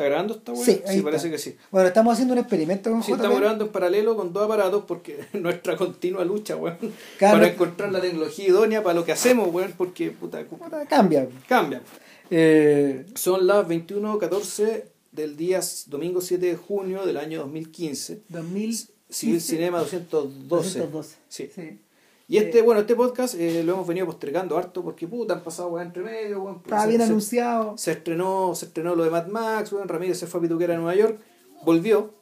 ¿Está 0.00 0.08
grabando 0.08 0.34
esta 0.34 0.52
weá? 0.52 0.64
Sí, 0.64 1.02
parece 1.02 1.30
que 1.30 1.36
sí. 1.36 1.56
Bueno, 1.70 1.88
estamos 1.88 2.14
haciendo 2.14 2.32
un 2.32 2.38
experimento 2.38 2.90
con 2.90 3.02
Sí, 3.02 3.12
JP. 3.12 3.16
estamos 3.16 3.38
grabando 3.38 3.64
en 3.66 3.70
paralelo 3.70 4.16
con 4.16 4.32
dos 4.32 4.44
aparatos 4.44 4.84
porque 4.88 5.26
nuestra 5.34 5.76
continua 5.76 6.24
lucha, 6.24 6.56
weón, 6.56 6.78
para 7.20 7.46
encontrar 7.48 7.92
la 7.92 8.00
tecnología 8.00 8.48
idónea 8.48 8.82
para 8.82 8.94
lo 8.94 9.04
que 9.04 9.12
hacemos, 9.12 9.52
weón, 9.52 9.74
porque 9.76 10.10
puta, 10.10 10.42
Puta, 10.44 10.86
Cambia. 10.86 11.28
cambia. 11.46 11.82
Eh, 12.30 13.04
Son 13.14 13.46
las 13.46 13.66
21.14 13.66 14.84
del 15.12 15.36
día 15.36 15.60
domingo 15.86 16.20
7 16.22 16.46
de 16.46 16.56
junio 16.56 17.04
del 17.04 17.18
año 17.18 17.40
2015. 17.40 18.22
2000. 18.28 18.78
Civil 19.10 19.40
Cinema 19.40 19.80
212. 19.80 20.48
212. 20.48 21.16
Sí. 21.28 21.50
Sí. 21.54 21.78
Y 22.30 22.38
este, 22.38 22.62
bueno, 22.62 22.80
este 22.82 22.94
podcast 22.94 23.34
eh, 23.34 23.62
lo 23.64 23.72
hemos 23.74 23.86
venido 23.88 24.06
postergando 24.06 24.56
harto 24.56 24.82
porque 24.84 25.08
puta, 25.08 25.34
han 25.34 25.42
pasado 25.42 25.68
weón 25.70 25.88
entre 25.88 26.02
medio, 26.04 26.42
weón. 26.42 26.56
Estaba 26.64 26.82
Se- 26.82 26.88
bien 26.88 27.00
se- 27.00 27.06
anunciado. 27.06 27.76
Se 27.76 27.90
estrenó, 27.92 28.54
se 28.54 28.66
estrenó 28.66 28.94
lo 28.94 29.02
de 29.04 29.10
Mad 29.10 29.26
Max, 29.26 29.72
weón, 29.72 29.88
Ramírez 29.88 30.18
se 30.18 30.26
fue 30.28 30.38
a 30.38 30.42
Pituquera 30.42 30.74
a 30.74 30.76
Nueva 30.76 30.94
York, 30.94 31.18
volvió, 31.64 32.14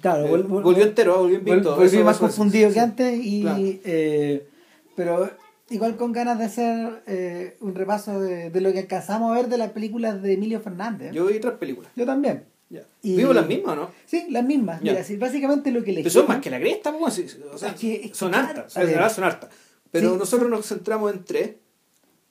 Claro, 0.00 0.26
eh, 0.26 0.30
vol- 0.30 0.46
vol- 0.48 0.62
volvió 0.62 0.84
entero, 0.84 1.18
volvió 1.18 1.38
invicto. 1.38 1.72
vol- 1.72 1.76
volví 1.76 1.86
Eso- 1.96 2.04
más 2.04 2.16
eso- 2.16 2.26
confundido 2.26 2.72
que 2.72 2.80
antes. 2.80 3.20
Y, 3.22 3.42
Claro. 3.42 3.58
eh, 3.62 4.48
pero 4.96 5.30
igual 5.68 5.96
con 5.96 6.12
ganas 6.12 6.38
de 6.38 6.44
hacer 6.46 7.02
eh, 7.06 7.56
un 7.60 7.74
repaso 7.76 8.20
de, 8.20 8.50
de 8.50 8.60
lo 8.60 8.72
que 8.72 8.80
alcanzamos 8.80 9.30
a 9.30 9.34
ver 9.36 9.48
de 9.48 9.58
las 9.58 9.70
películas 9.70 10.20
de 10.22 10.32
Emilio 10.34 10.60
Fernández. 10.60 11.12
Yo 11.12 11.26
vi 11.26 11.36
otras 11.36 11.54
películas. 11.58 11.90
Yo 11.94 12.04
también. 12.04 12.44
Ya. 12.70 12.82
Y- 13.02 13.16
¿Vivo 13.16 13.32
las 13.32 13.46
mismas 13.46 13.72
o 13.76 13.80
no? 13.82 13.90
Sí, 14.06 14.26
las 14.30 14.44
mismas. 14.44 14.80
Ya. 14.80 14.92
Mira, 14.92 15.04
sí, 15.04 15.16
básicamente 15.16 15.70
lo 15.72 15.82
que 15.84 15.92
le 15.92 16.00
Pero 16.00 16.10
son 16.10 16.26
más 16.28 16.40
que 16.40 16.50
la 16.50 16.58
cresta, 16.60 16.96
pues, 16.96 17.36
o 17.52 17.58
sea, 17.58 17.70
Es 17.70 17.74
que- 17.80 17.94
es 17.96 18.10
que 18.10 18.14
son 18.14 18.34
hartas, 18.34 18.76
a 18.76 18.80
en 18.80 18.86
ver. 18.86 18.94
realidad 18.96 19.14
son 19.14 19.24
hartas. 19.24 19.50
Pero 19.90 20.12
Sí. 20.12 20.18
nosotros 20.18 20.48
nos 20.48 20.66
centramos 20.66 21.12
en 21.12 21.24
tres, 21.24 21.56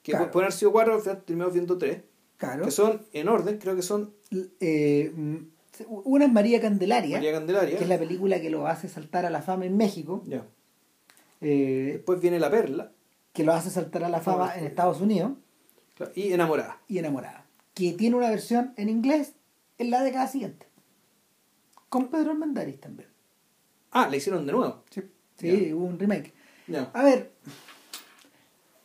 que 0.02 0.12
Claro. 0.12 0.30
pueden 0.30 0.46
haber 0.46 0.58
sido 0.58 0.72
cuatro, 0.72 0.94
al 0.94 1.02
final 1.02 1.22
terminamos 1.24 1.52
viendo 1.54 1.76
tres, 1.76 2.00
Claro. 2.38 2.64
que 2.64 2.70
son 2.70 3.02
en 3.12 3.28
orden, 3.28 3.58
creo 3.58 3.76
que 3.76 3.82
son 3.82 4.14
Eh, 4.60 5.12
mm, 5.14 5.36
una 6.04 6.24
es 6.24 6.32
María 6.32 6.60
Candelaria, 6.60 7.16
María 7.18 7.32
Candelaria. 7.32 7.76
que 7.76 7.82
es 7.84 7.88
la 7.88 7.98
película 7.98 8.40
que 8.40 8.48
lo 8.48 8.66
hace 8.66 8.88
saltar 8.88 9.26
a 9.26 9.30
la 9.30 9.42
fama 9.42 9.66
en 9.66 9.76
México, 9.76 10.22
Ya. 10.26 10.46
eh, 11.42 11.90
Después 11.94 12.20
viene 12.20 12.38
La 12.38 12.50
Perla 12.50 12.92
que 13.32 13.44
lo 13.44 13.52
hace 13.52 13.70
saltar 13.70 14.04
a 14.04 14.08
la 14.08 14.20
fama 14.20 14.54
en 14.56 14.64
Estados 14.66 15.00
Unidos 15.00 15.32
claro, 15.96 16.12
y 16.14 16.32
Enamorada. 16.32 16.78
y 16.88 16.98
Enamorada, 16.98 17.44
que 17.74 17.92
tiene 17.92 18.16
una 18.16 18.30
versión 18.30 18.72
en 18.76 18.88
inglés 18.88 19.34
en 19.80 19.90
la 19.90 20.02
década 20.02 20.26
siguiente, 20.26 20.66
con 21.88 22.08
Pedro 22.08 22.30
Armendáriz 22.32 22.78
también. 22.80 23.08
Ah, 23.92 24.08
la 24.10 24.16
hicieron 24.16 24.46
de 24.46 24.52
nuevo. 24.52 24.84
Sí, 25.36 25.72
hubo 25.72 25.84
un 25.86 25.98
remake. 25.98 26.32
A 26.92 27.02
ver, 27.02 27.32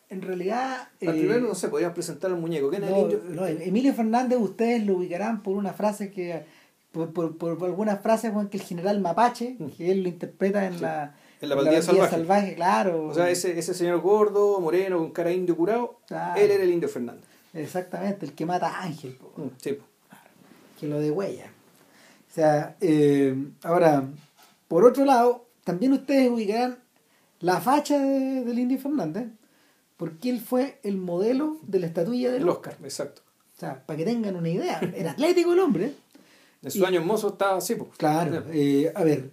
en 0.10 0.22
realidad... 0.22 0.90
Al 1.02 1.08
eh, 1.10 1.12
primero, 1.12 1.42
no 1.42 1.56
sé, 1.56 1.68
podríamos 1.70 1.94
presentar 1.96 2.32
al 2.32 2.38
muñeco. 2.38 2.70
¿Quién 2.70 2.84
es 2.84 2.90
el 2.90 2.96
no, 2.96 3.02
indio? 3.02 3.22
no, 3.28 3.46
Emilio 3.46 3.94
Fernández 3.94 4.40
ustedes 4.40 4.86
lo 4.86 4.96
ubicarán 4.98 5.44
por 5.44 5.56
una 5.58 5.74
frase 5.74 6.12
que... 6.12 6.44
Por, 6.92 7.12
por, 7.12 7.36
por 7.38 7.68
algunas 7.70 8.02
frases 8.02 8.32
que 8.50 8.56
el 8.58 8.64
general 8.64 9.02
Mapache, 9.02 9.58
que 9.78 9.92
él 9.92 10.04
lo 10.04 10.10
interpreta 10.10 10.66
en 10.66 10.74
Mm. 10.74 10.78
Sí. 10.78 10.82
la... 10.82 11.16
En 11.42 11.50
la 11.50 11.56
Pandilla 11.58 11.82
Salvaje. 11.82 12.56
claro. 12.56 13.08
O 13.08 13.14
sea, 13.14 13.30
ese, 13.30 13.60
ese 13.60 13.74
señor 13.74 14.00
gordo, 14.00 14.62
moreno, 14.62 14.98
con 15.00 15.12
cara 15.12 15.32
indio 15.34 15.58
curado, 15.58 16.00
Claro. 16.08 16.40
él 16.42 16.50
era 16.50 16.64
el 16.64 16.72
indio 16.72 16.88
Fernández. 16.88 17.26
Exactamente, 17.54 18.26
el 18.26 18.34
que 18.34 18.46
mata 18.46 18.68
a 18.70 18.84
Ángel, 18.84 19.14
po, 19.16 19.34
Mm, 19.36 19.50
Sí, 19.58 19.74
po. 19.74 19.84
Que 20.80 20.88
lo 20.88 21.00
de 21.00 21.12
huella. 21.12 21.46
O 22.30 22.34
sea, 22.34 22.76
eh, 22.82 23.36
ahora, 23.64 24.08
por 24.68 24.84
otro 24.86 25.06
lado, 25.06 25.46
también 25.64 25.94
ustedes 25.94 26.30
ubicarán 26.30 26.80
la 27.40 27.60
facha 27.62 27.98
de- 28.00 28.44
del 28.44 28.60
Indio 28.60 28.78
Fernández, 28.80 29.28
porque 29.98 30.30
él 30.30 30.40
fue 30.42 30.80
el 30.84 30.98
modelo 30.98 31.58
de 31.64 31.80
la 31.80 31.88
estatuilla 31.88 32.32
del 32.32 32.44
el 32.44 32.50
Oscar. 32.50 32.74
Oscar, 32.74 32.86
exacto. 32.86 33.22
O 33.56 33.60
sea, 33.60 33.86
para 33.86 33.98
que 33.98 34.06
tengan 34.06 34.36
una 34.36 34.50
idea, 34.50 34.80
era 34.96 35.12
atlético 35.12 35.54
el 35.54 35.60
hombre. 35.60 35.94
En 36.62 36.72
Y- 36.74 36.84
años 36.84 37.06
mozos 37.06 37.34
estaba 37.34 37.58
así, 37.58 37.76
pues. 37.76 37.92
Claro, 37.98 38.44
eh, 38.52 38.92
a 38.96 39.04
ver, 39.04 39.32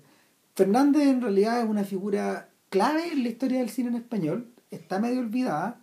Fernández 0.55 1.09
en 1.09 1.23
realidad 1.23 1.61
es 1.63 1.69
una 1.69 1.83
figura 1.85 2.49
clave 2.69 3.09
en 3.13 3.23
la 3.25 3.29
historia 3.31 3.59
del 3.59 3.71
cine 3.71 3.89
en 3.89 3.97
español, 3.97 4.49
está 4.71 4.99
medio 5.01 5.21
olvidada 5.21 5.79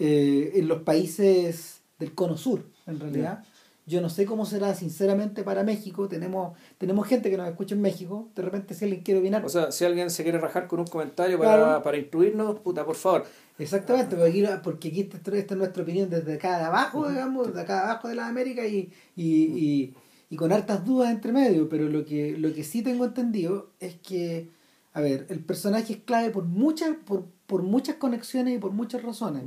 eh, 0.00 0.52
en 0.56 0.68
los 0.68 0.82
países 0.82 1.80
del 1.98 2.14
cono 2.14 2.36
sur, 2.36 2.64
en 2.86 3.00
realidad. 3.00 3.44
Yo 3.88 4.00
no 4.00 4.08
sé 4.10 4.26
cómo 4.26 4.44
será 4.44 4.74
sinceramente 4.74 5.42
para 5.42 5.64
México, 5.64 6.08
tenemos 6.08 6.56
tenemos 6.76 7.06
gente 7.06 7.30
que 7.30 7.36
nos 7.36 7.48
escucha 7.48 7.74
en 7.74 7.80
México, 7.80 8.28
de 8.36 8.42
repente 8.42 8.74
si 8.74 8.84
alguien 8.84 9.02
quiere 9.02 9.20
opinar, 9.20 9.44
O 9.44 9.48
sea, 9.48 9.72
si 9.72 9.84
alguien 9.84 10.10
se 10.10 10.22
quiere 10.22 10.38
rajar 10.38 10.66
con 10.68 10.80
un 10.80 10.86
comentario 10.86 11.38
para, 11.38 11.56
Claro. 11.56 11.82
para 11.82 11.96
incluirnos, 11.96 12.60
puta, 12.60 12.84
por 12.84 12.96
favor. 12.96 13.24
Exactamente, 13.58 14.14
porque 14.14 14.28
aquí, 14.30 14.44
porque 14.62 14.88
aquí 14.88 15.00
esta, 15.00 15.16
esta 15.16 15.54
es 15.54 15.58
nuestra 15.58 15.82
opinión 15.82 16.08
desde 16.10 16.34
acá 16.34 16.58
de 16.58 16.64
abajo, 16.66 17.08
digamos, 17.08 17.48
desde 17.48 17.60
acá 17.62 17.74
de 17.76 17.80
abajo 17.80 18.08
de 18.08 18.14
las 18.14 18.28
Américas 18.28 18.66
y, 18.66 18.90
y, 19.16 19.24
y, 19.44 19.94
y 20.30 20.36
con 20.36 20.52
hartas 20.52 20.84
dudas 20.84 21.10
entre 21.10 21.32
medio, 21.32 21.68
pero 21.68 21.88
lo 21.88 22.04
que, 22.04 22.36
lo 22.38 22.52
que 22.52 22.62
sí 22.64 22.82
tengo 22.82 23.04
entendido 23.06 23.70
es 23.80 23.96
que, 23.96 24.50
a 24.92 25.00
ver, 25.00 25.26
el 25.30 25.40
personaje 25.40 25.94
es 25.94 25.98
clave 26.04 26.30
por 26.30 26.44
muchas, 26.44 26.90
por, 27.04 27.24
por 27.46 27.62
muchas 27.62 27.96
conexiones 27.96 28.54
y 28.56 28.58
por 28.58 28.72
muchas 28.72 29.02
razones. 29.02 29.44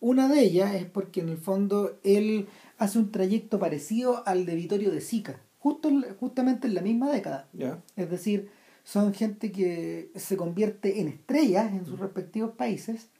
Una 0.00 0.28
de 0.28 0.40
ellas 0.40 0.74
es 0.74 0.84
porque 0.84 1.20
en 1.20 1.28
el 1.28 1.38
fondo 1.38 1.98
él 2.04 2.48
hace 2.78 2.98
un 2.98 3.10
trayecto 3.10 3.58
parecido 3.58 4.22
al 4.26 4.46
de 4.46 4.54
Vittorio 4.54 4.90
de 4.92 5.00
Sica, 5.00 5.40
justo 5.58 5.88
en- 5.88 6.04
justamente 6.20 6.68
en 6.68 6.74
la 6.74 6.82
misma 6.82 7.10
década. 7.10 7.48
Es 7.96 8.08
decir, 8.10 8.48
son 8.84 9.12
gente 9.12 9.50
que 9.50 10.10
se 10.14 10.36
convierte 10.36 11.00
en 11.00 11.08
estrellas 11.08 11.72
en 11.72 11.84
sus 11.84 11.98
respectivos 11.98 12.52
países, 12.52 13.10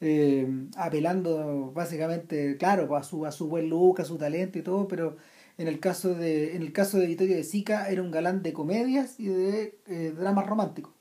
eh, 0.00 0.46
apelando 0.76 1.70
básicamente, 1.72 2.56
claro, 2.58 2.94
a 2.96 3.02
su, 3.04 3.24
a 3.24 3.32
su 3.32 3.48
buen 3.48 3.70
look, 3.70 4.00
a 4.00 4.04
su 4.04 4.16
talento 4.18 4.58
y 4.58 4.62
todo, 4.62 4.88
pero 4.88 5.16
en 5.56 5.68
el 5.68 5.78
caso 5.78 6.14
de, 6.14 6.56
en 6.56 6.62
el 6.62 6.72
caso 6.72 6.98
de 6.98 7.06
Vittorio 7.06 7.36
de 7.36 7.44
Sica 7.44 7.88
era 7.88 8.02
un 8.02 8.10
galán 8.10 8.42
de 8.42 8.52
comedias 8.52 9.20
y 9.20 9.28
de 9.28 9.78
eh, 9.86 10.12
dramas 10.18 10.46
románticos. 10.46 10.92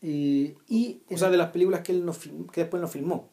Eh, 0.00 0.54
y 0.68 1.00
O 1.10 1.18
sea, 1.18 1.28
de 1.30 1.38
las 1.38 1.50
películas 1.50 1.80
que 1.80 1.90
él 1.92 2.04
no 2.04 2.12
film- 2.12 2.48
que 2.52 2.60
después 2.60 2.80
no 2.80 2.86
filmó, 2.86 3.30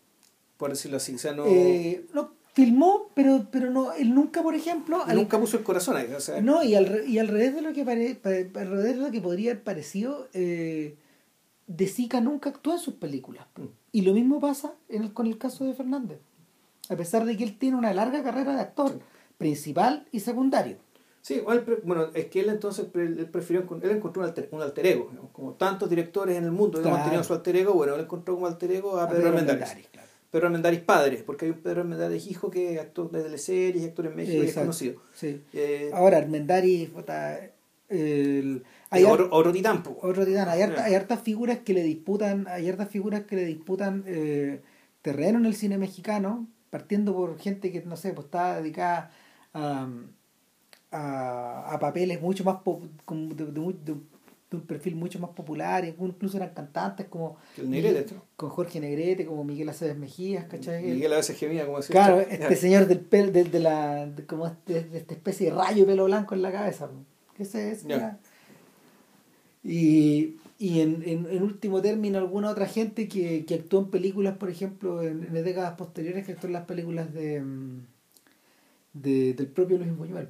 por 0.58 0.70
decirlo 0.70 0.98
así. 0.98 1.16
O 1.16 1.18
sea, 1.18 1.34
no, 1.34 1.46
eh, 1.46 2.06
no, 2.14 2.32
filmó, 2.54 3.10
pero, 3.14 3.48
pero 3.52 3.70
no, 3.72 3.94
él 3.94 4.14
nunca, 4.14 4.42
por 4.42 4.56
ejemplo, 4.56 5.04
al- 5.06 5.16
nunca 5.16 5.40
puso 5.40 5.58
el 5.58 5.64
corazón 5.64 5.98
ahí. 5.98 6.12
O 6.16 6.20
sea, 6.20 6.42
No, 6.42 6.64
y 6.64 6.76
al, 6.76 7.08
y 7.08 7.20
al 7.20 7.28
revés 7.28 7.54
de 7.56 7.62
lo 7.62 7.74
que 7.74 7.84
pare, 7.84 8.16
pa- 8.16 8.30
al 8.62 8.70
revés 8.70 8.96
de 8.96 9.02
lo 9.02 9.12
que 9.12 9.22
podría 9.22 9.52
haber 9.52 9.64
parecido, 9.64 10.28
eh, 10.34 10.96
De 11.68 11.88
Sica 11.88 12.22
nunca 12.22 12.52
actúa 12.52 12.74
en 12.76 12.80
sus 12.80 12.94
películas. 12.94 13.48
Mm. 13.58 13.64
Y 13.92 14.02
lo 14.02 14.14
mismo 14.14 14.40
pasa 14.40 14.74
en 14.88 15.04
el- 15.04 15.14
con 15.14 15.26
el 15.28 15.38
caso 15.38 15.66
de 15.66 15.74
Fernández. 15.74 16.20
A 16.90 16.96
pesar 16.96 17.26
de 17.26 17.36
que 17.36 17.44
él 17.44 17.58
tiene 17.58 17.76
una 17.76 17.92
larga 17.94 18.22
carrera 18.22 18.54
de 18.56 18.62
actor, 18.62 19.00
principal 19.40 20.06
y 20.12 20.20
secundario. 20.20 20.78
Sí, 21.22 21.42
bueno, 21.84 22.10
es 22.14 22.26
que 22.28 22.42
él 22.42 22.50
entonces 22.50 22.86
él 22.94 23.28
prefirió, 23.32 23.66
él 23.82 23.90
encontró 23.90 24.22
un 24.22 24.28
alter, 24.28 24.48
un 24.52 24.62
alter 24.62 24.86
ego, 24.86 25.10
como 25.34 25.54
tantos 25.54 25.90
directores 25.90 26.38
en 26.38 26.44
el 26.44 26.52
mundo 26.52 26.78
que 26.78 26.84
Claro. 26.84 26.98
han 26.98 27.04
tenido 27.06 27.24
su 27.24 27.34
alter 27.34 27.56
ego, 27.56 27.74
bueno, 27.74 27.96
él 27.96 28.02
encontró 28.02 28.36
como 28.36 28.46
alter 28.46 28.72
ego 28.72 28.98
a 29.00 29.06
A 29.06 29.10
Pedro 29.10 29.32
Pedro 29.34 29.58
claro. 29.92 30.05
Pedro 30.36 30.48
Armendáriz 30.48 30.82
padre, 30.82 31.24
porque 31.26 31.46
hay 31.46 31.52
un 31.52 31.60
Pedro 31.60 31.82
Armendáriz 31.82 32.28
hijo 32.28 32.52
que 32.52 32.78
actor 32.78 33.10
de 33.10 33.24
teleseries, 33.24 33.84
y 33.84 33.86
actor 33.86 34.06
en 34.08 34.16
México 34.18 34.44
y 34.44 34.48
es 34.48 34.54
conocido. 34.54 35.02
sí. 35.16 35.42
Eh, 35.54 35.92
Ahora, 35.94 36.18
Armendáriz, 36.18 36.90
el- 37.88 38.64
hay 38.90 39.04
otro, 39.06 39.30
otro 39.32 39.54
titán, 39.54 39.82
po. 39.82 39.98
Otro 40.02 40.26
titán. 40.26 40.50
Hay, 40.50 40.62
harta- 40.62 40.78
Ya. 40.82 40.86
hay 40.86 40.96
hartas 40.96 41.22
figuras 41.22 41.60
que 41.60 41.74
le 41.74 41.84
disputan, 41.84 42.48
hay 42.50 42.68
hartas 42.70 42.90
figuras 42.90 43.22
que 43.24 43.36
le 43.38 43.46
disputan 43.46 44.04
eh, 44.08 44.60
terreno 45.02 45.40
en 45.40 45.46
el 45.46 45.56
cine 45.56 45.78
mexicano, 45.78 46.48
partiendo 46.70 47.14
por 47.14 47.38
gente 47.40 47.72
que, 47.72 47.82
no 47.84 47.96
sé, 47.96 48.12
pues 48.12 48.26
está 48.26 48.60
dedicada 48.62 49.12
a, 49.54 49.88
a, 50.92 51.74
a 51.74 51.80
papeles 51.80 52.22
mucho 52.22 52.44
más 52.44 52.58
de, 52.66 53.46
de 53.46 53.52
de 53.52 53.96
de 54.52 54.58
un 54.58 54.64
perfil 54.64 54.96
mucho 54.96 55.20
más 55.20 55.32
popular, 55.32 55.84
incluso 55.86 56.38
eran 56.38 56.54
cantantes 56.54 57.08
como 57.08 57.38
el 57.58 57.70
Negrete, 57.70 58.14
¿no? 58.14 58.22
con 58.36 58.50
Jorge 58.52 58.80
Negrete, 58.80 59.26
como 59.26 59.44
Miguel 59.44 59.70
Aceves 59.70 59.98
Mejías, 59.98 60.46
¿cachai? 60.46 60.84
Miguel 60.84 61.14
a 61.14 61.18
veces 61.18 61.38
gemía 61.38 61.66
como 61.66 61.78
decía. 61.78 61.94
Claro, 61.94 62.20
este 62.20 62.56
señor 62.56 62.86
del 62.88 63.00
pel, 63.00 63.34
de, 63.34 63.44
de 63.46 63.60
la, 63.60 64.06
de, 64.06 64.26
como 64.26 64.46
este- 64.48 64.84
de 64.84 64.98
esta 65.00 65.14
especie 65.16 65.50
de 65.50 65.56
rayo 65.56 65.86
de 65.86 65.92
pelo 65.92 66.06
blanco 66.06 66.36
en 66.36 66.42
la 66.44 66.52
cabeza. 66.52 66.90
ese 67.40 67.72
es. 67.72 67.84
Ya. 67.86 68.20
Y, 69.64 70.38
y 70.60 70.82
en, 70.82 71.02
en, 71.06 71.28
en 71.30 71.42
último 71.44 71.82
término, 71.82 72.20
alguna 72.20 72.52
otra 72.52 72.68
gente 72.68 73.08
que, 73.08 73.46
que 73.46 73.56
actuó 73.56 73.80
en 73.80 73.90
películas, 73.90 74.38
por 74.38 74.50
ejemplo, 74.52 75.02
en, 75.02 75.24
en 75.24 75.44
décadas 75.44 75.74
posteriores, 75.74 76.26
que 76.26 76.34
actuó 76.34 76.48
en 76.48 76.54
las 76.54 76.66
películas 76.66 77.12
de, 77.14 77.42
de 78.94 79.34
del 79.34 79.48
propio 79.48 79.78
Luis 79.80 79.96
Buñuel. 79.98 80.30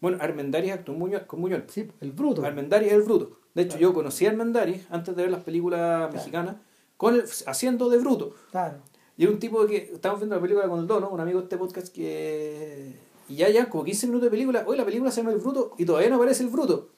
Bueno, 0.00 0.16
Armendáriz 0.20 0.72
actuó 0.72 0.96
con 1.26 1.42
Buñuel. 1.42 1.64
Sí, 1.68 1.86
el 2.00 2.12
bruto. 2.12 2.42
Armendáriz 2.42 2.88
es 2.88 2.94
el 2.94 3.02
bruto. 3.02 3.38
De 3.54 3.62
hecho, 3.62 3.70
Claro. 3.78 3.82
yo 3.82 3.94
conocí 3.94 4.26
a 4.26 4.30
Armendáriz 4.30 4.86
antes 4.90 5.14
de 5.16 5.22
ver 5.22 5.30
las 5.32 5.42
películas 5.42 6.12
mexicanas, 6.12 6.56
con 6.96 7.14
el- 7.14 7.24
haciendo 7.46 7.88
de 7.88 7.98
bruto. 7.98 8.34
Claro. 8.50 8.78
Y 9.16 9.24
era 9.24 9.32
un 9.32 9.38
tipo 9.38 9.66
que 9.66 9.90
estábamos 9.92 10.20
viendo 10.20 10.36
la 10.36 10.40
película 10.42 10.68
con 10.68 10.80
el 10.80 10.86
Dono, 10.86 11.08
un 11.10 11.20
amigo 11.20 11.40
de 11.40 11.44
este 11.44 11.56
podcast 11.58 11.88
que. 11.94 12.94
Y 13.28 13.36
ya, 13.36 13.48
ya, 13.48 13.68
como 13.68 13.84
15 13.84 14.06
minutos 14.06 14.24
de 14.26 14.30
película, 14.30 14.64
hoy 14.66 14.76
la 14.76 14.84
película 14.84 15.10
se 15.10 15.20
llama 15.20 15.32
El 15.32 15.38
Bruto 15.40 15.72
y 15.78 15.84
todavía 15.84 16.08
no 16.10 16.16
aparece 16.16 16.42
el 16.42 16.48
Bruto. 16.48 16.88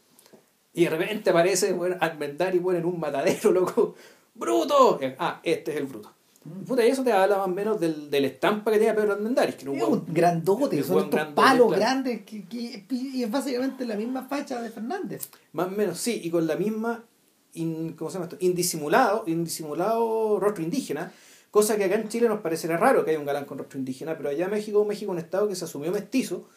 Y 0.72 0.84
de 0.84 0.90
repente 0.90 1.31
aparece 1.31 1.72
bueno, 1.75 1.96
Armendáriz 2.00 2.62
bueno, 2.62 2.78
en 2.81 2.87
un 2.87 2.98
matadero, 3.00 3.50
loco. 3.52 3.94
¡Bruto! 4.34 4.98
Ah, 5.19 5.40
este 5.43 5.72
es 5.72 5.76
el 5.78 5.87
Bruto. 5.87 6.10
Puta, 6.66 6.84
y 6.84 6.90
eso 6.90 7.04
te 7.04 7.12
habla 7.12 7.38
más 7.38 7.46
o 7.46 7.50
menos 7.50 7.78
del, 7.80 8.10
de 8.10 8.20
la 8.20 8.26
estampa 8.26 8.70
que 8.72 8.78
tenía 8.78 8.94
Pedro 8.96 9.12
Armendáriz, 9.12 9.54
que 9.54 9.62
era 9.62 9.70
un 9.70 9.76
Es 9.78 9.84
un 9.84 10.04
grandote, 10.08 10.82
son 10.82 10.98
estos 10.98 11.10
grandote, 11.10 11.34
palos 11.36 11.66
claro. 11.68 11.80
grandes 11.82 12.22
que, 12.22 12.44
que- 12.46 12.84
y 12.90 13.22
es 13.22 13.30
básicamente 13.30 13.84
la 13.86 13.94
misma 13.94 14.22
facha 14.24 14.60
de 14.60 14.70
Fernández. 14.70 15.28
Más 15.52 15.68
o 15.68 15.70
menos, 15.70 15.98
sí, 15.98 16.20
y 16.24 16.30
con 16.30 16.46
la 16.46 16.56
misma, 16.56 17.04
in- 17.54 17.92
¿cómo 17.92 18.10
se 18.10 18.14
llama 18.14 18.24
esto? 18.26 18.36
Indisimulado, 18.40 19.24
indisimulado 19.26 20.40
rostro 20.40 20.64
indígena, 20.64 21.12
cosa 21.50 21.76
que 21.76 21.84
acá 21.84 21.94
en 21.94 22.08
Chile 22.08 22.28
nos 22.28 22.40
parecerá 22.40 22.76
raro 22.76 23.04
que 23.04 23.10
haya 23.12 23.20
un 23.20 23.26
galán 23.26 23.44
con 23.44 23.58
rostro 23.58 23.78
indígena, 23.78 24.16
pero 24.16 24.30
allá 24.30 24.46
en 24.46 24.50
México, 24.50 24.84
México 24.84 25.12
es 25.12 25.18
un 25.18 25.24
estado 25.24 25.48
que 25.48 25.54
se 25.54 25.64
asumió 25.64 25.92
mestizo 25.92 26.48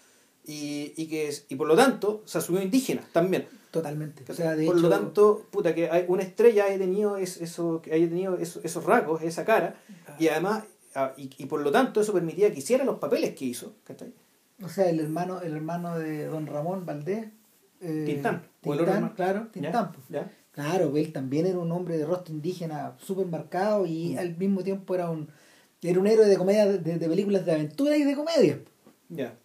y, 0.48 0.94
y 0.96 1.08
que 1.08 1.28
es- 1.30 1.46
y 1.50 1.56
por 1.56 1.68
lo 1.68 1.76
tanto 1.76 2.22
se 2.26 2.38
asumió 2.38 2.62
indígena 2.62 3.04
también. 3.12 3.48
Totalmente. 3.72 4.24
O 4.32 4.34
sea, 4.36 4.56
de 4.56 4.66
por 4.66 4.76
hecho, 4.78 4.84
lo 4.84 4.90
tanto, 4.90 5.46
puta, 5.52 5.76
que 5.76 5.90
hay 5.90 6.06
una 6.08 6.24
estrella 6.24 6.66
haya 6.66 6.78
tenido, 6.78 7.18
es- 7.18 7.42
eso, 7.42 7.82
que 7.82 7.94
haya 7.94 8.08
tenido 8.08 8.38
eso- 8.38 8.62
esos 8.64 8.84
rasgos, 8.86 9.22
esa 9.22 9.44
cara, 9.44 9.76
y 10.18 10.28
además, 10.30 10.64
ah, 10.96 11.14
y, 11.18 11.30
y 11.38 11.46
por 11.48 11.60
lo 11.62 11.72
tanto 11.72 12.00
eso 12.02 12.14
permitía 12.14 12.52
que 12.54 12.60
hiciera 12.60 12.86
los 12.86 13.00
papeles 13.00 13.36
que 13.36 13.46
hizo, 13.46 13.74
¿cachai? 13.84 14.14
o 14.64 14.70
sea, 14.70 14.90
el 14.90 15.02
hermano, 15.02 15.42
el 15.42 15.54
hermano 15.54 16.00
de 16.00 16.26
don 16.28 16.48
Ramón 16.48 16.86
Valdés. 16.86 17.26
eh, 17.82 18.04
Tintán, 18.06 18.44
claro. 19.16 19.48
Tintán. 19.52 19.92
pues. 19.92 20.06
¿Ya? 20.10 20.32
Claro, 20.54 20.96
él 20.96 21.12
también 21.12 21.46
era 21.46 21.60
un 21.60 21.70
hombre 21.74 21.98
de 21.98 22.06
rostro 22.06 22.34
indígena 22.34 22.96
súper 22.98 23.26
marcado 23.28 23.86
y 23.86 24.14
Mm. 24.16 24.20
al 24.20 24.38
mismo 24.38 24.64
tiempo 24.64 24.96
era 24.96 25.10
un, 25.10 25.28
era 25.82 26.00
un 26.00 26.08
héroe 26.08 26.26
de 26.28 26.38
comedia, 26.38 26.66
de, 26.66 26.98
de 26.98 27.10
películas 27.10 27.46
de 27.46 27.52
aventura 27.52 27.98
y 27.98 28.04
de 28.06 28.16
comedia. 28.16 28.60
Ya. 29.10 29.38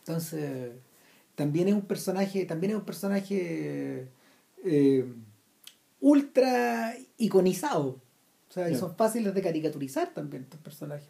Entonces, 0.00 0.72
también 1.34 1.68
es 1.68 1.74
un 1.74 1.82
personaje, 1.82 2.44
también 2.44 2.72
es 2.72 2.78
un 2.78 2.84
personaje 2.84 4.08
eh, 4.64 5.04
ultra 6.00 6.94
iconizado. 7.18 8.00
O 8.48 8.52
sea, 8.52 8.68
y 8.68 8.74
son 8.74 8.96
fáciles 8.96 9.32
de 9.32 9.42
caricaturizar 9.42 10.12
también 10.12 10.42
estos 10.42 10.60
personajes. 10.60 11.08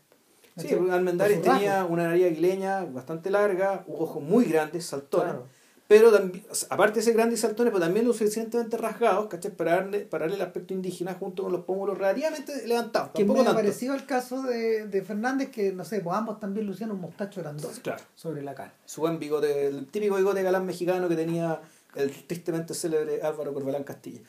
Sí. 0.56 0.68
Almendares 0.74 1.40
tenía 1.40 1.86
una 1.86 2.08
nariz 2.08 2.26
aguileña 2.26 2.84
bastante 2.84 3.30
larga, 3.30 3.84
ojos 3.88 4.22
muy 4.22 4.44
grandes, 4.44 4.84
saltones, 4.84 5.32
Claro. 5.32 5.46
Pero 5.90 6.12
también, 6.12 6.44
aparte 6.68 7.00
de 7.00 7.02
ser 7.02 7.14
grandes 7.14 7.40
y 7.40 7.42
saltones, 7.42 7.72
pero 7.72 7.84
también 7.84 8.06
lo 8.06 8.12
suficientemente 8.12 8.76
rasgados, 8.76 9.26
¿cachai? 9.26 9.50
Para 9.50 9.72
darle, 9.72 9.98
para 10.02 10.22
darle 10.26 10.36
el 10.36 10.42
aspecto 10.42 10.72
indígena 10.72 11.14
junto 11.14 11.42
con 11.42 11.50
los 11.50 11.64
pómulos 11.64 11.98
relativamente 11.98 12.64
levantados. 12.68 13.10
Que 13.10 13.22
Tampoco 13.24 13.42
tanto. 13.42 13.56
parecido 13.56 13.94
el 13.96 14.06
caso 14.06 14.40
de, 14.42 14.86
de 14.86 15.02
Fernández, 15.02 15.50
que 15.50 15.72
no 15.72 15.84
sé, 15.84 15.98
pues 15.98 16.16
ambos 16.16 16.38
también 16.38 16.64
lucían 16.68 16.92
un 16.92 17.00
mostacho 17.00 17.40
grandote 17.40 17.80
Claro. 17.80 18.04
sobre 18.14 18.40
la 18.42 18.54
cara. 18.54 18.72
Su 18.84 19.00
buen 19.00 19.18
bigote, 19.18 19.66
el 19.66 19.86
típico 19.88 20.14
bigote 20.14 20.44
galán 20.44 20.64
mexicano 20.64 21.08
que 21.08 21.16
tenía 21.16 21.60
el 21.96 22.12
tristemente 22.24 22.72
célebre 22.72 23.20
Álvaro 23.22 23.52
Corbalán 23.52 23.82
Castilla. 23.82 24.20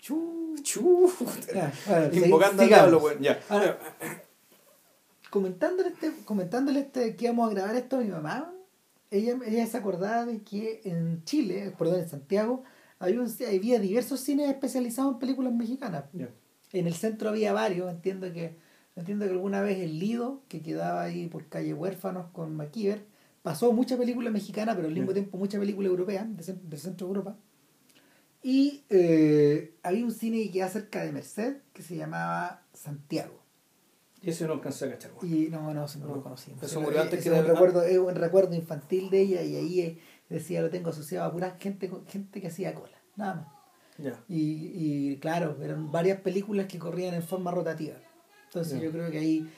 Chu. 0.00 0.56
Chu. 0.64 1.12
Ya, 1.54 1.72
bueno, 1.86 2.08
Invocando 2.24 2.62
al 2.62 2.68
diablo, 2.68 2.98
weón. 2.98 3.20
Ya. 3.20 3.38
Ahora, 3.48 3.78
comentándole, 5.30 5.90
este, 5.90 6.12
comentándole 6.24 6.80
este, 6.80 7.16
que 7.16 7.24
íbamos 7.26 7.50
a 7.50 7.54
grabar 7.54 7.76
esto 7.76 7.96
a 7.96 8.00
mi 8.00 8.08
mamá, 8.08 8.51
ella, 9.12 9.38
ella 9.46 9.66
se 9.66 9.76
acordaba 9.76 10.26
de 10.26 10.42
que 10.42 10.80
en 10.84 11.22
Chile, 11.24 11.72
perdón, 11.78 12.00
en 12.00 12.08
Santiago, 12.08 12.64
había, 12.98 13.20
un- 13.20 13.30
había 13.46 13.78
diversos 13.78 14.20
cines 14.20 14.48
especializados 14.48 15.12
en 15.14 15.18
películas 15.20 15.52
mexicanas. 15.52 16.04
En 16.72 16.86
el 16.86 16.94
centro 16.94 17.28
había 17.28 17.52
varios, 17.52 17.90
entiendo 17.90 18.32
que 18.32 18.56
entiendo 18.96 19.24
que 19.24 19.30
alguna 19.32 19.60
vez 19.62 19.78
el 19.80 19.98
Lido, 19.98 20.42
que 20.48 20.60
quedaba 20.62 21.02
ahí 21.02 21.26
por 21.28 21.46
calle 21.48 21.72
Huérfanos 21.74 22.26
con 22.32 22.54
MacIver, 22.56 23.04
pasó 23.42 23.72
mucha 23.72 23.96
película 23.96 24.30
mexicana, 24.30 24.74
pero 24.76 24.88
al 24.88 24.94
mismo 24.94 25.12
tiempo 25.14 25.38
mucha 25.38 25.58
película 25.58 25.88
europea, 25.88 26.24
de, 26.28 26.52
del 26.52 26.78
centro 26.78 27.06
de 27.06 27.10
Europa. 27.12 27.36
Y 28.42 28.82
eh, 28.90 29.74
había 29.82 30.04
un 30.04 30.10
cine 30.12 30.42
que 30.42 30.50
quedaba 30.50 30.70
cerca 30.72 31.04
de 31.04 31.12
Merced 31.12 31.56
que 31.72 31.82
se 31.82 31.96
llamaba 31.96 32.62
Santiago. 32.72 33.41
Y 34.22 34.30
ese 34.30 34.46
no 34.46 34.52
alcancé 34.54 34.84
a 34.86 34.90
cachar. 34.90 35.10
Y 35.22 35.48
no, 35.50 35.74
no, 35.74 35.86
no 35.86 36.06
lo 36.06 36.16
No, 36.16 36.22
conocí. 36.22 36.52
eso 36.62 36.80
murió 36.80 37.00
antes 37.02 37.22
que 37.22 37.28
es 37.28 37.34
un 37.38 37.44
recuerdo, 37.46 37.82
es 37.82 37.98
un 37.98 38.14
recuerdo 38.14 38.54
infantil 38.54 39.10
de 39.10 39.20
ella 39.20 39.42
y 39.42 39.56
ahí 39.56 39.80
eh, 39.80 39.98
decía 40.30 40.62
lo 40.62 40.70
tengo 40.70 40.90
asociado 40.90 41.26
a 41.28 41.32
pura 41.32 41.56
gente, 41.58 41.90
gente 42.08 42.40
que 42.40 42.46
hacía 42.46 42.74
cola, 42.74 42.96
nada 43.16 43.34
más. 43.34 43.46
Ya. 43.98 44.22
Y, 44.28 44.70
y 45.12 45.16
claro, 45.18 45.56
eran 45.62 45.90
varias 45.92 46.20
películas 46.20 46.66
que 46.66 46.78
corrían 46.78 47.14
en 47.14 47.22
forma 47.22 47.50
rotativa. 47.50 47.96
Entonces 48.46 48.80
yo 48.80 48.90
creo 48.92 49.10
que 49.10 49.18
ahí, 49.18 49.50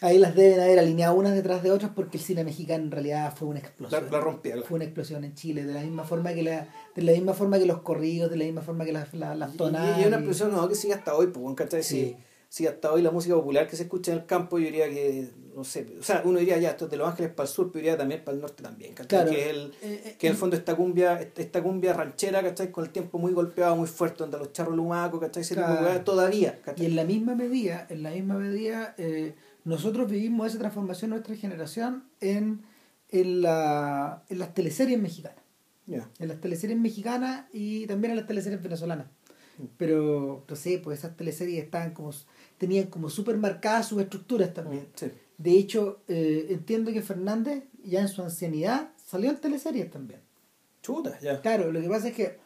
ahí 0.00 0.18
las 0.18 0.34
deben 0.34 0.60
haber 0.60 0.78
alineado 0.78 1.14
unas 1.16 1.34
detrás 1.34 1.62
de 1.62 1.70
otras 1.72 1.90
porque 1.94 2.18
el 2.18 2.22
cine 2.22 2.44
mexicano 2.44 2.84
en 2.84 2.90
realidad 2.90 3.34
fue 3.36 3.48
una 3.48 3.58
explosión. 3.58 4.04
La- 4.04 4.10
la 4.10 4.20
rompía. 4.20 4.54
Fue 4.62 4.76
una 4.76 4.84
explosión 4.84 5.24
en 5.24 5.34
Chile, 5.34 5.64
de 5.64 5.74
la 5.74 5.80
misma 5.82 6.04
forma 6.04 6.32
que 6.34 6.42
la, 6.44 6.68
de 6.94 7.02
la 7.02 7.12
misma 7.12 7.34
forma 7.34 7.58
que 7.58 7.66
los 7.66 7.82
corridos, 7.82 8.30
de 8.30 8.36
la 8.36 8.44
misma 8.44 8.62
forma 8.62 8.84
que 8.84 8.92
las, 8.92 9.12
las, 9.14 9.56
tonadas. 9.56 10.00
y 10.00 10.06
una 10.06 10.16
expresión 10.18 10.52
no, 10.52 10.68
que 10.68 10.74
sigue 10.76 10.94
hasta 10.94 11.14
hoy, 11.16 11.26
pues, 11.28 11.54
¿cachai? 11.56 11.82
Sí. 11.82 11.96
Sí. 12.16 12.16
Sigue 12.50 12.70
hasta 12.70 12.90
hoy 12.92 13.02
la 13.02 13.10
música 13.10 13.34
popular 13.34 13.68
que 13.68 13.76
se 13.76 13.82
escucha 13.82 14.10
en 14.10 14.18
el 14.18 14.26
campo, 14.26 14.58
yo 14.58 14.64
diría 14.64 14.88
que, 14.88 15.28
no 15.54 15.64
sé, 15.64 15.86
o 16.00 16.02
sea, 16.02 16.22
uno 16.24 16.38
diría 16.38 16.56
ya, 16.56 16.70
esto 16.70 16.86
es 16.86 16.90
de 16.90 16.96
Los 16.96 17.06
Ángeles 17.08 17.30
para 17.32 17.46
el 17.46 17.52
sur, 17.54 17.70
pero 17.70 17.82
diría 17.82 17.98
también 17.98 18.24
para 18.24 18.36
el 18.36 18.40
norte 18.40 18.62
también, 18.62 18.94
¿cachai? 18.94 19.08
Claro. 19.08 19.30
Que 19.30 19.42
es 19.42 19.46
el, 19.48 19.74
Eh, 19.82 20.02
eh, 20.04 20.16
que 20.18 20.28
en 20.28 20.32
el 20.32 20.38
fondo 20.38 20.56
esta 20.56 20.74
cumbia, 20.74 21.20
esta 21.36 21.62
cumbia 21.62 21.92
ranchera, 21.92 22.42
¿cachai? 22.42 22.70
Con 22.72 22.84
el 22.84 22.90
tiempo 22.90 23.18
muy 23.18 23.32
golpeado, 23.32 23.76
muy 23.76 23.86
fuerte, 23.86 24.18
donde 24.20 24.38
los 24.38 24.52
charros 24.54 24.74
lumacos, 24.74 25.20
¿cachai? 25.20 25.42
De 25.42 25.54
Claro. 25.56 26.00
todavía, 26.04 26.58
Y 26.76 26.86
en 26.86 26.96
la 26.96 27.04
misma 27.04 27.34
medida, 27.34 27.86
en 27.90 28.02
la 28.02 28.10
misma 28.12 28.36
medida, 28.38 28.94
eh, 28.96 29.34
nosotros 29.64 30.10
vivimos 30.10 30.46
esa 30.46 30.58
transformación 30.58 31.10
nuestra 31.10 31.36
generación 31.36 32.04
en, 32.20 32.62
en, 33.10 33.42
la, 33.42 34.22
en 34.30 34.38
las 34.38 34.54
teleseries 34.54 34.98
mexicanas. 34.98 35.36
En 36.18 36.28
las 36.28 36.40
teleseries 36.40 36.78
mexicanas 36.78 37.44
y 37.52 37.86
también 37.86 38.12
en 38.12 38.16
las 38.16 38.26
teleseries 38.26 38.62
venezolanas. 38.62 39.06
Mm. 39.58 39.64
Pero, 39.76 40.44
no 40.48 40.56
sé, 40.56 40.78
pues 40.78 41.00
esas 41.00 41.16
teleseries 41.16 41.64
estaban 41.64 41.92
como, 41.92 42.12
tenían 42.58 42.88
como 42.88 43.08
súper 43.08 43.36
marcadas 43.38 43.88
sus 43.88 44.00
estructuras 44.00 44.52
también. 44.52 44.88
Sí. 44.94 45.06
De 45.38 45.52
hecho, 45.52 46.00
eh, 46.08 46.48
entiendo 46.50 46.92
que 46.92 47.00
Fernández, 47.00 47.64
ya 47.84 48.00
en 48.00 48.08
su 48.08 48.22
ancianidad, 48.22 48.90
salió 48.96 49.30
en 49.30 49.36
teleseries 49.36 49.90
también. 49.90 50.20
Chuta, 50.82 51.18
ya. 51.20 51.40
Claro, 51.40 51.70
lo 51.70 51.80
que 51.80 51.88
pasa 51.88 52.08
es 52.08 52.14
que 52.14 52.38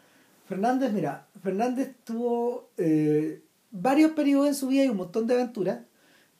Fernández, 0.46 0.92
mira, 0.92 1.26
Fernández 1.42 1.96
tuvo 2.04 2.68
eh, 2.76 3.40
varios 3.70 4.12
periodos 4.12 4.48
en 4.48 4.54
su 4.54 4.68
vida 4.68 4.84
y 4.84 4.90
un 4.90 4.98
montón 4.98 5.26
de 5.26 5.34
aventuras. 5.34 5.80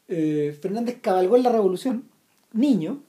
Eh, 0.09 0.57
Fernández 0.61 0.99
cabalgó 1.01 1.37
en 1.37 1.43
la 1.43 1.53
revolución, 1.53 2.05
niño. 2.53 3.03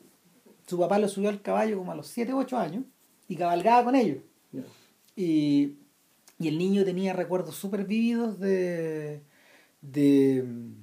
Su 0.66 0.80
papá 0.80 0.98
lo 0.98 1.10
subió 1.10 1.28
al 1.28 1.42
caballo 1.42 1.78
como 1.78 1.92
a 1.92 1.96
los 1.96 2.08
7 2.08 2.34
u 2.34 2.40
8 2.40 2.58
años 2.58 2.86
y 3.28 3.36
cabalgaba 3.36 3.84
con 3.84 3.96
ellos. 3.96 4.20
Y, 5.18 5.76
y 6.40 6.48
el 6.48 6.58
niño 6.58 6.86
tenía 6.86 7.12
recuerdos 7.12 7.56
súper 7.56 7.86
vívidos 7.86 8.40
de, 8.40 9.22
de 9.84 10.44
mm, 10.44 10.74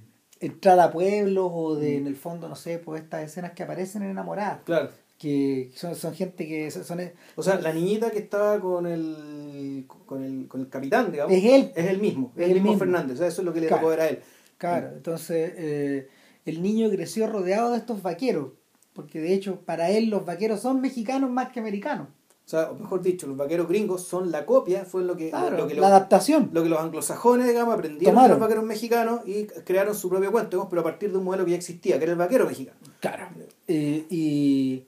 entrar 0.40 0.78
a 0.78 0.92
pueblos 0.92 1.50
o 1.52 1.74
de, 1.74 1.96
en 1.96 2.06
el 2.06 2.14
fondo, 2.16 2.48
no 2.48 2.54
sé, 2.54 2.78
pues 2.78 3.02
estas 3.02 3.24
escenas 3.24 3.52
que 3.52 3.62
aparecen 3.64 4.02
en 4.02 4.10
Enamoradas, 4.10 4.60
Claro. 4.64 4.90
que 5.18 5.70
son, 5.74 5.94
son 5.96 6.14
gente 6.14 6.46
que 6.46 6.70
son, 6.70 6.84
son- 6.84 7.00
O 7.36 7.42
sea, 7.42 7.60
la 7.60 7.72
niñita 7.72 8.10
que 8.10 8.18
estaba 8.20 8.60
con 8.60 8.86
el, 8.86 9.84
con 10.06 10.22
el, 10.22 10.46
con 10.48 10.60
el 10.60 10.68
capitán, 10.68 11.10
digamos, 11.10 11.34
Es 11.34 11.44
él. 11.44 11.72
es 11.74 11.86
el 11.86 11.98
mismo, 11.98 12.32
es 12.36 12.42
Es 12.42 12.44
el 12.44 12.50
el 12.50 12.62
mismo 12.62 12.70
mismo. 12.72 12.78
Fernández, 12.78 13.14
o 13.16 13.18
sea, 13.18 13.26
eso 13.26 13.40
es 13.42 13.46
lo 13.46 13.52
que 13.52 13.60
le 13.62 13.66
Claro. 13.66 13.80
tocó 13.80 13.90
ver 13.90 14.00
a 14.00 14.08
él. 14.08 14.18
Claro, 14.58 14.90
entonces 14.94 15.52
eh, 15.56 16.08
el 16.44 16.62
niño 16.62 16.90
creció 16.90 17.26
rodeado 17.26 17.72
de 17.72 17.78
estos 17.78 18.02
vaqueros, 18.02 18.52
porque 18.92 19.18
de 19.20 19.32
hecho 19.32 19.60
para 19.62 19.90
él 19.90 20.10
los 20.10 20.26
vaqueros 20.26 20.60
son 20.60 20.80
mexicanos 20.82 21.30
más 21.30 21.50
que 21.50 21.60
americanos. 21.60 22.08
O 22.46 22.48
sea, 22.50 22.70
o 22.70 22.74
mejor 22.74 23.00
dicho, 23.00 23.26
los 23.28 23.36
vaqueros 23.36 23.68
gringos 23.68 24.02
son 24.02 24.32
la 24.32 24.44
copia, 24.44 24.84
fue 24.84 25.04
lo 25.04 25.16
que, 25.16 25.30
Claro, 25.30 25.56
lo 25.56 25.68
que 25.68 25.74
la 25.74 25.82
los- 25.82 25.90
adaptación. 25.90 26.50
lo 26.52 26.62
que 26.64 26.68
los 26.68 26.80
anglosajones, 26.80 27.46
digamos, 27.46 27.74
aprendieron 27.74 28.20
de 28.22 28.28
los 28.28 28.38
vaqueros 28.40 28.64
mexicanos 28.64 29.20
y 29.24 29.46
crearon 29.46 29.94
su 29.94 30.08
propio 30.08 30.32
cuento, 30.32 30.50
digamos, 30.56 30.68
pero 30.68 30.80
a 30.80 30.84
partir 30.84 31.12
de 31.12 31.18
un 31.18 31.24
modelo 31.24 31.44
que 31.44 31.52
ya 31.52 31.56
existía, 31.56 31.98
que 31.98 32.04
era 32.04 32.12
el 32.12 32.18
vaquero 32.18 32.46
mexicano. 32.46 32.76
Claro. 32.98 33.28
Eh, 33.68 34.04
y 34.10 34.84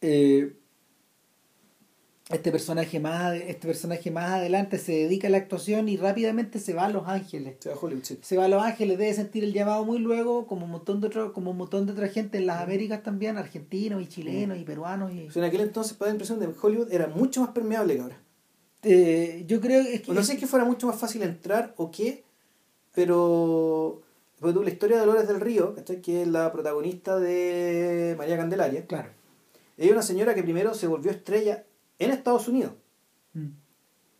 eh, 0.00 0.52
este 2.30 2.50
personaje 2.50 3.00
más 3.00 3.34
este 3.34 3.66
personaje 3.66 4.10
más 4.10 4.30
adelante 4.30 4.78
se 4.78 4.92
dedica 4.92 5.28
a 5.28 5.30
la 5.30 5.36
actuación 5.36 5.90
y 5.90 5.98
rápidamente 5.98 6.58
se 6.58 6.72
va 6.72 6.86
a 6.86 6.88
Los 6.88 7.06
Ángeles. 7.06 7.56
Se 7.60 7.68
va 7.68 7.74
a 7.74 7.78
Hollywood, 7.78 8.02
sí. 8.02 8.18
Se 8.22 8.36
va 8.38 8.46
a 8.46 8.48
Los 8.48 8.62
Ángeles, 8.62 8.96
debe 8.96 9.12
sentir 9.12 9.44
el 9.44 9.52
llamado 9.52 9.84
muy 9.84 9.98
luego, 9.98 10.46
como 10.46 10.64
un 10.64 10.70
montón 10.70 11.02
de 11.02 11.08
otro, 11.08 11.34
como 11.34 11.50
un 11.50 11.58
montón 11.58 11.84
de 11.84 11.92
otra 11.92 12.08
gente 12.08 12.38
en 12.38 12.46
las 12.46 12.62
Américas 12.62 13.02
también, 13.02 13.36
argentinos 13.36 14.02
y 14.02 14.06
chilenos 14.06 14.58
y 14.58 14.64
peruanos 14.64 15.12
y 15.12 15.26
O 15.26 15.30
sea, 15.30 15.42
en 15.42 15.48
aquel 15.48 15.60
entonces, 15.60 15.94
para 15.94 16.10
la 16.10 16.14
impresión 16.14 16.40
de 16.40 16.48
Hollywood 16.60 16.90
era 16.90 17.08
mucho 17.08 17.42
más 17.42 17.50
permeable 17.50 17.96
que 17.96 18.00
ahora. 18.00 18.18
Eh, 18.82 19.44
yo 19.46 19.60
creo 19.60 19.80
es 19.80 20.02
que 20.02 20.12
no 20.12 20.22
sé 20.22 20.36
que 20.36 20.46
fuera 20.46 20.64
mucho 20.64 20.86
más 20.86 20.96
fácil 20.96 21.22
entrar 21.22 21.74
o 21.76 21.90
qué, 21.90 22.24
pero. 22.94 24.00
La 24.40 24.68
historia 24.68 24.96
de 24.96 25.06
Dolores 25.06 25.26
del 25.26 25.40
Río, 25.40 25.74
que 26.02 26.22
es 26.22 26.28
la 26.28 26.52
protagonista 26.52 27.18
de 27.18 28.14
María 28.18 28.36
Candelaria, 28.36 28.84
claro. 28.84 29.08
ella 29.78 29.86
es 29.86 29.92
una 29.92 30.02
señora 30.02 30.34
que 30.34 30.42
primero 30.42 30.74
se 30.74 30.86
volvió 30.86 31.10
estrella 31.10 31.64
en 31.98 32.10
Estados 32.10 32.48
Unidos. 32.48 32.72
Mm. 33.32 33.48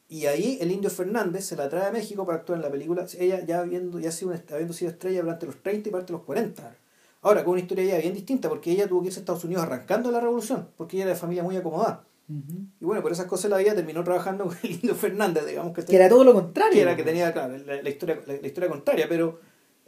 Y 0.08 0.26
ahí 0.26 0.58
el 0.60 0.70
Indio 0.70 0.90
Fernández 0.90 1.44
se 1.46 1.56
la 1.56 1.68
trae 1.68 1.86
a 1.88 1.92
México 1.92 2.24
para 2.26 2.38
actuar 2.38 2.58
en 2.58 2.62
la 2.62 2.70
película. 2.70 3.06
Ella 3.18 3.44
ya 3.44 3.60
habiendo, 3.60 3.98
ya 3.98 4.12
sido, 4.12 4.30
una- 4.32 4.42
habiendo 4.52 4.72
sido 4.74 4.90
estrella 4.90 5.22
durante 5.22 5.46
los 5.46 5.56
30 5.62 5.88
y 5.88 5.92
parte 5.92 6.06
de 6.08 6.12
los 6.18 6.22
40. 6.22 6.76
Ahora, 7.22 7.42
con 7.42 7.52
una 7.52 7.62
historia 7.62 7.84
ya 7.84 7.98
bien 7.98 8.12
distinta, 8.14 8.48
porque 8.50 8.70
ella 8.70 8.86
tuvo 8.86 9.00
que 9.00 9.06
irse 9.08 9.18
a 9.20 9.22
Estados 9.22 9.44
Unidos 9.44 9.64
arrancando 9.64 10.10
la 10.10 10.20
revolución, 10.20 10.68
porque 10.76 10.96
ella 10.96 11.04
era 11.06 11.14
de 11.14 11.18
familia 11.20 11.42
muy 11.42 11.56
acomodada. 11.56 12.04
Ujú. 12.28 12.66
Y 12.80 12.84
bueno, 12.84 13.02
por 13.02 13.12
esas 13.12 13.26
cosas 13.26 13.50
la 13.50 13.56
vida 13.56 13.74
terminó 13.74 14.04
trabajando 14.04 14.44
con 14.48 14.56
el 14.62 14.70
Indio 14.72 14.94
Fernández, 14.94 15.46
digamos 15.46 15.72
que, 15.72 15.84
Que 15.84 15.96
era 15.96 16.08
todo 16.08 16.22
lo 16.22 16.34
contrario. 16.34 16.74
que 16.74 16.82
era 16.82 16.96
que 16.96 17.02
tenía, 17.02 17.32
claro, 17.32 17.56
la, 17.56 17.82
la 17.82 17.88
historia, 17.88 18.20
la, 18.26 18.34
la 18.34 18.46
historia 18.46 18.68
contraria, 18.70 19.06
pero, 19.08 19.40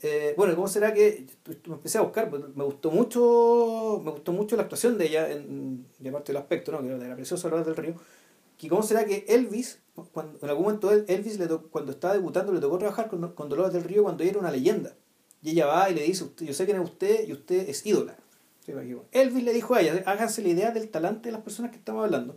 Eh, 0.03 0.35
bueno, 0.37 0.55
¿cómo 0.55 0.69
será 0.69 0.93
que 0.93 1.26
me 1.67 1.75
empecé 1.75 1.99
a 1.99 2.03
buscar? 2.03 2.29
pues, 2.29 2.43
Me 2.55 2.65
gustó 2.65 2.91
mucho, 2.91 4.00
me 4.05 4.11
gustó 4.11 4.33
mucho 4.33 4.55
la 4.57 4.62
actuación 4.62 4.99
de 4.99 5.07
ella, 5.07 5.31
en, 5.31 5.87
y 6.03 6.09
aparte 6.09 6.33
del 6.33 6.41
aspecto, 6.43 6.71
¿no? 6.73 6.81
Que 6.83 6.88
era 6.88 6.99
la 7.09 7.17
preciosa 7.17 7.49
Lola 7.49 7.65
del 7.65 7.76
Río. 7.76 7.95
Que 8.59 8.69
cómo 8.69 8.83
será 8.83 9.05
que 9.05 9.25
Elvis, 9.29 9.79
cuando, 10.12 10.38
en 10.43 10.49
algún 10.49 10.65
momento 10.65 10.91
Elvis 10.91 11.38
le 11.38 11.47
to- 11.47 11.69
cuando 11.71 11.93
estaba 11.93 12.15
debutando 12.15 12.53
le 12.53 12.61
tocó 12.61 12.79
trabajar 12.79 13.09
con, 13.09 13.33
con 13.33 13.49
Dolores 13.49 13.73
del 13.73 13.85
Río 13.85 14.03
cuando 14.03 14.23
ella 14.23 14.31
era 14.33 14.41
una 14.41 14.50
leyenda. 14.50 14.95
Y 15.43 15.50
ella 15.50 15.67
va 15.67 15.91
y 15.91 15.95
le 15.95 16.03
dice, 16.03 16.25
"Usted- 16.25 16.47
yo 16.47 16.53
sé 16.55 16.65
quién 16.67 16.79
es 16.81 16.85
usted 16.85 17.26
y 17.29 17.33
usted 17.33 17.69
es 17.69 17.85
ídola. 17.87 18.17
Equivoco. 18.67 19.07
Elvis 19.12 19.45
le 19.45 19.53
dijo 19.53 19.75
a 19.75 19.81
ella, 19.81 20.03
háganse 20.07 20.43
la 20.43 20.49
idea 20.49 20.71
del 20.73 20.88
talante 20.91 21.29
de 21.29 21.33
las 21.33 21.43
personas 21.43 21.71
que 21.71 21.79
estamos 21.79 22.05
hablando. 22.05 22.37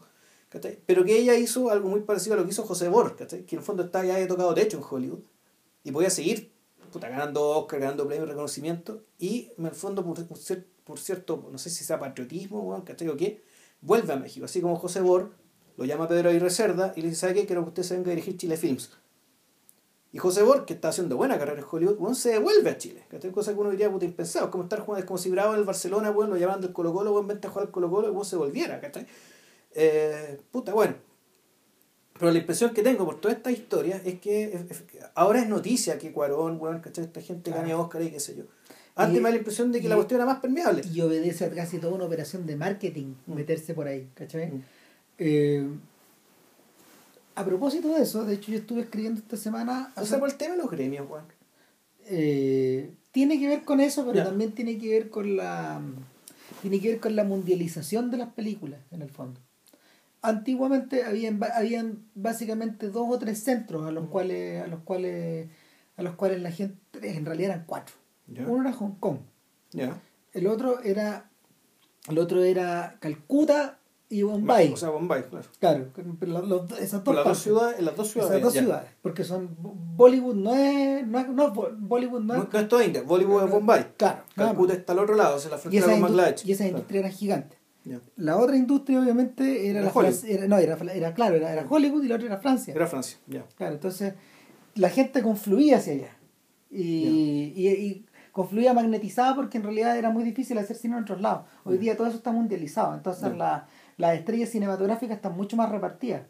¿cachai? 0.49 0.79
Pero 0.85 1.03
que 1.05 1.17
ella 1.17 1.35
hizo 1.35 1.69
algo 1.69 1.89
muy 1.89 2.01
parecido 2.01 2.33
a 2.35 2.37
lo 2.37 2.43
que 2.43 2.49
hizo 2.51 2.63
José 2.63 2.87
Bor, 2.89 3.15
¿cachai? 3.15 3.43
que 3.45 3.55
en 3.55 3.59
el 3.59 3.65
fondo 3.65 3.83
está, 3.83 4.03
ya 4.05 4.15
había 4.15 4.27
tocado 4.27 4.53
techo 4.53 4.77
en 4.77 4.83
Hollywood 4.89 5.19
y 5.83 5.91
podía 5.91 6.09
seguir 6.09 6.51
puta, 6.91 7.09
ganando 7.09 7.49
Oscar, 7.49 7.79
ganando 7.79 8.07
premios 8.07 8.27
reconocimiento 8.29 9.03
y 9.17 9.51
en 9.57 9.65
el 9.65 9.71
fondo 9.73 10.03
por, 10.03 10.25
por 10.27 10.37
cier- 10.37 10.65
por 10.83 10.99
cierto, 10.99 11.47
no 11.51 11.57
sé 11.57 11.69
si 11.69 11.83
sea 11.83 11.99
patriotismo 11.99 12.61
weón, 12.61 12.81
¿cachai? 12.81 13.07
o 13.09 13.15
qué, 13.17 13.43
vuelve 13.81 14.13
a 14.13 14.15
México, 14.17 14.45
así 14.45 14.61
como 14.61 14.75
José 14.75 15.01
Bor 15.01 15.31
lo 15.77 15.85
llama 15.85 16.07
Pedro 16.07 16.29
Aguirre 16.29 16.49
Cerda 16.49 16.93
y 16.95 17.01
le 17.01 17.09
dice, 17.09 17.21
¿sabe 17.21 17.33
qué? 17.35 17.45
Quiero 17.45 17.63
que 17.63 17.69
usted 17.69 17.83
se 17.83 17.95
venga 17.95 18.07
a 18.07 18.09
dirigir 18.11 18.35
Chile 18.37 18.57
Films. 18.57 18.91
Y 20.11 20.17
José 20.17 20.41
Bor, 20.41 20.65
que 20.65 20.73
está 20.73 20.89
haciendo 20.89 21.15
buena 21.17 21.37
carrera 21.37 21.59
en 21.59 21.65
Hollywood, 21.69 21.97
weón, 21.99 22.15
se 22.15 22.31
devuelve 22.31 22.69
a 22.71 22.77
Chile. 22.77 23.05
¿cachai? 23.09 23.31
Cosa 23.31 23.53
que 23.53 23.59
uno 23.59 23.69
diría 23.69 23.91
puta 23.91 24.05
impensado. 24.05 24.45
Es 24.45 24.51
como 24.51 24.63
estar 24.63 24.79
jugando, 24.79 25.01
es 25.03 25.05
como 25.05 25.19
si 25.19 25.29
Bravo 25.29 25.53
en 25.53 25.59
el 25.59 25.65
Barcelona, 25.65 26.09
weón, 26.11 26.31
lo 26.31 26.37
llaman 26.37 26.59
del 26.61 26.73
Colo 26.73 26.91
Colo, 26.91 27.11
weón, 27.13 27.27
vente 27.27 27.47
a 27.47 27.51
jugar 27.51 27.67
al 27.67 27.71
Colo 27.71 27.89
Colo 27.91 28.07
y 28.07 28.11
weón 28.11 28.25
se 28.25 28.35
volviera, 28.35 28.81
¿cachai? 28.81 29.05
Eh, 29.71 30.41
puta, 30.51 30.73
bueno. 30.73 30.95
Pero 32.19 32.31
la 32.31 32.39
impresión 32.39 32.73
que 32.73 32.83
tengo 32.83 33.05
por 33.05 33.19
toda 33.21 33.33
esta 33.33 33.49
historia 33.49 34.01
es 34.03 34.19
que 34.19 34.43
es- 34.53 34.83
ahora 35.15 35.39
es 35.39 35.47
noticia 35.47 35.97
que 35.97 36.11
Cuarón, 36.11 36.57
weón, 36.59 36.79
¿cachai? 36.81 37.05
Esta 37.05 37.21
gente 37.21 37.49
gane 37.51 37.67
Claro. 37.67 37.83
Oscar 37.83 38.01
y 38.01 38.11
qué 38.11 38.19
sé 38.19 38.35
yo. 38.35 38.43
Antes 38.95 39.17
Y- 39.17 39.21
me 39.21 39.29
da 39.29 39.31
la 39.31 39.37
impresión 39.37 39.71
de 39.71 39.79
que 39.79 39.85
y- 39.85 39.89
la 39.89 39.95
cuestión 39.95 40.19
era 40.19 40.25
más 40.25 40.39
permeable. 40.41 40.81
Y 40.93 40.99
obedece 41.01 41.45
a 41.45 41.49
casi 41.51 41.77
toda 41.79 41.93
una 41.93 42.03
operación 42.05 42.45
de 42.45 42.57
marketing, 42.57 43.13
Mm. 43.25 43.33
meterse 43.33 43.73
por 43.73 43.87
ahí, 43.87 44.09
¿cachai? 44.13 44.47
Mm. 44.51 44.63
Eh, 45.19 45.67
a 47.35 47.45
propósito 47.45 47.87
de 47.95 48.01
eso, 48.03 48.25
de 48.25 48.33
hecho 48.35 48.51
yo 48.51 48.57
estuve 48.57 48.81
escribiendo 48.81 49.21
esta 49.21 49.37
semana... 49.37 49.93
O 49.95 50.05
sea, 50.05 50.19
por 50.19 50.29
el 50.29 50.35
tema 50.35 50.55
de 50.55 50.61
los 50.61 50.69
gremios, 50.71 51.09
weón. 51.09 51.25
eh, 52.11 52.91
tiene 53.11 53.39
que 53.39 53.47
ver 53.47 53.63
con 53.63 53.79
eso, 53.79 54.03
pero 54.05 54.23
también 54.25 54.51
tiene 54.53 54.77
que 54.79 54.89
ver 54.89 55.09
con 55.09 55.37
la 55.37 55.79
tiene 56.63 56.81
que 56.81 56.89
ver 56.89 56.99
con 56.99 57.15
la 57.15 57.23
mundialización 57.23 58.09
de 58.09 58.17
las 58.17 58.29
películas, 58.33 58.79
en 58.91 59.03
el 59.03 59.09
fondo. 59.09 59.39
Antiguamente 60.21 61.03
habían, 61.05 61.39
habían 61.55 61.99
básicamente 62.13 62.89
dos 62.89 63.07
o 63.09 63.17
tres 63.19 63.41
centros 63.43 63.85
a 63.87 63.91
los 63.91 64.07
cuales, 64.09 64.61
a 64.63 64.67
los 64.67 64.81
cuales, 64.81 65.47
a 65.95 66.03
los 66.03 66.15
cuales 66.15 66.41
la 66.41 66.51
gente, 66.51 66.77
en 67.01 67.25
realidad 67.25 67.51
eran 67.51 67.63
cuatro. 67.65 67.95
Uno 68.27 68.61
era 68.61 68.73
Hong 68.73 68.95
Kong, 68.99 69.17
el 70.33 70.47
otro 70.47 70.81
era, 70.81 71.29
el 72.09 72.17
otro 72.19 72.43
era 72.43 72.97
Calcuta 72.99 73.79
y 74.09 74.23
Bombay. 74.23 74.73
O 74.73 74.77
sea, 74.77 74.89
Bombay, 74.89 75.23
claro. 75.29 75.47
claro, 75.59 75.87
pero 76.19 76.41
los- 76.41 76.71
esas 76.79 77.03
dos 77.03 77.15
las 77.15 77.23
dos 77.23 77.39
ciudades, 77.39 77.79
las 77.81 77.95
dos 77.95 78.09
ciudades. 78.09 78.31
Esas 78.31 78.43
dos 78.43 78.53
ciudades, 78.53 78.89
porque 79.01 79.23
son 79.23 79.55
Bollywood 79.59 80.35
no 80.35 80.53
es, 80.55 81.05
no 81.07 81.19
es, 81.19 81.29
no 81.29 81.51
Bollywood 81.53 82.21
no 82.21 82.33
es 82.33 82.39
No, 82.39 82.49
no 82.51 82.59
es 82.59 82.67
todo 82.67 82.83
India, 82.83 83.03
Bollywood 83.03 83.45
es 83.45 83.51
Bombay. 83.51 83.85
Claro, 83.97 84.23
Calcuta 84.35 84.73
está 84.73 84.93
al 84.93 84.99
otro 84.99 85.15
lado, 85.15 85.37
es 85.37 85.45
la 85.49 85.55
y 85.55 85.59
frontera 85.59 85.85
esa, 85.85 85.91
con 85.93 86.01
Bangladesh. 86.01 86.45
y 86.45 86.51
esa 86.51 86.63
Claro. 86.65 86.77
industria 86.77 86.99
era 86.99 87.09
gigante. 87.09 87.57
La 88.17 88.37
otra 88.37 88.55
industria 88.55 88.99
obviamente 89.01 89.67
era, 89.69 89.79
Era 89.81 89.91
la 90.01 90.09
era, 90.27 90.47
no, 90.47 90.57
era, 90.57 90.77
era 90.93 91.13
claro, 91.13 91.35
era, 91.35 91.51
era 91.53 91.65
Hollywood 91.67 92.03
y 92.03 92.07
la 92.07 92.15
otra 92.15 92.27
era 92.27 92.37
Francia. 92.37 92.73
Era 92.73 92.87
Francia, 92.87 93.17
ya. 93.27 93.45
Claro, 93.55 93.73
entonces 93.75 94.13
la 94.75 94.89
gente 94.89 95.21
confluía 95.21 95.77
hacia 95.77 95.93
allá. 95.93 96.17
Y, 96.71 97.53
y, 97.55 97.67
y 97.67 98.05
confluía 98.31 98.73
magnetizada 98.73 99.35
porque 99.35 99.57
en 99.57 99.63
realidad 99.63 99.97
era 99.97 100.09
muy 100.11 100.23
difícil 100.23 100.57
hacer 100.57 100.75
cine 100.75 100.95
en 100.97 101.03
otros 101.03 101.19
lados. 101.21 101.45
Hoy 101.63 101.77
día 101.77 101.97
todo 101.97 102.07
eso 102.07 102.17
está 102.17 102.31
mundializado, 102.31 102.93
entonces 102.93 103.35
la- 103.35 103.67
las 103.97 104.15
estrellas 104.17 104.49
cinematográficas 104.49 105.15
están 105.17 105.35
mucho 105.35 105.57
más 105.57 105.69
repartidas. 105.69 106.21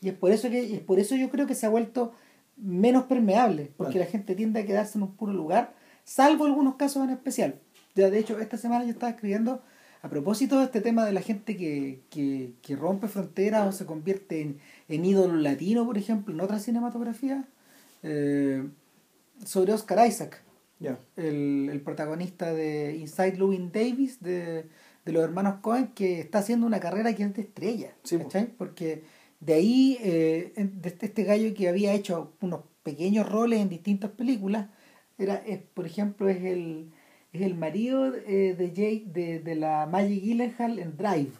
Y 0.00 0.08
es 0.08 0.14
por 0.14 0.30
eso 0.30 0.48
que 0.50 0.62
y 0.64 0.74
es 0.74 0.80
por 0.80 0.98
eso 0.98 1.14
yo 1.16 1.28
creo 1.30 1.46
que 1.46 1.54
se 1.54 1.66
ha 1.66 1.68
vuelto 1.68 2.12
menos 2.56 3.04
permeable, 3.04 3.72
porque 3.76 3.98
la 3.98 4.06
gente 4.06 4.34
tiende 4.34 4.60
a 4.60 4.66
quedarse 4.66 4.98
en 4.98 5.02
un 5.04 5.16
puro 5.16 5.32
lugar, 5.32 5.74
salvo 6.04 6.44
algunos 6.46 6.76
casos 6.76 7.04
en 7.04 7.10
especial. 7.10 7.60
Ya, 7.94 8.08
de 8.08 8.18
hecho, 8.18 8.38
esta 8.38 8.56
semana 8.56 8.84
yo 8.84 8.90
estaba 8.90 9.10
escribiendo 9.10 9.62
a 10.02 10.08
propósito 10.08 10.58
de 10.58 10.64
este 10.64 10.80
tema 10.80 11.04
de 11.06 11.12
la 11.12 11.20
gente 11.22 11.56
que, 11.56 12.00
que, 12.10 12.52
que 12.60 12.76
rompe 12.76 13.06
fronteras 13.08 13.68
o 13.68 13.72
se 13.72 13.86
convierte 13.86 14.40
en, 14.42 14.58
en 14.88 15.04
ídolo 15.04 15.34
latino, 15.36 15.86
por 15.86 15.96
ejemplo, 15.96 16.34
en 16.34 16.40
otra 16.40 16.58
cinematografía, 16.58 17.44
eh, 18.02 18.64
sobre 19.44 19.72
Oscar 19.72 20.06
Isaac, 20.06 20.42
Ya. 20.80 20.98
el, 21.16 21.68
el 21.70 21.80
protagonista 21.80 22.52
de 22.52 22.96
Inside 22.96 23.36
Llewyn 23.36 23.70
Davis, 23.70 24.20
de, 24.20 24.66
de 25.04 25.12
los 25.12 25.22
hermanos 25.22 25.60
Cohen, 25.60 25.88
que 25.94 26.18
está 26.20 26.38
haciendo 26.38 26.66
una 26.66 26.80
carrera 26.80 27.14
que 27.14 27.22
es 27.22 27.34
de 27.34 27.42
estrella, 27.42 27.92
Sí. 28.02 28.18
Porque 28.58 29.04
de 29.38 29.54
ahí, 29.54 29.98
eh, 30.02 30.52
de 30.56 30.88
este, 30.88 31.06
este 31.06 31.22
gallo 31.24 31.54
que 31.54 31.68
había 31.68 31.92
hecho 31.94 32.32
unos 32.40 32.62
pequeños 32.82 33.28
roles 33.28 33.60
en 33.60 33.68
distintas 33.68 34.10
películas, 34.10 34.66
era, 35.18 35.36
es, 35.36 35.60
por 35.74 35.86
ejemplo, 35.86 36.28
es 36.28 36.42
el, 36.42 36.90
es 37.32 37.42
el 37.42 37.54
marido 37.54 38.14
eh, 38.14 38.54
de 38.56 38.68
Jake, 38.68 39.04
de, 39.06 39.38
de 39.40 39.54
la 39.54 39.86
Maggie 39.86 40.20
Gyllenhaal 40.20 40.78
en 40.78 40.96
Drive, 40.96 41.32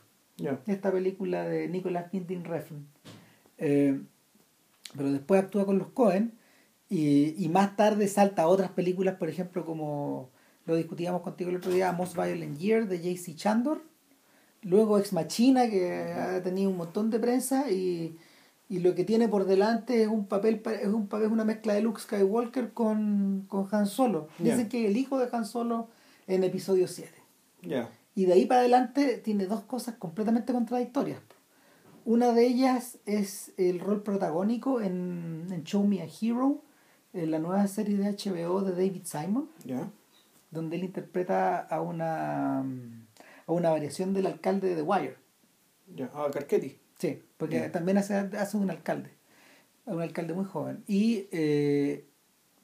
esta 0.66 0.90
película 0.90 1.44
de 1.44 1.68
Nicolas 1.68 2.12
Winding 2.12 2.44
Refn. 2.44 2.86
Eh, 3.58 4.00
pero 4.96 5.12
después 5.12 5.42
actúa 5.42 5.66
con 5.66 5.78
los 5.78 5.88
Cohen 5.88 6.32
y, 6.88 7.34
y 7.42 7.48
más 7.48 7.76
tarde 7.76 8.08
salta 8.08 8.42
a 8.42 8.48
otras 8.48 8.70
películas, 8.70 9.16
por 9.16 9.28
ejemplo, 9.28 9.64
como 9.64 10.30
lo 10.64 10.76
discutíamos 10.76 11.22
contigo 11.22 11.50
el 11.50 11.56
otro 11.56 11.72
día, 11.72 11.92
Most 11.92 12.14
Violent 12.14 12.58
Year 12.58 12.88
de 12.88 12.98
J.C. 12.98 13.34
Chandor. 13.34 13.82
Luego 14.62 14.98
Ex 14.98 15.12
Machina, 15.12 15.68
que 15.68 16.12
ha 16.12 16.42
tenido 16.42 16.70
un 16.70 16.76
montón 16.76 17.10
de 17.10 17.18
prensa 17.18 17.70
y, 17.70 18.16
y 18.72 18.78
lo 18.80 18.94
que 18.94 19.04
tiene 19.04 19.28
por 19.28 19.44
delante 19.44 20.02
es 20.02 20.08
un 20.08 20.26
papel, 20.26 20.58
pa- 20.60 20.72
es 20.72 20.88
un 20.88 21.06
papel, 21.06 21.28
una 21.30 21.44
mezcla 21.44 21.74
de 21.74 21.82
Luke 21.82 22.00
Skywalker 22.00 22.72
con, 22.72 23.44
con 23.48 23.68
Han 23.70 23.86
Solo. 23.86 24.28
Dicen 24.38 24.68
que 24.68 24.84
es 24.84 24.90
el 24.90 24.96
hijo 24.96 25.18
de 25.18 25.28
Han 25.30 25.44
Solo 25.44 25.88
en 26.26 26.42
episodio 26.42 26.88
7. 26.88 27.12
Ya. 27.62 27.90
Y 28.14 28.24
de 28.24 28.32
ahí 28.32 28.46
para 28.46 28.60
adelante 28.60 29.18
tiene 29.18 29.46
dos 29.46 29.62
cosas 29.62 29.96
completamente 29.96 30.52
contradictorias. 30.52 31.20
Una 32.04 32.32
de 32.32 32.46
ellas 32.46 32.98
es 33.06 33.52
el 33.58 33.78
rol 33.78 34.02
protagónico 34.02 34.80
en, 34.80 35.46
en 35.50 35.64
Show 35.64 35.86
Me 35.86 36.00
a 36.02 36.06
Hero, 36.06 36.62
en 37.12 37.30
la 37.30 37.38
nueva 37.38 37.66
serie 37.66 37.96
de 37.98 38.10
HBO 38.10 38.62
de 38.62 38.72
David 38.72 39.02
Simon, 39.04 39.48
donde 40.50 40.76
él 40.76 40.84
interpreta 40.84 41.58
a 41.60 41.80
una, 41.82 42.58
a 42.60 43.52
una 43.52 43.70
variación 43.70 44.14
del 44.14 44.26
alcalde 44.26 44.70
de 44.70 44.76
The 44.76 44.82
Wire. 44.82 45.16
Ah, 46.14 46.28
Carchetti. 46.32 46.78
Sí, 47.02 47.20
porque 47.36 47.68
también 47.70 47.98
hace, 47.98 48.14
hace 48.14 48.56
un 48.56 48.70
alcalde, 48.70 49.10
un 49.86 50.00
alcalde 50.00 50.34
muy 50.34 50.44
joven. 50.44 50.84
Y 50.86 51.26
eh, 51.32 52.04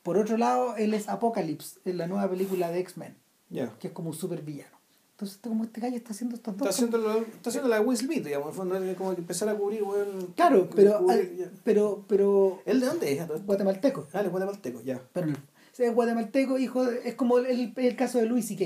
por 0.04 0.16
otro 0.16 0.36
lado, 0.36 0.76
él 0.76 0.94
es 0.94 1.08
Apocalypse 1.08 1.80
en 1.84 1.98
la 1.98 2.06
nueva 2.06 2.30
película 2.30 2.70
de 2.70 2.78
X-Men, 2.78 3.16
Ya. 3.50 3.76
que 3.80 3.88
es 3.88 3.92
como 3.92 4.10
un 4.10 4.14
super 4.14 4.42
villano. 4.42 4.78
Entonces, 5.16 5.38
como 5.42 5.64
este 5.64 5.80
gallo 5.80 5.96
está 5.96 6.12
haciendo 6.12 6.36
estos 6.36 6.56
dos 6.56 6.68
Está 6.68 6.76
haciendo, 6.86 6.98
lo- 6.98 7.22
está 7.22 7.50
haciendo 7.50 7.68
la 7.68 7.80
de 7.80 7.84
Will 7.84 7.98
Smith, 7.98 8.24
digamos. 8.24 8.46
En 8.46 8.50
el 8.52 8.56
fondo 8.56 8.76
es 8.84 8.96
como 8.96 9.14
que 9.16 9.20
empezar 9.22 9.48
a 9.48 9.56
cubrir, 9.56 9.82
weón. 9.82 10.32
Claro, 10.36 10.70
pero, 10.72 10.98
cubrir, 11.00 11.42
al- 11.42 11.50
pero, 11.64 12.04
pero 12.06 12.62
¿Él 12.64 12.78
de 12.78 12.86
dónde 12.86 13.12
es? 13.14 13.44
guatemalteco. 13.44 14.06
Ah, 14.12 14.20
el 14.20 14.30
guatemalteco, 14.30 14.80
ya. 14.82 15.02
Pero 15.12 15.32
es 15.76 15.92
guatemalteco, 15.94 16.56
hijo 16.60 16.84
de- 16.84 17.08
es 17.08 17.16
como 17.16 17.38
el, 17.38 17.72
el 17.76 17.96
caso 17.96 18.18
de 18.18 18.26
Luis 18.26 18.46
C.K. 18.46 18.64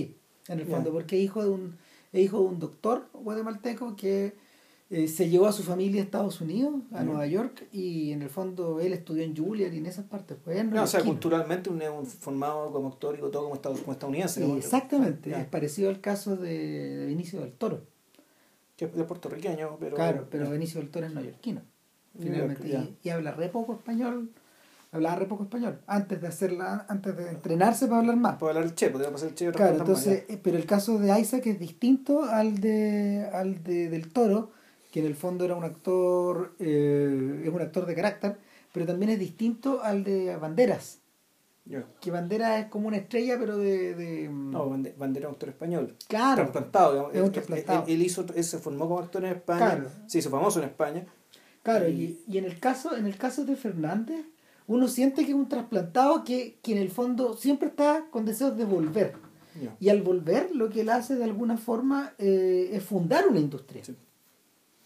en 0.52 0.61
el 0.61 0.67
fondo, 0.67 0.93
porque 0.93 1.17
es 1.17 1.23
hijo 1.25 1.43
de 1.43 1.49
un 1.49 1.79
es 2.12 2.21
hijo 2.21 2.41
de 2.41 2.45
un 2.45 2.59
doctor 2.59 3.09
guatemalteco 3.14 3.97
que 3.97 4.35
eh, 4.95 5.09
se 5.09 5.29
llevó 5.31 5.47
a 5.47 5.53
su 5.53 5.63
familia 5.63 6.03
a 6.03 6.05
Estados 6.05 6.41
Unidos, 6.43 6.75
a. 6.93 7.03
Nueva 7.03 7.27
York, 7.27 7.67
y 7.73 8.13
en 8.13 8.21
el 8.23 8.29
fondo 8.29 8.79
él 8.79 8.93
estudió 8.93 9.25
en 9.25 9.35
Juilliard 9.35 9.73
y 9.73 9.79
en 9.79 9.87
esas 9.87 10.05
partes. 10.05 10.37
Pues, 10.45 10.59
él 10.59 10.71
No, 10.71 10.83
o 10.83 10.87
sea, 10.87 11.01
culturalmente 11.03 11.71
un, 11.71 11.81
un 11.83 12.07
formado 12.07 12.71
como 12.73 12.89
actor 12.89 13.17
y 13.17 13.21
todo 13.31 13.45
como, 13.45 13.55
estado- 13.55 13.77
como 13.79 13.93
estadounidense. 13.93 14.41
¿no? 14.47 14.57
Exactamente, 14.57 15.31
Ya. 15.31 15.41
es 15.41 15.47
parecido 15.49 15.89
al 15.89 16.01
caso 16.01 16.37
de, 16.37 16.97
de 16.99 17.07
Benicio 17.07 17.41
del 17.41 17.53
Toro. 17.53 17.81
Que 18.77 18.85
es 18.85 18.95
de 18.95 19.05
puertorriqueño, 19.05 19.77
pero. 19.81 19.97
claro, 19.97 20.27
pero 20.31 20.49
Benicio 20.51 20.81
del 20.81 20.91
Toro 20.91 21.07
es 21.07 21.15
neoyorquino. 21.15 21.63
Finalmente, 22.19 22.69
York, 22.69 22.91
y, 23.03 23.09
y 23.09 23.11
habla 23.11 23.31
re 23.33 23.49
poco 23.49 23.73
español, 23.73 24.31
hablaba 24.93 25.17
re 25.17 25.25
poco 25.25 25.45
español, 25.45 25.79
antes 25.87 26.21
de 26.21 26.27
hacerla, 26.29 26.85
antes 26.91 27.17
de 27.17 27.31
entrenarse 27.31 27.87
para 27.87 28.01
hablar 28.01 28.17
más. 28.17 28.37
Puedo 28.37 28.51
hablar 28.51 28.65
el 28.65 28.75
che, 28.75 28.91
podría 28.91 29.11
pasar 29.11 29.29
el 29.31 29.35
che 29.35 29.51
Claro, 29.53 29.73
más, 29.73 29.81
entonces, 29.81 30.25
eh, 30.29 30.39
pero 30.43 30.59
el 30.59 30.67
caso 30.67 30.99
de 30.99 31.19
Isaac 31.19 31.47
es 31.47 31.59
distinto 31.59 32.25
al 32.25 32.61
de 32.61 33.27
al 33.33 33.63
de 33.65 33.89
del 33.89 34.13
Toro, 34.13 34.51
que 34.93 35.01
en 35.01 35.07
el 35.07 35.17
fondo 35.17 35.45
era 35.45 35.57
un 35.57 35.65
actor, 35.65 36.55
eh, 36.61 37.43
es 37.45 37.49
un 37.53 37.61
actor 37.61 37.87
de 37.87 37.95
carácter, 37.97 38.39
pero 38.73 38.87
también 38.87 39.11
es 39.11 39.19
distinto 39.19 39.83
al 39.83 40.05
de 40.05 40.37
Banderas, 40.37 41.01
que 42.01 42.11
Banderas 42.11 42.61
es 42.61 42.67
como 42.67 42.89
una 42.89 42.97
estrella, 42.99 43.37
pero 43.39 43.57
de, 43.57 43.95
de 43.95 44.29
No, 44.29 44.69
Bande- 44.69 44.95
Bandera 44.99 45.27
es 45.27 45.29
un 45.29 45.35
actor 45.35 45.49
español. 45.49 45.97
claro, 46.09 46.43
Trasplantado, 46.43 46.93
digamos. 46.93 47.15
Es 47.15 47.21
un 47.21 47.27
Él- 47.27 47.33
trasplantado. 47.33 47.85
Él, 47.87 47.95
él 47.95 48.03
hizo, 48.03 48.27
él 48.35 48.45
se 48.45 48.59
formó 48.59 48.87
como 48.89 48.99
actor 49.01 49.25
en 49.25 49.33
España. 49.33 49.59
Claro. 49.77 49.91
Se 50.07 50.19
hizo 50.19 50.29
famoso 50.31 50.59
en 50.61 50.67
España. 50.67 51.07
claro, 51.63 51.89
y- 51.89 52.21
y, 52.27 52.39
en 52.39 52.45
el 52.45 52.59
caso, 52.61 52.97
en 52.97 53.07
el 53.07 53.17
caso 53.17 53.45
de 53.45 53.55
Fernández, 53.57 54.27
uno 54.67 54.89
siente 54.89 55.23
que 55.25 55.31
es 55.31 55.37
un 55.37 55.49
trasplantado 55.49 56.25
que, 56.25 56.59
que 56.63 56.73
en 56.73 56.79
el 56.79 56.91
fondo 56.91 57.35
siempre 57.37 57.69
está 57.69 58.07
con 58.11 58.25
deseos 58.25 58.57
de 58.57 58.65
volver. 58.65 59.15
Y 59.81 59.91
al 59.91 60.01
volver, 60.03 60.51
lo 60.57 60.71
que 60.71 60.81
él 60.81 60.89
hace 60.89 61.15
de 61.15 61.25
alguna 61.25 61.59
forma 61.59 62.15
eh, 62.19 62.71
es 62.73 62.83
fundar 62.83 63.29
una 63.29 63.39
industria. 63.39 63.85
Sí. 63.85 63.95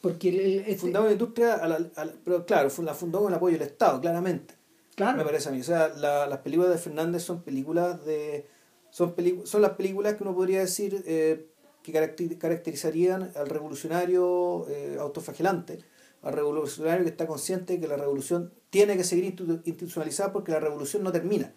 Porque 0.09 0.29
el, 0.29 0.41
el- 0.41 0.59
este- 0.67 0.87
una 0.89 1.11
industria, 1.11 1.55
a 1.55 1.69
la- 1.69 1.91
a 1.97 2.05
la- 2.05 2.13
pero 2.25 2.45
claro, 2.47 2.69
la 2.83 2.95
fundó 2.95 3.21
con 3.21 3.29
el 3.29 3.35
apoyo 3.37 3.59
del 3.59 3.67
Estado, 3.69 4.01
claramente. 4.01 4.55
claro, 4.95 5.19
Me 5.19 5.25
parece 5.25 5.49
a 5.49 5.53
mí. 5.53 5.61
O 5.61 5.65
sea, 5.65 5.89
la- 5.89 6.27
las 6.27 6.39
películas 6.41 6.71
de 6.73 6.79
Fernández 6.79 7.23
son 7.23 7.43
películas 7.43 8.05
de. 8.05 8.47
Son, 8.91 9.15
son 9.45 9.63
las 9.63 9.73
películas 9.73 10.15
que 10.15 10.23
uno 10.23 10.35
podría 10.35 10.61
decir 10.61 11.03
eh, 11.07 11.47
que 11.83 11.93
caracter- 11.93 12.39
caracterizarían 12.39 13.31
al 13.37 13.47
revolucionario 13.49 14.67
eh, 14.69 14.97
autoflagelante, 14.99 15.79
al 16.23 16.33
revolucionario 16.33 17.05
que 17.05 17.11
está 17.11 17.27
consciente 17.27 17.75
de 17.75 17.81
que 17.81 17.89
la 17.89 17.97
revolución 17.97 18.53
tiene 18.71 18.97
que 18.97 19.05
seguir 19.05 19.25
institu- 19.37 19.61
institucionalizada 19.65 20.33
porque 20.33 20.53
la 20.53 20.61
revolución 20.61 21.03
no 21.03 21.13
termina. 21.13 21.53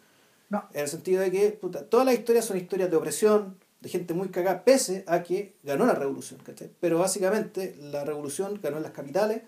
no, 0.50 0.68
En 0.74 0.82
el 0.82 0.88
sentido 0.88 1.22
de 1.22 1.32
que 1.32 1.52
puta, 1.52 1.86
todas 1.86 2.06
las 2.06 2.16
historias 2.16 2.46
son 2.46 2.58
historias 2.58 2.90
de 2.92 2.98
opresión, 2.98 3.56
de 3.82 3.90
gente 3.90 4.14
muy 4.14 4.30
cagada, 4.30 4.64
pese 4.64 5.04
a 5.08 5.24
que 5.24 5.56
ganó 5.64 5.86
la 5.86 5.94
revolución. 5.96 6.40
¿cachai? 6.44 6.70
Pero 6.80 7.00
básicamente 7.00 7.76
la 7.82 8.04
revolución 8.04 8.60
ganó 8.62 8.78
en 8.78 8.84
las 8.84 8.92
capitales, 8.92 9.42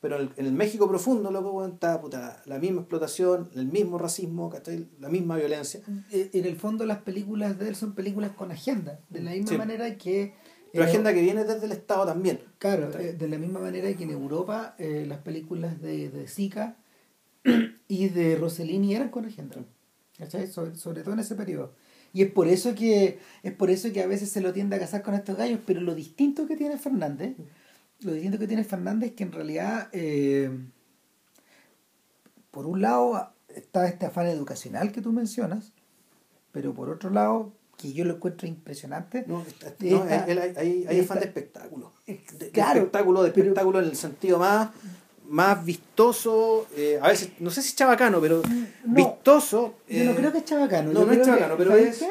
pero 0.00 0.16
en 0.16 0.22
el, 0.22 0.30
en 0.36 0.46
el 0.46 0.52
México 0.52 0.88
profundo 0.88 1.30
loco, 1.30 1.64
está 1.66 2.00
puta, 2.00 2.42
la 2.46 2.58
misma 2.58 2.80
explotación, 2.82 3.50
el 3.54 3.66
mismo 3.66 3.98
racismo, 3.98 4.50
¿cachai? 4.50 4.88
la 5.00 5.08
misma 5.08 5.36
violencia. 5.36 5.80
en 6.10 6.44
el 6.44 6.56
fondo 6.56 6.84
las 6.86 6.98
películas 7.02 7.58
de 7.58 7.68
él 7.68 7.76
son 7.76 7.94
películas 7.94 8.32
con 8.32 8.50
agenda, 8.52 9.00
de 9.10 9.20
la 9.20 9.30
misma 9.32 9.48
Sí. 9.50 9.58
manera 9.58 9.96
que... 9.98 10.34
Pero 10.72 10.84
eh, 10.84 10.88
agenda 10.88 11.12
que 11.12 11.20
viene 11.20 11.44
desde 11.44 11.66
el 11.66 11.72
Estado 11.72 12.06
también. 12.06 12.40
Claro, 12.58 12.88
eh, 12.98 13.12
de 13.12 13.28
la 13.28 13.36
misma 13.36 13.60
manera 13.60 13.92
que 13.94 14.04
en 14.04 14.10
Europa 14.10 14.74
eh, 14.78 15.04
las 15.06 15.18
películas 15.18 15.80
de, 15.82 16.08
de 16.08 16.26
Zika 16.26 16.76
y 17.88 18.08
de 18.08 18.36
Rossellini 18.36 18.94
eran 18.94 19.10
con 19.10 19.24
agenda. 19.26 19.56
¿cachai? 20.18 20.46
Sobre, 20.46 20.74
sobre 20.76 21.02
todo 21.02 21.12
en 21.14 21.20
ese 21.20 21.34
periodo. 21.34 21.74
Y 22.12 22.22
es 22.22 22.30
por 22.30 22.46
eso 22.48 22.74
que 22.74 23.18
es 23.42 23.52
por 23.52 23.70
eso 23.70 23.92
que 23.92 24.02
a 24.02 24.06
veces 24.06 24.30
se 24.30 24.40
lo 24.40 24.52
tiende 24.52 24.76
a 24.76 24.78
casar 24.78 25.02
con 25.02 25.14
estos 25.14 25.36
gallos, 25.36 25.60
pero 25.66 25.80
lo 25.80 25.94
distinto 25.94 26.46
que 26.46 26.56
tiene 26.56 26.76
Fernández, 26.78 27.36
lo 28.00 28.12
distinto 28.12 28.38
que 28.38 28.46
tiene 28.46 28.64
Fernández 28.64 29.10
es 29.10 29.16
que 29.16 29.22
en 29.24 29.32
realidad 29.32 29.88
eh, 29.92 30.50
por 32.50 32.66
un 32.66 32.82
lado 32.82 33.32
está 33.48 33.86
este 33.88 34.06
afán 34.06 34.26
educacional 34.26 34.92
que 34.92 35.00
tú 35.00 35.12
mencionas, 35.12 35.72
pero 36.52 36.74
por 36.74 36.90
otro 36.90 37.10
lado, 37.10 37.52
que 37.78 37.92
yo 37.92 38.04
lo 38.04 38.16
encuentro 38.16 38.46
impresionante, 38.46 39.24
No, 39.26 39.42
está- 39.42 39.68
Esta- 39.68 39.84
no, 39.86 40.02
hay, 40.58 41.00
afán 41.00 41.18
de 41.20 41.24
espectáculo. 41.26 41.92
De, 42.06 42.20
de 42.38 42.50
Claro, 42.50 42.80
espectáculo, 42.80 43.22
de 43.22 43.30
pero- 43.30 43.42
espectáculo 43.48 43.78
en 43.80 43.86
el 43.86 43.96
sentido 43.96 44.38
más, 44.38 44.70
más 45.32 45.64
vistoso, 45.64 46.66
eh, 46.76 46.98
a 47.00 47.08
veces, 47.08 47.30
no 47.40 47.50
sé 47.50 47.62
si 47.62 47.74
chabacano, 47.74 48.20
pero 48.20 48.42
No, 48.84 48.94
vistoso. 48.94 49.76
Yo 49.88 50.04
no 50.04 50.10
eh, 50.12 50.14
creo 50.16 50.30
que 50.32 50.38
es 50.38 50.44
chabacano. 50.44 50.92
no, 50.92 51.00
yo 51.00 51.06
no 51.06 51.12
es 51.12 51.18
creo 51.18 51.24
que- 51.24 51.30
chabacano, 51.30 51.56
pero 51.56 51.70
¿sabes 51.70 52.02
es-? 52.02 52.08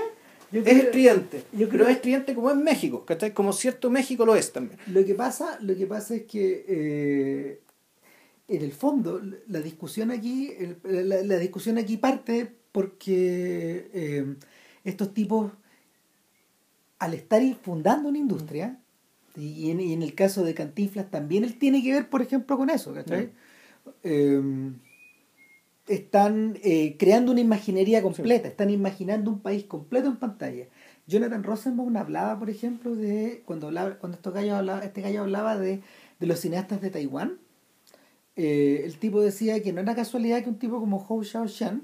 Yo 0.51 0.59
es 0.59 0.65
creo- 0.65 0.77
estridente, 0.83 1.37
yo 1.53 1.69
pero 1.69 1.69
creo- 1.69 1.87
es 1.87 1.95
estridente 1.95 2.33
como 2.35 2.51
en 2.51 2.63
México, 2.63 3.05
¿cachai? 3.05 3.33
Como 3.33 3.53
cierto 3.53 3.89
México 3.89 4.25
lo 4.25 4.35
es 4.35 4.51
también. 4.51 4.79
Lo 4.87 5.05
que 5.05 5.13
pasa, 5.13 5.57
lo 5.61 5.75
que 5.75 5.85
pasa 5.87 6.15
es 6.15 6.23
que 6.23 6.65
eh, 6.67 7.61
en 8.47 8.61
el 8.61 8.71
fondo 8.73 9.21
la 9.47 9.59
discusión 9.61 10.09
aquí, 10.11 10.51
el- 10.57 11.07
la, 11.09 11.23
la 11.23 11.37
discusión 11.37 11.77
aquí 11.77 11.97
parte 11.97 12.51
porque 12.71 13.89
eh, 13.93 14.35
estos 14.83 15.13
tipos, 15.13 15.51
al 16.99 17.13
estar 17.13 17.41
fundando 17.61 18.09
una 18.09 18.17
industria, 18.17 18.77
y 19.37 19.69
en, 19.71 19.79
y 19.79 19.93
en 19.93 20.01
el 20.03 20.13
caso 20.15 20.43
de 20.43 20.53
Cantinflas 20.53 21.09
también 21.09 21.43
él 21.43 21.57
tiene 21.57 21.81
que 21.83 21.93
ver, 21.93 22.09
por 22.09 22.21
ejemplo, 22.21 22.57
con 22.57 22.69
eso, 22.69 22.93
¿cachai? 22.93 23.29
Eh, 24.03 24.71
están 25.87 26.57
eh, 26.63 26.95
creando 26.97 27.31
una 27.31 27.41
imaginería 27.41 28.01
completa, 28.01 28.47
están 28.47 28.69
imaginando 28.69 29.31
un 29.31 29.39
país 29.39 29.63
completo 29.65 30.07
en 30.07 30.17
pantalla. 30.17 30.65
Jonathan 31.07 31.43
Rosenbaum 31.43 31.97
hablaba, 31.97 32.37
por 32.39 32.49
ejemplo, 32.49 32.95
de 32.95 33.41
cuando 33.45 33.67
hablaba, 33.67 33.95
cuando 33.97 34.15
estos 34.15 34.33
gallos 34.33 34.53
hablaba- 34.53 34.85
este 34.85 35.01
gallo 35.01 35.21
hablaba 35.21 35.57
de, 35.57 35.81
de 36.19 36.27
los 36.27 36.39
cineastas 36.39 36.81
de 36.81 36.89
Taiwán. 36.91 37.37
eh, 38.37 38.83
el 38.85 38.97
tipo 38.97 39.19
decía 39.21 39.61
que 39.61 39.73
no 39.73 39.81
era 39.81 39.93
casualidad 39.95 40.41
que 40.43 40.49
un 40.49 40.57
tipo 40.59 40.79
como 40.79 40.97
Hou 41.05 41.23
Xiaoshan 41.23 41.81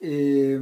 eh, 0.00 0.60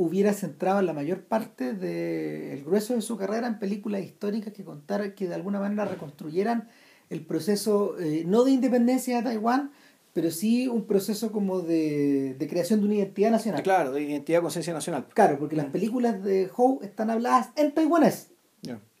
hubiera 0.00 0.32
centrado 0.32 0.80
la 0.80 0.94
mayor 0.94 1.24
parte 1.24 1.74
del 1.74 2.64
grueso 2.64 2.94
de 2.94 3.02
su 3.02 3.18
carrera 3.18 3.46
en 3.46 3.58
películas 3.58 4.02
históricas 4.02 4.54
que 4.54 4.64
contaran, 4.64 5.12
que 5.12 5.28
de 5.28 5.34
alguna 5.34 5.60
manera 5.60 5.84
reconstruyeran 5.84 6.68
el 7.10 7.20
proceso, 7.20 7.98
eh, 8.00 8.24
no 8.26 8.44
de 8.44 8.52
independencia 8.52 9.18
de 9.18 9.24
Taiwán, 9.24 9.72
pero 10.14 10.30
sí 10.30 10.68
un 10.68 10.86
proceso 10.86 11.30
como 11.32 11.60
de, 11.60 12.34
de 12.38 12.48
creación 12.48 12.80
de 12.80 12.86
una 12.86 12.94
identidad 12.94 13.30
nacional. 13.30 13.62
Claro, 13.62 13.92
de 13.92 14.02
identidad 14.02 14.40
conciencia 14.40 14.72
nacional. 14.72 15.06
Claro, 15.12 15.38
porque 15.38 15.54
las 15.54 15.66
películas 15.66 16.24
de 16.24 16.50
Howe 16.56 16.82
están 16.82 17.10
habladas 17.10 17.50
en 17.56 17.72
taiwanés, 17.72 18.30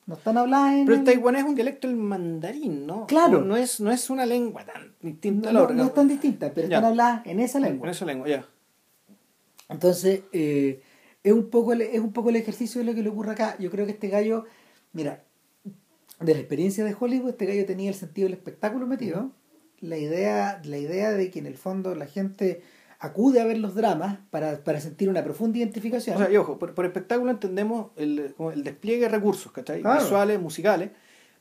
no 0.06 0.16
están 0.16 0.36
habladas 0.38 0.74
en... 0.74 0.86
Pero 0.86 0.98
el 0.98 1.04
taiwanés 1.04 1.42
es 1.42 1.48
un 1.48 1.54
dialecto 1.54 1.86
del 1.86 1.96
mandarín, 1.96 2.84
¿no? 2.84 3.06
Claro. 3.06 3.40
No, 3.40 3.46
no 3.46 3.56
es, 3.56 3.80
no 3.80 3.92
es 3.92 4.10
una 4.10 4.26
lengua 4.26 4.66
tan 4.66 4.92
distinta 5.00 5.50
a 5.50 5.52
no, 5.52 5.60
la 5.60 5.60
no, 5.60 5.64
otra. 5.66 5.76
no 5.76 5.84
es 5.84 5.94
tan 5.94 6.08
distinta, 6.08 6.52
pero 6.52 6.66
están 6.66 6.84
habladas 6.84 7.24
en 7.26 7.38
esa 7.38 7.60
lengua. 7.60 7.86
En 7.86 7.90
esa 7.92 8.04
lengua, 8.04 8.28
ya. 8.28 8.44
Entonces, 9.68 10.22
eh, 10.32 10.82
es, 11.22 11.32
un 11.32 11.50
poco 11.50 11.72
el, 11.72 11.82
es 11.82 12.00
un 12.00 12.12
poco 12.12 12.30
el 12.30 12.36
ejercicio 12.36 12.80
de 12.80 12.84
lo 12.86 12.94
que 12.94 13.02
le 13.02 13.08
ocurre 13.10 13.32
acá. 13.32 13.56
Yo 13.58 13.70
creo 13.70 13.86
que 13.86 13.92
este 13.92 14.08
gallo, 14.08 14.44
mira, 14.92 15.24
de 16.20 16.34
la 16.34 16.40
experiencia 16.40 16.84
de 16.84 16.94
Hollywood, 16.98 17.30
este 17.30 17.46
gallo 17.46 17.64
tenía 17.66 17.88
el 17.88 17.94
sentido 17.94 18.26
del 18.26 18.34
espectáculo 18.34 18.86
metido. 18.86 19.30
La 19.80 19.96
idea, 19.96 20.60
la 20.64 20.76
idea 20.78 21.10
de 21.12 21.30
que 21.30 21.38
en 21.38 21.46
el 21.46 21.56
fondo 21.56 21.94
la 21.94 22.06
gente 22.06 22.62
acude 22.98 23.40
a 23.40 23.46
ver 23.46 23.56
los 23.56 23.74
dramas 23.74 24.18
para, 24.28 24.62
para 24.62 24.78
sentir 24.80 25.08
una 25.08 25.24
profunda 25.24 25.56
identificación. 25.58 26.16
O 26.16 26.18
sea, 26.18 26.30
y 26.30 26.36
ojo, 26.36 26.58
por, 26.58 26.74
por 26.74 26.84
espectáculo 26.84 27.30
entendemos 27.30 27.92
el, 27.96 28.34
el 28.52 28.62
despliegue 28.62 29.02
de 29.04 29.08
recursos, 29.08 29.50
¿cachai? 29.52 29.80
Claro. 29.80 30.02
Visuales, 30.02 30.38
musicales. 30.38 30.90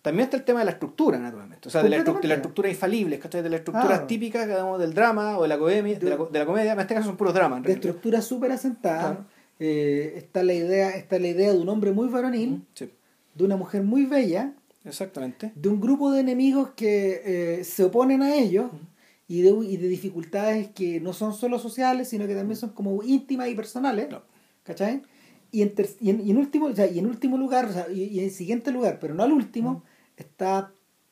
También 0.01 0.23
está 0.23 0.37
el 0.37 0.45
tema 0.45 0.59
de 0.59 0.65
la 0.65 0.71
estructura, 0.71 1.19
naturalmente. 1.19 1.67
O 1.67 1.71
sea, 1.71 1.83
de 1.83 1.89
la, 1.89 2.01
de 2.01 2.27
la 2.29 2.35
estructura 2.35 2.69
infalible, 2.69 3.19
¿cachai? 3.19 3.41
De 3.41 3.49
las 3.49 3.59
estructuras 3.59 3.89
Claro. 3.89 4.07
típicas, 4.07 4.47
digamos, 4.47 4.79
del 4.79 4.93
drama 4.93 5.37
o 5.37 5.41
de 5.41 5.49
la, 5.49 5.57
comedia, 5.57 5.99
de, 5.99 6.09
la, 6.09 6.15
co- 6.15 6.27
de 6.31 6.39
la 6.39 6.45
comedia. 6.45 6.71
En 6.71 6.79
este 6.79 6.93
caso 6.93 7.07
son 7.07 7.17
puros 7.17 7.33
dramas, 7.33 7.57
en 7.57 7.63
de 7.63 7.67
realidad. 7.67 7.85
estructura 7.87 8.21
súper 8.21 8.53
asentada. 8.53 8.99
Claro. 9.01 9.25
Eh, 9.59 10.13
está, 10.15 10.41
la 10.43 10.53
idea, 10.53 10.91
está 10.95 11.19
la 11.19 11.27
idea 11.27 11.51
de 11.53 11.59
un 11.59 11.67
hombre 11.69 11.91
muy 11.91 12.07
varonil, 12.07 12.65
Sí, 12.73 12.89
de 13.35 13.43
una 13.43 13.57
mujer 13.57 13.83
muy 13.83 14.05
bella, 14.05 14.53
exactamente. 14.85 15.51
de 15.55 15.69
un 15.69 15.81
grupo 15.81 16.11
de 16.11 16.21
enemigos 16.21 16.69
que 16.75 17.21
eh, 17.59 17.63
se 17.65 17.83
oponen 17.83 18.21
a 18.21 18.35
ellos 18.35 18.71
y, 19.27 19.41
de, 19.41 19.49
y 19.49 19.77
de 19.77 19.87
dificultades 19.89 20.69
que 20.69 20.99
no 21.01 21.13
son 21.13 21.33
solo 21.33 21.59
sociales, 21.59 22.07
sino 22.07 22.25
que 22.25 22.35
también 22.35 22.57
son 22.57 22.69
como 22.71 23.03
íntimas 23.03 23.49
y 23.49 23.55
personales. 23.55 24.07
Claro. 24.07 24.23
¿Cachai? 24.63 25.01
Y 25.51 25.61
en, 25.63 25.75
ter- 25.75 25.89
y 25.99 26.09
en, 26.11 26.25
y 26.25 26.31
en 26.31 26.37
último, 26.37 26.67
o 26.67 26.75
sea, 26.75 26.87
y 26.87 26.99
en 26.99 27.05
último 27.07 27.37
lugar, 27.37 27.65
o 27.65 27.73
sea, 27.73 27.87
y, 27.91 28.19
en 28.19 28.31
siguiente 28.31 28.71
lugar, 28.71 28.99
pero 28.99 29.13
no 29.13 29.23
al 29.23 29.31
último, 29.33 29.83
está 30.15 30.71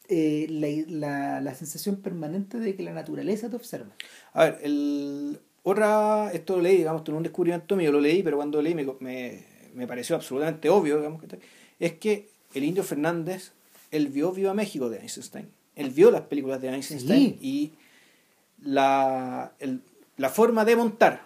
eh, 0.10 0.48
la, 0.50 0.68
la, 0.88 1.42
la 1.42 1.54
sensación 1.56 1.98
permanente 1.98 2.60
de 2.60 2.76
que 2.76 2.84
la 2.84 2.94
naturaleza 2.94 3.50
te 3.50 3.56
observa. 3.56 3.94
A 4.34 4.46
ver, 4.46 4.60
el 4.64 5.40
otra, 5.70 6.32
esto 6.34 6.56
lo 6.56 6.62
leí, 6.62 6.78
digamos, 6.78 7.02
es 7.04 7.10
un 7.10 7.24
descubrimiento 7.24 7.76
mío, 7.76 7.92
lo 7.92 8.00
leí, 8.00 8.24
pero 8.24 8.38
cuando 8.38 8.58
lo 8.58 8.62
leí 8.62 8.76
me, 8.76 8.86
me, 9.00 9.44
me 9.74 9.88
pareció 9.88 10.16
absolutamente 10.16 10.70
obvio, 10.70 10.98
digamos, 10.98 11.22
es 11.80 11.94
que 11.94 12.30
el 12.54 12.64
indio 12.64 12.84
Fernández, 12.84 13.52
él 13.92 14.08
vio 14.08 14.32
Viva 14.32 14.54
México 14.54 14.90
de 14.90 15.00
Einstein, 15.00 15.50
él 15.76 15.90
vio 15.92 16.10
las 16.12 16.22
películas 16.22 16.62
de 16.62 16.70
Einstein 16.70 17.00
Sí. 17.02 17.38
y 17.42 17.74
la, 18.62 19.54
el- 19.60 19.82
la 20.18 20.30
forma 20.30 20.66
de 20.66 20.76
montar, 20.76 21.22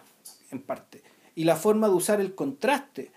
en 0.50 0.60
parte, 0.60 1.02
y 1.34 1.44
la 1.44 1.56
forma 1.56 1.88
de 1.88 1.94
usar 1.94 2.20
el 2.20 2.34
contraste, 2.34 3.10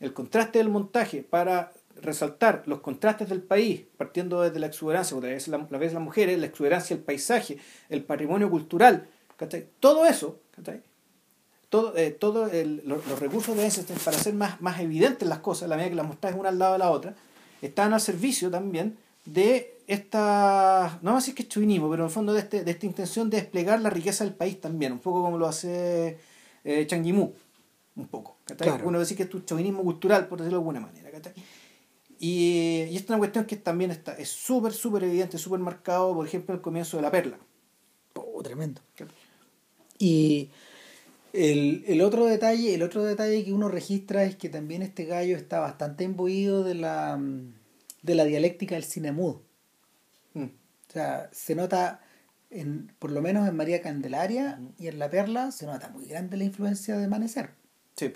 el 0.00 0.12
contraste 0.12 0.58
del 0.58 0.68
montaje 0.68 1.22
para 1.22 1.72
resaltar 2.02 2.64
los 2.66 2.80
contrastes 2.80 3.28
del 3.30 3.40
país, 3.40 3.84
partiendo 3.96 4.42
desde 4.42 4.58
la 4.58 4.66
exuberancia, 4.66 5.16
otra 5.16 5.30
vez 5.30 5.48
la, 5.48 5.66
la 5.70 5.78
vez 5.78 5.94
las 5.94 6.02
mujeres, 6.02 6.38
la 6.38 6.46
exuberancia 6.46 6.94
del 6.94 7.04
paisaje, 7.04 7.56
el 7.88 8.02
patrimonio 8.04 8.50
cultural, 8.50 9.08
¿cachai? 9.36 9.68
todo 9.80 10.06
eso, 10.06 10.40
¿cachai? 10.50 10.82
todo, 11.68 11.96
eh, 11.96 12.10
todo 12.12 12.46
el- 12.48 12.82
los, 12.84 13.04
los 13.06 13.18
recursos 13.18 13.56
de 13.56 13.64
Einstein 13.64 13.98
para 14.04 14.16
hacer 14.16 14.32
más, 14.34 14.60
más 14.60 14.80
evidentes 14.80 15.28
las 15.28 15.40
cosas, 15.40 15.64
a 15.64 15.68
la 15.68 15.76
medida 15.76 15.90
que 15.90 15.96
las 15.96 16.06
mostras 16.06 16.34
una 16.38 16.50
al 16.50 16.58
lado 16.58 16.74
de 16.74 16.78
la 16.78 16.90
otra, 16.90 17.14
están 17.62 17.92
al 17.92 18.00
servicio 18.00 18.50
también 18.50 18.96
de 19.24 19.80
esta, 19.86 20.98
no 21.02 21.10
vamos 21.10 21.22
a 21.22 21.24
decir 21.24 21.34
que 21.34 21.42
es 21.42 21.48
chauvinismo, 21.48 21.90
pero 21.90 22.02
en 22.04 22.08
el 22.08 22.12
fondo 22.12 22.32
de, 22.32 22.40
este, 22.40 22.62
de 22.64 22.70
esta 22.70 22.86
intención 22.86 23.28
de 23.28 23.38
desplegar 23.38 23.80
la 23.80 23.90
riqueza 23.90 24.22
del 24.24 24.34
país 24.34 24.60
también, 24.60 24.92
un 24.92 24.98
poco 25.00 25.22
como 25.22 25.36
lo 25.36 25.46
hace 25.46 26.18
eh, 26.62 26.86
Chang 26.86 27.02
Yimou, 27.02 27.34
un 27.96 28.06
poco. 28.08 28.36
Claro. 28.56 28.86
Uno 28.86 28.98
decir 28.98 29.16
que 29.16 29.24
es 29.24 29.34
un 29.34 29.44
chauvinismo 29.44 29.82
cultural, 29.82 30.28
por 30.28 30.38
decirlo 30.38 30.58
de 30.58 30.60
alguna 30.62 30.80
manera. 30.80 31.10
Y, 32.20 32.84
y 32.90 32.96
esta 32.96 33.04
es 33.06 33.10
una 33.10 33.18
cuestión 33.18 33.44
que 33.46 33.56
también 33.56 33.90
está, 33.90 34.14
es 34.14 34.28
súper, 34.28 34.72
súper 34.72 35.04
evidente, 35.04 35.36
súper 35.38 35.58
marcado, 35.60 36.14
por 36.14 36.26
ejemplo, 36.26 36.54
el 36.54 36.60
comienzo 36.60 36.96
de 36.96 37.02
La 37.02 37.10
Perla. 37.10 37.38
Oh, 38.14 38.42
tremendo. 38.42 38.80
Y 40.04 40.50
el, 41.32 41.82
el 41.86 42.02
otro 42.02 42.26
detalle, 42.26 42.74
el 42.74 42.82
otro 42.82 43.04
detalle 43.04 43.42
que 43.42 43.54
uno 43.54 43.68
registra 43.68 44.24
es 44.24 44.36
que 44.36 44.50
también 44.50 44.82
este 44.82 45.06
gallo 45.06 45.34
está 45.34 45.60
bastante 45.60 46.04
imbuido 46.04 46.62
de 46.62 46.74
la 46.74 47.18
de 48.02 48.14
la 48.14 48.24
dialéctica 48.26 48.74
del 48.74 48.84
cine 48.84 49.12
mudo. 49.12 49.40
Mm. 50.34 50.44
O 50.44 50.92
sea, 50.92 51.30
se 51.32 51.54
nota 51.54 52.02
en, 52.50 52.92
por 52.98 53.12
lo 53.12 53.22
menos 53.22 53.48
en 53.48 53.56
María 53.56 53.80
Candelaria 53.80 54.60
y 54.78 54.88
en 54.88 54.98
La 54.98 55.08
Perla 55.08 55.50
se 55.52 55.64
nota 55.64 55.88
muy 55.88 56.04
grande 56.04 56.36
la 56.36 56.44
influencia 56.44 56.98
de 56.98 57.06
Amanecer. 57.06 57.52
Sí. 57.96 58.12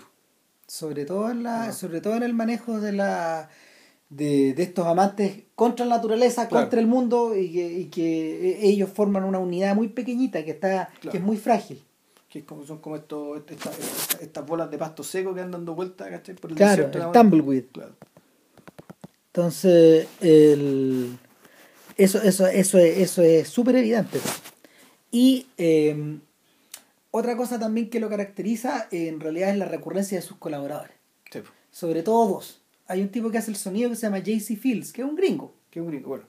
Sobre 0.67 1.05
todo 1.05 1.31
en 1.31 1.41
la, 1.41 1.71
sobre 1.71 2.01
todo 2.01 2.15
en 2.17 2.21
el 2.21 2.35
manejo 2.35 2.79
de 2.79 2.91
la 2.91 3.49
de, 4.09 4.53
de 4.53 4.63
estos 4.63 4.85
amantes 4.87 5.43
contra 5.55 5.85
la 5.85 5.97
naturaleza, 5.97 6.47
Claro. 6.47 6.65
contra 6.65 6.79
el 6.79 6.87
mundo 6.87 7.35
y 7.35 7.51
que, 7.51 7.71
y 7.73 7.85
que 7.85 8.51
eh, 8.51 8.57
ellos 8.63 8.89
forman 8.93 9.23
una 9.23 9.39
unidad 9.39 9.75
muy 9.75 9.87
pequeñita 9.89 10.43
que 10.43 10.51
está 10.51 10.89
Claro. 10.99 11.11
que 11.11 11.17
es 11.17 11.23
muy 11.23 11.37
frágil. 11.37 11.83
Que 12.29 12.39
es 12.39 12.45
como, 12.45 12.63
son 12.65 12.77
como 12.79 12.95
estos, 12.95 13.37
esta- 13.49 13.53
esta- 13.71 14.17
estas 14.23 14.45
bolas 14.45 14.69
de 14.71 14.77
pasto 14.77 15.03
seco 15.03 15.33
que 15.33 15.41
andan 15.41 15.61
dando 15.61 15.75
vueltas, 15.75 16.09
¿cachai? 16.09 16.35
Por 16.35 16.51
el 16.51 16.57
Claro, 16.57 16.83
desierto, 16.87 17.07
el 17.07 17.11
tumbleweed. 17.11 17.65
Claro. 17.71 17.93
Entonces, 19.27 20.07
el, 20.21 21.17
eso, 21.97 22.21
eso, 22.21 22.47
eso, 22.47 22.77
es- 22.79 22.97
eso 22.97 23.21
es 23.21 23.47
súper 23.47 23.75
evidente. 23.77 24.19
Y 25.11 25.47
eh, 25.57 26.17
otra 27.11 27.35
cosa 27.37 27.59
también 27.59 27.89
que 27.89 27.99
lo 27.99 28.09
caracteriza 28.09 28.87
en 28.91 29.19
realidad 29.19 29.49
es 29.49 29.57
la 29.57 29.65
recurrencia 29.65 30.17
de 30.19 30.21
sus 30.23 30.37
colaboradores. 30.37 30.93
Sí. 31.31 31.39
Sobre 31.71 32.03
todo 32.03 32.27
dos. 32.27 32.58
Hay 32.89 33.01
un 33.01 33.09
tipo 33.09 33.31
que 33.31 33.37
hace 33.37 33.51
el 33.51 33.57
sonido 33.57 33.89
que 33.89 33.95
se 33.95 34.01
llama 34.03 34.19
JC 34.19 34.57
Fields, 34.57 34.91
que 34.91 35.01
es 35.03 35.07
un 35.07 35.15
gringo. 35.15 35.55
Que 35.69 35.79
un 35.79 35.87
gringo, 35.87 36.09
bueno. 36.09 36.23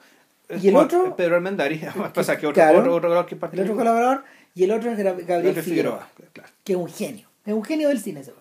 ¿Y 0.62 0.68
el 0.68 0.76
otro? 0.76 1.06
es 1.08 1.12
Pedro 1.14 1.36
Armendari. 1.36 1.80
Pasa 2.14 2.36
que 2.38 2.46
otro, 2.46 2.54
Claro. 2.54 2.78
otro, 2.80 2.94
otro, 2.96 3.18
otro 3.20 3.48
El 3.52 3.60
otro 3.60 3.76
colaborador. 3.76 4.24
Y 4.54 4.64
el 4.64 4.70
otro 4.72 4.90
es 4.90 4.98
Gabriel, 4.98 5.54
Figueroa, 5.54 5.62
Figueroa. 5.62 6.08
Claro. 6.32 6.50
que 6.64 6.72
es 6.72 6.78
un 6.78 6.88
genio. 6.88 7.28
Es 7.46 7.54
un 7.54 7.64
genio 7.64 7.88
del 7.88 8.00
cine 8.00 8.20
ese. 8.20 8.32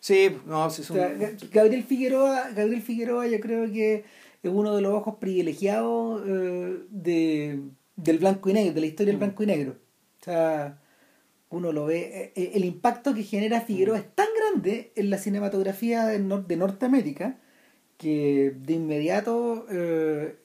Sí, 0.00 0.30
no, 0.46 0.70
sí, 0.70 0.82
es 0.82 0.90
O 0.90 0.94
un- 0.94 1.00
sea, 1.00 1.10
Ga- 1.14 1.50
Gabriel 1.50 1.82
Figueroa, 1.82 2.50
Gabriel 2.54 2.82
Figueroa 2.82 3.26
yo 3.26 3.40
creo 3.40 3.70
que 3.72 4.04
es 4.42 4.50
uno 4.52 4.76
de 4.76 4.82
los 4.82 4.92
ojos 4.94 5.16
privilegiados 5.18 6.22
eh, 6.26 6.78
de, 6.90 7.60
del 7.96 8.18
blanco 8.18 8.48
y 8.50 8.52
negro, 8.52 8.74
de 8.74 8.80
la 8.80 8.86
historia 8.86 9.12
del 9.12 9.18
blanco 9.18 9.42
y 9.42 9.46
negro. 9.46 9.72
O 10.20 10.24
sea, 10.24 10.78
uno 11.50 11.72
lo 11.72 11.86
ve, 11.86 11.98
eh, 12.14 12.32
eh, 12.36 12.50
el 12.54 12.64
impacto 12.64 13.12
que 13.14 13.22
genera 13.24 13.60
Figueroa 13.62 13.98
es 13.98 14.14
tan 14.14 14.28
grande 14.38 14.92
en 14.94 15.10
la 15.10 15.18
cinematografía 15.18 16.06
de 16.06 16.18
Norteamérica 16.20 17.38
que 17.98 18.54
de 18.56 18.72
inmediato 18.74 19.66
eh, 19.70 20.36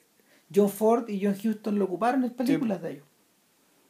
John 0.54 0.68
Ford 0.68 1.08
y 1.08 1.24
John 1.24 1.34
Huston 1.42 1.78
lo 1.78 1.86
ocuparon 1.86 2.22
en 2.24 2.30
películas 2.30 2.82
de 2.82 2.90
ellos. 2.92 3.04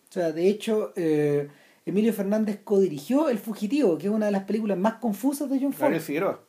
O 0.09 0.13
sea, 0.13 0.31
de 0.31 0.49
hecho, 0.49 0.93
eh, 0.95 1.49
Emilio 1.85 2.13
Fernández 2.13 2.61
codirigió 2.63 3.29
El 3.29 3.39
Fugitivo, 3.39 3.99
que 3.99 4.07
es 4.07 4.13
una 4.13 4.27
de 4.27 4.33
las 4.33 4.45
películas 4.45 4.79
más 4.79 4.95
confusas 4.95 5.51
de 5.51 5.59
John 5.59 5.73
Ford. 5.73 5.81
Gabriel 5.83 6.03
Figueroa. 6.03 6.45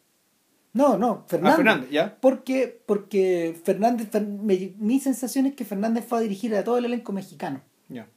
No, 0.73 0.97
no, 0.97 1.23
Fernández. 1.27 1.53
Ah, 1.53 1.55
Fernández, 1.57 1.89
¿ya? 1.89 2.17
Porque, 2.19 2.81
porque 2.85 3.57
Fernández, 3.63 4.11
Fer- 4.11 4.27
me- 4.27 4.73
mi 4.77 4.99
sensación 4.99 5.45
es 5.45 5.55
que 5.55 5.63
Fernández 5.65 6.05
fue 6.05 6.19
a 6.19 6.21
dirigir 6.21 6.53
a 6.55 6.63
todo 6.65 6.77
el 6.77 6.85
elenco 6.85 7.11
mexicano. 7.13 7.61
Ya. 7.89 8.07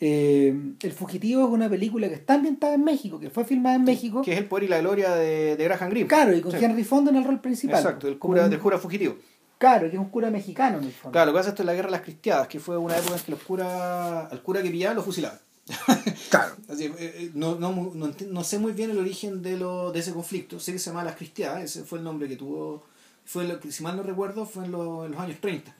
Eh, 0.00 0.54
el 0.80 0.92
Fugitivo 0.92 1.42
es 1.44 1.50
una 1.50 1.68
película 1.68 2.08
que 2.08 2.14
está 2.14 2.34
ambientada 2.34 2.74
en 2.74 2.84
México, 2.84 3.18
que 3.18 3.30
fue 3.30 3.44
filmada 3.44 3.76
en 3.76 3.84
México. 3.84 4.22
Que 4.22 4.32
es 4.32 4.38
el 4.38 4.44
poder 4.46 4.64
y 4.64 4.68
la 4.68 4.78
gloria 4.78 5.14
de, 5.14 5.56
de 5.56 5.64
Graham 5.64 5.90
Greene. 5.90 6.06
Claro, 6.08 6.36
y 6.36 6.40
con 6.40 6.52
Sí. 6.52 6.58
Henry 6.64 6.84
Fonda 6.84 7.10
en 7.10 7.16
el 7.16 7.24
rol 7.24 7.40
principal. 7.40 7.78
Exacto, 7.78 8.06
el 8.08 8.18
cura, 8.18 8.44
un- 8.44 8.50
del 8.50 8.60
cura 8.60 8.78
fugitivo. 8.78 9.16
Claro, 9.58 9.90
que 9.90 9.96
es 9.96 10.00
un 10.00 10.08
cura 10.10 10.30
mexicano 10.30 10.78
en 10.78 10.84
el 10.84 10.92
fondo. 10.92 11.12
Claro, 11.12 11.26
lo 11.26 11.32
que 11.32 11.38
pasa 11.40 11.48
esto 11.48 11.62
es 11.62 11.66
la 11.66 11.74
guerra 11.74 11.88
de 11.88 11.92
las 11.92 12.02
cristiadas, 12.02 12.46
que 12.46 12.60
fue 12.60 12.76
una 12.78 12.96
época 12.96 13.16
en 13.16 13.22
que 13.22 13.30
los 13.32 13.42
curas, 13.42 14.30
al 14.32 14.40
cura 14.42 14.62
que 14.62 14.70
pillaban 14.70 14.96
lo 14.96 15.02
fusilaban. 15.02 15.38
Claro. 16.30 16.54
Así, 16.68 16.84
eh, 16.84 16.92
eh, 16.98 17.30
no, 17.34 17.56
no, 17.56 17.72
no, 17.94 18.12
no 18.30 18.44
sé 18.44 18.58
muy 18.58 18.72
bien 18.72 18.90
el 18.90 18.98
origen 18.98 19.42
de, 19.42 19.56
lo, 19.56 19.90
de 19.92 19.98
ese 20.00 20.12
conflicto. 20.12 20.60
Sé 20.60 20.72
que 20.72 20.78
se 20.78 20.90
llama 20.90 21.02
las 21.04 21.16
cristiadas, 21.16 21.62
ese 21.64 21.82
fue 21.84 21.98
el 21.98 22.04
nombre 22.04 22.28
que 22.28 22.36
tuvo. 22.36 22.84
Fue 23.24 23.44
lo 23.48 23.58
que, 23.58 23.72
si 23.72 23.82
mal 23.82 23.96
no 23.96 24.02
recuerdo, 24.04 24.46
fue 24.46 24.64
en, 24.66 24.70
lo- 24.72 25.06
en 25.06 25.12
los 25.12 25.20
años 25.20 25.38
30. 25.40 25.74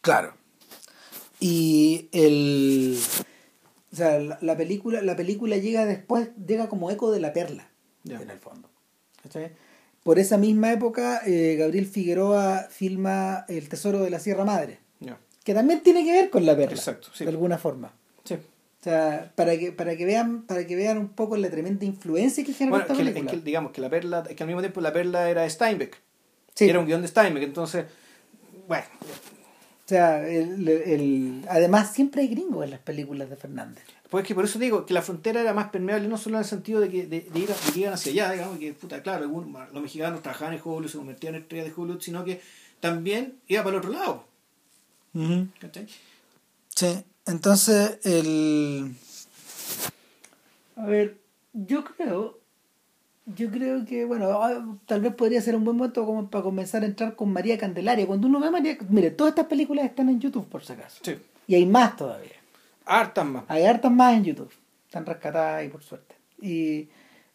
Claro. 0.00 0.32
Y 1.40 2.08
el. 2.12 2.98
O 3.92 3.96
sea, 3.96 4.18
la, 4.18 4.38
la 4.40 4.56
película, 4.56 5.00
la 5.02 5.16
película 5.16 5.56
llega 5.56 5.86
después, 5.86 6.30
llega 6.46 6.68
como 6.68 6.90
eco 6.90 7.10
de 7.10 7.20
la 7.20 7.32
perla, 7.32 7.68
Ya. 8.04 8.20
en 8.20 8.30
el 8.30 8.38
fondo. 8.38 8.68
¿Cachai? 9.22 9.52
Por 10.02 10.18
esa 10.18 10.36
misma 10.38 10.72
época, 10.72 11.22
eh, 11.26 11.56
Gabriel 11.58 11.86
Figueroa 11.86 12.66
filma 12.70 13.44
El 13.48 13.68
Tesoro 13.68 14.00
de 14.00 14.10
la 14.10 14.18
Sierra 14.20 14.44
Madre, 14.44 14.78
Ya. 15.00 15.18
que 15.44 15.54
también 15.54 15.82
tiene 15.82 16.04
que 16.04 16.12
ver 16.12 16.30
con 16.30 16.44
la 16.46 16.56
perla, 16.56 16.76
Exacto, 16.76 17.08
sí. 17.14 17.24
de 17.24 17.30
alguna 17.30 17.58
forma. 17.58 17.92
Sí. 18.24 18.34
O 18.34 18.82
sea, 18.84 19.32
para 19.34 19.58
que, 19.58 19.72
para 19.72 19.96
que 19.96 20.04
vean, 20.04 20.42
para 20.42 20.66
que 20.66 20.76
vean 20.76 20.98
un 20.98 21.08
poco 21.08 21.36
la 21.36 21.50
tremenda 21.50 21.84
influencia 21.84 22.44
que 22.44 22.52
genera 22.52 22.70
Bueno, 22.76 22.82
esta 22.92 23.02
es 23.02 23.12
que, 23.14 23.20
es 23.20 23.26
que 23.26 23.36
digamos 23.40 23.72
que 23.72 23.80
la 23.80 23.90
perla, 23.90 24.22
es 24.28 24.36
que 24.36 24.42
al 24.42 24.46
mismo 24.46 24.60
tiempo 24.60 24.80
la 24.80 24.92
perla 24.92 25.28
era 25.30 25.48
Steinbeck. 25.48 26.00
Sí. 26.54 26.68
Era 26.68 26.78
un 26.78 26.86
guion 26.86 27.02
de 27.02 27.08
Steinbeck, 27.08 27.42
entonces, 27.42 27.86
bueno, 28.68 28.84
O 29.88 29.90
sea, 29.90 30.28
el, 30.28 30.68
el- 30.68 31.46
además 31.48 31.94
siempre 31.94 32.20
hay 32.20 32.28
gringos 32.28 32.62
en 32.62 32.72
las 32.72 32.80
películas 32.80 33.30
de 33.30 33.36
Fernández. 33.36 33.82
Pues 34.10 34.26
que 34.26 34.34
por 34.34 34.44
eso 34.44 34.58
digo 34.58 34.84
que 34.84 34.92
la 34.92 35.00
frontera 35.00 35.40
era 35.40 35.54
más 35.54 35.70
permeable, 35.70 36.08
no 36.08 36.18
solo 36.18 36.36
en 36.36 36.42
el 36.42 36.48
sentido 36.48 36.80
de 36.80 36.90
que 36.90 37.06
de, 37.06 37.20
de 37.22 37.38
ir, 37.38 37.50
a- 37.50 37.54
de 37.54 37.72
que 37.72 37.80
iban 37.80 37.94
hacia 37.94 38.12
allá, 38.12 38.32
digamos, 38.32 38.58
que 38.58 38.74
puta, 38.74 39.02
claro, 39.02 39.22
algunos- 39.24 39.72
los 39.72 39.82
mexicanos 39.82 40.20
trabajaban 40.22 40.52
en 40.54 40.60
Hollywood, 40.62 40.90
se 40.90 40.98
convertían 40.98 41.36
en 41.36 41.40
estrellas 41.42 41.66
de 41.68 41.72
Hollywood, 41.74 42.02
sino 42.02 42.22
que 42.22 42.42
también 42.80 43.38
iba 43.48 43.62
para 43.64 43.76
el 43.76 43.78
otro 43.78 43.92
lado. 43.92 44.24
¿cachai? 45.58 45.86
Sí, 46.74 47.02
entonces 47.26 47.98
el... 48.04 48.94
A 50.76 50.84
ver, 50.84 51.16
yo 51.54 51.82
creo, 51.84 52.37
yo 53.36 53.50
creo 53.50 53.84
que, 53.84 54.04
bueno, 54.04 54.30
ah, 54.42 54.78
tal 54.86 55.00
vez 55.00 55.14
podría 55.14 55.40
ser 55.40 55.56
un 55.56 55.64
buen 55.64 55.76
momento 55.76 56.04
como 56.04 56.28
para 56.28 56.42
comenzar 56.42 56.82
a 56.82 56.86
entrar 56.86 57.14
con 57.14 57.32
María 57.32 57.58
Candelaria. 57.58 58.06
Cuando 58.06 58.26
uno 58.28 58.40
ve 58.40 58.48
a 58.48 58.50
María, 58.50 58.78
mire, 58.88 59.10
todas 59.10 59.32
estas 59.32 59.46
películas 59.46 59.84
están 59.84 60.08
en 60.08 60.20
YouTube 60.20 60.46
por 60.46 60.64
si 60.64 60.72
acaso. 60.72 61.00
Sí. 61.02 61.16
Y 61.46 61.54
hay 61.54 61.66
más 61.66 61.96
todavía. 61.96 62.32
Hartas 62.84 63.26
más. 63.26 63.44
Hay 63.48 63.64
hartas 63.64 63.92
más 63.92 64.16
en 64.16 64.24
YouTube. 64.24 64.52
Están 64.86 65.04
rescatadas 65.04 65.64
y 65.64 65.68
por 65.68 65.82
suerte. 65.82 66.14
Y 66.40 66.88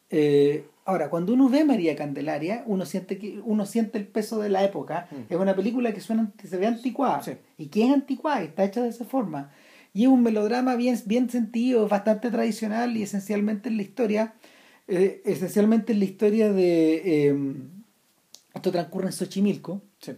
eh, 0.10 0.66
ahora, 0.86 1.10
cuando 1.10 1.34
uno 1.34 1.50
ve 1.50 1.64
María 1.64 1.96
Candelaria, 1.96 2.64
uno 2.66 2.86
siente 2.86 3.18
que 3.18 3.40
uno 3.44 3.66
siente 3.66 3.98
el 3.98 4.08
peso 4.08 4.40
de 4.40 4.50
la 4.50 4.64
época. 4.64 5.08
Mm. 5.12 5.34
Es 5.34 5.40
una 5.40 5.56
película 5.56 5.94
que 5.94 6.02
suena 6.02 6.32
que 6.38 6.48
se 6.48 6.58
ve 6.58 6.68
anticuada. 6.68 7.22
Sí. 7.22 7.34
Y 7.58 7.68
que 7.68 7.86
es 7.86 7.94
anticuada, 7.94 8.42
está 8.42 8.64
hecha 8.64 8.82
de 8.82 8.90
esa 8.90 9.06
forma. 9.06 9.52
Y 9.94 10.04
es 10.04 10.10
un 10.10 10.24
melodrama 10.24 10.76
bien, 10.76 11.00
bien 11.06 11.30
sentido, 11.30 11.88
bastante 11.88 12.32
tradicional 12.32 12.98
y 12.98 13.04
esencialmente 13.04 13.70
en 13.70 13.78
la 13.78 13.84
historia. 13.84 14.34
Eh, 14.88 15.22
esencialmente 15.26 15.94
en 15.94 16.00
la 16.00 16.06
historia 16.06 16.52
de. 16.52 17.02
eh, 17.30 17.56
esto 18.54 18.72
transcurre 18.72 19.08
en 19.08 19.14
Xochimilco, 19.14 19.82
Sí. 20.00 20.12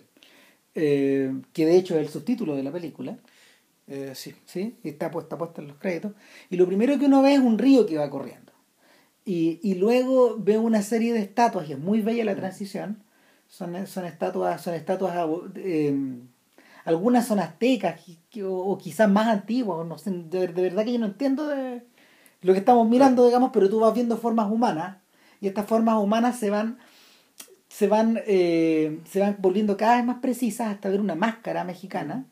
eh, 0.75 1.33
que 1.53 1.65
de 1.65 1.77
hecho 1.77 1.95
es 1.95 2.01
el 2.05 2.09
subtítulo 2.11 2.55
de 2.55 2.63
la 2.63 2.71
película. 2.71 3.17
Eh, 3.87 4.11
sí. 4.15 4.33
¿sí? 4.45 4.75
Está 4.83 5.11
puesta, 5.11 5.37
puesta 5.37 5.61
en 5.61 5.67
los 5.69 5.77
créditos. 5.77 6.13
Y 6.49 6.57
lo 6.57 6.65
primero 6.67 6.97
que 6.99 7.05
uno 7.05 7.21
ve 7.21 7.33
es 7.35 7.39
un 7.39 7.57
río 7.57 7.85
que 7.85 7.97
va 7.97 8.09
corriendo. 8.09 8.51
Y, 9.25 9.59
y 9.63 9.75
luego 9.75 10.37
ve 10.37 10.57
una 10.57 10.81
serie 10.81 11.13
de 11.13 11.19
estatuas, 11.19 11.69
y 11.69 11.73
es 11.73 11.79
muy 11.79 12.01
bella 12.01 12.25
la 12.25 12.35
transición. 12.35 13.03
Son, 13.47 13.87
son 13.87 14.05
estatuas, 14.05 14.61
son 14.61 14.73
estatuas 14.73 15.15
eh, 15.55 15.95
algunas 16.83 17.25
son 17.27 17.39
aztecas, 17.39 18.01
o 18.43 18.77
quizás 18.77 19.09
más 19.09 19.27
antiguas, 19.27 19.87
no 19.87 19.97
sé, 19.97 20.11
de, 20.11 20.47
de 20.47 20.61
verdad 20.61 20.83
que 20.85 20.93
yo 20.93 20.99
no 20.99 21.07
entiendo 21.07 21.47
de 21.47 21.81
lo 22.41 22.53
que 22.53 22.59
estamos 22.59 22.87
mirando, 22.87 23.25
digamos, 23.25 23.51
pero 23.53 23.69
tú 23.69 23.79
vas 23.79 23.93
viendo 23.93 24.17
formas 24.17 24.51
humanas, 24.51 24.97
y 25.41 25.47
estas 25.47 25.65
formas 25.65 26.01
humanas 26.01 26.39
se 26.39 26.49
van 26.49 26.77
se 27.67 27.87
van 27.87 28.21
eh, 28.25 28.99
se 29.05 29.19
van 29.19 29.35
volviendo 29.39 29.75
cada 29.75 29.97
vez 29.97 30.05
más 30.05 30.19
precisas 30.19 30.67
hasta 30.67 30.89
ver 30.89 31.01
una 31.01 31.15
máscara 31.15 31.65
mexicana 31.65 32.25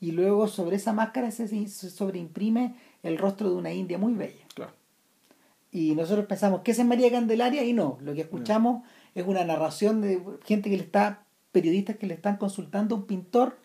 y 0.00 0.12
luego 0.12 0.48
sobre 0.48 0.76
esa 0.76 0.92
máscara 0.92 1.30
se, 1.30 1.46
se 1.46 1.90
sobreimprime 1.90 2.74
el 3.02 3.18
rostro 3.18 3.50
de 3.50 3.56
una 3.56 3.72
india 3.72 3.98
muy 3.98 4.14
bella. 4.14 4.44
Claro. 4.54 4.72
Y 5.70 5.94
nosotros 5.94 6.26
pensamos 6.26 6.62
que 6.62 6.72
es 6.72 6.84
María 6.84 7.10
Candelaria 7.10 7.62
y 7.62 7.72
no, 7.72 7.98
lo 8.00 8.14
que 8.14 8.22
escuchamos 8.22 8.82
es 9.14 9.26
una 9.26 9.44
narración 9.44 10.00
de 10.00 10.20
gente 10.44 10.70
que 10.70 10.76
le 10.76 10.82
está, 10.82 11.22
periodistas 11.52 11.96
que 11.96 12.06
le 12.06 12.14
están 12.14 12.38
consultando 12.38 12.94
a 12.94 12.98
un 12.98 13.06
pintor 13.06 13.58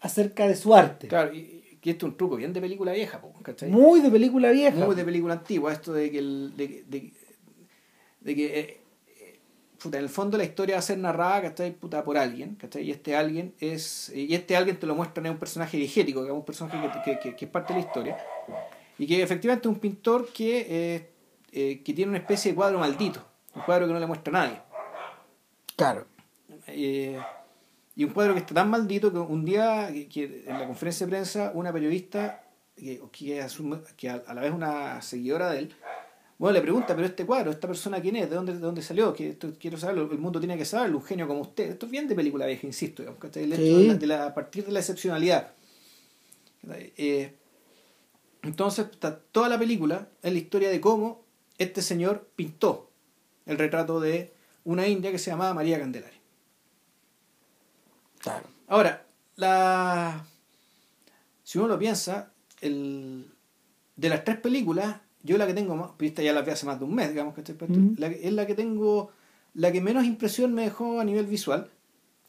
acerca 0.00 0.48
de 0.48 0.56
su 0.56 0.74
arte. 0.74 1.08
Claro, 1.08 1.34
y, 1.34 1.59
y 1.82 1.90
este 1.90 2.04
es 2.06 2.10
un 2.10 2.16
truco 2.16 2.36
bien 2.36 2.52
de 2.52 2.60
película 2.60 2.92
vieja, 2.92 3.20
po, 3.20 3.32
¿cachai? 3.42 3.70
Muy 3.70 4.00
de 4.00 4.10
película 4.10 4.50
vieja. 4.50 4.84
Muy 4.84 4.94
de 4.94 5.04
película 5.04 5.34
antigua, 5.34 5.72
esto 5.72 5.92
de 5.92 6.10
que 6.10 6.18
el, 6.18 6.52
de, 6.56 6.84
de, 6.86 7.12
de 8.20 8.34
que 8.34 8.58
eh, 8.60 8.80
eh, 9.18 9.38
puta, 9.82 9.96
en 9.98 10.04
el 10.04 10.10
fondo 10.10 10.36
la 10.36 10.44
historia 10.44 10.74
va 10.74 10.80
a 10.80 10.82
ser 10.82 10.98
narrada, 10.98 11.42
¿cachai? 11.42 11.72
Puta, 11.72 12.04
por 12.04 12.18
alguien, 12.18 12.56
¿cachai? 12.56 12.82
Y 12.82 12.90
este 12.90 13.16
alguien 13.16 13.54
es, 13.60 14.10
y 14.14 14.34
este 14.34 14.56
alguien 14.56 14.78
te 14.78 14.86
lo 14.86 14.94
muestran 14.94 15.26
es 15.26 15.32
un 15.32 15.38
personaje 15.38 15.76
digético, 15.78 16.20
que 16.22 16.28
es 16.28 16.34
un 16.34 16.44
personaje 16.44 16.78
que, 16.80 17.12
que, 17.12 17.18
que- 17.20 17.36
que 17.36 17.44
es 17.46 17.50
parte 17.50 17.72
de 17.72 17.80
la 17.80 17.86
historia, 17.86 18.18
y 18.98 19.06
que 19.06 19.22
efectivamente 19.22 19.66
es 19.68 19.74
un 19.74 19.80
pintor 19.80 20.28
que, 20.32 20.66
eh, 20.68 21.10
eh, 21.52 21.80
que 21.82 21.94
tiene 21.94 22.10
una 22.10 22.18
especie 22.18 22.52
de 22.52 22.56
cuadro 22.56 22.78
maldito, 22.78 23.24
un 23.54 23.62
cuadro 23.62 23.86
que 23.86 23.92
no 23.94 23.98
le 24.00 24.06
muestra 24.06 24.38
a 24.38 24.44
nadie. 24.46 24.60
Claro. 25.76 26.06
Eh, 26.66 27.18
y 28.00 28.04
un 28.04 28.10
cuadro 28.12 28.32
que 28.34 28.40
está 28.40 28.54
tan 28.54 28.70
maldito 28.70 29.12
que 29.12 29.18
un 29.18 29.44
día 29.44 29.90
que, 30.12 30.44
en 30.46 30.58
la 30.58 30.66
conferencia 30.66 31.06
de 31.06 31.10
prensa 31.10 31.52
una 31.54 31.72
periodista 31.72 32.42
que, 32.76 33.00
que, 33.12 33.42
asume- 33.42 33.82
que 33.96 34.08
a, 34.08 34.22
a 34.26 34.32
la 34.34 34.40
vez 34.40 34.52
una 34.52 35.02
seguidora 35.02 35.50
de 35.50 35.58
él 35.60 35.74
bueno 36.38 36.54
le 36.54 36.62
pregunta 36.62 36.94
pero 36.94 37.06
este 37.06 37.26
cuadro 37.26 37.50
esta 37.50 37.66
persona 37.66 38.00
quién 38.00 38.16
es 38.16 38.30
de 38.30 38.36
dónde 38.36 38.54
de 38.54 38.58
dónde 38.58 38.80
salió 38.80 39.12
que 39.12 39.30
esto 39.30 39.52
quiero 39.60 39.76
saberlo 39.76 40.10
el 40.10 40.18
mundo 40.18 40.38
tiene 40.40 40.56
que 40.56 40.64
saberlo 40.64 40.96
un 40.98 41.04
genio 41.04 41.28
como 41.28 41.40
usted 41.42 41.70
esto 41.72 41.84
es 41.86 41.92
bien 41.92 42.08
de 42.08 42.14
película 42.14 42.46
vieja 42.46 42.66
insisto 42.66 43.02
Sí. 43.02 43.40
de 43.40 43.46
la- 43.88 43.94
de 43.94 44.06
la- 44.06 44.26
a 44.26 44.34
partir 44.34 44.64
de 44.64 44.72
la 44.72 44.78
excepcionalidad. 44.80 45.52
Eh, 46.96 47.34
Entonces, 48.42 48.86
está 48.90 49.18
toda 49.20 49.48
la 49.50 49.58
película 49.58 50.08
es 50.22 50.32
la 50.32 50.38
historia 50.38 50.70
de 50.70 50.80
cómo 50.80 51.22
este 51.58 51.82
señor 51.82 52.30
pintó 52.36 52.90
el 53.44 53.58
retrato 53.58 54.00
de 54.00 54.32
una 54.64 54.86
india 54.88 55.10
que 55.12 55.18
se 55.18 55.30
llamaba 55.30 55.52
María 55.52 55.78
Candelaria. 55.78 56.19
Claro. 58.20 58.46
Ahora, 58.68 59.04
la... 59.36 60.24
si 61.42 61.58
uno 61.58 61.68
lo 61.68 61.78
piensa, 61.78 62.30
el... 62.60 63.26
de 63.96 64.08
las 64.08 64.24
tres 64.24 64.36
películas, 64.38 64.96
yo 65.22 65.36
la 65.38 65.46
que 65.46 65.54
tengo 65.54 65.74
más, 65.76 65.90
pues 65.98 66.10
esta 66.10 66.22
ya 66.22 66.32
la 66.32 66.42
vi 66.42 66.50
hace 66.50 66.66
más 66.66 66.78
de 66.78 66.84
un 66.84 66.94
mes, 66.94 67.10
digamos 67.10 67.34
que 67.34 67.40
estoy 67.42 67.56
Mm. 67.68 67.94
la 67.98 68.08
que- 68.10 68.26
es 68.26 68.32
la 68.32 68.46
que 68.46 68.54
tengo, 68.54 69.10
la 69.54 69.72
que 69.72 69.80
menos 69.80 70.04
impresión 70.04 70.54
me 70.54 70.62
dejó 70.62 71.00
a 71.00 71.04
nivel 71.04 71.26
visual. 71.26 71.68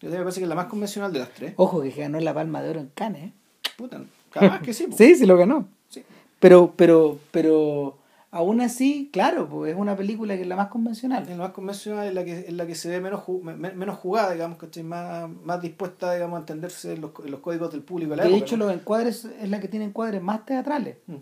Yo 0.02 0.10
me 0.10 0.18
parece 0.18 0.40
que 0.40 0.46
es 0.46 0.50
la 0.50 0.56
más 0.56 0.66
convencional 0.66 1.14
de 1.14 1.20
las 1.20 1.30
tres. 1.34 1.54
Ojo 1.58 1.82
que 1.82 1.92
ganó 1.92 2.20
la 2.20 2.34
palma 2.34 2.62
de 2.62 2.70
oro 2.72 2.80
en 2.80 2.88
Cannes. 2.88 3.26
¿eh? 3.26 3.34
Puta, 3.78 4.02
capaz 4.32 4.62
que 4.62 4.74
sí. 4.74 4.88
Sí, 4.98 5.16
sí 5.16 5.26
lo 5.26 5.38
ganó. 5.38 5.68
Sí. 5.90 6.04
Pero, 6.40 6.74
pero, 6.76 7.20
pero 7.30 7.98
aún 8.32 8.62
así, 8.62 9.10
claro, 9.12 9.48
pues 9.50 9.74
es 9.74 9.78
una 9.78 9.96
película 9.96 10.36
que 10.36 10.42
es 10.44 10.48
la 10.48 10.56
más 10.56 10.70
convencional. 10.70 11.24
Es 11.24 11.30
la 11.30 11.36
más 11.38 11.52
convencional, 11.52 12.08
es 12.08 12.14
la 12.14 12.24
que, 12.26 12.40
es 12.40 12.54
la 12.54 12.66
que 12.66 12.76
se 12.76 12.90
ve 12.90 13.02
menos, 13.02 13.22
ju- 13.22 13.42
me- 13.42 13.56
me- 13.56 13.74
menos 13.74 13.98
jugada, 14.00 14.32
digamos, 14.32 14.58
que 14.58 14.66
estoy 14.68 14.84
más, 14.84 15.30
más 15.30 15.62
dispuesta 15.62 16.14
digamos, 16.14 16.38
a 16.38 16.40
entenderse 16.40 16.94
en 16.94 17.02
los, 17.02 17.12
en 17.24 17.32
los 17.32 17.42
códigos 17.42 17.72
del 17.72 17.82
público 17.84 18.12
de 18.12 18.18
la 18.18 18.24
De 18.24 18.30
época, 18.30 18.46
hecho, 18.46 18.58
¿no? 18.58 18.66
los 18.66 18.74
encuadres 18.74 19.26
es 19.26 19.50
la 19.50 19.60
que 19.60 19.68
tiene 19.68 19.86
encuadres 19.86 20.22
más 20.22 20.46
teatrales. 20.46 20.98
Mm. 21.08 21.16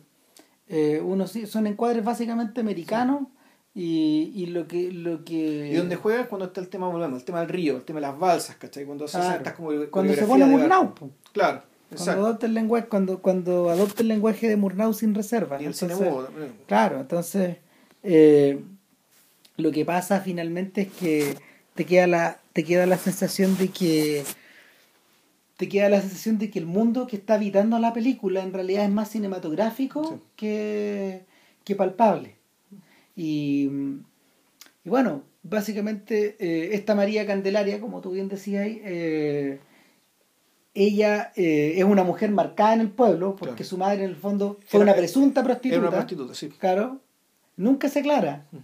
Eh, 0.67 1.01
uno 1.03 1.25
son 1.27 1.65
encuadres 1.65 2.03
básicamente 2.05 2.61
americanos 2.61 3.23
y, 3.73 4.31
y 4.35 4.45
lo 4.47 4.67
que 4.67 4.91
lo 4.91 5.23
que 5.25 5.69
Y 5.71 5.75
donde 5.75 5.95
juega 5.95 6.21
es 6.21 6.27
cuando 6.27 6.45
está 6.45 6.61
el 6.61 6.69
tema, 6.69 6.87
volvemos, 6.89 7.17
el 7.19 7.25
tema 7.25 7.39
del 7.39 7.49
río, 7.49 7.77
el 7.77 7.83
tema 7.83 7.97
de 7.99 8.07
las 8.07 8.19
balsas, 8.19 8.55
¿cachai? 8.57 8.85
Cuando 8.85 9.07
se 9.07 9.17
Claro. 9.17 9.43
como 9.55 9.69
cuando 9.89 10.13
se 10.13 10.25
pone 10.25 10.45
po. 10.95 11.09
Claro, 11.33 11.63
cuando 11.95 12.25
adopta 12.25 12.45
el 12.45 12.53
lenguaje 12.53 12.87
cuando 12.87 13.19
cuando 13.21 13.69
adopta 13.69 14.01
el 14.01 14.07
lenguaje 14.09 14.47
de 14.47 14.55
Murnau 14.57 14.93
sin 14.93 15.15
reserva 15.15 15.61
Y 15.61 15.65
el 15.65 15.73
cine 15.73 15.93
Entonces, 15.93 16.13
mudo 16.13 16.25
también. 16.25 16.51
Claro, 16.67 16.99
entonces 16.99 17.57
eh, 18.03 18.59
lo 19.57 19.71
que 19.71 19.85
pasa 19.85 20.21
finalmente 20.21 20.81
es 20.81 20.87
que 20.91 21.35
te 21.75 21.85
queda 21.85 22.07
la 22.07 22.39
te 22.53 22.63
queda 22.63 22.85
la 22.85 22.97
sensación 22.97 23.57
de 23.57 23.69
que 23.69 24.23
te 25.57 25.67
queda 25.67 25.89
la 25.89 25.99
sensación 26.01 26.37
de 26.37 26.49
que 26.49 26.59
el 26.59 26.65
mundo 26.65 27.05
que 27.07 27.17
está 27.17 27.33
habitando 27.33 27.77
la 27.79 27.91
película 27.93 28.41
en 28.43 28.53
realidad 28.53 28.85
es 28.85 28.91
más 28.91 29.09
cinematográfico 29.09 30.03
Sí. 30.07 30.21
que, 30.37 31.21
que 31.65 31.75
palpable. 31.75 32.35
Y, 33.15 33.69
y 34.85 34.89
bueno, 34.89 35.23
básicamente 35.43 36.37
eh, 36.39 36.69
esta 36.75 36.95
María 36.95 37.25
Candelaria, 37.27 37.81
como 37.81 37.99
tú 37.99 38.11
bien 38.11 38.29
decías 38.29 38.63
ahí, 38.63 38.81
eh, 38.85 39.59
ella 40.73 41.31
eh, 41.35 41.73
es 41.77 41.83
una 41.83 42.03
mujer 42.03 42.31
marcada 42.31 42.73
en 42.73 42.81
el 42.81 42.89
pueblo 42.91 43.35
porque 43.35 43.55
Claro. 43.55 43.69
su 43.69 43.77
madre 43.77 44.03
en 44.03 44.09
el 44.11 44.15
fondo 44.15 44.59
fue 44.67 44.79
Era- 44.81 44.91
una 44.91 44.95
presunta 44.97 45.41
Era 45.41 45.47
prostituta. 45.47 45.79
una 45.81 45.89
prostituta, 45.91 46.33
sí. 46.35 46.49
Claro, 46.49 46.99
nunca 47.57 47.89
se 47.89 47.99
aclara. 47.99 48.45
Mm. 48.51 48.57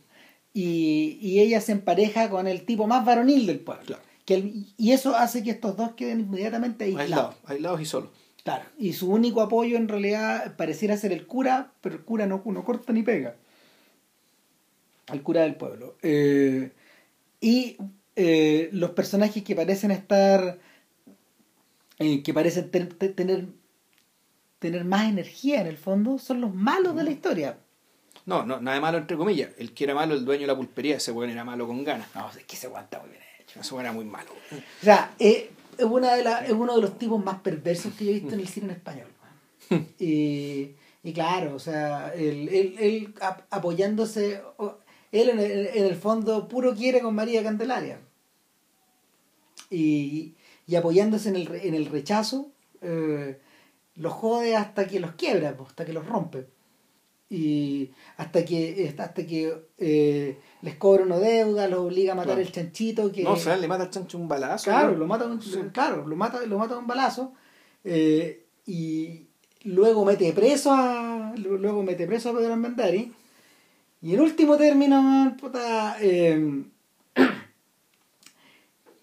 Y, 0.53 1.17
y 1.21 1.39
ella 1.41 1.59
se 1.59 1.73
empareja 1.73 2.29
con 2.29 2.47
el 2.47 2.65
tipo 2.65 2.87
más 2.87 3.03
varonil 3.05 3.45
del 3.45 3.59
pueblo. 3.59 3.83
Claro. 3.85 4.01
Que 4.25 4.35
el- 4.35 4.65
y 4.77 4.91
eso 4.91 5.15
hace 5.15 5.43
que 5.43 5.51
estos 5.51 5.75
dos 5.75 5.91
queden 5.93 6.21
inmediatamente 6.21 6.85
aislados. 6.85 7.03
Aislados, 7.09 7.35
aislados 7.45 7.81
y 7.81 7.85
solos. 7.85 8.09
Claro. 8.43 8.63
Y 8.77 8.93
su 8.93 9.11
único 9.11 9.41
apoyo 9.41 9.75
en 9.75 9.87
realidad 9.87 10.55
pareciera 10.55 10.95
ser 10.97 11.11
el 11.11 11.25
cura, 11.27 11.71
pero 11.81 11.95
el 11.95 12.01
cura 12.03 12.27
no, 12.27 12.41
no 12.45 12.63
corta 12.63 12.93
ni 12.93 13.01
pega. 13.03 13.35
El 15.11 15.21
cura 15.21 15.41
del 15.41 15.55
pueblo. 15.55 15.95
Eh, 16.01 16.71
y 17.41 17.77
eh, 18.15 18.69
los 18.71 18.91
personajes 18.91 19.43
que 19.43 19.55
parecen 19.55 19.91
estar. 19.91 20.59
Eh, 21.99 22.21
que 22.23 22.33
parecen 22.33 22.71
ten- 22.71 22.89
te- 22.89 23.09
tener 23.09 23.47
tener 24.59 24.83
más 24.85 25.07
energía 25.07 25.61
en 25.61 25.67
el 25.67 25.77
fondo 25.77 26.17
son 26.17 26.41
los 26.41 26.53
malos 26.55 26.95
de 26.95 27.03
la 27.03 27.11
historia. 27.11 27.57
No, 28.25 28.43
no, 28.45 28.59
nada 28.59 28.75
de 28.75 28.81
malo 28.81 28.97
entre 28.97 29.15
comillas. 29.17 29.51
El 29.57 29.73
que 29.73 29.83
era 29.83 29.93
malo, 29.93 30.15
el 30.15 30.25
dueño 30.25 30.41
de 30.41 30.47
la 30.47 30.55
pulpería, 30.55 30.95
ese 30.97 31.11
weón 31.11 31.29
era 31.29 31.43
malo 31.43 31.67
con 31.67 31.83
ganas. 31.83 32.07
No, 32.15 32.27
es 32.31 32.43
que 32.45 32.55
se 32.55 32.65
aguanta 32.67 32.99
muy 32.99 33.09
bien 33.09 33.21
hecho. 33.39 33.59
Weón 33.75 33.85
era 33.85 33.91
muy 33.93 34.05
malo. 34.05 34.31
O 34.31 34.83
sea, 34.85 35.13
eh, 35.19 35.51
es, 35.77 35.85
una 35.85 36.15
de 36.15 36.23
la- 36.23 36.43
es 36.45 36.51
uno 36.53 36.75
de 36.75 36.81
los 36.81 36.97
tipos 36.97 37.23
más 37.23 37.39
perversos 37.41 37.93
que 37.93 38.05
yo 38.05 38.11
he 38.11 38.13
visto 38.15 38.33
en 38.33 38.39
el 38.39 38.47
cine 38.47 38.67
en 38.67 38.71
español. 38.71 39.07
Y, 39.99 40.75
y 41.03 41.13
claro, 41.13 41.53
o 41.55 41.59
sea, 41.59 42.11
él, 42.15 42.49
él, 42.49 42.75
él 42.79 43.13
ap- 43.21 43.45
apoyándose, 43.51 44.41
él 45.11 45.29
en 45.29 45.39
el, 45.39 45.67
en 45.67 45.85
el 45.85 45.95
fondo 45.95 46.47
puro 46.47 46.73
quiere 46.73 47.01
con 47.01 47.13
María 47.13 47.43
Candelaria. 47.43 47.99
Y, 49.69 50.33
y 50.67 50.75
apoyándose 50.75 51.29
en 51.29 51.35
el, 51.35 51.53
en 51.55 51.73
el 51.75 51.85
rechazo, 51.87 52.51
eh, 52.81 53.39
los 53.95 54.13
jode 54.13 54.55
hasta 54.55 54.87
que 54.87 54.99
los 54.99 55.11
quiebra, 55.13 55.55
hasta 55.65 55.85
que 55.85 55.93
los 55.93 56.05
rompe. 56.05 56.47
Y 57.29 57.91
hasta 58.17 58.45
que, 58.45 58.93
hasta 58.97 59.25
que 59.25 59.57
eh, 59.79 60.37
les 60.61 60.75
cobra 60.75 61.03
una 61.03 61.17
deuda, 61.17 61.67
los 61.67 61.79
obliga 61.79 62.13
a 62.13 62.15
matar 62.15 62.35
Claro. 62.35 62.41
el 62.47 62.51
chanchito. 62.51 63.11
Que, 63.11 63.23
No, 63.23 63.31
o 63.31 63.35
sea, 63.35 63.57
le 63.57 63.67
mata 63.67 63.83
al 63.85 63.89
chancho 63.89 64.17
un 64.17 64.27
balazo. 64.27 64.65
Claro, 64.65 64.95
lo 64.95 65.07
mata, 65.07 65.25
un- 65.25 65.41
Sí. 65.41 65.59
claro, 65.73 66.05
lo 66.07 66.15
mata, 66.15 66.45
lo 66.45 66.57
mata 66.59 66.77
un 66.77 66.85
balazo 66.87 67.33
eh, 67.83 68.45
y 68.67 69.27
luego 69.63 70.05
mete 70.05 70.31
preso 70.33 70.71
a 70.71 71.33
luego 71.37 71.81
mete 71.83 72.05
preso 72.07 72.29
a 72.29 72.33
Pedro 72.37 72.53
Almendari 72.53 73.11
y 74.01 74.13
en 74.13 74.21
último 74.21 74.55
término 74.57 75.35
puta, 75.39 75.97
eh, 76.01 76.63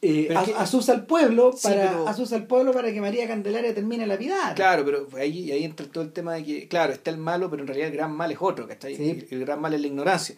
eh, 0.02 0.34
asusa 0.56 0.92
al 0.92 1.06
pueblo 1.06 1.52
Sí, 1.52 1.68
para 1.68 1.90
pero- 1.92 2.08
asusa 2.08 2.34
al 2.36 2.46
pueblo 2.46 2.72
para 2.72 2.92
que 2.92 3.00
María 3.00 3.26
Candelaria 3.28 3.72
termine 3.74 4.06
la 4.06 4.18
piedad 4.18 4.54
Claro, 4.56 4.84
pero 4.84 5.06
ahí, 5.16 5.50
ahí 5.52 5.62
entra 5.64 5.86
todo 5.86 6.02
el 6.04 6.12
tema 6.12 6.34
de 6.34 6.44
que, 6.44 6.68
claro, 6.68 6.92
está 6.92 7.10
el 7.10 7.18
malo, 7.18 7.48
pero 7.48 7.62
en 7.62 7.68
realidad 7.68 7.88
el 7.88 7.94
gran 7.94 8.12
mal 8.12 8.30
es 8.32 8.38
otro, 8.40 8.66
¿cachai? 8.66 8.96
Sí. 8.96 9.10
El, 9.10 9.28
el 9.30 9.40
gran 9.46 9.60
mal 9.60 9.72
es 9.74 9.80
la 9.80 9.86
ignorancia, 9.86 10.34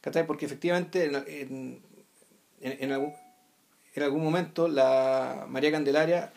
¿cachai? 0.00 0.24
Porque 0.26 0.46
efectivamente 0.46 1.04
en, 1.06 1.16
en, 1.16 1.80
en- 2.60 2.76
en 2.84 2.92
algún, 2.92 3.12
en 3.94 4.02
algún 4.04 4.22
momento 4.22 4.68
la 4.68 5.46
María 5.48 5.72
Candelaria 5.72 6.32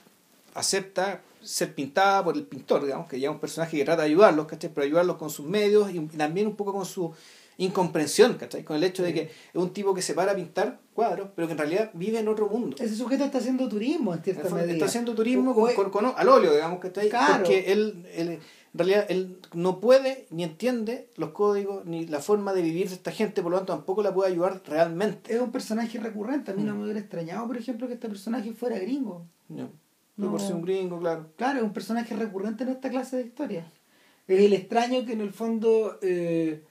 acepta 0.55 1.21
ser 1.43 1.73
pintada 1.73 2.23
por 2.23 2.35
el 2.35 2.43
pintor, 2.43 2.83
digamos, 2.85 3.07
que 3.07 3.19
ya 3.19 3.29
es 3.29 3.33
un 3.33 3.39
personaje 3.39 3.77
que 3.77 3.85
trata 3.85 4.01
de 4.03 4.09
ayudarlos, 4.09 4.45
¿cachai? 4.47 4.71
Pero 4.73 4.85
ayudarlos 4.85 5.17
con 5.17 5.29
sus 5.29 5.45
medios 5.45 5.91
y 5.91 5.99
también 6.07 6.47
un 6.47 6.55
poco 6.55 6.73
con 6.73 6.85
su 6.85 7.13
incomprensión, 7.57 8.35
¿cachai? 8.35 8.63
Con 8.63 8.75
el 8.77 8.83
hecho 8.83 9.03
de 9.03 9.13
que 9.13 9.21
es 9.23 9.31
un 9.55 9.71
tipo 9.71 9.93
que 9.93 10.01
se 10.01 10.13
para 10.13 10.31
a 10.31 10.35
pintar 10.35 10.79
cuadros, 10.93 11.29
pero 11.35 11.47
que 11.47 11.53
en 11.53 11.57
realidad 11.59 11.91
vive 11.93 12.19
en 12.19 12.27
otro 12.27 12.47
mundo. 12.49 12.75
ese 12.79 12.95
sujeto 12.95 13.23
está 13.25 13.37
haciendo 13.37 13.67
turismo 13.69 14.13
en 14.13 14.23
cierta 14.23 14.49
medida 14.49 14.73
Está 14.73 14.85
haciendo 14.85 15.13
turismo 15.15 15.53
con, 15.53 15.69
o- 15.69 15.73
con- 15.75 15.89
con- 15.91 16.13
al 16.15 16.29
óleo, 16.29 16.53
digamos 16.53 16.79
que 16.79 16.87
está 16.87 17.01
ahí. 17.01 17.09
Claro. 17.09 17.37
Porque 17.43 17.71
él, 17.71 18.05
él, 18.15 18.29
en 18.29 18.77
realidad, 18.77 19.05
él 19.09 19.37
no 19.53 19.79
puede 19.79 20.25
ni 20.31 20.43
entiende 20.43 21.09
los 21.17 21.31
códigos 21.31 21.85
ni 21.85 22.05
la 22.07 22.19
forma 22.19 22.53
de 22.53 22.61
vivir 22.61 22.87
de 22.89 22.95
esta 22.95 23.11
gente, 23.11 23.41
por 23.41 23.51
lo 23.51 23.57
tanto, 23.57 23.73
tampoco 23.73 24.01
la 24.01 24.13
puede 24.13 24.31
ayudar 24.31 24.61
realmente. 24.65 25.33
es 25.33 25.41
un 25.41 25.51
personaje 25.51 25.99
recurrente 25.99 26.51
a 26.51 26.53
mí 26.53 26.63
no 26.63 26.73
Mm. 26.73 26.77
me 26.77 26.83
hubiera 26.85 26.99
extrañado 26.99 27.45
por 27.47 27.57
ejemplo 27.57 27.87
que 27.87 27.93
este 27.95 28.07
personaje 28.07 28.53
fuera 28.53 28.79
gringo 28.79 29.25
No. 29.49 29.69
No. 30.17 30.31
Por 30.31 30.39
ser 30.41 30.53
un 30.55 30.61
gringo, 30.61 30.99
claro. 30.99 31.27
Claro, 31.35 31.59
es 31.59 31.63
un 31.65 31.73
personaje 31.73 32.15
recurrente 32.15 32.63
en 32.63 32.69
esta 32.69 32.89
clase 32.89 33.17
de 33.17 33.23
historias. 33.23 33.65
Es 34.27 34.39
el 34.39 34.53
extraño 34.53 35.03
que 35.05 35.13
en 35.13 35.21
el 35.21 35.31
fondo, 35.31 35.97
eh, 36.01 36.63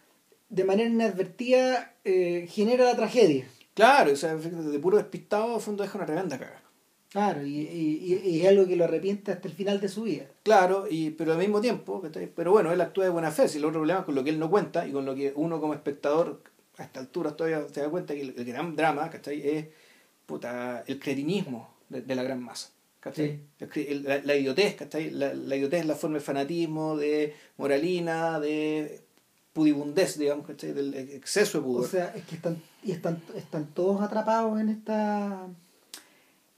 de 0.51 0.65
manera 0.65 0.89
inadvertida, 0.91 1.95
eh, 2.05 2.47
genera 2.51 2.85
la 2.85 2.97
tragedia. 2.97 3.49
Claro, 3.75 4.13
o 4.13 4.17
sea, 4.17 4.35
de 4.37 4.79
puro 4.79 4.99
despistado, 4.99 5.57
a 5.57 5.61
fondo 5.61 5.83
deja 5.83 5.97
una 5.97 6.07
tremenda 6.07 6.39
caga. 6.39 6.61
Claro, 7.09 7.45
y, 7.45 7.59
y- 7.61 8.21
y 8.25 8.41
es 8.43 8.47
algo 8.49 8.67
que 8.69 8.77
lo 8.77 8.85
arrepiente 8.85 9.33
hasta 9.33 9.49
el 9.49 9.55
final 9.55 9.81
de 9.81 9.89
su 9.89 10.03
vida. 10.03 10.27
Claro, 10.45 10.87
y, 10.89 11.11
pero 11.11 11.33
al 11.33 11.39
mismo 11.39 11.61
tiempo, 11.61 12.03
pero 12.37 12.53
bueno, 12.53 12.73
él 12.73 12.81
actúa 12.81 13.05
de 13.05 13.11
buena 13.11 13.31
fe, 13.33 13.49
si 13.49 13.59
el 13.59 13.65
otro 13.65 13.81
problema 13.81 14.01
es 14.01 14.07
con 14.07 14.15
lo 14.15 14.23
que 14.23 14.31
él 14.31 14.39
no 14.39 14.49
cuenta 14.51 14.87
y 14.87 14.93
con 14.93 15.05
lo 15.07 15.15
que 15.15 15.33
uno 15.35 15.61
como 15.61 15.75
espectador 15.75 16.43
a 16.77 16.85
esta 16.85 17.01
altura 17.01 17.35
todavía 17.37 17.67
se 17.73 17.81
da 17.81 17.89
cuenta 17.89 18.15
que 18.15 18.21
el, 18.21 18.35
el 18.37 18.45
gran 18.45 18.77
drama, 18.77 19.11
¿cachai? 19.11 19.41
Es 19.49 19.67
puta, 20.27 20.85
el 20.87 20.99
cretinismo 21.01 21.75
de, 21.89 22.03
de 22.03 22.15
la 22.15 22.23
gran 22.23 22.43
masa. 22.43 22.71
¿cachai? 23.01 23.41
Sí. 23.73 23.87
El 23.89 24.03
la, 24.05 24.19
la 24.23 24.37
idiotez, 24.37 24.77
¿cachai? 24.77 25.11
La, 25.11 25.33
la 25.35 25.57
idiotez 25.57 25.81
es 25.81 25.87
la 25.87 25.95
forma 25.97 26.19
de 26.19 26.25
fanatismo, 26.25 26.97
de 26.97 27.35
moralina, 27.57 28.39
de 28.39 29.01
pudibundez, 29.53 30.19
digamos, 30.19 30.47
¿cachai? 30.47 30.73
Del 30.73 30.95
exceso 30.95 31.59
de 31.59 31.65
pudor. 31.65 31.85
O 31.85 31.89
sea, 31.89 32.13
es 32.15 32.25
que 32.25 32.37
están, 32.37 32.63
y 32.83 32.93
están, 32.93 33.23
están 33.35 33.67
todos 33.67 34.01
atrapados 34.03 34.61
en 34.61 34.69
esta. 34.69 35.47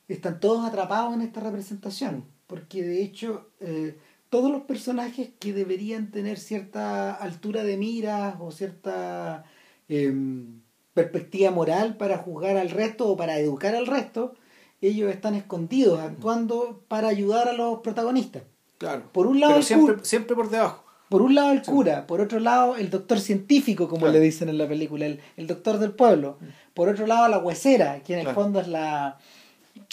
Están 0.08 0.40
todos 0.40 0.66
atrapados 0.66 1.14
en 1.14 1.22
esta 1.22 1.40
representación. 1.40 2.24
Porque 2.46 2.82
de 2.82 3.02
hecho, 3.02 3.48
eh, 3.60 3.96
todos 4.28 4.50
los 4.50 4.62
personajes 4.62 5.30
que 5.38 5.52
deberían 5.52 6.10
tener 6.10 6.38
cierta 6.38 7.14
altura 7.14 7.64
de 7.64 7.76
miras 7.76 8.36
o 8.40 8.50
cierta 8.50 9.44
em, 9.88 10.60
perspectiva 10.94 11.50
moral 11.50 11.96
para 11.96 12.18
juzgar 12.18 12.56
al 12.56 12.70
resto 12.70 13.08
o 13.08 13.16
para 13.16 13.38
educar 13.38 13.74
al 13.74 13.86
resto, 13.86 14.34
ellos 14.82 15.10
están 15.10 15.34
escondidos, 15.34 16.00
actuando 16.00 16.84
para 16.88 17.08
ayudar 17.08 17.48
a 17.48 17.52
los 17.52 17.80
protagonistas. 17.80 18.42
claro. 18.78 19.04
por 19.12 19.26
un 19.26 19.40
lado 19.40 19.60
Pero 19.66 20.04
siempre 20.04 20.34
por 20.34 20.50
debajo. 20.50 20.81
Por 21.12 21.20
un 21.22 21.34
lado 21.34 21.52
el 21.52 21.60
cura, 21.62 22.06
por 22.06 22.22
otro 22.22 22.40
lado 22.40 22.76
el 22.76 22.88
doctor 22.88 23.20
científico, 23.20 23.86
como 23.86 24.00
Claro. 24.06 24.14
le 24.14 24.20
dicen 24.20 24.48
en 24.48 24.56
la 24.56 24.66
película, 24.66 25.04
el, 25.04 25.20
el 25.36 25.46
doctor 25.46 25.78
del 25.78 25.92
pueblo. 25.92 26.38
Por 26.72 26.88
otro 26.88 27.06
lado 27.06 27.28
la 27.28 27.36
huesera, 27.38 28.00
que 28.02 28.14
en 28.14 28.20
el 28.20 28.24
Claro. 28.24 28.40
fondo 28.40 28.60
es 28.60 28.68
la 28.68 29.18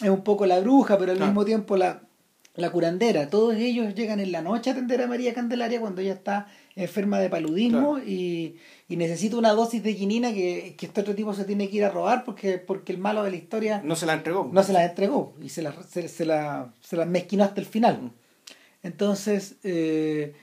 es 0.02 0.10
un 0.10 0.22
poco 0.24 0.46
la 0.46 0.60
bruja, 0.62 0.98
pero 0.98 1.12
al 1.12 1.18
Claro. 1.18 1.32
mismo 1.32 1.44
tiempo 1.44 1.76
la, 1.76 2.02
la 2.56 2.70
curandera, 2.72 3.30
todos 3.30 3.54
ellos 3.56 3.96
llegan 3.96 4.20
en 4.22 4.32
la 4.32 4.42
noche 4.42 4.70
a 4.70 4.74
atender 4.74 5.02
a 5.02 5.08
María 5.08 5.34
Candelaria 5.34 5.82
cuando 5.82 6.00
ella 6.02 6.14
está 6.14 6.48
enferma 6.78 7.20
de 7.20 7.28
paludismo 7.30 8.00
y, 8.00 8.56
y 8.88 8.96
necesita 8.96 9.36
una 9.36 9.52
dosis 9.52 9.84
de 9.84 9.94
quinina 9.98 10.32
que, 10.34 10.76
que 10.78 10.86
este 10.86 11.02
otro 11.02 11.14
tipo 11.16 11.34
se 11.34 11.44
tiene 11.44 11.70
que 11.70 11.76
ir 11.78 11.84
a 11.84 11.90
robar 11.90 12.24
porque, 12.24 12.58
porque 12.60 12.94
el 12.94 12.98
malo 12.98 13.24
de 13.24 13.32
la 13.32 13.36
historia 13.38 13.82
No 13.84 13.98
se 13.98 14.06
la 14.06 14.14
entregó. 14.14 14.50
no 14.54 14.64
se 14.64 14.72
las 14.72 14.90
entregó 14.90 15.34
y 15.44 15.50
se 15.50 15.62
las 15.64 15.76
se, 15.90 16.08
se 16.08 16.24
la, 16.26 16.72
se 16.80 16.96
las 16.96 17.08
mezquinó 17.08 17.44
hasta 17.44 17.60
el 17.60 17.66
final. 17.68 18.12
Entonces, 18.84 19.56
eh, 19.64 20.34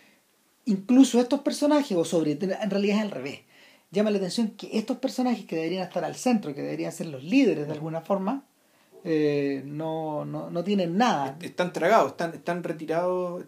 incluso 0.66 1.18
estos 1.20 1.40
personajes, 1.40 1.96
o 1.96 2.04
sobre, 2.04 2.32
en 2.32 2.70
realidad 2.70 2.98
es 2.98 3.02
al 3.02 3.10
revés, 3.10 3.40
llama 3.90 4.10
la 4.10 4.18
atención 4.18 4.50
que 4.50 4.76
estos 4.76 4.98
personajes 4.98 5.46
que 5.46 5.56
deberían 5.56 5.84
estar 5.84 6.04
al 6.04 6.16
centro, 6.16 6.54
que 6.54 6.62
deberían 6.62 6.92
ser 6.92 7.06
los 7.06 7.24
líderes 7.24 7.66
de 7.66 7.72
alguna 7.72 8.02
forma, 8.02 8.44
eh, 9.04 9.62
no, 9.64 10.24
no, 10.24 10.50
no 10.50 10.64
tienen 10.64 10.96
nada. 10.98 11.38
Están 11.40 11.72
tragados, 11.72 12.12
están, 12.12 12.34
están 12.34 12.62
retirados, 12.64 13.44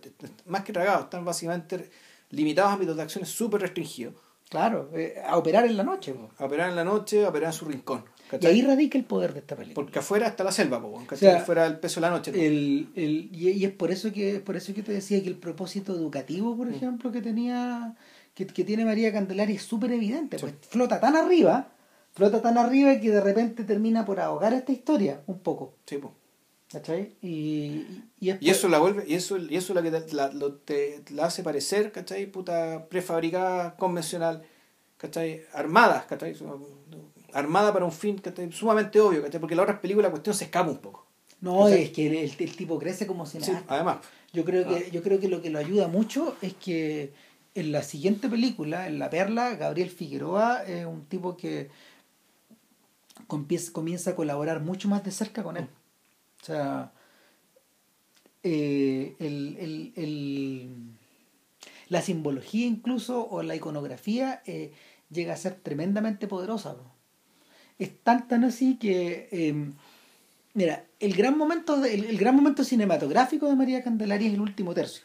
más 0.46 0.62
que 0.62 0.72
tragados, 0.72 1.04
están 1.04 1.24
básicamente 1.24 1.90
limitados 2.30 2.70
a 2.70 2.74
ámbitos 2.74 2.96
de 2.96 3.02
acciones 3.02 3.28
súper 3.28 3.60
restringidos. 3.62 4.14
Claro, 4.48 4.88
eh, 4.94 5.20
a 5.26 5.36
operar 5.36 5.66
en 5.66 5.76
la 5.76 5.82
noche. 5.82 6.14
po. 6.14 6.30
A 6.38 6.46
operar 6.46 6.70
en 6.70 6.76
la 6.76 6.84
noche, 6.84 7.24
a 7.24 7.28
operar 7.28 7.48
en 7.48 7.58
su 7.58 7.64
rincón. 7.64 8.04
Y 8.40 8.46
ahí 8.46 8.62
radica 8.62 8.98
el 8.98 9.04
poder 9.04 9.32
de 9.32 9.40
esta 9.40 9.56
película. 9.56 9.74
Porque 9.84 9.98
afuera 9.98 10.26
está 10.26 10.44
la 10.44 10.52
selva, 10.52 10.80
po. 10.80 10.88
O 11.10 11.16
sea, 11.16 11.36
afuera 11.38 11.66
el 11.66 11.78
peso 11.78 12.00
de 12.00 12.06
la 12.06 12.10
noche. 12.10 12.32
¿no? 12.32 12.38
El, 12.38 12.88
el, 12.94 13.30
y, 13.32 13.50
y 13.50 13.64
es 13.64 13.72
por 13.72 13.90
eso 13.90 14.12
que 14.12 14.36
es 14.36 14.40
por 14.40 14.56
eso 14.56 14.74
que 14.74 14.82
te 14.82 14.92
decía 14.92 15.22
que 15.22 15.28
el 15.28 15.36
propósito 15.36 15.94
educativo, 15.94 16.56
por 16.56 16.68
ejemplo, 16.68 17.10
que 17.12 17.22
tenía 17.22 17.94
que, 18.34 18.46
que 18.46 18.64
tiene 18.64 18.84
María 18.84 19.12
Candelaria 19.12 19.56
es 19.56 19.62
súper 19.62 19.92
evidente, 19.92 20.38
pues 20.38 20.54
flota 20.68 21.00
tan 21.00 21.16
arriba, 21.16 21.68
flota 22.12 22.40
tan 22.42 22.56
arriba 22.58 23.00
que 23.00 23.10
de 23.10 23.20
repente 23.20 23.64
termina 23.64 24.04
por 24.04 24.20
ahogar 24.20 24.52
esta 24.52 24.72
historia 24.72 25.22
un 25.26 25.40
poco, 25.40 25.74
Sí, 25.86 25.96
po. 25.98 26.12
¿cachai? 26.70 27.16
Y, 27.22 28.02
y, 28.20 28.34
Y 28.40 28.50
eso 28.50 28.68
la 28.68 28.78
vuelve, 28.78 29.02
y 29.08 29.14
eso, 29.14 29.38
y 29.38 29.56
eso 29.56 29.72
es 29.72 29.74
lo 29.76 29.82
que 29.82 29.90
te, 29.90 30.14
la, 30.14 30.30
lo- 30.32 30.52
te- 30.54 31.02
la 31.10 31.24
hace 31.26 31.42
parecer, 31.42 31.90
¿cachai? 31.92 32.26
Puta 32.26 32.86
prefabricada, 32.88 33.74
convencional, 33.76 34.42
¿cachai? 34.98 35.42
Armada, 35.54 36.06
¿cachai? 36.08 36.34
Armada 37.38 37.72
para 37.72 37.84
un 37.84 37.92
fin. 37.92 38.20
Sumamente 38.52 39.00
obvio. 39.00 39.22
Porque 39.40 39.54
en 39.54 39.56
las 39.56 39.64
otras 39.64 39.80
películas 39.80 40.08
la 40.08 40.10
cuestión 40.10 40.34
se 40.34 40.44
escapa 40.44 40.70
un 40.70 40.78
poco. 40.78 41.06
no 41.40 41.64
¿cachai? 41.64 41.82
es 41.84 41.90
que 41.90 42.06
el, 42.08 42.14
el- 42.16 42.34
el 42.38 42.56
tipo 42.56 42.78
crece 42.78 43.06
como 43.06 43.24
Sí, 43.26 43.38
cineasta. 43.40 43.74
además. 43.74 43.98
Yo 44.32 44.44
creo 44.44 44.66
que 44.68 44.74
Ah. 44.76 44.90
yo 44.92 45.02
creo 45.02 45.20
que 45.20 45.28
lo 45.28 45.40
que 45.40 45.50
lo 45.50 45.58
ayuda 45.58 45.86
mucho 45.88 46.36
es 46.42 46.54
que 46.54 47.12
en 47.54 47.72
la 47.72 47.82
siguiente 47.82 48.28
película, 48.28 48.86
en 48.88 48.98
La 48.98 49.08
Perla, 49.10 49.54
Gabriel 49.56 49.88
Figueroa 49.90 50.64
es 50.64 50.84
un 50.86 51.04
tipo 51.06 51.36
que 51.36 51.70
comienza, 53.26 53.72
comienza 53.72 54.10
a 54.10 54.16
colaborar 54.16 54.60
mucho 54.60 54.88
más 54.88 55.04
de 55.04 55.10
cerca 55.12 55.42
con 55.42 55.56
él. 55.56 55.68
O 56.42 56.44
sea, 56.44 56.92
eh, 58.42 59.14
el, 59.18 59.56
el- 59.58 59.92
el- 59.96 60.76
la 61.88 62.02
simbología 62.02 62.66
incluso 62.66 63.26
o 63.28 63.42
la 63.42 63.56
iconografía 63.56 64.42
eh, 64.46 64.72
llega 65.10 65.32
a 65.34 65.36
ser 65.36 65.54
tremendamente 65.54 66.26
poderosa. 66.28 66.74
¿no? 66.74 66.97
Es 67.78 67.90
tan 68.02 68.26
tan 68.28 68.44
así 68.44 68.76
que 68.76 69.28
eh, 69.32 69.70
Mira, 70.54 70.84
el 70.98 71.14
gran 71.14 71.38
momento 71.38 71.76
de- 71.80 71.94
el, 71.94 72.04
el 72.06 72.18
gran 72.18 72.34
momento 72.34 72.64
cinematográfico 72.64 73.46
de 73.48 73.54
María 73.54 73.82
Candelaria 73.84 74.26
es 74.26 74.34
el 74.34 74.40
último 74.40 74.74
tercio. 74.74 75.04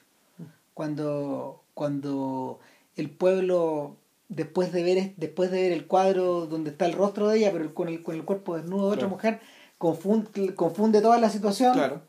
Cuando, 0.73 1.63
cuando 1.75 2.59
el 2.95 3.09
pueblo, 3.11 3.97
después 4.29 4.71
de 4.71 4.81
ver 4.83 5.13
después 5.17 5.51
de 5.51 5.61
ver 5.61 5.71
el 5.73 5.85
cuadro 5.85 6.47
donde 6.47 6.71
está 6.71 6.85
el 6.87 6.93
rostro 6.93 7.27
de 7.27 7.37
ella, 7.37 7.51
pero 7.51 7.73
con 7.75 7.87
el, 7.89 8.01
con 8.01 8.15
el 8.15 8.23
cuerpo 8.23 8.55
desnudo 8.55 8.87
de 8.87 8.93
otra 8.93 8.99
Claro. 9.01 9.09
mujer, 9.09 9.39
confunde, 9.77 10.55
confunde 10.55 11.01
toda 11.01 11.19
la 11.19 11.29
situación 11.29 11.73
Claro. 11.73 12.01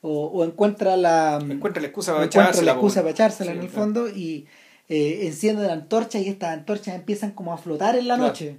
o, 0.00 0.26
o 0.28 0.44
encuentra 0.44 0.96
la 0.96 1.38
Encuentra 1.42 1.82
la 1.82 1.88
excusa 1.88 2.12
para 2.12 2.24
encuentra 2.24 2.42
echársela, 2.44 2.72
la 2.72 2.78
excusa 2.78 3.00
po. 3.00 3.04
para 3.04 3.10
echársela 3.12 3.50
Sí, 3.52 3.58
en 3.58 3.64
el 3.64 3.68
claro. 3.70 3.84
fondo 3.84 4.08
y 4.08 4.46
eh, 4.88 5.26
enciende 5.26 5.66
la 5.66 5.74
antorcha 5.74 6.18
y 6.18 6.28
estas 6.28 6.50
antorchas 6.56 6.94
empiezan 6.94 7.32
como 7.32 7.52
a 7.52 7.58
flotar 7.58 7.96
en 7.96 8.08
la 8.08 8.16
noche 8.16 8.58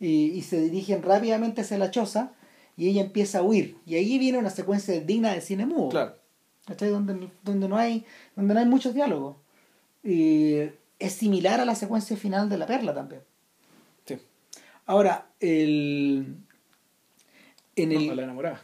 y, 0.00 0.26
y 0.32 0.42
se 0.42 0.60
dirigen 0.60 1.02
rápidamente 1.02 1.60
hacia 1.62 1.78
la 1.78 1.90
choza 1.90 2.32
y 2.76 2.88
ella 2.88 3.02
empieza 3.02 3.38
a 3.38 3.42
huir. 3.42 3.76
Y 3.86 3.94
ahí 3.94 4.18
viene 4.18 4.38
una 4.38 4.50
secuencia 4.50 4.98
digna 5.00 5.32
de 5.32 5.40
cine 5.40 5.66
mudo. 5.66 5.90
Claro. 5.90 6.14
donde, 6.78 7.28
donde 7.42 7.68
no 7.68 7.76
hay 7.76 8.04
donde 8.36 8.54
no 8.54 8.60
hay 8.60 8.66
muchos 8.66 8.94
diálogos. 8.94 9.36
Y 10.02 10.56
es 10.98 11.12
similar 11.12 11.60
a 11.60 11.64
la 11.64 11.74
secuencia 11.74 12.16
final 12.16 12.48
de 12.48 12.58
la 12.58 12.66
perla 12.66 12.94
también. 12.94 13.22
Sí. 14.06 14.18
ahora 14.86 15.26
el 15.40 16.36
en 17.76 17.92
el 17.92 18.06
No, 18.08 18.14
la 18.14 18.22
enamorada. 18.22 18.62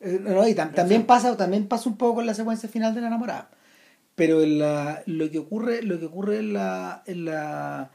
eh, 0.00 0.18
no, 0.20 0.46
y 0.48 0.52
tam- 0.54 0.74
también 0.74 1.06
pasa 1.06 1.36
también 1.36 1.68
pasa 1.68 1.88
un 1.88 1.96
poco 1.96 2.16
con 2.16 2.26
la 2.26 2.34
secuencia 2.34 2.68
final 2.68 2.94
de 2.94 3.00
la 3.00 3.06
enamorada. 3.08 3.50
Pero 4.14 4.40
en 4.42 4.58
la, 4.58 5.02
lo 5.06 5.30
que 5.30 5.38
ocurre 5.38 5.82
lo 5.82 5.98
que 5.98 6.06
ocurre 6.06 6.38
en 6.38 6.52
la 6.54 7.02
en 7.06 7.24
la 7.26 7.90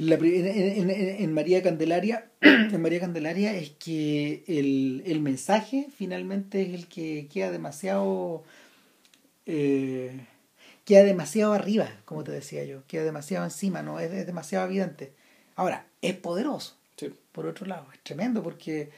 en, 0.00 0.08
la 0.10 0.16
pri- 0.18 0.36
en, 0.36 0.46
en- 0.46 0.90
en- 0.90 1.22
en 1.24 1.32
María 1.34 1.62
Candelaria 1.62 2.30
en 2.40 2.80
María 2.82 3.00
Candelaria 3.00 3.54
es 3.56 3.70
que 3.84 4.44
el, 4.46 5.02
el 5.06 5.20
mensaje 5.20 5.88
finalmente 5.96 6.62
es 6.62 6.70
el 6.74 6.86
que 6.88 7.28
queda 7.32 7.50
demasiado 7.50 8.42
eh, 9.46 10.26
queda 10.84 11.04
demasiado 11.04 11.52
arriba 11.52 11.88
como 12.04 12.24
te 12.24 12.32
decía 12.32 12.64
yo 12.64 12.82
queda 12.86 13.04
demasiado 13.04 13.44
encima 13.44 13.82
no 13.82 14.00
es, 14.00 14.10
es 14.12 14.26
demasiado 14.26 14.66
evidente 14.66 15.12
ahora 15.56 15.86
es 16.02 16.14
poderoso 16.14 16.76
Sí. 16.96 17.08
por 17.32 17.46
otro 17.46 17.64
lado. 17.66 17.86
Es 17.94 18.00
tremendo 18.02 18.42
porque, 18.42 18.90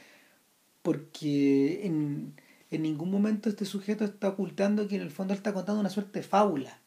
porque 0.81 1.85
en, 1.85 2.33
en 2.69 2.81
ningún 2.81 3.09
momento 3.09 3.47
este 3.49 3.63
sujeto 3.63 4.03
está 4.03 4.27
ocultando 4.27 4.89
que 4.89 4.97
en 4.97 5.01
el 5.03 5.11
fondo 5.11 5.33
él 5.33 5.37
está 5.37 5.53
contando 5.53 5.79
una 5.79 5.89
suerte 5.89 6.19
de 6.19 6.23
fábula. 6.25 6.79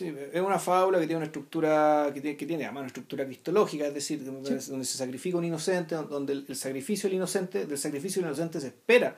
Sí, 0.00 0.16
es 0.32 0.40
una 0.40 0.58
fábula 0.58 0.98
que 0.98 1.06
tiene 1.06 1.18
una 1.18 1.26
estructura, 1.26 2.10
que 2.14 2.22
tiene, 2.22 2.34
que 2.34 2.46
tiene 2.46 2.64
además 2.64 2.80
una 2.80 2.86
estructura 2.86 3.26
cristológica, 3.26 3.86
es 3.86 3.92
decir, 3.92 4.24
donde, 4.24 4.58
donde 4.58 4.86
se 4.86 4.96
sacrifica 4.96 5.36
un 5.36 5.44
inocente, 5.44 5.94
donde 5.94 6.32
el, 6.32 6.46
el 6.48 6.56
sacrificio 6.56 7.06
del 7.06 7.16
inocente, 7.16 7.66
del 7.66 7.76
sacrificio 7.76 8.22
del 8.22 8.30
inocente 8.30 8.62
se 8.62 8.68
espera, 8.68 9.14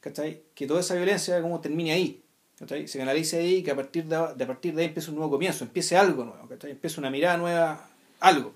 ¿cachai? 0.00 0.42
Que 0.52 0.66
toda 0.66 0.80
esa 0.80 0.96
violencia 0.96 1.40
como 1.40 1.60
termine 1.60 1.92
ahí, 1.92 2.24
¿cachai? 2.58 2.88
Se 2.88 2.98
canalice 2.98 3.38
ahí 3.38 3.54
y 3.58 3.62
que 3.62 3.70
a 3.70 3.76
partir 3.76 4.06
de, 4.06 4.16
de 4.34 4.42
a 4.42 4.46
partir 4.48 4.74
de 4.74 4.82
ahí 4.82 4.88
empiece 4.88 5.10
un 5.10 5.14
nuevo 5.14 5.30
comienzo, 5.30 5.62
empiece 5.62 5.96
algo 5.96 6.24
nuevo, 6.24 6.48
¿cachai? 6.48 6.72
Empiece 6.72 6.98
una 6.98 7.08
mirada 7.08 7.36
nueva, 7.36 7.88
algo. 8.18 8.52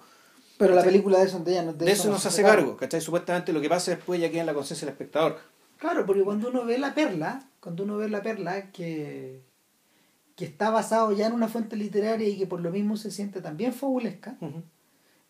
Pero 0.59 0.75
la 0.75 0.83
película 0.83 1.21
de 1.21 1.27
eso, 1.27 1.39
de 1.39 1.53
ella 1.53 1.63
no, 1.63 1.73
De, 1.73 1.89
eso 1.89 2.11
no 2.11 2.19
se 2.19 2.27
hace 2.27 2.43
cargo, 2.43 2.77
¿cachai? 2.77 3.01
Supuestamente 3.01 3.53
lo 3.53 3.61
que 3.61 3.69
pasa 3.69 3.93
después 3.93 4.21
ya 4.21 4.29
queda 4.29 4.41
en 4.41 4.47
la 4.47 4.55
conciencia 4.55 4.87
del 4.87 4.95
espectador. 4.95 5.39
Claro, 5.79 6.05
porque 6.05 6.25
cuando 6.25 6.49
uno 6.49 6.65
ve 6.65 6.79
la 6.79 6.97
perla, 6.97 7.47
cuando 7.61 7.85
uno 7.85 7.97
ve 7.97 8.09
la 8.09 8.23
perla 8.23 8.73
que, 8.73 9.41
que 10.41 10.47
está 10.47 10.71
basado 10.71 11.13
ya 11.13 11.27
en 11.27 11.35
una 11.35 11.49
fuente 11.49 11.77
literaria 11.77 12.27
y 12.27 12.39
que 12.39 12.47
por 12.47 12.63
lo 12.63 12.71
mismo 12.71 12.97
se 12.97 13.11
siente 13.11 13.43
también 13.43 13.75
fabulesca, 13.75 14.39
Ujú. 14.41 14.63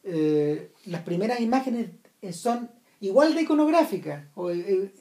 eh, 0.05 0.71
las 0.87 1.03
primeras 1.03 1.41
imágenes 1.41 1.91
son 2.33 2.71
igual 3.01 3.35
de 3.35 3.43
iconográficas 3.43 4.25
o, 4.37 4.53
eh, 4.53 4.93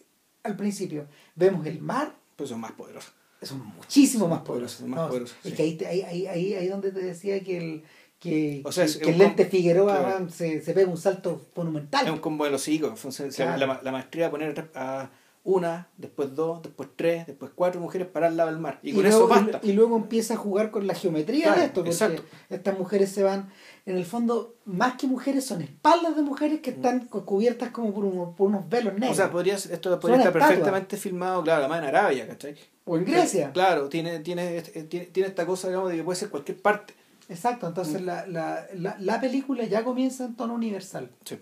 al 0.42 0.56
principio. 0.56 1.06
Vemos 1.36 1.66
el 1.68 1.80
mar, 1.80 2.16
Pues 2.36 2.50
son 2.50 2.60
más 2.60 2.72
poderosos. 2.72 3.14
son 3.44 3.64
muchísimo 3.68 4.28
más 4.28 4.42
poderosos. 4.42 4.80
Poderosos, 4.80 4.88
más 4.90 5.00
No, 5.00 5.08
poderosos, 5.10 5.38
Es 5.44 5.52
sí. 5.52 5.56
que 5.56 5.62
ahí, 5.64 5.78
ahí, 5.86 6.02
ahí, 6.02 6.26
ahí, 6.28 6.54
ahí 6.56 6.68
donde 6.68 6.92
te 6.92 7.02
decía 7.02 7.44
que 7.44 7.58
el 7.58 7.84
que, 8.20 8.62
O 8.66 8.72
sea, 8.72 8.86
que- 8.86 8.90
es 8.92 8.98
que 8.98 9.12
el 9.12 9.18
lente 9.20 9.46
Figueroa 9.46 9.98
claro. 10.00 10.30
se, 10.30 10.62
se 10.64 10.74
pega 10.74 10.90
un 10.90 10.98
salto 10.98 11.46
monumental. 11.56 12.06
Es 12.08 12.12
un 12.12 12.20
combo 12.20 12.46
de 12.46 12.52
los 12.52 12.68
hijos. 12.68 13.00
La, 13.38 13.80
la 13.84 13.92
maestría 13.92 14.26
de 14.26 14.32
poner 14.32 14.72
a 14.76 15.10
una, 15.44 15.88
después 15.98 16.36
dos, 16.36 16.62
después 16.62 16.90
tres, 16.96 17.26
después 17.26 17.52
cuatro 17.56 17.80
mujeres 17.82 18.08
para 18.08 18.28
al 18.28 18.38
lado 18.38 18.52
del 18.52 18.60
mar. 18.60 18.80
Y, 18.84 18.94
con 18.94 19.04
luego, 19.04 19.18
eso 19.18 19.28
basta. 19.28 19.60
y 19.64 19.72
luego 19.72 19.96
empieza 19.96 20.34
a 20.36 20.38
jugar 20.38 20.70
con 20.70 20.86
la 20.86 20.94
geometría 20.94 21.46
Claro, 21.46 21.60
de 21.60 21.66
esto, 21.68 21.76
porque 21.76 21.92
exacto. 21.92 22.24
estas 22.50 22.78
mujeres 22.78 23.12
se 23.12 23.24
van, 23.24 23.50
en 23.86 23.98
el 23.98 24.06
fondo, 24.06 24.56
más 24.66 24.96
que 24.96 25.08
mujeres, 25.08 25.46
son 25.46 25.62
espaldas 25.62 26.16
de 26.16 26.22
mujeres 26.22 26.60
que 26.60 26.72
están 26.72 27.06
cu- 27.06 27.26
cubiertas 27.26 27.72
como 27.72 27.94
por, 27.94 28.06
unos- 28.06 28.36
por 28.36 28.48
unos 28.50 28.68
velos 28.70 28.94
negros. 28.94 29.12
O 29.12 29.16
sea, 29.16 29.32
podría, 29.32 29.56
esto 29.56 30.00
podría 30.00 30.18
estar 30.20 30.34
perfectamente 30.34 30.98
filmado, 30.98 31.42
claro, 31.44 31.62
además 31.62 31.80
en 31.80 31.86
Arabia, 31.86 32.28
¿cachai? 32.28 32.56
o 32.86 32.98
en 32.98 33.06
Grecia. 33.06 33.52
Claro, 33.54 33.88
tiene, 33.88 34.20
tiene, 34.20 34.58
este- 34.58 34.84
tiene, 34.84 35.06
tiene 35.08 35.30
esta 35.30 35.46
cosa, 35.46 35.68
digamos, 35.70 35.90
de 35.90 35.98
que 35.98 36.04
puede 36.04 36.20
ser 36.20 36.30
cualquier 36.30 36.62
parte. 36.62 36.94
Exacto, 37.30 37.66
Mm. 37.66 37.70
entonces 37.70 38.02
la, 38.02 38.28
la, 38.28 38.66
la, 38.76 38.98
la 39.00 39.22
película 39.22 39.64
ya 39.64 39.84
comienza 39.84 40.26
en 40.26 40.36
tono 40.36 40.54
universal. 40.54 41.10
Sí. 41.24 41.38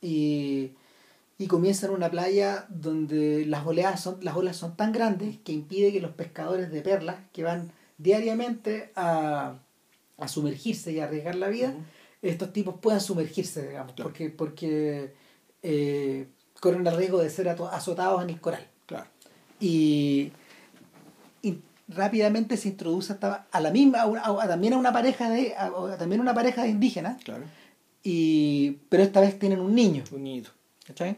y, 0.00 0.72
y 1.38 1.46
comienza 1.48 1.86
en 1.86 1.92
una 1.92 2.10
playa 2.10 2.66
donde 2.68 3.44
las 3.46 3.66
oleadas 3.66 4.00
son, 4.00 4.18
las 4.22 4.36
olas 4.36 4.56
son 4.56 4.76
tan 4.76 4.92
grandes 4.92 5.38
que 5.38 5.52
impide 5.52 5.92
que 5.92 6.00
los 6.00 6.12
pescadores 6.12 6.70
de 6.70 6.80
perlas 6.80 7.16
que 7.32 7.42
van 7.42 7.72
diariamente 7.98 8.92
a, 8.94 9.58
a 10.18 10.28
sumergirse 10.28 10.92
y 10.92 11.00
a 11.00 11.04
arriesgar 11.04 11.34
la 11.34 11.48
vida, 11.48 11.74
estos 12.22 12.52
tipos 12.52 12.76
puedan 12.80 13.00
sumergirse, 13.00 13.66
digamos, 13.68 13.92
Claro. 13.94 14.10
porque, 14.10 14.30
porque 14.30 15.14
eh, 15.62 16.28
corren 16.60 16.86
el 16.86 16.96
riesgo 16.96 17.18
de 17.20 17.30
ser 17.30 17.48
azotados 17.48 18.22
en 18.22 18.30
el 18.30 18.40
coral. 18.40 18.66
Claro. 18.86 19.06
Y, 19.60 20.30
y 21.42 21.58
rápidamente 21.88 22.56
se 22.56 22.68
introduce 22.68 23.12
hasta 23.12 23.46
a 23.50 23.60
la 23.60 23.70
misma, 23.70 24.02
a 24.02 24.48
también 24.48 24.74
a 24.74 24.78
una 24.78 24.92
pareja 24.92 25.28
de, 25.30 25.54
también 25.98 26.20
una 26.20 26.32
pareja 26.34 26.62
de 26.62 26.68
indígenas, 26.70 27.22
Claro. 27.24 27.44
y, 28.02 28.78
pero 28.88 29.02
esta 29.02 29.20
vez 29.20 29.38
tienen 29.38 29.60
un 29.60 29.74
niño. 29.74 30.04
Un 30.12 30.22
niñito. 30.24 30.50
¿Cachai? 30.84 31.16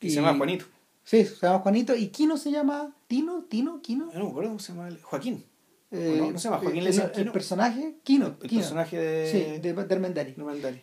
Y- 0.00 0.10
se 0.10 0.16
llama 0.16 0.36
Juanito. 0.36 0.64
Sí, 1.04 1.24
se 1.24 1.46
llama 1.46 1.60
Juanito. 1.60 1.94
¿Y 1.94 2.08
Quino 2.08 2.36
se 2.36 2.50
llama 2.50 2.94
Tino? 3.06 3.44
¿Tino? 3.48 3.80
¿Quino? 3.80 4.06
No 4.12 4.24
me 4.24 4.30
acuerdo 4.30 4.50
cómo 4.50 4.58
se 4.58 4.72
llama. 4.72 4.88
Joaquín. 5.02 5.44
Eh, 5.92 6.16
no, 6.18 6.32
no 6.32 6.38
se 6.38 6.44
llama 6.48 6.58
Joaquín, 6.60 6.82
le 6.82 6.90
el, 6.90 7.30
personaje, 7.30 7.94
Quino. 8.02 8.36
El 8.42 8.50
personaje 8.50 8.98
de. 8.98 9.30
Sí, 9.30 9.60
de, 9.60 9.70
Armendari. 9.94 10.34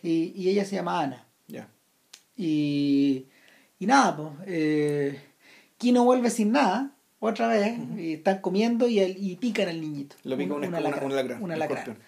Y, 0.02 0.32
y 0.34 0.48
ella 0.48 0.64
se 0.64 0.76
llama 0.76 1.00
Ana. 1.02 1.26
Ya. 1.46 1.68
Y, 2.36 3.26
y 3.78 3.86
nada, 3.86 4.16
pues. 4.16 4.28
Eh, 4.46 5.20
Kino 5.76 6.04
vuelve 6.04 6.30
sin 6.30 6.52
nada, 6.52 6.92
otra 7.20 7.48
vez, 7.48 7.78
y 7.98 8.14
están 8.14 8.40
comiendo 8.40 8.88
y, 8.88 9.00
el- 9.00 9.22
y 9.22 9.36
pican 9.36 9.68
al 9.68 9.80
niñito. 9.80 10.16
Lo 10.24 10.36
pica 10.38 10.54
un- 10.54 10.64
una- 10.64 10.68
un 10.68 10.74
alacrán, 10.86 11.04
un 11.38 11.42
un 11.44 11.52
alacrán. 11.52 11.78
escorpión. 11.80 11.98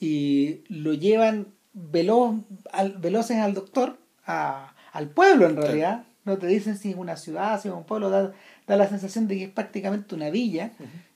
Y 0.00 0.60
lo 0.68 0.92
llevan 0.92 1.48
veloz, 1.72 2.34
al, 2.70 2.98
veloces 2.98 3.38
al 3.38 3.54
doctor, 3.54 3.98
a- 4.26 4.71
al 4.92 5.08
pueblo 5.08 5.46
en 5.46 5.56
realidad. 5.56 6.04
No 6.24 6.38
te 6.38 6.46
dicen 6.46 6.78
si 6.78 6.90
es 6.90 6.96
una 6.96 7.16
ciudad, 7.16 7.60
si 7.60 7.68
es 7.68 7.74
un 7.74 7.84
pueblo, 7.84 8.08
da, 8.10 8.32
da 8.66 8.76
la 8.76 8.88
sensación 8.88 9.26
de 9.26 9.38
que 9.38 9.44
es 9.44 9.50
prácticamente 9.50 10.14
una 10.14 10.30
villa. 10.30 10.70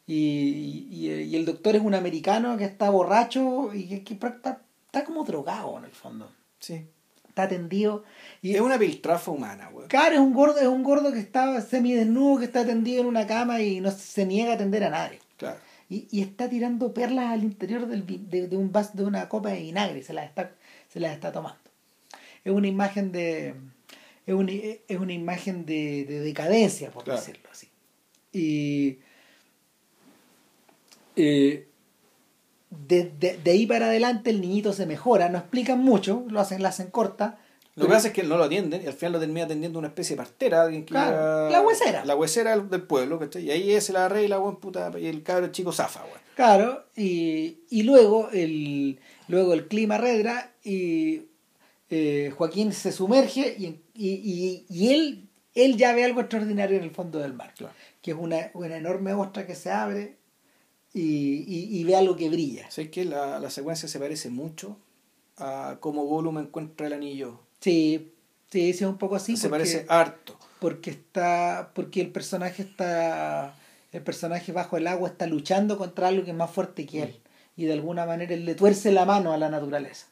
y, 0.07 0.87
y- 0.91 1.13
y 1.23 1.37
el 1.37 1.45
doctor 1.45 1.77
es 1.77 1.83
un 1.83 1.95
americano 1.95 2.57
que 2.57 2.65
está 2.65 2.91
borracho 2.91 3.73
y 3.75 3.89
que, 3.89 4.03
que 4.05 4.15
está, 4.15 4.61
está 4.87 5.05
como 5.05 5.25
drogado 5.25 5.79
en 5.79 5.85
el 5.85 5.91
fondo. 5.93 6.31
Sí. 6.59 6.87
Está 7.29 7.49
tendido. 7.49 8.03
Y 8.41 8.55
Es 8.55 8.61
una 8.61 8.79
piltrafa 8.79 9.31
humana, 9.31 9.69
weón. 9.73 9.89
Claro, 9.89 10.15
es 10.15 10.21
un 10.21 10.33
gordo, 10.33 10.59
es 10.59 10.67
un 10.67 10.83
gordo 10.83 11.13
que 11.13 11.19
está 11.21 11.61
semidesnudo, 11.61 12.39
que 12.39 12.47
está 12.47 12.65
tendido 12.65 13.03
en 13.03 13.07
una 13.09 13.27
cama 13.27 13.61
y 13.61 13.81
no 13.81 13.91
se 13.91 14.25
niega 14.27 14.53
a 14.53 14.55
atender 14.55 14.85
a 14.85 14.91
nadie. 14.91 15.19
Claro. 15.37 15.59
Y, 15.89 16.09
y 16.11 16.23
está 16.23 16.49
tirando 16.49 16.93
perlas 16.95 17.33
al 17.33 17.45
interior 17.45 17.87
del, 17.87 18.05
de, 18.31 18.49
de 18.49 18.57
un 18.57 18.73
vaso, 18.73 18.91
de 18.95 19.05
una 19.05 19.29
copa 19.29 19.51
de 19.51 19.61
vinagre, 19.61 20.03
se 20.03 20.13
las 20.15 20.25
está, 20.25 20.51
se 20.89 20.99
las 20.99 21.13
está 21.13 21.31
tomando. 21.31 21.61
Es 22.47 22.53
una 22.53 22.69
imagen 22.69 23.11
de. 23.11 23.55
Es 24.27 24.35
una, 24.35 24.53
es 24.53 24.99
una 24.99 25.13
imagen 25.13 25.67
de, 25.67 26.05
de 26.05 26.21
decadencia, 26.21 26.91
por 26.91 27.03
Claro. 27.05 27.19
decirlo 27.21 27.49
así. 27.51 27.69
Y. 28.33 28.99
eh, 31.17 31.67
de, 32.71 33.11
de- 33.19 33.39
de 33.43 33.51
ahí 33.51 33.67
para 33.67 33.87
adelante 33.87 34.31
el 34.31 34.41
niñito 34.41 34.73
se 34.73 34.87
mejora, 34.87 35.29
no 35.29 35.39
explican 35.39 35.81
mucho, 35.81 36.25
lo 36.29 36.41
hacen, 36.41 36.63
la 36.63 36.69
hacen 36.71 36.91
corta. 36.91 37.39
Lo 37.75 37.87
que 37.87 37.93
pasa 37.93 38.09
es 38.09 38.15
que 38.15 38.23
no 38.23 38.37
lo 38.39 38.45
atienden 38.45 38.83
y 38.83 38.87
al 38.87 38.95
final 38.95 39.13
lo 39.15 39.21
termina 39.21 39.45
atendiendo 39.45 39.79
una 39.79 39.89
especie 39.89 40.17
de 40.17 40.23
partera, 40.23 40.63
alguien 40.63 40.83
que 40.85 40.93
Claro, 40.93 41.51
la 41.51 41.61
huesera. 41.61 42.05
La 42.07 42.17
huesera 42.17 42.57
del 42.59 42.83
pueblo, 42.83 43.19
¿cachai? 43.19 43.45
Y 43.45 43.51
ahí 43.51 43.81
se 43.83 43.93
la 43.93 44.07
arregla, 44.07 44.39
weón, 44.41 44.57
puta, 44.61 44.91
y 44.99 45.07
el 45.07 45.23
cabro 45.23 45.49
chico 45.49 45.73
zafa, 45.73 46.03
weón. 46.05 46.19
Claro, 46.37 46.87
y, 46.97 47.59
y 47.71 47.83
luego 47.83 48.31
el 48.31 48.99
luego 49.29 49.53
el 49.53 49.69
clima 49.69 49.99
redra 49.99 50.53
y 50.65 51.23
eh, 51.91 52.33
Joaquín 52.37 52.73
se 52.73 52.93
sumerge 52.93 53.55
y, 53.59 53.67
y, 53.95 54.11
y, 54.11 54.67
y 54.69 54.89
él, 54.93 55.29
él 55.55 55.77
ya 55.77 55.95
ve 55.95 56.05
algo 56.05 56.21
extraordinario 56.21 56.77
en 56.77 56.85
el 56.85 56.91
fondo 56.91 57.19
del 57.19 57.33
mar, 57.35 57.55
Claro. 57.57 57.75
que 58.03 58.11
es 58.13 58.17
una, 58.19 58.51
una 58.55 58.77
enorme 58.77 59.13
ostra 59.15 59.47
que 59.47 59.55
se 59.55 59.71
abre 59.71 60.17
y, 60.93 61.85
ve 61.85 61.95
algo 61.97 62.17
que 62.17 62.29
brilla. 62.31 62.71
¿Sabes 62.71 62.91
que 62.91 63.05
la, 63.05 63.39
la 63.39 63.51
secuencia 63.51 63.89
se 63.89 63.99
parece 63.99 64.31
mucho 64.31 64.79
a 65.37 65.77
cómo 65.81 66.05
Gollum 66.07 66.39
encuentra 66.39 66.87
el 66.87 66.95
anillo? 66.95 67.41
Sí, 67.61 68.13
sí, 68.51 68.73
sí, 68.73 68.85
es 68.85 68.89
un 68.91 68.97
poco 68.99 69.17
así. 69.17 69.37
se 69.37 69.49
porque- 69.49 69.65
parece 69.65 69.87
harto. 69.89 70.39
porque 70.59 70.91
está 70.91 71.71
porque 71.75 72.01
el 72.01 72.11
personaje 72.11 72.63
está 72.63 73.55
el 73.93 74.03
personaje 74.03 74.53
bajo 74.53 74.77
el 74.79 74.87
agua 74.87 75.09
está 75.11 75.27
luchando 75.27 75.77
contra 75.79 76.09
algo 76.09 76.25
que 76.25 76.31
es 76.31 76.37
más 76.37 76.51
fuerte 76.51 76.87
que 76.87 77.03
él 77.03 77.21
y 77.57 77.65
de 77.67 77.73
alguna 77.75 78.05
manera 78.07 78.33
él 78.35 78.45
le 78.45 78.55
tuerce 78.55 78.91
la 78.93 79.05
mano 79.05 79.33
a 79.33 79.39
la 79.39 79.49
naturaleza 79.51 80.07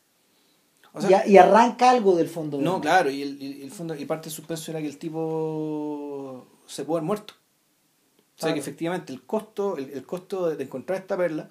O 0.95 1.01
y, 1.01 1.07
sea, 1.09 1.21
a- 1.21 1.27
y 1.27 1.37
arranca 1.37 1.91
algo 1.91 2.15
del 2.17 2.29
fondo 2.29 2.59
no, 2.61 2.81
claro, 2.81 3.11
y 3.11 3.21
el, 3.23 3.43
y 3.43 3.63
el 3.63 3.71
fondo, 3.71 3.95
y 3.95 4.05
parte 4.05 4.29
del 4.29 4.35
suspenso 4.35 4.71
era 4.71 4.81
que 4.81 4.87
el 4.87 4.97
tipo 4.99 6.47
se 6.67 6.85
pudo 6.85 6.97
haber 6.99 7.07
muerto. 7.07 7.35
O 7.35 8.37
sea 8.37 8.49
Claro. 8.49 8.55
que 8.55 8.61
efectivamente 8.61 9.13
el 9.13 9.23
costo, 9.23 9.77
el, 9.77 9.91
el 9.91 10.05
costo 10.07 10.51
de 10.51 10.63
encontrar 10.65 10.99
esta 11.01 11.17
perla, 11.17 11.49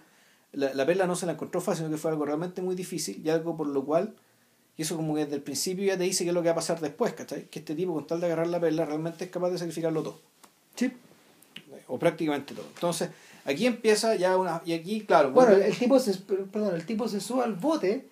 la, 0.53 0.73
la 0.73 0.85
perla 0.85 1.07
no 1.07 1.15
se 1.15 1.25
la 1.25 1.33
encontró 1.33 1.61
fácil, 1.61 1.85
sino 1.85 1.95
que 1.95 2.01
fue 2.01 2.11
algo 2.11 2.25
realmente 2.25 2.61
muy 2.61 2.75
difícil 2.75 3.21
y 3.25 3.29
algo 3.29 3.55
por 3.57 3.67
lo 3.67 3.83
cual, 3.85 4.15
y 4.77 4.81
eso 4.81 4.95
como 4.95 5.15
que 5.15 5.21
desde 5.23 5.35
el 5.35 5.41
principio 5.43 5.85
ya 5.85 5.97
te 5.97 6.03
dice 6.03 6.23
qué 6.23 6.29
es 6.29 6.33
lo 6.33 6.41
que 6.41 6.47
va 6.49 6.53
a 6.53 6.55
pasar 6.55 6.79
después, 6.79 7.13
¿cachai? 7.13 7.45
Que 7.49 7.59
este 7.59 7.75
tipo 7.75 7.93
con 7.93 8.05
tal 8.07 8.19
de 8.19 8.25
agarrar 8.27 8.47
la 8.47 8.59
perla 8.59 8.85
realmente 8.85 9.25
es 9.25 9.29
capaz 9.31 9.49
de 9.51 9.57
sacrificarlo 9.57 10.03
todo. 10.03 10.19
Sí. 10.75 10.91
O 11.87 11.97
prácticamente 11.99 12.53
todo. 12.53 12.65
Entonces, 12.73 13.09
aquí 13.45 13.65
empieza 13.65 14.15
ya 14.15 14.37
una. 14.37 14.61
Y 14.65 14.73
aquí, 14.73 15.01
claro. 15.01 15.31
bueno 15.31 15.51
vuelve- 15.51 15.65
el 15.67 15.77
tipo 15.77 15.99
se 15.99 16.13
perdón 16.15 16.75
el 16.75 16.85
tipo 16.85 17.07
se 17.07 17.19
sube 17.19 17.43
al 17.43 17.53
bote 17.55 18.07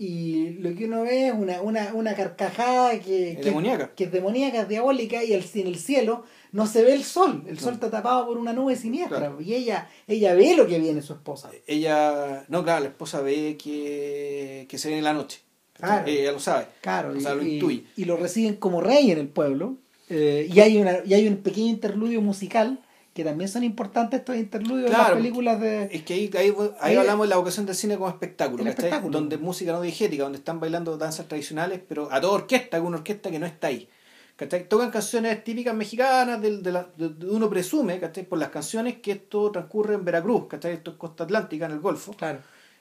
y 0.00 0.50
lo 0.60 0.74
que 0.76 0.84
uno 0.84 1.02
ve 1.02 1.26
es 1.28 1.34
una, 1.34 1.60
una, 1.60 1.92
una 1.92 2.14
carcajada 2.14 2.98
que, 3.00 3.32
Es 3.32 3.36
que, 3.38 3.44
demoníaca. 3.46 3.90
que 3.96 4.04
es 4.04 4.12
demoníaca, 4.12 4.60
es 4.62 4.68
diabólica 4.68 5.24
y 5.24 5.32
el, 5.32 5.44
en 5.54 5.66
el 5.66 5.76
cielo 5.76 6.24
no 6.52 6.66
se 6.68 6.82
ve 6.84 6.94
el 6.94 7.02
sol, 7.04 7.42
el 7.48 7.58
sol 7.58 7.74
está 7.74 7.90
tapado 7.90 8.26
por 8.26 8.38
una 8.38 8.52
nube 8.52 8.76
siniestra 8.76 9.18
Claro. 9.18 9.40
y 9.40 9.54
ella, 9.54 9.88
ella 10.06 10.34
ve 10.34 10.54
lo 10.56 10.66
que 10.68 10.78
viene 10.78 11.02
su 11.02 11.12
esposa. 11.14 11.50
ella. 11.66 12.44
No, 12.48 12.62
claro, 12.62 12.84
la 12.84 12.88
esposa 12.90 13.20
ve 13.22 13.56
que, 13.62 14.66
que 14.68 14.78
se 14.78 14.88
viene 14.88 15.02
la 15.02 15.12
noche. 15.14 15.40
Claro. 15.74 16.06
Ella 16.08 16.32
lo 16.32 16.40
sabe. 16.40 16.66
Claro, 16.80 17.12
O 17.16 17.20
sea, 17.20 17.34
lo 17.34 17.42
y, 17.44 17.54
intuye. 17.54 17.84
y 17.96 18.04
lo 18.04 18.16
reciben 18.16 18.54
como 18.56 18.80
rey 18.80 19.10
en 19.10 19.18
el 19.18 19.28
pueblo. 19.28 19.76
eh, 20.08 20.48
y, 20.52 20.60
hay 20.60 20.78
una, 20.78 20.98
y 21.04 21.14
hay 21.14 21.26
un 21.28 21.36
pequeño 21.38 21.68
interludio 21.68 22.20
musical, 22.22 22.78
que 23.18 23.24
también 23.24 23.48
son 23.50 23.64
importantes 23.64 24.20
estos 24.20 24.36
interludios 24.36 24.88
Claro. 24.90 25.02
las 25.14 25.16
películas 25.16 25.60
de... 25.60 25.88
Es 25.90 26.02
que 26.04 26.14
ahí, 26.14 26.30
ahí, 26.38 26.54
ahí 26.80 26.94
hablamos 26.96 27.26
de 27.26 27.30
la 27.30 27.36
vocación 27.36 27.66
del 27.66 27.74
cine 27.74 27.96
como 27.96 28.08
espectáculo, 28.08 28.62
espectáculo. 28.64 29.10
Donde 29.18 29.38
música 29.38 29.72
no 29.72 29.82
diegética, 29.82 30.22
donde 30.22 30.38
están 30.38 30.60
bailando 30.60 30.96
danzas 30.96 31.26
tradicionales, 31.26 31.80
pero 31.88 32.08
a 32.12 32.20
toda 32.20 32.34
orquesta, 32.34 32.78
con 32.78 32.86
una 32.86 32.98
orquesta 32.98 33.28
que 33.30 33.40
no 33.40 33.46
está 33.46 33.66
ahí. 33.66 33.88
¿cachai? 34.36 34.68
Tocan 34.68 34.92
canciones 34.92 35.42
típicas 35.42 35.74
mexicanas, 35.74 36.40
del- 36.40 36.62
de, 36.62 36.70
la- 36.70 36.86
de- 36.96 37.08
de 37.08 37.26
uno 37.28 37.50
presume, 37.50 37.98
¿cachai? 37.98 38.22
por 38.24 38.38
las 38.38 38.50
canciones, 38.50 38.98
que 39.02 39.10
esto 39.10 39.50
transcurre 39.50 39.94
en 39.94 40.04
Veracruz, 40.04 40.46
¿cachai? 40.46 40.74
esto 40.74 40.92
es 40.92 40.96
costa 40.96 41.24
atlántica, 41.24 41.66
en 41.66 41.72
el 41.72 41.80
Golfo. 41.80 42.12
Claro. 42.12 42.38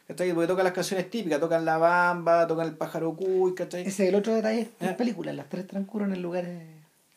¿cachai? 0.08 0.32
Porque 0.34 0.48
tocan 0.48 0.66
las 0.66 0.74
canciones 0.74 1.10
típicas, 1.10 1.40
tocan 1.40 1.66
la 1.66 1.80
bamba, 1.80 2.46
tocan 2.46 2.68
el 2.68 2.76
pájaro 2.76 3.16
cuy, 3.16 3.56
¿cachai? 3.56 3.82
Ese 3.82 4.04
es 4.04 4.10
el 4.10 4.16
otro 4.16 4.36
detalle 4.36 4.70
de 4.80 4.86
las 4.86 4.92
Eh. 4.94 4.98
películas. 4.98 5.36
Las 5.36 5.50
tres 5.50 5.66
transcurren 5.66 6.14
en 6.14 6.22
lugares... 6.22 6.62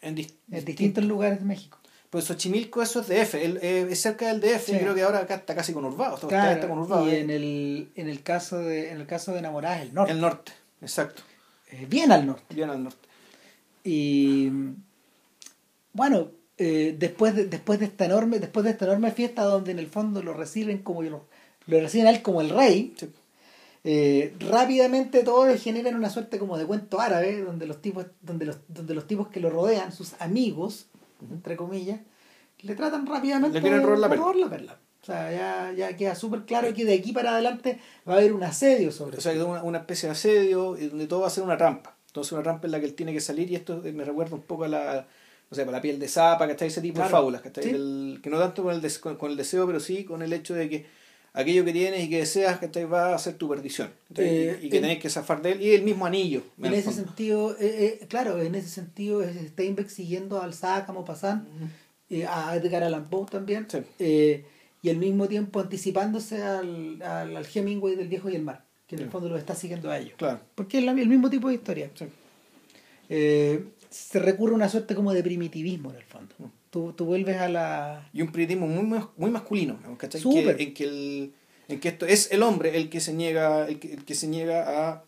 En, 0.03 0.17
dis- 0.17 0.33
En 0.51 0.65
distintos 0.65 1.05
lugares 1.05 1.41
de 1.41 1.45
México. 1.45 1.77
Pues 2.11 2.25
Xochimilco 2.25 2.83
eso 2.83 3.01
es 3.01 3.07
DF, 3.09 3.35
el- 3.45 3.59
eh, 3.63 3.87
es 3.89 4.01
cerca 4.03 4.27
del 4.27 4.41
DF, 4.41 4.67
Sí. 4.67 4.73
y 4.75 4.79
creo 4.81 4.95
que 4.97 5.03
ahora 5.03 5.21
acá 5.21 5.37
está 5.37 5.55
casi 5.55 5.73
conurbado, 5.73 6.17
está, 6.17 6.27
Claro, 6.27 6.51
está 6.53 6.69
conurbado. 6.69 7.09
y 7.09 7.15
en 7.15 7.31
el, 7.31 7.89
en 7.95 8.09
el 8.09 8.23
caso 8.23 8.59
de 8.59 8.91
en 8.91 9.01
el 9.01 9.07
caso 9.07 9.33
de 9.33 9.39
enamoradas 9.39 9.83
el 9.83 9.95
norte 9.95 10.13
El 10.13 10.21
norte, 10.21 10.53
exacto, 10.83 11.23
Eh, 11.71 11.87
bien 11.89 12.11
al 12.11 12.27
norte 12.27 12.53
bien 12.55 12.69
al 12.71 12.83
norte. 12.83 13.07
y 13.85 14.51
bueno 15.93 16.29
eh, 16.59 16.95
después 16.99 17.35
de, 17.35 17.47
después 17.47 17.79
de 17.79 17.87
esta 17.87 18.05
enorme 18.05 18.39
después 18.39 18.65
de 18.65 18.71
esta 18.73 18.85
enorme 18.87 19.13
fiesta 19.13 19.43
donde 19.45 19.71
en 19.71 19.79
el 19.79 19.87
fondo 19.87 20.23
lo 20.23 20.35
reciben 20.35 20.79
como 20.79 21.03
lo, 21.03 21.25
lo 21.67 21.81
reciben 21.81 22.07
a 22.07 22.11
él 22.11 22.23
como 22.23 22.41
el 22.41 22.51
rey 22.51 22.93
Sí. 22.99 23.09
eh, 23.85 24.35
rápidamente 24.41 25.23
todo 25.23 25.47
genera 25.57 25.89
una 25.97 26.11
suerte 26.11 26.39
como 26.39 26.59
de 26.59 26.67
cuento 26.67 27.01
árabe 27.01 27.41
donde 27.41 27.67
los 27.67 27.81
tipos 27.81 28.07
donde 28.21 28.45
los 28.47 28.57
donde 28.69 28.95
los 28.95 29.07
tipos 29.07 29.29
que 29.29 29.41
lo 29.41 29.49
rodean 29.49 29.93
sus 29.93 30.15
amigos 30.21 30.87
entre 31.31 31.57
comillas 31.57 32.01
le 32.63 32.75
tratan 32.75 33.07
rápidamente 33.07 33.59
Le 33.59 33.63
quieren 33.63 33.81
de- 33.81 33.87
robar 33.87 33.99
la 34.01 34.09
perla. 34.09 34.45
la 34.45 34.51
perla. 34.51 34.79
o 35.03 35.05
sea 35.07 35.33
ya, 35.33 35.73
ya 35.73 35.97
queda 35.97 36.15
súper 36.15 36.43
claro 36.45 36.73
que 36.75 36.85
de 36.85 36.95
aquí 36.95 37.13
para 37.13 37.33
adelante 37.33 37.79
va 38.09 38.15
a 38.15 38.17
haber 38.19 38.33
un 38.35 38.43
asedio 38.43 38.93
sobre 38.93 39.17
O 39.19 39.21
sea, 39.21 39.33
que 39.33 39.43
una, 39.43 39.63
una 39.63 39.79
especie 39.79 40.09
de 40.09 40.13
asedio 40.13 40.77
y 40.79 40.87
donde 40.89 41.07
todo 41.07 41.21
va 41.21 41.27
a 41.29 41.31
ser 41.31 41.43
una 41.45 41.57
trampa. 41.57 41.97
Entonces 42.09 42.33
una 42.33 42.43
trampa 42.43 42.67
en 42.67 42.73
la 42.73 42.81
que 42.81 42.87
él 42.87 42.95
tiene 42.95 43.13
que 43.13 43.21
salir 43.21 43.51
y 43.51 43.55
esto 43.55 43.81
me 43.95 44.05
recuerda 44.05 44.35
un 44.35 44.43
poco 44.43 44.65
a 44.65 44.69
la, 44.69 45.07
no 45.51 45.55
sé, 45.55 45.63
a 45.63 45.67
la 45.67 45.81
piel 45.81 45.99
de 45.99 46.09
zapa, 46.09 46.45
que 46.47 46.53
está 46.53 46.67
ese 46.67 46.81
tipo 46.83 46.97
Claro. 46.97 47.09
de 47.09 47.13
fábulas, 47.13 47.41
¿cachai? 47.41 47.65
Sí. 47.65 47.71
El- 47.71 48.21
que 48.23 48.29
no 48.31 48.39
tanto 48.39 48.63
con 48.65 48.75
el, 48.75 48.81
des- 48.81 48.99
con, 48.99 49.17
con 49.17 49.31
el 49.31 49.37
deseo, 49.37 49.67
pero 49.67 49.81
sí 49.81 50.05
con 50.05 50.21
el 50.23 50.33
hecho 50.33 50.55
de 50.55 50.69
que 50.69 50.87
aquello 51.33 51.65
que 51.65 51.73
tienes 51.73 52.05
y 52.05 52.09
que 52.11 52.19
deseas, 52.19 52.59
¿cachai? 52.59 52.85
Va 52.85 53.15
a 53.15 53.19
ser 53.19 53.35
tu 53.35 53.49
perdición. 53.49 53.91
Eh, 54.17 54.59
y 54.63 54.69
que 54.69 54.77
en- 54.79 54.83
tenés 54.83 54.99
que 54.99 55.11
zafar 55.11 55.41
de 55.43 55.53
él 55.53 55.63
y 55.63 55.71
el 55.73 55.83
mismo 55.83 56.07
anillo. 56.07 56.43
En 56.59 56.67
el 56.67 56.75
ese 56.75 56.93
sentido, 56.93 57.53
eh, 57.61 57.99
eh, 58.01 58.07
claro, 58.09 58.41
en 58.43 58.55
ese 58.55 58.69
sentido 58.69 59.23
es 59.23 59.37
Steinbeck 59.37 59.89
siguiendo 59.89 60.43
al 60.43 60.55
Sácamo 60.55 61.05
Pasán, 61.05 61.47
eh, 62.11 62.27
a 62.27 62.55
Edgar 62.57 62.83
Allan 62.83 63.09
Poe 63.09 63.27
también, 63.31 63.67
Sí. 63.71 64.45
y 64.83 64.89
al 64.91 64.97
mismo 64.97 65.29
tiempo 65.29 65.61
anticipándose 65.61 66.43
al, 66.43 67.01
al, 67.03 67.37
al 67.37 67.47
Hemingway 67.55 67.95
del 67.97 68.09
Viejo 68.09 68.29
y 68.31 68.35
el 68.37 68.43
Mar, 68.43 68.65
que 68.87 68.97
en 68.97 69.03
el 69.03 69.11
fondo 69.11 69.29
lo 69.29 69.37
está 69.37 69.55
siguiendo 69.55 69.91
a 69.91 69.99
ellos. 69.99 70.15
Claro. 70.17 70.41
Porque 70.55 70.79
es 70.79 70.85
la- 70.85 70.93
el 70.93 71.09
mismo 71.09 71.31
tipo 71.31 71.49
de 71.49 71.55
historia. 71.55 71.91
Sí. 71.95 72.07
Se 73.09 74.19
recurre 74.21 74.53
a 74.53 74.57
una 74.57 74.69
suerte 74.69 74.95
como 74.95 75.13
de 75.13 75.23
primitivismo 75.23 75.91
en 75.91 75.97
el 75.97 76.05
fondo. 76.05 76.35
Mm. 76.39 76.45
Tú, 76.71 76.93
tú 76.93 77.05
vuelves 77.05 77.37
a 77.39 77.49
la... 77.49 78.09
Y 78.13 78.23
un 78.23 78.31
primitismo 78.31 78.67
muy, 78.69 79.01
muy 79.17 79.31
masculino, 79.31 79.79
¿no? 79.83 79.99
¿cachai? 79.99 80.21
Súper. 80.21 80.57
Que, 80.57 80.63
en, 80.63 80.75
que 80.75 80.85
el, 80.85 81.33
en 81.69 81.81
que 81.81 81.89
esto 81.89 82.07
es 82.07 82.31
el 82.31 82.43
hombre 82.43 82.77
el 82.77 82.89
que 82.89 83.01
se 83.01 83.13
niega, 83.13 83.67
el 83.69 83.79
que, 83.81 83.93
el 83.93 84.05
que 84.05 84.15
se 84.15 84.29
niega 84.29 84.89
a, 84.91 85.05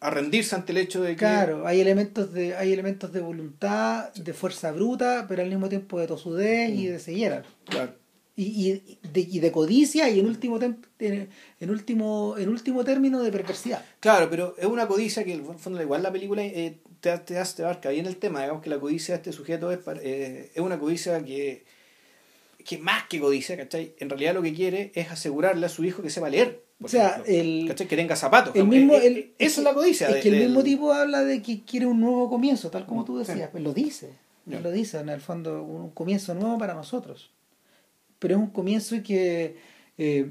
a 0.00 0.10
rendirse 0.10 0.54
ante 0.56 0.72
el 0.72 0.78
hecho 0.78 1.02
de 1.02 1.10
que 1.10 1.16
Claro, 1.16 1.66
hay 1.66 1.80
elementos 1.80 2.32
de 2.32 2.56
hay 2.56 2.72
elementos 2.72 3.12
de 3.12 3.20
voluntad, 3.20 4.12
de 4.14 4.32
fuerza 4.32 4.72
bruta, 4.72 5.26
pero 5.28 5.42
al 5.42 5.48
mismo 5.48 5.68
tiempo 5.68 6.00
de 6.00 6.06
tosudez 6.08 6.70
y 6.70 6.86
de 6.86 6.98
ceguera. 6.98 7.44
Claro. 7.66 7.94
y, 8.34 8.44
y, 8.72 8.98
de, 9.12 9.20
y 9.20 9.38
de 9.38 9.50
codicia 9.52 10.10
y 10.10 10.18
en 10.20 10.26
último 10.26 10.58
tem- 10.58 10.76
en, 10.98 11.28
en 11.60 11.70
último 11.70 12.34
en 12.36 12.48
último 12.50 12.84
término 12.84 13.22
de 13.22 13.30
perversidad 13.32 13.82
Claro, 14.00 14.28
pero 14.28 14.54
es 14.58 14.66
una 14.66 14.86
codicia 14.86 15.24
que 15.24 15.32
en 15.34 15.46
el 15.46 15.54
fondo 15.58 15.80
igual 15.80 16.02
la 16.02 16.12
película 16.12 16.42
eh, 16.44 16.78
te, 17.00 17.16
te, 17.18 17.34
te 17.42 17.62
abarca 17.62 17.90
bien 17.90 18.06
el 18.06 18.16
tema, 18.16 18.40
digamos 18.42 18.62
que 18.62 18.70
la 18.70 18.78
codicia 18.78 19.14
de 19.14 19.18
este 19.18 19.32
sujeto 19.32 19.70
es, 19.70 19.78
para- 19.78 20.00
eh, 20.02 20.50
es 20.54 20.60
una 20.60 20.78
codicia 20.78 21.22
que, 21.24 21.64
que 22.64 22.78
más 22.78 23.04
que 23.06 23.20
codicia, 23.20 23.56
¿cachai? 23.56 23.94
En 23.98 24.08
realidad 24.10 24.34
lo 24.34 24.42
que 24.42 24.52
quiere 24.52 24.92
es 24.94 25.10
asegurarle 25.10 25.66
a 25.66 25.68
su 25.68 25.84
hijo 25.84 26.02
que 26.02 26.10
sepa 26.10 26.28
leer. 26.28 26.62
O 26.82 26.88
sea, 26.88 27.22
el- 27.26 27.66
¿cachai? 27.68 27.86
Que 27.88 27.96
tenga 27.96 28.16
zapatos. 28.16 28.54
El 28.56 28.66
mismo, 28.66 28.94
Eh, 28.94 28.98
eh, 29.02 29.06
el- 29.06 29.32
eso 29.38 29.60
es 29.60 29.64
la 29.64 29.72
codicia. 29.74 30.08
Es 30.08 30.14
de- 30.16 30.20
que 30.20 30.28
el 30.28 30.34
del- 30.34 30.48
mismo 30.48 30.62
tipo 30.62 30.92
habla 30.92 31.22
de 31.22 31.40
que 31.42 31.62
quiere 31.62 31.86
un 31.86 32.00
nuevo 32.00 32.28
comienzo, 32.28 32.70
tal 32.70 32.86
como 32.86 33.04
tú 33.04 33.18
decías. 33.18 33.38
Sí. 33.38 33.44
Pues 33.52 33.62
lo 33.64 33.72
dice. 33.72 34.10
Lo 34.46 34.70
dice, 34.70 34.98
en 35.00 35.08
el 35.08 35.20
fondo, 35.20 35.62
un 35.62 35.90
comienzo 35.90 36.32
nuevo 36.34 36.56
para 36.58 36.74
nosotros. 36.74 37.30
Pero 38.18 38.34
es 38.36 38.40
un 38.40 38.50
comienzo 38.50 38.96
que. 39.02 39.56
eh, 39.98 40.30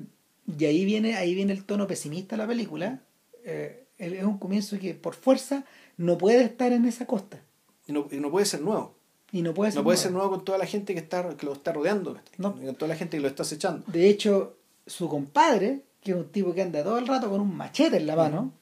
y 0.60 0.66
ahí 0.66 0.86
viene, 0.86 1.16
ahí 1.16 1.34
viene 1.36 1.52
el 1.54 1.64
tono 1.66 1.88
pesimista 1.88 2.36
de 2.36 2.42
la 2.44 2.48
película. 2.48 3.02
eh, 3.48 3.84
es 3.98 4.24
un 4.24 4.38
comienzo 4.40 4.78
que 4.80 4.94
por 4.94 5.16
fuerza 5.16 5.64
no 5.98 6.18
puede 6.18 6.44
estar 6.44 6.72
en 6.74 6.86
esa 6.86 7.06
costa. 7.06 7.42
y 7.88 7.94
no, 7.94 8.08
y 8.12 8.18
no 8.18 8.32
puede 8.32 8.46
ser 8.46 8.62
nuevo. 8.62 8.96
Y 9.32 9.42
no 9.42 9.54
puede 9.54 9.72
ser. 9.72 9.80
No 9.80 9.84
puede 9.84 9.98
nuevo. 9.98 10.04
ser 10.04 10.12
nuevo 10.12 10.30
con 10.30 10.46
toda 10.46 10.58
la 10.58 10.66
gente 10.66 10.94
que, 10.94 11.00
está, 11.00 11.36
que 11.36 11.46
lo 11.46 11.54
está 11.54 11.74
rodeando. 11.74 12.18
No. 12.38 12.58
Y 12.62 12.66
con 12.66 12.76
toda 12.76 12.90
la 12.90 12.96
gente 12.96 13.18
que 13.18 13.22
lo 13.22 13.28
está 13.28 13.44
acechando. 13.44 13.84
De 13.88 14.08
hecho, 14.10 14.58
su 14.86 15.10
compadre, 15.10 15.82
que 16.02 16.12
es 16.12 16.18
un 16.18 16.30
tipo 16.30 16.54
que 16.54 16.62
anda 16.62 16.84
todo 16.84 16.98
el 16.98 17.08
rato 17.08 17.30
con 17.30 17.42
un 17.42 17.56
machete 17.56 17.98
en 17.98 18.08
la 18.08 18.16
mano, 18.16 18.54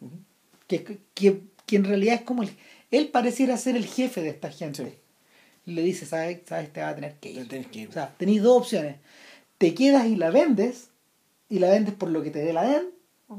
que, 0.68 0.84
que, 1.14 1.42
que 1.66 1.76
en 1.76 1.84
realidad 1.84 2.16
es 2.16 2.22
como 2.22 2.44
el, 2.44 2.50
él 2.92 3.10
pareciera 3.10 3.58
ser 3.58 3.76
el 3.76 3.86
jefe 3.86 4.22
de 4.22 4.30
esta 4.30 4.52
gente. 4.52 4.86
Sí. 5.66 5.72
Le 5.74 5.82
dice, 5.82 6.06
¿sabes? 6.06 6.42
¿sabes? 6.46 6.74
Te 6.74 6.82
va 6.82 6.90
a 6.90 6.96
tener 6.96 7.16
que 7.16 7.32
ir. 7.32 7.48
Tenés 7.48 7.68
que 7.68 7.80
ir. 7.82 7.90
O 7.90 7.92
sea, 7.92 8.14
tenéis 8.18 8.42
dos 8.42 8.58
opciones. 8.58 8.98
Te 9.58 9.74
quedas 9.74 10.08
y 10.08 10.16
la 10.16 10.30
vendes, 10.30 10.90
y 11.50 11.60
la 11.60 11.70
vendes 11.70 11.94
por 11.94 12.10
lo 12.10 12.22
que 12.24 12.32
te 12.32 12.40
dé 12.40 12.52
la 12.52 12.64
den, 12.64 12.90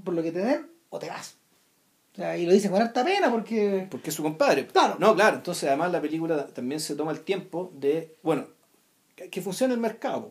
por 0.04 0.14
lo 0.14 0.22
que 0.22 0.32
te 0.32 0.38
den, 0.38 0.66
o 0.90 0.98
te 0.98 1.08
vas. 1.08 1.36
O 2.14 2.16
sea, 2.16 2.36
y 2.36 2.46
lo 2.46 2.52
dice 2.52 2.70
con 2.70 2.80
harta 2.80 3.04
pena 3.04 3.30
porque... 3.30 3.88
Porque 3.90 4.10
es 4.10 4.14
su 4.16 4.22
compadre. 4.22 4.66
Claro. 4.68 4.96
No, 5.00 5.14
claro. 5.16 5.36
Entonces, 5.36 5.64
además, 5.68 5.90
la 5.90 6.00
película 6.00 6.46
también 6.46 6.80
se 6.80 6.94
toma 6.94 7.10
el 7.10 7.20
tiempo 7.20 7.72
de. 7.74 8.14
Bueno, 8.22 8.46
que, 9.16 9.42
funcione 9.42 9.74
el 9.74 9.80
mercado. 9.80 10.30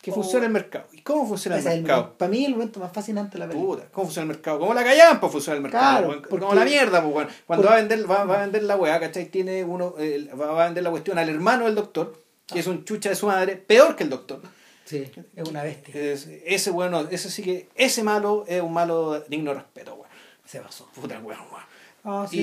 Que 0.00 0.10
Oh. 0.10 0.14
funcione 0.14 0.46
el 0.46 0.52
mercado. 0.52 0.86
¿Y 0.92 1.00
cómo 1.00 1.26
funciona 1.26 1.56
el 1.58 1.64
mercado? 1.64 2.12
para 2.18 2.30
mí 2.30 2.44
el 2.44 2.52
momento 2.52 2.78
más 2.78 2.92
fascinante 2.92 3.32
de 3.32 3.38
la 3.40 3.48
película. 3.48 3.80
Puta, 3.82 3.90
¿cómo 3.92 4.04
funciona 4.06 4.24
el 4.24 4.28
mercado? 4.36 4.58
¿Cómo 4.60 4.74
la 4.74 4.84
callampa 4.84 5.28
funciona 5.28 5.56
el 5.56 5.62
mercado? 5.62 5.82
Claro, 6.06 6.20
porque- 6.20 6.28
Como 6.44 6.54
la 6.54 6.64
mierda, 6.64 7.02
pues. 7.02 7.26
Cuando 7.46 7.66
va, 7.66 7.72
a 7.72 7.76
vender, 7.76 8.08
va, 8.10 8.24
va 8.24 8.36
a 8.38 8.40
vender 8.42 8.62
la 8.64 8.76
weá, 8.76 9.00
¿cachai? 9.00 9.24
Tiene 9.30 9.64
uno, 9.64 9.94
eh, 9.98 10.28
va, 10.38 10.62
a 10.62 10.66
vender 10.66 10.84
la 10.84 10.90
cuestión 10.90 11.18
al 11.18 11.28
hermano 11.30 11.64
del 11.64 11.74
doctor, 11.74 12.16
que 12.46 12.60
es 12.60 12.66
un 12.66 12.84
chucha 12.84 13.08
de 13.08 13.16
su 13.16 13.26
madre, 13.26 13.56
peor 13.56 13.96
que 13.96 14.04
el 14.04 14.10
doctor. 14.10 14.40
Sí, 14.84 15.10
es 15.34 15.48
una 15.48 15.62
bestia. 15.62 15.98
Es- 15.98 16.28
ese 16.44 16.70
bueno, 16.70 17.00
ese 17.10 17.30
sí 17.30 17.42
que, 17.42 17.68
ese 17.74 18.02
malo 18.04 18.44
es 18.46 18.60
un 18.60 18.74
malo 18.74 19.18
digno 19.28 19.52
de 19.52 19.60
respeto, 19.60 19.94
weón. 19.94 20.13
Se 20.44 20.60
basó. 20.60 20.86
Puta 20.94 21.18
weón, 21.20 21.40
weón. 21.50 21.64
Ah, 22.04 22.26
sí. 22.30 22.38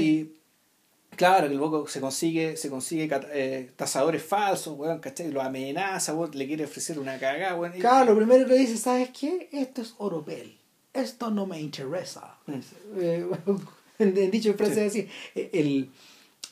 Y 1.12 1.16
claro, 1.16 1.48
que 1.48 1.54
el 1.54 1.60
loco 1.60 1.88
se 1.88 2.02
consigue, 2.02 2.58
se 2.58 2.70
consigue 2.70 3.10
eh, 3.32 3.72
tasadores 3.76 4.24
falsos, 4.24 4.78
weón, 4.78 5.00
¿cachai? 5.00 5.32
Lo 5.32 5.42
amenaza, 5.42 6.14
weón, 6.14 6.32
le 6.34 6.48
quiere 6.48 6.66
ofrecer 6.66 6.98
una 7.00 7.20
cagada, 7.20 7.56
weón. 7.56 7.76
y- 7.76 7.80
Claro, 7.80 8.12
lo 8.14 8.18
primero 8.18 8.48
que 8.48 8.56
dice, 8.56 8.78
¿sabes 8.78 9.10
qué? 9.18 9.50
Esto 9.52 9.82
es 9.82 9.94
oropel. 9.98 10.58
Esto 10.94 11.30
no 11.32 11.46
me 11.46 11.60
interesa. 11.62 12.38
Mm. 12.48 12.60
Eh, 13.00 13.26
en, 14.00 14.18
en 14.18 14.32
dicho 14.32 14.54
frase 14.56 14.86
así, 14.86 15.08
eh, 15.36 15.50
el, 15.54 15.90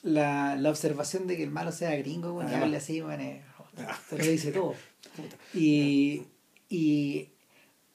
la, 0.03 0.55
la 0.55 0.69
observación 0.69 1.27
de 1.27 1.35
que 1.35 1.43
el 1.43 1.51
malo 1.51 1.71
sea 1.71 1.95
gringo, 1.97 2.31
bueno, 2.33 2.51
y 2.51 2.53
Ah. 2.53 2.61
hable 2.61 2.77
así, 2.77 3.01
bueno, 3.01 3.23
eh, 3.23 3.41
Ah. 3.77 3.97
lo 4.11 4.17
dice 4.17 4.51
todo. 4.51 4.75
Puta. 5.15 5.35
Y, 5.53 6.23
y 6.69 7.27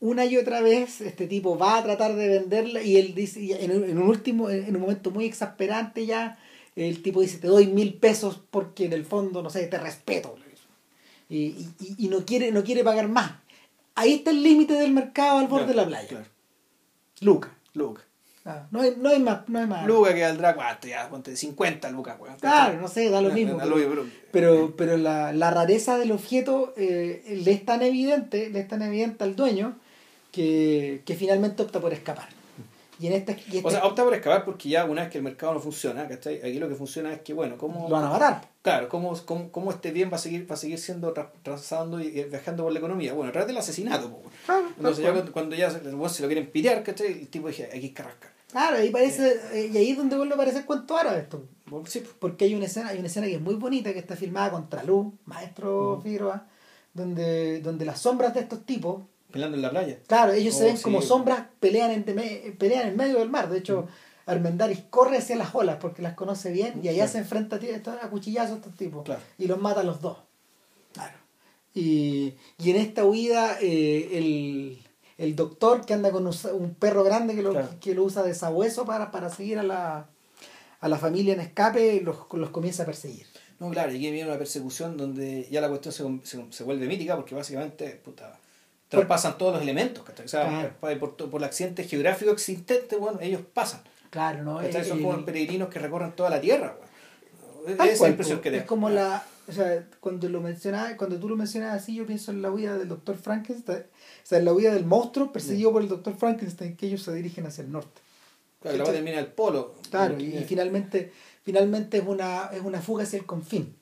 una 0.05 0.25
y 0.27 0.37
otra 0.37 0.61
vez 0.61 1.01
este 1.01 1.27
tipo 1.27 1.57
va 1.57 1.79
a 1.79 1.83
tratar 1.83 2.15
de 2.15 2.29
venderla 2.29 2.83
y 2.83 2.97
él 2.99 3.15
dice, 3.15 3.41
y 3.41 3.53
en, 3.53 3.71
un- 3.99 3.99
último, 4.03 4.51
en 4.51 4.75
un 4.77 4.83
momento 4.83 5.11
muy 5.11 5.25
exasperante 5.25 6.05
ya, 6.05 6.39
el 6.77 7.03
tipo 7.03 7.21
dice, 7.23 7.39
te 7.39 7.47
doy 7.47 7.67
mil 7.69 7.95
pesos 7.95 8.41
porque 8.51 8.85
en 8.85 8.93
el 8.93 9.05
fondo, 9.05 9.43
no 9.43 9.49
sé, 9.51 9.67
te 9.67 9.79
respeto. 9.79 10.37
Y, 11.29 11.47
y, 11.81 11.95
y 11.99 12.09
no, 12.09 12.25
quiere, 12.27 12.53
no 12.53 12.63
quiere 12.65 12.85
pagar 12.85 13.09
más. 13.09 13.33
Ahí 13.95 14.13
está 14.15 14.31
el 14.31 14.43
límite 14.43 14.75
del 14.75 14.93
mercado 14.93 15.39
al 15.39 15.49
borde 15.49 15.69
de 15.69 15.75
la 15.75 15.87
playa. 15.87 16.07
Claro. 16.09 16.27
Luca. 17.21 17.57
Luca. 17.73 18.03
Ah, 18.45 18.67
no, 18.71 18.83
hay, 18.83 18.95
no 18.99 19.09
hay 19.09 19.21
más. 19.21 19.49
No 19.49 19.59
hay 19.59 19.67
más. 19.67 19.87
Luca 19.87 20.13
que 20.15 20.21
valdrá, 20.21 20.55
¿cuánto? 20.55 20.87
Ya, 20.87 21.09
ponte 21.09 21.35
50 21.35 21.91
lucas, 21.93 22.17
weón. 22.21 22.37
Claro, 22.39 22.79
no 22.79 22.89
sé, 22.89 23.09
da 23.09 23.23
lo 23.23 23.31
Da- 23.31 23.35
mismo. 23.41 23.57
da 23.57 23.65
pero- 23.65 23.77
pero- 23.89 24.07
Pero, 24.33 24.77
pero 24.77 24.97
la, 24.99 25.33
la 25.33 25.51
rareza 25.51 25.97
del 25.97 26.13
objeto 26.13 26.75
eh, 26.77 27.41
le 27.43 27.53
es 27.53 27.65
tan 27.65 27.81
evidente, 27.83 28.51
le 28.51 28.61
es 28.61 28.69
tan 28.69 28.83
evidente 28.83 29.25
al 29.25 29.35
dueño 29.35 29.79
que, 30.35 31.03
que 31.05 31.15
finalmente 31.15 31.63
opta 31.63 31.81
por 31.81 31.93
escapar. 31.93 32.29
Y 33.01 33.09
en 33.09 33.15
esta, 33.15 33.33
y 33.33 33.61
O 33.63 33.71
sea, 33.71 33.85
opta 33.85 34.05
por 34.05 34.15
excavar 34.15 34.45
porque 34.45 34.69
ya 34.69 34.85
una 34.85 35.03
vez 35.03 35.11
que 35.11 35.19
el 35.19 35.25
mercado 35.25 35.53
no 35.55 35.61
funciona, 35.61 36.07
¿cachai? 36.07 36.39
Aquí 36.39 36.59
lo 36.61 36.69
que 36.69 36.77
funciona 36.77 37.13
es 37.13 37.21
que, 37.23 37.35
bueno, 37.35 37.59
¿cómo, 37.59 37.89
lo 37.89 37.95
van 37.97 38.05
a 38.05 38.11
matar. 38.11 38.49
claro, 38.63 38.89
cómo, 38.89 39.15
cómo, 39.25 39.51
cómo 39.51 39.73
este 39.73 39.91
bien 39.91 40.11
va 40.13 40.17
a 40.17 40.19
seguir, 40.19 40.49
va 40.49 40.55
a 40.55 40.59
seguir 40.59 40.79
siendo 40.79 41.13
tra- 41.13 41.31
transando 41.43 42.01
y 42.01 42.11
viajando 42.25 42.63
por 42.63 42.73
la 42.73 42.79
economía? 42.79 43.13
Bueno, 43.13 43.31
a 43.31 43.33
través 43.33 43.49
del 43.49 43.59
asesinato. 43.59 44.21
Claro, 44.47 44.69
Entonces 44.77 45.05
ya 45.05 45.25
cuando, 45.33 45.57
ya 45.57 45.69
weón 45.93 46.09
se 46.11 46.23
lo 46.23 46.29
quieren 46.29 46.51
pitear, 46.51 46.83
¿cachai? 46.85 47.09
El 47.09 47.29
tipo 47.29 47.49
dice, 47.49 47.69
aquí 47.73 47.87
es 47.87 47.93
carrasca. 47.93 48.31
Claro, 48.53 48.77
ahí 48.77 48.91
parece, 48.91 49.41
eh, 49.53 49.71
y 49.73 49.77
ahí 49.77 49.91
es 49.91 49.97
donde 49.97 50.17
vuelve 50.17 50.35
a 50.35 50.37
parecer 50.37 50.65
cuento 50.65 50.97
árabe 50.97 51.19
esto. 51.19 51.45
Bueno, 51.67 51.87
sí, 51.87 51.99
po. 51.99 52.11
Porque 52.21 52.45
hay 52.45 52.55
una 52.55 52.67
escena, 52.67 52.91
hay 52.91 52.99
una 52.99 53.09
escena 53.09 53.27
que 53.27 53.35
es 53.35 53.41
muy 53.41 53.57
bonita, 53.57 53.93
que 53.93 53.99
está 53.99 54.15
filmada 54.15 54.53
contra 54.53 54.85
luz, 54.85 55.13
maestro 55.25 56.01
Figueroa, 56.01 56.47
donde, 56.93 57.61
donde 57.61 57.85
las 57.85 58.01
sombras 58.01 58.33
de 58.35 58.41
estos 58.41 58.65
tipos, 58.65 59.03
peleando 59.35 59.57
en 59.57 59.63
la 59.63 59.71
playa. 59.71 59.99
claro, 60.07 60.33
ellos 60.33 60.55
se 60.55 60.65
Oh, 60.65 60.67
ven 60.69 60.77
como 60.79 61.03
sombras, 61.03 61.45
pelean 61.61 61.91
en, 61.91 62.05
pelean 62.57 62.89
en 62.89 62.97
medio 62.97 63.19
del 63.19 63.29
mar. 63.29 63.51
De 63.51 63.59
hecho, 63.59 63.87
Armendaris 64.27 64.81
corre 64.89 65.19
hacia 65.19 65.37
las 65.37 65.55
olas 65.55 65.77
porque 65.81 66.01
las 66.01 66.15
conoce 66.15 66.51
bien 66.51 66.81
y 66.83 66.89
allá 66.89 67.05
Claro. 67.05 67.13
se 67.13 67.19
enfrenta 67.19 67.57
a, 68.01 68.07
a 68.07 68.09
cuchillazos 68.11 68.53
a 68.53 68.57
estos 68.57 68.75
tipos. 68.75 69.05
Claro. 69.05 69.21
Y 69.37 69.47
los 69.47 69.61
mata 69.61 69.81
a 69.81 69.85
los 69.85 70.01
dos. 70.01 70.17
Claro. 70.95 71.19
Y, 71.75 72.35
y 72.59 72.71
en 72.71 72.77
esta 72.77 73.05
huida, 73.05 73.59
eh, 73.61 74.11
el, 74.19 74.79
el 75.19 75.37
doctor 75.37 75.85
que 75.85 75.93
anda 75.95 76.11
con 76.11 76.27
un 76.27 76.75
perro 76.77 77.03
grande 77.05 77.35
que 77.35 77.43
lo, 77.43 77.51
Claro. 77.51 77.69
que 77.81 77.95
lo 77.95 78.05
usa 78.05 78.23
de 78.23 78.35
sabueso 78.35 78.85
para, 78.87 79.11
para 79.11 79.29
seguir 79.29 79.59
a 79.59 79.63
la, 79.63 80.07
a 80.81 80.89
la 80.89 80.99
familia 80.99 81.35
en 81.35 81.41
escape, 81.41 82.01
los, 82.03 82.17
los 82.33 82.51
comienza 82.51 82.85
a 82.85 82.87
perseguir. 82.87 83.27
No, 83.61 83.71
claro, 83.71 83.93
y 83.93 83.97
aquí 83.97 84.11
viene 84.11 84.29
una 84.29 84.39
persecución 84.39 84.97
donde 84.97 85.47
ya 85.51 85.61
la 85.61 85.69
cuestión 85.69 86.21
se, 86.25 86.27
se, 86.39 86.45
se 86.53 86.65
vuelve 86.65 86.87
mítica 86.87 87.15
porque 87.17 87.35
básicamente, 87.35 87.91
puta, 88.05 88.39
traspasan 88.95 89.39
todos 89.39 89.55
los 89.55 89.63
elementos. 89.63 90.05
O 90.09 90.29
sea, 90.29 90.73
Claro. 90.81 90.99
por, 91.01 91.17
por, 91.17 91.41
el 91.41 91.45
accidente 91.45 91.85
geográfico 91.85 92.31
existente, 92.31 92.97
bueno, 92.97 93.19
ellos 93.21 93.43
pasan. 93.53 93.83
Claro, 94.11 94.45
¿no? 94.45 94.63
Eh, 94.63 94.73
Son 94.85 94.99
eh, 94.99 95.03
como 95.03 95.25
peregrinos 95.25 95.69
que 95.69 95.79
recorren 95.79 96.13
toda 96.13 96.31
la 96.31 96.41
tierra. 96.41 96.77
Tal 97.65 97.75
Esa 97.75 97.85
es 97.87 98.01
la 98.01 98.09
impresión 98.11 98.41
que 98.41 98.51
te 98.51 98.59
Es 98.59 98.65
como 98.65 98.89
la. 98.91 99.27
O 99.47 99.53
sea, 99.53 99.85
cuando 100.01 100.29
lo 100.29 100.41
cuando 100.97 101.19
tú 101.19 101.29
lo 101.29 101.37
mencionas 101.37 101.75
así, 101.75 101.95
yo 101.95 102.07
pienso 102.07 102.31
en 102.31 102.41
la 102.41 102.51
huida 102.51 102.79
del 102.79 102.89
doctor 102.89 103.17
Frankenstein. 103.17 103.79
O 103.79 104.27
sea, 104.27 104.39
en 104.39 104.45
la 104.45 104.53
huida 104.53 104.73
del 104.73 104.87
monstruo 104.87 105.33
perseguido 105.33 105.73
por 105.73 105.83
el 105.83 105.89
doctor 105.89 106.15
Frankenstein, 106.17 106.77
que 106.77 106.87
ellos 106.87 107.03
se 107.03 107.13
dirigen 107.13 107.47
hacia 107.47 107.63
el 107.63 107.73
norte. 107.73 108.01
Claro, 108.63 108.79
la 108.79 108.85
va 108.85 108.91
a 108.91 108.93
terminar 108.95 109.19
el 109.19 109.27
polo. 109.27 109.75
Claro, 109.91 110.19
y, 110.19 110.25
y 110.25 110.39
y 110.39 110.45
finalmente, 110.45 111.13
finalmente 111.43 111.99
es 111.99 112.07
una, 112.07 112.51
es 112.53 112.63
una 112.63 112.81
fuga 112.81 113.03
hacia 113.03 113.19
el 113.19 113.27
confín. 113.27 113.77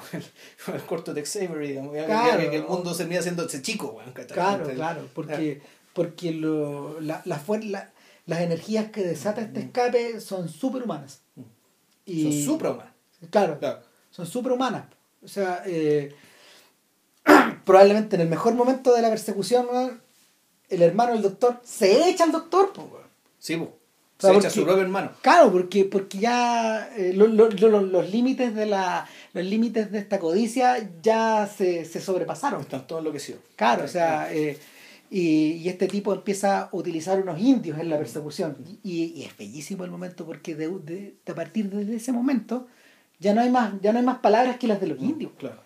Como 0.00 0.06
el, 0.12 0.24
como 0.64 0.76
el 0.76 0.82
corto 0.84 1.14
de 1.14 1.24
Xavier, 1.24 1.58
digamos, 1.58 1.94
que- 1.94 2.04
Claro. 2.04 2.38
que, 2.40 2.50
que 2.50 2.56
el 2.56 2.64
mundo 2.64 2.92
se 2.92 2.98
termina 2.98 3.20
haciéndose 3.20 3.62
chico. 3.62 3.98
Claro, 4.28 4.52
Entonces, 4.54 4.74
claro, 4.76 5.08
porque, 5.14 5.62
porque 5.92 6.32
lo, 6.32 7.00
la, 7.00 7.22
la 7.24 7.40
la- 7.62 7.90
las 8.26 8.40
energías 8.40 8.90
que 8.90 9.02
desata 9.02 9.40
este 9.40 9.60
escape 9.60 10.20
son 10.20 10.48
superhumanas. 10.48 11.20
Y, 12.04 12.22
Son 12.44 12.54
suprahumanos. 12.54 12.92
Claro, 13.30 13.58
Claro. 13.58 13.80
son 14.10 14.26
superhumanas. 14.26 14.84
O 15.24 15.28
sea, 15.28 15.62
eh, 15.66 16.14
probablemente 17.64 18.16
en 18.16 18.22
el 18.22 18.28
mejor 18.28 18.54
momento 18.54 18.94
de 18.94 19.02
la 19.02 19.08
persecución, 19.10 19.66
weón, 19.70 20.00
el 20.68 20.82
hermano 20.82 21.12
del 21.12 21.22
doctor 21.22 21.60
se 21.64 22.08
echa 22.08 22.24
al 22.24 22.32
doctor. 22.32 22.72
po, 22.72 22.82
weón. 22.82 23.06
Sí, 23.38 23.56
pues. 23.56 23.70
O 23.70 24.20
sea, 24.20 24.30
Se 24.30 24.36
echa 24.38 24.48
a 24.48 24.50
porque- 24.50 24.50
su 24.60 24.64
propio 24.64 24.82
hermano. 24.82 25.10
Claro, 25.20 25.52
porque, 25.52 25.84
porque 25.84 26.18
ya 26.18 26.88
eh, 26.96 27.12
lo- 27.14 27.26
lo- 27.26 27.48
lo- 27.50 27.82
los 27.82 28.10
límites 28.10 28.54
de 28.54 28.66
la 28.66 29.06
los 29.36 29.44
límites 29.44 29.90
de 29.92 29.98
esta 29.98 30.18
codicia 30.18 30.90
ya 31.02 31.46
se, 31.46 31.84
se 31.84 32.00
sobrepasaron. 32.00 32.62
Están 32.62 32.86
todos 32.86 33.00
enloquecidos. 33.00 33.40
Claro, 33.56 33.84
o 33.84 33.88
sea, 33.88 34.32
eh, 34.34 34.58
y, 35.10 35.52
y 35.52 35.68
este 35.68 35.86
tipo 35.86 36.12
empieza 36.12 36.62
a 36.62 36.68
utilizar 36.72 37.20
unos 37.20 37.40
indios 37.40 37.78
en 37.78 37.88
la 37.90 37.98
persecución. 37.98 38.56
Y, 38.82 39.04
y 39.14 39.22
es 39.24 39.36
bellísimo 39.36 39.84
el 39.84 39.90
momento 39.90 40.26
porque 40.26 40.54
de, 40.54 40.68
de- 40.68 41.14
de 41.24 41.32
a 41.32 41.34
partir 41.34 41.70
de 41.70 41.94
ese 41.96 42.10
momento 42.12 42.66
ya 43.20 43.32
no 43.34 43.40
hay 43.40 43.50
más, 43.50 43.74
ya 43.80 43.92
no 43.92 43.98
hay 44.00 44.04
más 44.04 44.18
palabras 44.18 44.56
que 44.58 44.66
las 44.66 44.80
de 44.80 44.88
los 44.88 45.00
indios. 45.00 45.32
Claro. 45.38 45.60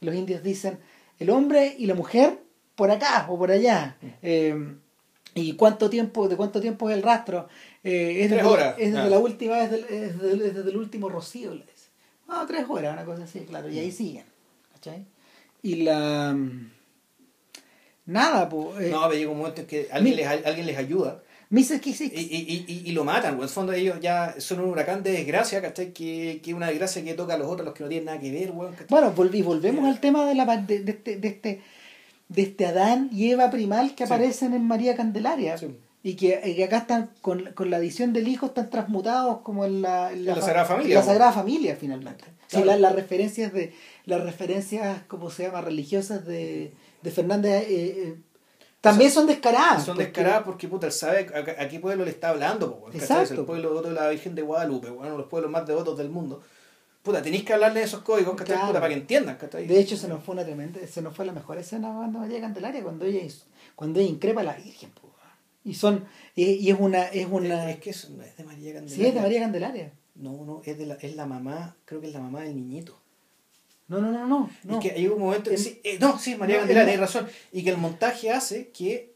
Los 0.00 0.14
indios 0.14 0.42
dicen 0.42 0.78
el 1.18 1.30
hombre 1.30 1.74
y 1.78 1.86
la 1.86 1.94
mujer 1.94 2.38
por 2.74 2.90
acá 2.90 3.26
o 3.28 3.38
por 3.38 3.50
allá. 3.50 3.96
Eh, 4.22 4.74
¿Y 5.36 5.54
cuánto 5.54 5.90
tiempo, 5.90 6.28
de 6.28 6.36
cuánto 6.36 6.60
tiempo 6.60 6.88
es 6.90 6.96
el 6.96 7.02
rastro? 7.02 7.48
Eh, 7.82 8.18
es 8.22 8.28
Tres 8.28 8.30
desde, 8.30 8.42
horas. 8.44 8.74
Es 8.78 8.92
desde 8.92 9.06
Ah. 9.06 9.10
la 9.10 9.18
última, 9.18 9.60
es, 9.62 9.70
del- 9.70 9.84
es 9.84 10.18
desde, 10.20 10.48
es 10.48 10.54
desde 10.54 10.70
el 10.70 10.76
último 10.76 11.08
rocío, 11.08 11.52
dice. 12.26 12.38
Ah, 12.40 12.44
tres 12.46 12.64
horas, 12.68 12.92
una 12.92 13.04
cosa 13.04 13.24
así, 13.24 13.40
claro. 13.40 13.68
Y 13.68 13.78
ahí 13.78 13.90
siguen. 13.92 14.24
¿Cachai? 14.74 15.04
Y 15.62 15.76
la. 15.84 16.32
mm, 16.34 16.70
Nada, 18.06 18.48
pues. 18.48 18.90
No, 18.90 19.02
pero 19.08 19.14
llega 19.14 19.30
un 19.30 19.38
momento 19.38 19.62
en 19.62 19.66
que 19.66 19.88
alguien, 19.90 20.16
les, 20.16 20.26
alguien 20.26 20.66
les 20.66 20.76
ayuda. 20.76 21.22
Mrs. 21.50 21.80
K6. 21.80 22.10
Y, 22.12 22.20
y, 22.20 22.64
y, 22.68 22.82
y 22.90 22.92
lo 22.92 23.04
matan, 23.04 23.34
weón. 23.34 23.40
En 23.40 23.42
el 23.44 23.48
fondo 23.48 23.72
ellos 23.72 23.98
ya 24.00 24.34
son 24.38 24.60
un 24.60 24.70
huracán 24.70 25.02
de 25.02 25.12
desgracia, 25.12 25.62
¿cachai? 25.62 25.92
Que 25.92 26.40
que 26.42 26.52
una 26.52 26.66
desgracia 26.68 27.02
que 27.04 27.14
toca 27.14 27.34
a 27.34 27.38
los 27.38 27.48
otros, 27.48 27.64
los 27.64 27.74
que 27.74 27.82
no 27.84 27.88
tienen 27.88 28.06
nada 28.06 28.18
que 28.18 28.30
ver, 28.32 28.50
weón. 28.50 28.74
Bueno, 28.88 29.14
volv- 29.14 29.34
y 29.34 29.42
volvemos 29.42 29.86
al 29.86 30.00
tema 30.00 30.26
de, 30.26 30.34
la, 30.34 30.44
de, 30.56 30.80
de 30.80 30.90
este, 30.92 31.16
de, 31.16 31.28
este, 31.28 31.62
de 32.28 32.42
este 32.42 32.66
Adán 32.66 33.08
y 33.12 33.30
Eva 33.30 33.50
primal 33.50 33.94
que 33.94 34.06
Sí. 34.06 34.12
aparecen 34.12 34.52
en 34.52 34.66
María 34.66 34.96
Candelaria. 34.96 35.56
Sí. 35.56 35.68
Y 36.06 36.16
que, 36.16 36.40
y 36.44 36.54
que 36.54 36.64
acá 36.64 36.76
están, 36.78 37.10
con, 37.22 37.46
con 37.54 37.70
la 37.70 37.78
adición 37.78 38.12
del 38.12 38.28
hijo, 38.28 38.46
están 38.46 38.68
transmutados 38.68 39.38
como 39.40 39.64
en 39.64 39.80
la, 39.80 40.12
en 40.12 40.26
la 40.26 40.34
fa- 40.34 40.42
Sagrada 40.42 40.66
Familia, 40.66 40.94
La. 40.96 41.02
Sagrada 41.02 41.32
Familia, 41.32 41.76
finalmente. 41.80 42.24
Sí, 42.46 42.56
Claro. 42.62 42.66
la- 42.66 42.76
las 42.76 42.94
referencias 42.94 43.52
de 43.54 43.72
las 44.04 44.22
referencias, 44.22 45.00
¿cómo 45.08 45.30
se 45.30 45.44
llama? 45.44 45.62
Religiosas 45.62 46.26
de, 46.26 46.74
de 47.02 47.10
Fernández 47.10 47.62
eh, 47.68 47.68
eh, 47.70 48.14
también 48.82 49.10
son 49.10 49.26
descaradas. 49.26 49.82
Son 49.82 49.96
porque- 49.96 50.04
descaradas 50.10 50.42
porque, 50.44 50.68
puta, 50.68 50.86
él 50.86 50.92
sabe 50.92 51.26
a, 51.34 51.62
a- 51.62 51.68
qué 51.68 51.80
pueblo 51.80 52.04
le 52.04 52.10
está 52.10 52.28
hablando, 52.28 52.78
po. 52.78 52.90
Exacto. 52.92 53.32
El 53.40 53.46
pueblo 53.46 53.70
devoto 53.70 53.88
de 53.88 53.94
la 53.94 54.08
Virgen 54.10 54.34
de 54.34 54.42
Guadalupe, 54.42 54.90
uno 54.90 55.10
de 55.10 55.16
los 55.16 55.26
pueblos 55.26 55.50
más 55.50 55.66
devotos 55.66 55.96
del 55.96 56.10
mundo. 56.10 56.42
Puta, 57.02 57.22
tenéis 57.22 57.44
que 57.44 57.54
hablarle 57.54 57.80
de 57.80 57.86
esos 57.86 58.02
códigos, 58.02 58.34
¿cachai? 58.34 58.56
Claro. 58.56 58.68
Puta, 58.68 58.80
para 58.80 58.92
que 58.92 59.00
entiendan, 59.00 59.36
¿cachai? 59.36 59.66
De 59.66 59.78
hecho, 59.80 59.96
se 59.96 60.06
nos 60.08 60.22
fue 60.22 60.34
una 60.34 60.44
tremenda, 60.44 60.80
se 60.86 61.00
nos 61.00 61.16
fue 61.16 61.24
la 61.24 61.32
mejor 61.32 61.56
escena 61.56 61.94
cuando 61.94 62.18
María 62.18 62.40
Candelaria, 62.42 62.82
cuando 62.82 63.06
ella, 63.06 63.20
cuando 63.74 64.00
ella 64.00 64.10
increpa 64.10 64.42
a 64.42 64.44
la 64.44 64.52
Virgen. 64.54 64.90
po. 64.90 65.00
Y 65.64 65.74
son, 65.74 66.04
y, 66.36 66.44
y 66.44 66.70
es 66.70 66.76
una, 66.78 67.04
es 67.08 67.26
una, 67.30 67.70
Es 67.70 67.78
que 67.80 67.94
no 68.10 68.22
es 68.22 68.36
de 68.36 68.44
María 68.44 68.74
Candelaria. 68.74 68.88
sí, 68.96 69.06
es 69.06 69.14
de 69.14 69.20
María 69.20 69.40
Candelaria. 69.40 69.92
No, 70.14 70.44
no, 70.44 70.62
es, 70.64 70.76
de 70.78 70.86
la, 70.86 70.94
es 70.94 71.16
la 71.16 71.26
mamá, 71.26 71.76
creo 71.86 72.00
que 72.00 72.06
es 72.08 72.12
la 72.12 72.20
mamá 72.20 72.42
del 72.42 72.54
niñito. 72.54 73.00
No, 73.88 74.00
no, 74.00 74.10
no, 74.12 74.26
no. 74.26 74.50
no. 74.64 74.74
Es 74.78 74.82
que 74.82 74.92
hay 74.92 75.06
un 75.08 75.18
momento. 75.18 75.50
En- 75.50 75.58
sí, 75.58 75.80
eh, 75.84 75.98
no, 76.00 76.18
sí, 76.18 76.36
María 76.36 76.56
no, 76.56 76.60
Candelaria, 76.62 76.92
en- 76.94 76.98
tienes 77.00 77.14
razón. 77.14 77.28
Y 77.52 77.64
que 77.64 77.70
el 77.70 77.76
montaje 77.78 78.30
hace 78.30 78.68
que 78.68 79.12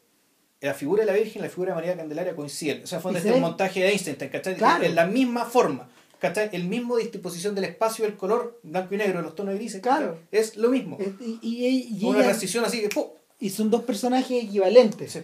la 0.61 0.75
figura 0.75 1.03
de 1.05 1.07
la 1.13 1.17
Virgen 1.17 1.41
y 1.41 1.43
la 1.45 1.49
figura 1.51 1.71
de 1.71 1.75
María 1.77 1.97
Candelaria 1.97 2.35
coinciden. 2.35 2.83
O 2.83 2.87
sea, 2.87 3.01
fue 3.01 3.17
este 3.17 3.33
el 3.35 3.41
montaje 3.41 3.81
de 3.81 3.91
Einstein, 3.91 4.17
¿cachai? 4.31 4.57
Claro. 4.57 4.85
En 4.85 4.95
la 4.95 5.07
misma 5.07 5.45
forma. 5.45 5.89
¿cachai? 6.19 6.51
El 6.53 6.65
mismo 6.65 6.97
disposición 6.97 7.55
del 7.55 7.65
espacio 7.65 8.05
el 8.05 8.17
color 8.17 8.59
blanco 8.65 8.93
y 8.95 8.99
negro, 8.99 9.23
los 9.23 9.35
tonos 9.37 9.55
grises. 9.55 9.81
Claro. 9.81 10.19
Es 10.33 10.57
lo 10.57 10.69
mismo. 10.71 10.97
Es- 10.99 11.09
y, 11.21 11.39
y- 11.43 11.99
y 12.01 12.05
Una 12.05 12.19
ella- 12.19 12.29
transición 12.29 12.65
así 12.65 12.81
que. 12.81 12.89
¡pum! 12.89 13.05
y 13.41 13.51
son 13.51 13.71
dos 13.71 13.85
personajes 13.85 14.43
equivalentes. 14.45 15.13
Sí. 15.13 15.21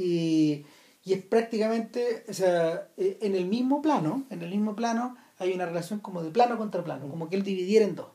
Y, 0.00 0.64
y 1.04 1.12
es 1.12 1.22
prácticamente, 1.22 2.24
o 2.28 2.32
sea, 2.32 2.88
eh, 2.96 3.18
en 3.22 3.34
el 3.34 3.46
mismo 3.46 3.82
plano, 3.82 4.24
en 4.30 4.42
el 4.42 4.50
mismo 4.50 4.74
plano 4.76 5.16
hay 5.38 5.52
una 5.52 5.66
relación 5.66 6.00
como 6.00 6.22
de 6.22 6.30
plano 6.30 6.58
contra 6.58 6.84
plano, 6.84 7.08
como 7.08 7.28
que 7.28 7.36
él 7.36 7.42
dividiera 7.42 7.84
en 7.84 7.94
dos. 7.96 8.08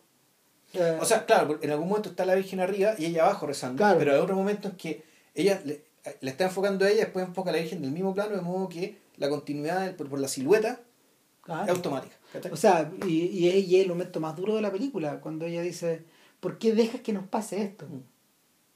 O 0.74 0.78
sea, 0.78 0.98
O 1.02 1.06
sea, 1.06 1.26
claro, 1.26 1.58
en 1.62 1.72
algún 1.72 1.88
momento 1.88 2.10
está 2.10 2.26
la 2.26 2.36
Virgen 2.36 2.60
arriba 2.60 2.96
y 2.98 3.06
ella 3.06 3.24
abajo 3.24 3.48
rezando. 3.48 3.78
Claro. 3.78 3.98
Pero 4.00 4.12
hay 4.14 4.20
otro 4.20 4.36
momento 4.36 4.68
en 4.70 4.76
que 4.76 5.04
ella 5.34 5.62
le, 5.66 5.84
le 6.22 6.30
está 6.30 6.44
enfocando 6.46 6.86
a 6.86 6.90
ella, 6.90 7.06
después 7.06 7.26
enfoca 7.26 7.50
a 7.50 7.54
la 7.54 7.60
Virgen 7.60 7.82
del 7.82 7.92
mismo 7.92 8.14
plano, 8.14 8.36
de 8.36 8.42
modo 8.42 8.68
que 8.70 8.98
la 9.18 9.30
continuidad 9.30 9.96
por, 9.96 10.10
por 10.10 10.20
la 10.20 10.28
silueta 10.28 10.82
es 11.64 11.70
automática. 11.70 12.16
O 12.52 12.58
sea, 12.58 12.92
y, 13.08 13.14
y, 13.28 13.48
es, 13.50 13.68
y 13.68 13.78
es 13.78 13.84
el 13.84 13.90
momento 13.90 14.20
más 14.20 14.36
duro 14.36 14.56
de 14.56 14.62
la 14.62 14.72
película, 14.72 15.22
cuando 15.22 15.46
ella 15.46 15.62
dice, 15.62 16.04
¿por 16.40 16.58
qué 16.58 16.74
dejas 16.74 17.02
que 17.02 17.14
nos 17.14 17.26
pase 17.28 17.62
esto? 17.64 17.86
Mm. 17.88 17.98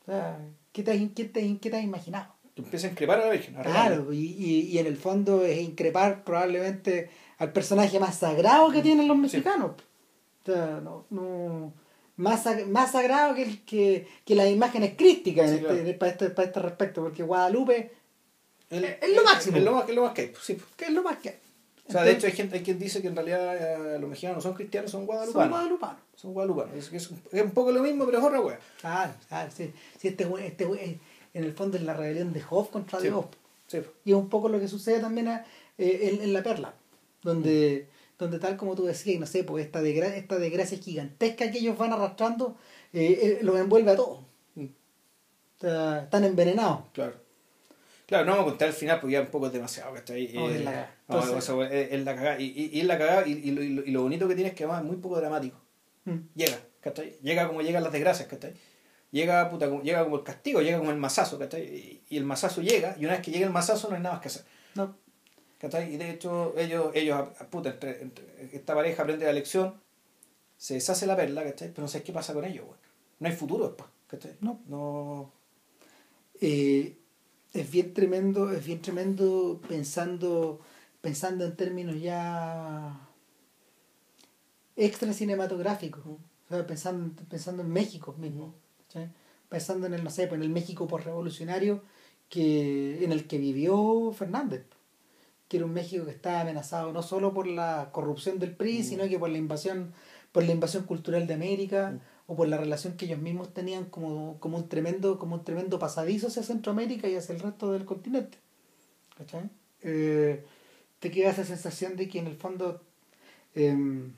O 0.02 0.06
sea, 0.06 0.40
¿qué 0.72 0.84
te, 0.84 1.12
qué 1.14 1.26
te- 1.26 1.58
qué 1.60 1.70
te 1.70 1.78
has 1.78 1.84
imaginado? 1.84 2.34
Tú 2.60 2.66
empiezas 2.66 2.90
a 2.90 2.92
increpar 2.92 3.20
a 3.22 3.26
la 3.26 3.32
Virgen. 3.32 3.58
a. 3.58 3.62
Claro, 3.64 4.12
y, 4.14 4.18
y, 4.18 4.60
y 4.72 4.78
en 4.80 4.88
el 4.88 4.98
fondo 4.98 5.44
es 5.44 5.60
increpar 5.60 6.24
probablemente 6.24 7.10
al 7.38 7.52
personaje 7.54 8.00
más 8.00 8.16
sagrado 8.18 8.70
que 8.72 8.82
tienen 8.82 9.08
los 9.08 9.18
mexicanos. 9.18 9.72
O 10.44 10.46
sea, 10.52 10.80
no, 10.84 11.06
no, 11.10 11.74
más, 12.18 12.44
más 12.68 12.92
sagrado 12.92 13.36
que, 13.36 13.44
el, 13.44 13.64
que, 13.66 14.08
que 14.26 14.36
las 14.36 14.50
imágenes 14.50 14.94
crísticas 14.98 15.50
en 15.52 15.60
Sí, 15.60 15.66
este- 15.66 15.82
claro. 15.84 16.00
para, 16.00 16.12
este, 16.12 16.30
para 16.32 16.48
este 16.48 16.60
respecto, 16.60 17.02
porque 17.04 17.24
Guadalupe 17.24 17.92
El- 18.70 18.84
es 18.86 19.16
lo 19.16 19.24
máximo. 19.24 19.58
Es 19.58 19.64
lo 19.64 19.72
más, 19.74 19.90
es 19.90 19.96
lo 19.96 20.02
más 20.04 20.14
que 20.14 20.22
hay. 20.22 20.28
pues, 20.28 20.44
sí, 20.44 20.54
pues. 20.56 20.68
que 20.76 20.86
es 20.86 20.92
lo 20.92 21.04
más 21.04 21.18
que 21.18 21.30
hay. 21.30 21.36
O 21.88 21.92
sea, 21.92 22.04
de 22.04 22.12
hecho 22.12 22.28
hay 22.28 22.34
gente 22.34 22.56
hay 22.58 22.62
quien 22.64 22.78
dice 22.78 23.02
que 23.02 23.08
en 23.08 23.16
realidad 23.16 23.96
eh, 23.96 24.00
los 24.00 24.08
mexicanos 24.08 24.38
no 24.38 24.42
son 24.44 24.54
cristianos, 24.54 24.92
son 24.92 25.00
son 25.02 25.08
guadalupanos. 25.08 25.50
guadalupanos. 25.50 26.02
Son 26.16 26.34
guadalupanos. 26.34 26.76
Es, 26.76 26.94
es, 26.94 27.10
un- 27.10 27.20
es 27.32 27.44
poco 27.52 27.72
lo 27.72 27.82
mismo, 27.82 28.06
pero 28.06 28.20
es 28.20 28.24
otra 28.24 28.42
wea. 28.42 28.60
Claro, 28.80 29.14
claro, 29.28 29.50
sí. 29.56 29.74
Sí, 29.98 30.10
este, 30.10 30.28
este, 30.46 30.66
en 31.34 31.44
el 31.44 31.54
fondo 31.54 31.78
es 31.78 31.84
la 31.84 31.94
rebelión 31.94 32.34
de 32.34 32.42
Job 32.42 32.70
contra 32.70 33.00
Sí. 33.00 33.08
Dios. 33.08 33.26
Sí. 33.68 33.80
Y 34.06 34.12
es 34.12 34.16
un 34.18 34.30
poco 34.30 34.50
lo 34.50 34.60
que 34.60 34.68
sucede 34.68 35.00
también 35.00 35.28
a- 35.28 35.46
eh, 35.78 36.10
en, 36.14 36.22
en 36.24 36.34
La 36.34 36.42
Perla, 36.44 36.74
donde, 37.24 37.88
donde 38.18 38.40
tal 38.40 38.58
como 38.58 38.76
tú 38.76 38.86
decías, 38.86 39.20
no 39.20 39.26
sé, 39.26 39.44
pues 39.44 39.66
esta, 39.66 39.82
desgra- 39.82 40.14
esta 40.16 40.38
desgracia 40.40 40.78
gigantesca 40.78 41.52
que 41.52 41.60
ellos 41.60 41.78
van 41.78 41.94
arrastrando 41.94 42.58
eh, 42.94 43.20
eh, 43.22 43.40
los 43.44 43.60
envuelve 43.60 43.92
a 43.92 43.96
todos. 43.96 44.20
Mm. 44.56 44.66
Están 45.62 46.24
envenenados. 46.24 46.80
Claro. 46.94 47.14
Claro, 48.08 48.26
no 48.26 48.32
vamos 48.32 48.48
a 48.48 48.50
contar 48.50 48.68
el 48.70 48.74
final 48.74 49.00
porque 49.00 49.14
ya 49.14 49.22
un 49.22 49.28
poco 49.28 49.46
es 49.48 49.54
demasiado, 49.54 49.94
¿cachai? 49.94 50.32
No, 50.34 50.50
Eh, 50.50 50.56
es 50.56 50.64
la 50.66 50.72
cagada. 50.72 50.96
no, 51.08 51.20
es, 51.68 52.04
la 52.06 52.16
cagada. 52.16 52.40
Y, 52.42 52.46
y, 52.46 52.70
y 52.74 52.80
es 52.80 52.86
la 52.88 52.98
cagada 52.98 53.28
y, 53.28 53.34
y 53.34 53.50
y 53.50 53.52
lo- 53.52 53.62
y 53.86 53.92
lo 53.92 54.02
bonito 54.02 54.28
que 54.28 54.34
tiene 54.34 54.50
es 54.50 54.56
que 54.56 54.64
además 54.64 54.82
es 54.82 54.88
muy 54.88 54.98
poco 54.98 55.18
dramático. 55.18 55.60
Mm. 56.06 56.16
Llega, 56.34 56.58
¿cachai? 56.82 57.18
Llega 57.22 57.48
como 57.48 57.62
llegan 57.62 57.84
las 57.84 57.92
desgracias, 57.92 58.28
¿cachai? 58.28 58.54
Llega, 59.12 59.50
puta, 59.50 59.68
como, 59.70 59.82
llega 59.82 60.04
como 60.04 60.18
el 60.18 60.24
castigo, 60.24 60.62
llega 60.62 60.78
como 60.78 60.92
el 60.92 60.98
mazazo, 60.98 61.40
¿cachai? 61.40 62.04
Y, 62.10 62.18
el 62.18 62.26
mazazo 62.26 62.62
llega, 62.62 62.96
y 63.00 63.06
una 63.06 63.14
vez 63.16 63.22
que 63.24 63.32
llega 63.32 63.46
el 63.48 63.52
mazazo 63.54 63.90
no 63.90 63.96
hay 63.96 64.02
nada 64.02 64.16
más 64.16 64.22
que 64.22 64.28
hacer. 64.30 64.46
No, 64.76 64.96
¿Cachai? 65.60 65.94
Y 65.94 65.98
de 65.98 66.12
hecho, 66.12 66.54
ellos, 66.58 66.92
ellos 66.96 67.28
puta, 67.50 67.70
entre, 67.72 68.02
entre- 68.02 68.50
esta 68.56 68.74
pareja 68.76 69.04
aprende 69.04 69.26
la 69.26 69.34
lección, 69.34 69.76
se 70.58 70.76
deshace 70.76 71.06
la 71.08 71.16
perla, 71.18 71.44
¿cachai? 71.44 71.70
Pero 71.70 71.82
no 71.84 71.88
sé 71.88 72.04
qué 72.04 72.14
pasa 72.14 72.34
con 72.34 72.46
ellos, 72.46 72.66
weón. 72.66 72.78
No 73.20 73.28
hay 73.28 73.36
futuro 73.36 73.68
después, 73.68 73.90
¿cachai? 74.08 74.38
No. 74.42 74.62
No. 74.68 75.34
eh, 76.42 76.96
es 77.54 77.72
bien 77.72 77.94
tremendo, 77.94 78.52
es 78.52 78.64
bien 78.66 78.82
tremendo 78.82 79.60
pensando, 79.68 80.60
pensando 81.02 81.46
en 81.46 81.56
términos 81.56 82.00
ya 82.00 83.00
extra 84.76 85.14
cinematográficos. 85.14 86.04
O 86.06 86.20
sea, 86.50 86.66
pensando, 86.66 87.22
pensando 87.30 87.64
en 87.64 87.70
México 87.70 88.14
mismo. 88.18 88.56
¿Sí? 88.90 89.00
Pensando 89.50 89.88
en 89.88 89.94
el, 89.96 90.04
no 90.04 90.10
sé, 90.10 90.28
pues 90.28 90.38
en 90.38 90.44
el 90.44 90.50
México 90.50 90.88
postrevolucionario 90.88 91.82
que, 92.30 93.04
en 93.04 93.12
el 93.12 93.26
que 93.28 93.38
vivió 93.38 94.12
Fernández. 94.12 94.66
Que 95.48 95.58
era 95.58 95.66
un 95.66 95.74
México 95.74 96.06
que 96.06 96.12
estaba 96.12 96.42
amenazado 96.42 96.92
no 96.94 97.02
solo 97.02 97.34
por 97.34 97.48
la 97.48 97.90
corrupción 97.92 98.38
del 98.38 98.56
PRI, 98.56 98.80
Mm. 98.80 98.84
sino 98.84 99.08
que 99.10 99.18
por 99.18 99.30
la 99.30 99.38
invasión, 99.40 99.94
por 100.32 100.44
la 100.44 100.52
invasión 100.52 100.84
cultural 100.84 101.26
de 101.26 101.34
América, 101.34 101.92
Mm. 101.92 102.00
o 102.32 102.36
por 102.36 102.48
la 102.48 102.58
relación 102.58 102.94
que 102.96 103.06
ellos 103.06 103.18
mismos 103.20 103.52
tenían 103.56 103.86
como, 103.86 104.38
como 104.40 104.58
un 104.58 104.70
tremendo, 104.70 105.18
como 105.18 105.34
un 105.36 105.44
tremendo 105.44 105.80
pasadizo 105.80 106.28
hacia 106.28 106.44
Centroamérica 106.44 107.08
y 107.08 107.16
hacia 107.16 107.34
el 107.34 107.42
resto 107.42 107.72
del 107.72 107.86
continente. 107.86 108.38
¿Cachai? 109.18 109.50
Eh, 109.82 110.46
te 111.00 111.10
queda 111.10 111.32
esa 111.32 111.44
sensación 111.46 111.96
de 111.96 112.08
que 112.08 112.20
en 112.20 112.28
el 112.28 112.36
fondo 112.36 112.82
em, 113.56 114.14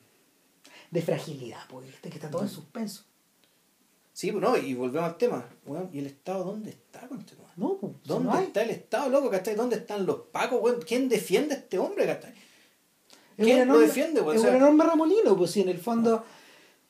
de 0.92 1.02
fragilidad, 1.02 1.62
pues, 1.70 1.88
que 2.02 2.10
está 2.10 2.30
todo 2.30 2.42
en 2.42 2.48
Mm. 2.48 2.52
suspenso. 2.52 3.06
Sí, 4.14 4.32
pues 4.32 4.42
no, 4.44 4.58
y 4.58 4.74
volvemos 4.74 5.10
al 5.10 5.18
tema. 5.18 5.46
weón, 5.66 5.90
¿Y 5.94 6.00
el 6.00 6.06
Estado 6.08 6.44
dónde 6.44 6.70
está, 6.72 7.08
conchetumare? 7.08 7.54
No, 7.56 7.78
pues, 7.78 7.94
¿Dónde 8.04 8.30
no 8.32 8.40
está 8.40 8.62
el 8.64 8.70
Estado, 8.72 9.10
loco, 9.10 9.30
cachai? 9.30 9.56
¿Dónde 9.56 9.78
están 9.78 10.06
los 10.06 10.18
pacos, 10.32 10.60
weón? 10.62 10.82
¿Quién 10.86 11.08
defiende 11.10 11.56
a 11.56 11.58
este 11.58 11.80
hombre, 11.80 12.06
cachai? 12.06 12.34
¿Quién 13.38 13.58
lo 13.68 13.76
enorme- 13.76 13.86
defiende, 13.88 14.22
pues? 14.22 14.36
Es 14.36 14.42
O 14.42 14.44
sea- 14.46 14.52
un 14.52 14.58
enorme 14.58 14.84
remolino, 14.84 15.36
pues 15.38 15.52
si 15.52 15.62
en 15.62 15.70
el 15.70 15.80
fondo 15.80 16.24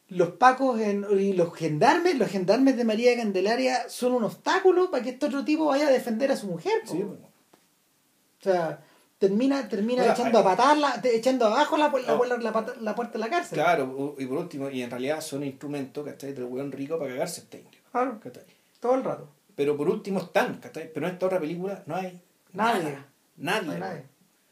los 0.09 0.31
pacos 0.31 0.79
en- 0.81 1.05
y 1.17 1.33
los 1.33 1.53
gendarmes, 1.53 2.17
los 2.17 2.27
gendarmes 2.29 2.75
de 2.75 2.83
María 2.83 3.11
de 3.11 3.17
Candelaria 3.17 3.87
son 3.87 4.13
un 4.13 4.23
obstáculo 4.25 4.89
para 4.91 5.03
que 5.03 5.11
este 5.11 5.27
otro 5.27 5.45
tipo 5.45 5.65
vaya 5.65 5.87
a 5.87 5.91
defender 5.91 6.31
a 6.31 6.35
su 6.35 6.47
mujer. 6.47 6.81
Sí, 6.85 7.03
pues. 7.07 7.19
O 7.19 8.43
sea, 8.43 8.83
termina, 9.21 9.69
termina 9.69 10.01
O 10.01 10.03
sea, 10.05 10.13
echando 10.15 10.39
hay- 10.39 10.43
a 10.43 10.47
patar, 10.47 10.77
la- 10.77 11.01
echando 11.05 11.45
abajo 11.45 11.77
la, 11.77 11.85
la, 11.87 11.91
pu- 12.17 12.37
la 12.39 12.75
la 12.81 12.95
puerta 12.95 13.13
de 13.13 13.19
la 13.19 13.29
cárcel. 13.29 13.55
Claro, 13.57 14.15
y 14.17 14.25
por 14.25 14.37
último, 14.39 14.69
y 14.69 14.81
en 14.81 14.89
realidad 14.89 15.21
son 15.21 15.43
instrumentos, 15.43 16.03
¿cachai? 16.05 16.33
Del 16.33 16.45
weón 16.45 16.71
rico 16.71 16.97
para 16.97 17.11
cagarse 17.11 17.41
este 17.41 17.59
indio, 17.59 17.79
Claro, 17.91 18.19
¿cachai? 18.19 18.43
todo 18.79 18.95
el 18.95 19.03
rato. 19.03 19.29
Pero 19.55 19.77
por 19.77 19.87
último 19.87 20.19
están, 20.19 20.55
¿cachai? 20.57 20.91
Pero 20.91 21.07
en 21.07 21.13
esta 21.13 21.27
otra 21.27 21.39
película 21.39 21.83
no 21.85 21.95
hay 21.95 22.19
Nadie. 22.53 22.83
nada, 22.83 23.07
nadie. 23.37 23.79
Nadie. 23.79 24.03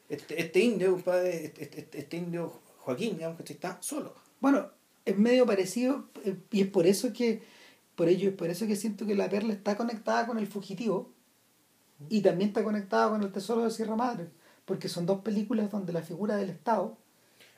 Este, 0.07 0.39
este 0.41 0.59
indio, 0.59 0.91
compadre, 0.93 1.45
este, 1.45 1.63
este, 1.63 1.99
este 1.99 2.17
indio 2.17 2.53
Joaquín, 2.80 3.17
digamos, 3.17 3.41
que 3.41 3.53
está 3.53 3.78
solo. 3.82 4.13
Bueno, 4.39 4.67
es 5.03 5.17
medio 5.17 5.45
parecido 5.45 6.05
eh, 6.26 6.36
y 6.51 6.61
es 6.61 6.67
por 6.67 6.86
eso 6.88 7.11
que 7.11 7.41
por 7.95 8.07
ello 8.07 8.30
es 8.30 8.36
por 8.36 8.49
eso 8.49 8.65
que 8.67 8.76
siento 8.76 9.05
que 9.07 9.15
la 9.15 9.30
perla 9.30 9.51
está 9.53 9.76
conectada 9.76 10.26
con 10.28 10.38
el 10.39 10.47
fugitivo 10.47 11.11
y 12.07 12.22
también 12.22 12.49
está 12.49 12.63
conectada 12.63 13.09
con 13.09 13.22
el 13.24 13.32
tesoro 13.32 13.63
de 13.65 13.72
Sierra 13.72 13.95
Madre, 13.95 14.30
porque 14.70 14.88
son 14.88 15.05
dos 15.05 15.20
películas 15.22 15.70
donde 15.70 15.91
la 15.91 16.01
figura 16.01 16.38
del 16.38 16.49
Estado 16.51 16.95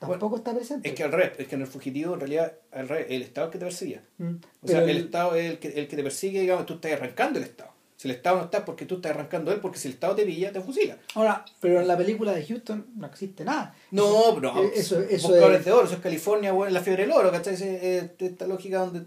tampoco 0.00 0.36
está 0.38 0.52
presente. 0.54 0.88
Es 0.88 0.94
que 0.96 1.04
al 1.04 1.12
revés, 1.12 1.32
es 1.38 1.46
que 1.46 1.54
en 1.54 1.60
el 1.60 1.66
fugitivo, 1.68 2.14
en 2.14 2.20
realidad, 2.20 2.52
al 2.72 2.88
revés, 2.88 3.06
el 3.10 3.22
Estado 3.22 3.46
es 3.46 3.48
el 3.48 3.52
que 3.52 3.58
te 3.58 3.64
perseguía. 3.66 4.02
Mm, 4.18 4.34
O 4.62 4.66
sea, 4.68 4.82
el, 4.82 4.90
el- 4.90 4.96
Estado 5.04 5.34
es 5.36 5.50
el 5.50 5.58
que, 5.60 5.68
el 5.68 5.86
que 5.88 5.96
te 5.96 6.02
persigue, 6.02 6.40
digamos, 6.40 6.66
tú 6.66 6.74
estás 6.74 6.92
arrancando 6.92 7.38
el 7.38 7.44
Estado. 7.44 7.70
Si 7.98 8.08
el 8.08 8.14
Estado 8.16 8.38
no 8.38 8.44
está, 8.46 8.58
es 8.58 8.64
porque 8.64 8.84
tú 8.84 8.96
estás 8.96 9.12
arrancando 9.12 9.52
él, 9.52 9.60
porque 9.60 9.78
si 9.78 9.86
el 9.86 9.94
Estado 9.94 10.16
te 10.16 10.24
pilla, 10.24 10.50
te 10.50 10.60
fusila. 10.60 10.96
Ahora, 11.14 11.44
pero 11.60 11.80
en 11.80 11.86
la 11.86 11.96
película 11.96 12.32
de 12.32 12.44
Houston 12.44 12.84
no 12.96 13.06
existe 13.06 13.44
nada. 13.44 13.76
No, 13.92 14.40
no. 14.40 14.60
Eh, 14.64 14.72
eso- 14.74 15.00
eso 15.00 15.28
Buscadores 15.28 15.60
es- 15.60 15.64
de 15.66 15.72
oro, 15.72 15.84
eso 15.86 15.94
es 15.94 16.00
California, 16.00 16.50
bueno, 16.50 16.72
la 16.72 16.80
fiebre 16.80 17.02
del 17.04 17.12
oro, 17.12 17.30
¿cachai? 17.30 17.54
Eh, 17.60 18.10
esta 18.18 18.46
lógica 18.48 18.78
donde. 18.80 19.02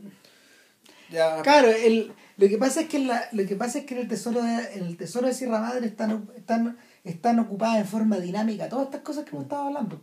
Ya. 1.12 1.42
Claro, 1.42 1.68
el, 1.70 2.12
Lo 2.38 2.48
que 2.50 2.58
pasa 2.58 2.82
es 2.82 2.88
que 2.90 2.98
en 2.98 3.08
la, 3.08 3.28
lo 3.32 3.46
que 3.46 3.56
pasa 3.56 3.80
es 3.80 3.86
que 3.86 3.94
en 3.96 4.02
el 4.02 4.08
tesoro 4.10 4.42
de, 4.42 4.74
en 4.74 4.84
el 4.86 4.98
tesoro 4.98 5.28
de 5.28 5.34
Sierra 5.34 5.60
Madre 5.62 5.86
están, 5.88 6.30
están, 6.36 6.78
están 7.06 7.40
ocupadas 7.40 7.78
en 7.80 7.86
forma 7.88 8.18
dinámica 8.18 8.68
todas 8.68 8.86
estas 8.88 9.02
cosas 9.02 9.24
que 9.24 9.30
hemos 9.32 9.44
estado 9.44 9.64
hablando. 9.68 10.02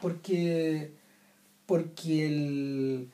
Porque 0.00 0.94
porque 1.66 2.26
el, 2.26 3.10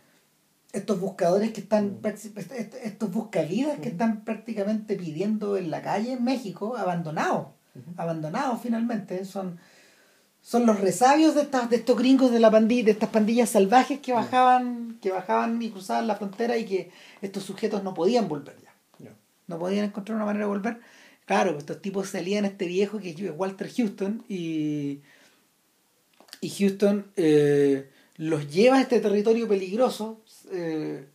estos 0.72 0.99
buscadores 1.01 1.53
que 1.53 1.61
están 1.61 1.99
est- 2.05 2.74
estos 2.83 3.12
buscavidas 3.12 3.79
que 3.81 3.89
están 3.89 4.24
prácticamente 4.24 4.97
pidiendo 4.97 5.57
en 5.59 5.70
la 5.70 5.83
calle 5.83 6.12
en 6.12 6.24
México 6.24 6.77
abandonados 6.77 7.49
abandonados 7.99 8.61
finalmente 8.62 9.24
son 9.27 9.59
son 10.41 10.64
los 10.64 10.81
resabios 10.81 11.35
de 11.35 11.43
estas 11.43 11.68
de 11.68 11.77
estos 11.77 11.99
gringos 11.99 12.31
de 12.31 12.41
la 12.41 12.51
pandilla 12.51 12.85
de 12.87 12.91
estas 12.93 13.11
pandillas 13.11 13.51
salvajes 13.51 14.01
que 14.01 14.12
bajaban 14.14 14.97
que 15.03 15.11
bajaban 15.11 15.61
y 15.61 15.70
cruzaban 15.70 16.07
la 16.07 16.16
frontera 16.16 16.57
y 16.57 16.64
que 16.64 16.91
estos 17.20 17.43
sujetos 17.43 17.83
no 17.83 17.93
podían 17.93 18.27
volver 18.29 18.57
Ya. 18.99 19.12
no 19.49 19.59
podían 19.59 19.85
encontrar 19.85 20.16
una 20.16 20.24
manera 20.24 20.47
de 20.47 20.51
volver 20.51 20.81
claro 21.27 21.51
pues 21.53 21.62
estos 21.64 21.83
tipos 21.83 22.09
salían 22.09 22.45
este 22.47 22.66
viejo 22.66 22.99
que 22.99 23.11
es 23.11 23.16
Walter 23.37 23.70
Houston 23.70 24.24
y 24.29 25.01
y 26.41 26.51
Houston 26.51 27.07
eh, 27.16 27.89
los 28.16 28.51
lleva 28.53 28.77
a 28.79 28.81
este 28.83 29.01
territorio 29.01 29.47
peligroso 29.49 30.20
eh, 30.53 31.07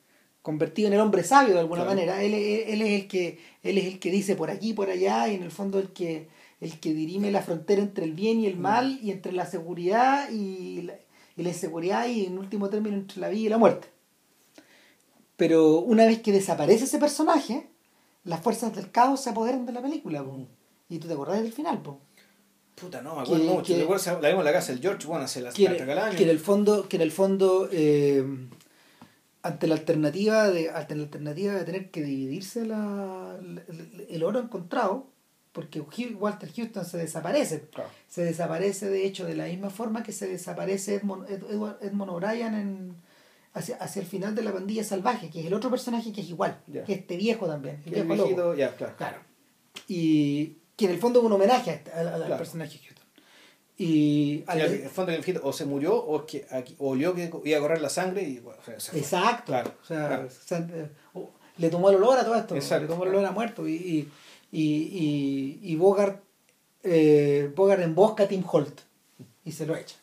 convertido 0.42 0.88
en 0.88 0.94
el 0.94 1.00
hombre 1.00 1.24
sabio 1.24 1.54
de 1.54 1.60
alguna 1.60 1.84
Claro. 1.84 1.96
manera. 1.96 2.24
Él, 2.24 2.34
él- 2.34 2.64
él 2.68 2.82
es 2.82 3.02
el 3.04 3.08
que 3.08 3.40
él 3.64 3.78
es 3.78 3.86
el 3.86 4.00
que 4.00 4.12
dice 4.12 4.36
por 4.36 4.50
aquí 4.50 4.74
por 4.74 4.90
allá 4.90 5.28
y 5.30 5.36
en 5.36 5.44
el 5.44 5.52
fondo 5.52 5.80
el 5.80 5.90
que 5.94 6.28
el 6.60 6.80
que 6.80 6.94
dirime 6.94 7.32
la 7.32 7.42
frontera 7.42 7.82
entre 7.82 8.06
el 8.06 8.14
bien 8.14 8.40
y 8.40 8.46
el 8.48 8.58
mal 8.58 9.00
y 9.02 9.12
entre 9.12 9.32
la 9.32 9.46
seguridad 9.48 10.30
y 10.32 10.82
la, 10.84 10.96
y 11.38 11.44
la 11.44 11.50
inseguridad 11.50 12.08
y 12.08 12.26
en 12.26 12.38
último 12.38 12.70
término 12.70 12.98
entre 12.98 13.20
la 13.22 13.30
vida 13.30 13.46
y 13.48 13.50
la 13.50 13.58
muerte. 13.58 13.88
Pero 15.38 15.80
una 15.80 16.06
vez 16.06 16.22
que 16.22 16.32
desaparece 16.32 16.84
ese 16.86 17.00
personaje 17.00 17.68
las 18.24 18.42
fuerzas 18.42 18.76
del 18.76 18.92
caos 18.92 19.22
se 19.22 19.30
apoderan 19.32 19.66
de 19.66 19.72
la 19.74 19.82
película 19.82 20.24
po. 20.24 20.48
y 20.90 21.00
tú 21.00 21.08
te 21.08 21.14
acordás 21.14 21.42
del 21.42 21.54
final 21.54 21.82
po. 21.82 22.00
Puta, 22.76 23.02
no, 23.02 23.16
me 23.16 23.22
acuerdo 23.22 23.44
Que- 23.46 23.50
mucho. 23.52 23.74
que- 23.74 23.80
Recuerdo, 23.82 24.22
la 24.22 24.30
vimos 24.30 24.42
en 24.42 24.46
la 24.46 24.54
casa 24.54 24.72
del 24.72 24.82
George, 24.82 25.08
bueno, 25.08 25.26
hace 25.26 25.42
las 25.42 25.54
que, 25.54 25.68
año. 25.68 26.18
que 26.18 26.24
en 26.24 26.30
el 26.30 26.40
fondo 26.40 26.88
que 26.90 26.96
en 26.98 27.02
el 27.02 27.12
fondo 27.12 27.68
eh, 27.72 28.24
ante 29.44 29.68
la 29.68 29.76
alternativa 29.76 30.50
de 30.50 30.70
ante 30.70 30.96
la 30.96 31.04
alternativa 31.04 31.54
de 31.54 31.64
tener 31.66 31.92
que 31.92 32.02
dividirse 32.04 32.66
la, 32.66 33.38
el, 33.40 34.06
el 34.10 34.24
oro 34.24 34.40
encontrado 34.40 35.08
porque 35.52 35.82
Walter 35.82 36.50
Houston 36.56 36.86
se 36.86 36.98
desaparece 36.98 37.68
Claro. 37.74 37.90
se 38.08 38.24
desaparece 38.24 38.90
de 38.90 39.06
hecho 39.06 39.26
de 39.26 39.36
la 39.36 39.46
misma 39.46 39.70
forma 39.70 40.02
que 40.04 40.12
se 40.14 40.28
desaparece 40.28 40.96
Edmond, 40.96 41.30
Ed- 41.30 41.44
Edward- 41.50 41.78
Edmond 41.82 42.12
O'Brien 42.12 42.54
en 42.54 42.96
hacia, 43.54 43.76
hacia 43.78 44.02
el 44.02 44.08
final 44.08 44.34
de 44.36 44.44
la 44.44 44.54
pandilla 44.54 44.84
salvaje 44.84 45.30
que 45.30 45.42
es 45.42 45.46
el 45.46 45.54
otro 45.54 45.70
personaje 45.70 46.12
que 46.14 46.22
es 46.22 46.30
igual 46.30 46.62
que 46.86 46.94
este 46.94 47.18
viejo 47.18 47.48
también 47.48 47.82
el 47.86 48.06
viejo 48.06 48.30
claro. 48.78 48.96
Claro. 48.98 49.18
Y 49.88 50.58
que 50.76 50.86
en 50.86 50.92
el 50.92 51.00
fondo 51.00 51.20
es 51.20 51.26
un 51.26 51.32
homenaje 51.34 51.72
a 51.72 51.74
este- 51.74 51.92
al, 51.92 52.08
al 52.08 52.16
Claro. 52.22 52.38
personaje 52.38 52.78
Houston. 52.80 53.06
Y 53.78 54.44
al- 54.48 54.62
el 54.62 54.90
fondo, 54.90 55.12
el 55.12 55.40
o 55.44 55.54
se 55.54 55.66
murió 55.66 55.96
o 55.96 56.20
es 56.20 56.26
que 56.26 56.46
aquí, 56.52 56.76
o 56.78 56.90
olió 56.92 57.16
que 57.16 57.32
iba 57.46 57.58
a 57.58 57.62
correr 57.62 57.82
la 57.82 57.90
sangre 57.90 58.22
y 58.24 58.40
bueno, 58.40 58.60
o 58.62 58.66
sea, 58.66 58.80
se 58.80 58.92
fue. 58.92 59.00
exacto. 59.00 59.46
Claro, 59.52 59.74
O 59.82 59.86
sea, 59.86 60.08
claro. 60.08 60.28
o 60.28 60.30
sea, 60.30 60.58
eh, 60.60 60.90
o- 61.14 61.32
le 61.58 61.70
tomó 61.70 61.90
el 61.90 61.96
olor 61.98 62.18
a 62.20 62.24
todo 62.24 62.36
esto. 62.36 62.56
Exacto. 62.56 62.84
Le 62.84 62.88
tomó 62.90 63.04
el 63.06 63.10
olor 63.10 63.26
a 63.26 63.32
muerto. 63.32 63.68
Y, 63.68 63.74
y, 63.74 64.12
y, 64.52 64.64
y, 64.64 65.60
y 65.72 65.76
Bogart, 65.78 66.22
eh, 66.84 67.52
Bogart 67.56 67.82
embosca 67.82 68.24
a 68.24 68.28
Tim 68.28 68.44
Holt 68.50 68.82
y 69.46 69.52
se 69.52 69.66
lo 69.66 69.76
echa. 69.76 69.96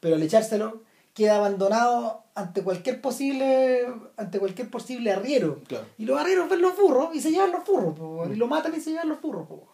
Pero 0.00 0.14
al 0.16 0.22
echárselo 0.22 0.82
queda 1.14 1.36
abandonado 1.36 2.24
ante 2.38 2.62
cualquier 2.62 3.00
posible 3.00 3.86
ante 4.16 4.38
cualquier 4.38 4.70
posible 4.70 5.10
arriero. 5.12 5.60
Claro. 5.66 5.86
Y 5.98 6.04
los 6.04 6.18
arrieros 6.20 6.48
ven 6.48 6.62
los 6.62 6.76
burros 6.76 7.14
y 7.14 7.20
se 7.20 7.30
llevan 7.30 7.52
los 7.52 7.64
burros. 7.66 7.98
po, 7.98 8.26
Y 8.32 8.36
lo 8.36 8.46
matan 8.46 8.74
y 8.76 8.80
se 8.80 8.90
llevan 8.90 9.08
los 9.08 9.20
burros. 9.20 9.46
po. 9.48 9.68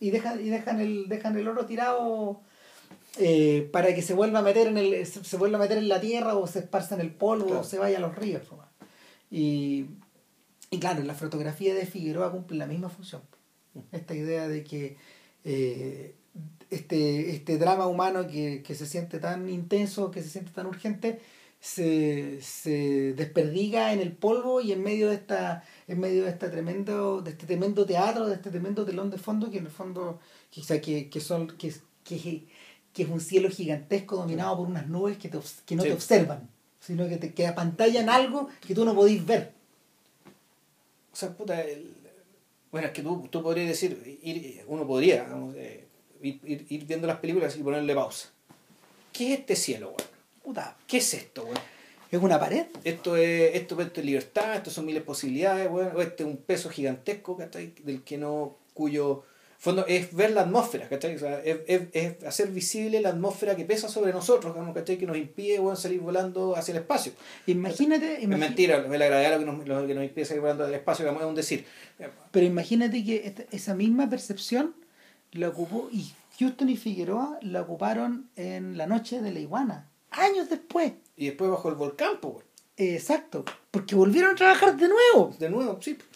Y 0.00 0.10
dejan, 0.10 0.40
y 0.44 0.48
dejan 0.48 0.80
el, 0.80 1.08
dejan 1.08 1.36
el 1.38 1.46
oro 1.48 1.66
tirado 1.66 2.40
eh, 3.18 3.68
para 3.72 3.94
que 3.94 4.02
se 4.02 4.12
vuelva 4.14 4.40
a 4.40 4.42
meter 4.42 4.66
en 4.66 4.76
el, 4.78 5.06
se, 5.06 5.22
se 5.24 5.36
vuelva 5.36 5.58
a 5.58 5.60
meter 5.60 5.78
en 5.78 5.88
la 5.88 6.00
tierra 6.00 6.34
o 6.36 6.46
se 6.46 6.58
esparza 6.60 6.94
en 6.96 7.00
el 7.02 7.12
polvo 7.12 7.46
Claro. 7.46 7.60
o 7.60 7.64
se 7.64 7.78
vaya 7.78 7.98
a 7.98 8.00
los 8.00 8.14
ríos. 8.16 8.42
po. 8.46 8.58
Y, 9.30 9.86
y 10.70 10.78
claro, 10.78 11.02
la 11.02 11.14
fotografía 11.14 11.74
de 11.74 11.86
Figueroa 11.86 12.30
cumple 12.32 12.56
la 12.58 12.66
misma 12.66 12.88
función. 12.88 13.22
Esta 13.92 14.14
idea 14.14 14.48
de 14.48 14.62
que 14.64 14.96
eh, 15.44 16.14
este, 16.70 17.30
este 17.30 17.58
drama 17.58 17.86
humano 17.86 18.26
que, 18.26 18.62
que 18.66 18.74
se 18.74 18.86
siente 18.86 19.18
tan 19.18 19.48
intenso, 19.48 20.10
que 20.10 20.22
se 20.22 20.28
siente 20.30 20.50
tan 20.52 20.66
urgente, 20.66 21.20
se, 21.64 22.42
se 22.42 23.14
desperdiga 23.14 23.94
en 23.94 24.00
el 24.00 24.12
polvo 24.12 24.60
y 24.60 24.72
en 24.72 24.82
medio 24.82 25.08
de 25.08 25.14
esta 25.14 25.64
en 25.88 25.98
medio 25.98 26.24
de 26.24 26.28
esta 26.28 26.50
tremendo 26.50 27.22
de 27.22 27.30
este 27.30 27.46
tremendo 27.46 27.86
teatro 27.86 28.26
de 28.26 28.34
este 28.34 28.50
tremendo 28.50 28.84
telón 28.84 29.08
de 29.10 29.16
fondo 29.16 29.50
que 29.50 29.56
en 29.58 29.64
el 29.64 29.70
fondo 29.72 30.20
sea, 30.62 30.78
que, 30.82 31.08
que 31.08 31.20
son 31.20 31.46
que, 31.56 31.72
que, 32.04 32.44
que 32.92 33.02
es 33.04 33.08
un 33.08 33.18
cielo 33.20 33.48
gigantesco 33.48 34.16
dominado 34.16 34.58
por 34.58 34.66
unas 34.68 34.88
nubes 34.88 35.16
que, 35.16 35.30
te 35.30 35.38
que 35.64 35.74
no 35.74 35.82
Sí. 35.84 35.88
te 35.88 35.94
observan 35.94 36.50
sino 36.80 37.08
que 37.08 37.16
te 37.16 37.32
que 37.32 37.46
apantallan 37.46 38.10
algo 38.10 38.48
que 38.66 38.74
tú 38.74 38.84
no 38.84 38.94
podís 38.94 39.24
ver 39.24 39.52
O 41.12 41.16
sea, 41.16 41.34
puta, 41.34 41.62
el- 41.62 41.94
bueno, 42.70 42.88
es 42.88 42.92
que 42.92 43.02
tú, 43.02 43.26
tú 43.30 43.42
podrías 43.42 43.68
decir, 43.68 44.18
ir, 44.22 44.62
uno 44.66 44.86
podría 44.86 45.24
digamos, 45.24 45.54
eh, 45.56 45.86
ir, 46.20 46.40
ir, 46.44 46.66
ir 46.68 46.84
viendo 46.84 47.06
las 47.06 47.18
películas 47.20 47.56
y 47.56 47.62
ponerle 47.62 47.94
pausa. 47.94 48.28
¿Qué 49.14 49.32
es 49.32 49.38
este 49.40 49.54
cielo, 49.56 49.86
weón? 49.96 50.13
Puta, 50.44 50.76
¿Qué 50.86 50.98
es 50.98 51.14
esto, 51.14 51.44
weón? 51.44 51.58
es 52.10 52.22
una 52.22 52.38
pared 52.38 52.66
Esto 52.84 53.16
es, 53.16 53.54
esto, 53.56 53.80
esto 53.80 54.00
es 54.00 54.06
libertad, 54.06 54.56
esto 54.56 54.70
son 54.70 54.86
miles 54.86 55.02
de 55.02 55.06
posibilidades, 55.06 55.68
weón, 55.70 55.90
este 56.00 56.22
es 56.22 56.28
un 56.28 56.36
peso 56.36 56.68
gigantesco, 56.70 57.36
¿cachai? 57.36 57.72
Del 57.82 58.02
que 58.02 58.18
no, 58.18 58.56
cuyo 58.74 59.24
fondo 59.58 59.86
es 59.88 60.14
ver 60.14 60.30
la 60.32 60.42
atmósfera, 60.42 60.88
¿cachai? 60.88 61.16
O 61.16 61.18
sea, 61.18 61.40
es, 61.42 61.56
es, 61.66 61.82
es 61.94 62.22
hacer 62.24 62.48
visible 62.48 63.00
la 63.00 63.08
atmósfera 63.08 63.56
que 63.56 63.64
pesa 63.64 63.88
sobre 63.88 64.12
nosotros, 64.12 64.54
¿cachai? 64.74 64.98
Que 64.98 65.06
nos 65.06 65.16
impide, 65.16 65.58
weón, 65.58 65.76
salir 65.78 66.00
volando 66.00 66.54
hacia 66.54 66.72
el 66.72 66.78
espacio. 66.78 67.12
imagínate, 67.46 68.16
Es 68.18 68.22
imagi- 68.24 68.38
mentira, 68.38 68.78
la 68.86 69.06
gravedad 69.06 69.32
lo 69.32 69.38
que 69.38 69.44
nos, 69.46 69.66
lo 69.66 69.86
que 69.86 69.94
nos 69.94 70.04
impide 70.04 70.26
salir 70.26 70.42
volando 70.42 70.66
del 70.66 70.74
espacio, 70.74 71.04
digamos, 71.04 71.22
es 71.22 71.28
un 71.28 71.34
decir. 71.34 71.64
pero 72.30 72.44
imagínate 72.46 73.02
que 73.04 73.26
esta- 73.26 73.44
esa 73.50 73.74
misma 73.74 74.08
percepción 74.10 74.74
la 75.32 75.48
ocupó 75.48 75.88
y 75.90 76.12
Houston 76.38 76.68
y 76.68 76.76
Figueroa 76.76 77.38
la 77.42 77.62
ocuparon 77.62 78.28
en 78.36 78.76
la 78.76 78.86
noche 78.86 79.20
de 79.22 79.32
la 79.32 79.40
iguana 79.40 79.88
años 80.18 80.48
después 80.50 80.92
Y 81.16 81.26
después 81.26 81.50
bajo 81.50 81.68
el 81.68 81.74
volcán, 81.76 82.18
pues, 82.20 82.44
exacto 82.76 83.44
porque 83.70 83.94
volvieron 83.94 84.32
a 84.32 84.34
trabajar 84.34 84.76
de 84.76 84.88
nuevo 84.88 85.34
De 85.38 85.50
nuevo, 85.50 85.78
sí. 85.80 85.96
Cada, 85.96 86.06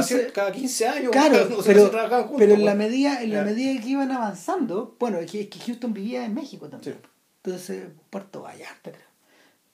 entonces 0.00 0.28
cier- 0.28 0.32
cada 0.32 0.50
15 0.52 0.88
años, 0.88 1.12
Claro, 1.12 1.34
cada- 1.48 1.62
pero, 1.64 1.90
juntos, 2.22 2.34
pero 2.38 2.54
en 2.54 2.64
la 2.64 2.74
medida 2.74 3.22
en 3.22 3.32
la 3.34 3.44
medida 3.44 3.80
que 3.80 3.88
iban 3.90 4.10
avanzando, 4.10 4.96
bueno, 4.98 5.18
es 5.18 5.30
que, 5.30 5.42
es 5.42 5.48
que 5.48 5.58
Houston 5.60 5.92
vivía 5.92 6.24
en 6.24 6.32
México 6.34 6.68
también. 6.68 6.94
Sí. 6.94 7.00
Entonces, 7.44 7.86
Puerto 8.10 8.42
Vallarta, 8.42 8.90
creo. 8.92 9.06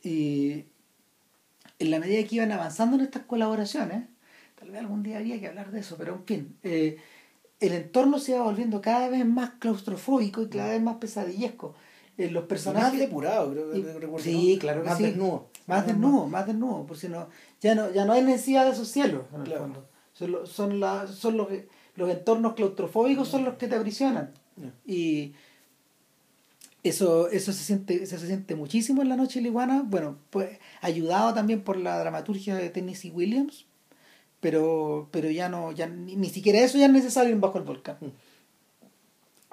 Y 0.02 0.64
en 1.78 1.90
la 1.90 1.98
medida 1.98 2.26
que 2.28 2.36
iban 2.36 2.52
avanzando 2.52 2.96
en 2.96 3.02
estas 3.02 3.22
colaboraciones, 3.22 4.04
tal 4.58 4.70
vez 4.70 4.80
algún 4.80 5.02
día 5.02 5.18
habría 5.18 5.40
que 5.40 5.46
hablar 5.48 5.70
de 5.70 5.80
eso, 5.80 5.96
pero 5.96 6.14
en 6.14 6.24
fin, 6.24 6.56
eh, 6.62 6.96
el 7.60 7.72
entorno 7.72 8.18
se 8.18 8.32
iba 8.32 8.42
volviendo 8.42 8.80
cada 8.82 9.08
vez 9.08 9.24
más 9.24 9.50
claustrofóbico 9.58 10.42
y 10.42 10.48
cada 10.48 10.70
vez 10.70 10.82
más 10.82 10.96
pesadillesco. 10.96 11.74
Eh, 12.16 12.30
los 12.30 12.44
personajes 12.44 12.90
Más 12.92 12.98
depurado, 13.00 13.50
creo 13.52 13.72
que 13.72 13.78
y- 13.78 13.82
recuerdo. 13.82 14.18
sí, 14.20 14.56
claro 14.60 14.82
que 14.82 14.88
Más 14.88 14.98
sí. 14.98 15.04
desnudo. 15.04 15.48
Más 15.66 15.86
desnudo, 15.86 16.28
más 16.28 16.46
desnudo, 16.46 16.86
por 16.86 16.96
si 16.96 17.08
no, 17.08 17.26
ya 17.60 17.74
no, 17.74 17.90
ya 17.92 18.04
no 18.04 18.12
hay 18.12 18.22
necesidad 18.22 18.66
de 18.66 18.72
esos 18.72 18.86
cielos, 18.88 19.24
en 19.34 19.40
el 19.40 19.46
Claro. 19.46 19.62
fondo. 19.62 19.88
Son, 20.12 20.46
son, 20.46 20.78
la, 20.80 21.06
son 21.08 21.36
los, 21.36 21.48
los 21.96 22.10
entornos 22.10 22.54
claustrofóbicos 22.54 23.26
son 23.28 23.44
los 23.44 23.54
que 23.54 23.66
te 23.66 23.74
aprisionan. 23.76 24.30
Y 24.86 25.32
eso, 26.84 27.28
eso 27.30 27.52
se 27.52 27.64
siente, 27.64 28.02
eso 28.02 28.18
se 28.18 28.26
siente 28.26 28.54
muchísimo 28.54 29.02
en 29.02 29.08
la 29.08 29.16
noche 29.16 29.38
de 29.38 29.42
la 29.44 29.48
iguana, 29.48 29.82
bueno, 29.84 30.16
pues 30.30 30.58
ayudado 30.82 31.32
también 31.34 31.62
por 31.62 31.76
la 31.78 31.98
dramaturgia 31.98 32.54
de 32.56 32.68
Tennessee 32.70 33.10
Williams, 33.10 33.64
pero, 34.40 35.08
pero 35.10 35.30
ya 35.30 35.48
no, 35.48 35.72
ya 35.72 35.86
ni, 35.86 36.14
ni 36.14 36.28
siquiera 36.28 36.60
eso 36.60 36.76
ya 36.78 36.86
es 36.86 36.92
necesario 36.92 37.32
en 37.32 37.40
Bajo 37.40 37.56
el 37.58 37.64
Volcán. 37.64 37.96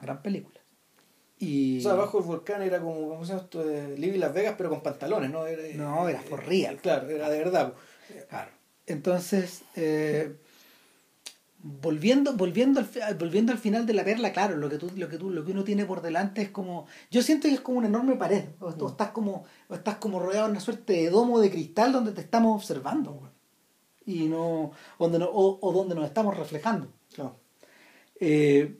Gran 0.01 0.21
película. 0.21 0.59
Y 1.41 1.79
O 1.79 1.81
sea, 1.81 1.95
bajo 1.95 2.19
el 2.19 2.23
volcán 2.25 2.61
era 2.61 2.79
como, 2.79 3.09
¿cómo 3.09 3.25
se 3.25 3.33
llama 3.33 3.43
esto? 3.43 3.65
De 3.65 3.97
Libby 3.97 4.19
Las 4.19 4.33
Vegas, 4.33 4.53
pero 4.57 4.69
con 4.69 4.81
pantalones, 4.81 5.31
¿no? 5.31 5.47
Era, 5.47 5.63
No, 5.75 6.07
era 6.07 6.21
for 6.21 6.45
real. 6.45 6.77
Claro, 6.77 7.09
era 7.09 7.29
de 7.29 7.37
verdad. 7.39 7.73
Claro. 8.29 8.51
Entonces, 8.85 9.63
eh, 9.75 10.35
volviendo, 11.57 12.33
volviendo, 12.33 12.79
al, 12.79 13.15
volviendo 13.15 13.51
al 13.51 13.57
final 13.57 13.87
de 13.87 13.93
la 13.93 14.03
perla, 14.03 14.31
claro, 14.33 14.55
lo 14.57 14.69
que 14.69 14.77
tú, 14.77 14.91
lo 14.95 15.09
que 15.09 15.17
tú, 15.17 15.31
lo 15.31 15.43
que 15.43 15.51
uno 15.51 15.63
tiene 15.63 15.85
por 15.85 16.03
delante 16.03 16.43
es 16.43 16.49
como, 16.49 16.85
yo 17.09 17.23
siento 17.23 17.47
que 17.47 17.55
es 17.55 17.61
como 17.61 17.79
una 17.79 17.87
enorme 17.87 18.15
pared, 18.17 18.45
o, 18.59 18.67
o 18.67 18.89
estás 18.89 19.09
como, 19.09 19.43
o 19.67 19.73
estás 19.73 19.95
como 19.95 20.19
rodeado 20.19 20.45
de 20.45 20.51
una 20.51 20.59
suerte 20.59 20.93
de 20.93 21.09
domo 21.09 21.39
de 21.39 21.49
cristal 21.49 21.91
donde 21.91 22.11
te 22.11 22.21
estamos 22.21 22.55
observando, 22.55 23.31
y 24.05 24.27
no, 24.27 24.71
donde 24.99 25.19
no, 25.19 25.25
o, 25.25 25.57
o 25.61 25.73
donde 25.73 25.95
nos 25.95 26.05
estamos 26.05 26.37
reflejando. 26.37 26.87
Eh, 28.19 28.77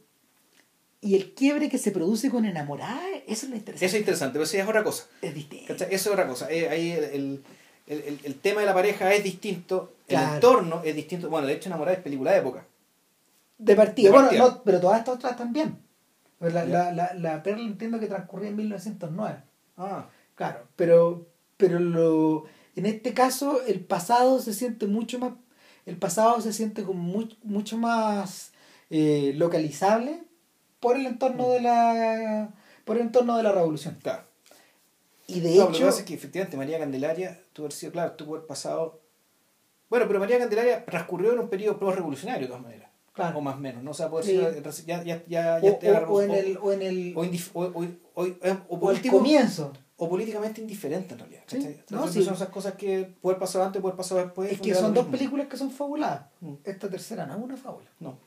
y 1.02 1.16
el 1.16 1.34
quiebre 1.34 1.68
que 1.70 1.78
se 1.80 1.92
produce 1.92 2.30
con 2.30 2.46
enamorada, 2.46 3.02
eso 3.28 3.46
es 3.46 3.50
lo 3.50 3.56
interesante. 3.56 3.86
Eso 3.86 3.96
es 3.96 4.02
interesante, 4.02 4.34
pero 4.34 4.44
eso 4.44 4.58
es 4.58 4.68
otra 4.68 4.84
cosa. 4.84 5.06
es 5.22 5.34
distinto. 5.34 5.66
¿cachai? 5.68 5.88
Eso 5.94 6.10
es 6.10 6.14
otra 6.14 6.28
cosa. 6.28 6.52
Eh, 6.52 6.70
ahí 6.70 6.92
el, 6.92 7.44
el- 7.88 8.20
el, 8.24 8.36
tema 8.36 8.62
de 8.62 8.68
la 8.68 8.74
pareja 8.74 9.12
es 9.14 9.24
distinto, 9.24 9.94
Claro. 10.08 10.28
el 10.30 10.36
entorno 10.36 10.82
es 10.86 10.96
distinto. 10.96 11.30
Bueno, 11.30 11.48
de 11.48 11.54
hecho, 11.54 11.68
Enamorada 11.70 11.98
es 11.98 12.04
película 12.04 12.32
de 12.32 12.38
época. 12.40 12.66
De 13.58 13.76
partida. 13.76 14.08
De 14.10 14.12
bueno, 14.14 14.28
partida. 14.30 14.48
no, 14.48 14.64
pero 14.64 14.80
todas 14.80 15.00
estas 15.00 15.16
otras 15.16 15.36
también. 15.36 15.78
La, 16.40 16.66
la, 16.66 16.92
la, 16.92 17.14
la 17.16 17.44
Perla 17.44 17.64
entiendo 17.66 18.00
que 18.00 18.08
transcurría 18.08 18.50
en 18.50 18.56
1909. 18.56 19.40
Ah, 19.78 20.08
Claro, 20.36 20.66
pero, 20.76 21.28
pero 21.58 21.80
lo, 21.80 22.46
en 22.76 22.86
este 22.88 23.14
caso 23.14 23.62
el 23.68 23.82
pasado 23.82 24.40
se 24.40 24.54
siente 24.54 24.88
mucho 24.88 25.20
más, 25.20 25.34
el 25.86 25.98
pasado 25.98 26.40
se 26.42 26.54
siente 26.54 26.84
como 26.84 27.02
muy- 27.04 27.38
mucho 27.44 27.78
más 27.78 28.52
eh, 28.90 29.34
localizable 29.36 30.24
por 30.82 30.98
el 30.98 31.06
entorno 31.06 31.50
de 31.52 31.62
la 31.62 32.50
por 32.84 32.98
el 32.98 33.04
entorno 33.04 33.38
de 33.38 33.44
la 33.44 33.52
revolución. 33.54 33.98
claro. 34.02 34.24
Y 35.28 35.40
de 35.40 35.56
No, 35.56 35.62
lo 35.66 35.72
que 35.72 35.78
hecho, 35.78 35.86
pasa 35.86 36.00
es 36.00 36.06
que 36.06 36.14
efectivamente 36.16 36.58
María 36.58 36.78
Candelaria 36.80 37.40
tuvo 37.54 37.72
sido, 37.72 37.94
claro, 37.94 38.12
tuvo 38.14 38.36
haber 38.36 38.48
pasado. 38.48 39.00
Bueno, 39.90 40.06
pero 40.08 40.20
María 40.20 40.38
Candelaria 40.40 40.84
transcurrió 40.86 41.32
en 41.32 41.40
un 41.40 41.48
periodo 41.50 41.78
pro-revolucionario 41.80 42.42
de 42.42 42.48
todas 42.48 42.62
maneras. 42.64 42.90
Claro. 43.14 43.38
O 43.38 43.42
más 43.42 43.56
o 43.56 43.60
menos, 43.60 43.84
¿no? 43.84 43.92
O 43.92 43.94
sea, 43.94 44.10
puede 44.10 44.26
Sí. 44.26 44.38
ser. 44.38 44.86
Ya, 44.86 45.04
ya, 45.04 45.24
ya, 45.28 45.60
o, 45.62 45.80
ya 45.80 46.02
o- 46.08 46.14
o 46.16 46.22
en 46.22 46.32
el 46.32 46.58
o 46.62 46.72
en 46.74 46.82
el 46.82 47.14
o, 47.16 47.24
indif- 47.24 47.52
o, 47.54 47.62
o, 47.64 47.84
o- 48.16 48.24
o 48.24 48.58
o 48.70 48.80
por 48.80 48.92
el 48.92 48.98
último, 48.98 49.18
comienzo. 49.20 49.72
o 49.98 50.10
políticamente 50.10 50.60
indiferente 50.62 51.14
en 51.14 51.20
realidad. 51.20 51.44
Sí, 51.48 51.78
no, 51.90 52.08
sí. 52.08 52.24
Son 52.24 52.34
esas 52.34 52.50
cosas 52.50 52.74
que 52.74 53.14
puede 53.22 53.38
pasar 53.38 53.62
antes, 53.62 53.82
puede 53.82 53.96
pasar 53.96 54.18
después. 54.26 54.52
Es 54.52 54.60
que 54.62 54.74
son 54.74 54.94
dos 54.94 55.06
películas 55.08 55.48
que 55.48 55.58
son 55.58 55.72
fabuladas. 55.72 56.26
Mm. 56.42 56.54
Esta 56.64 56.90
tercera 56.90 57.26
no 57.26 57.36
es 57.36 57.42
una 57.42 57.58
fábula, 57.58 57.90
No. 58.00 58.18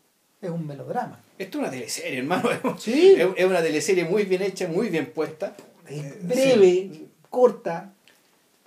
Es 0.47 0.53
un 0.53 0.67
melodrama. 0.67 1.21
Esto 1.39 1.59
es 1.59 1.63
una 1.63 1.71
teleserie, 1.71 2.19
hermano. 2.19 2.49
Sí. 2.79 3.15
Es, 3.37 3.45
una 3.45 3.63
teleserie 3.63 4.05
muy 4.05 4.25
bien 4.25 4.43
hecha, 4.43 4.69
muy 4.69 4.89
bien 4.89 5.07
puesta. 5.13 5.55
Eh, 5.89 6.19
Breve, 6.23 6.91
sí. 6.93 7.09
corta. 7.31 7.93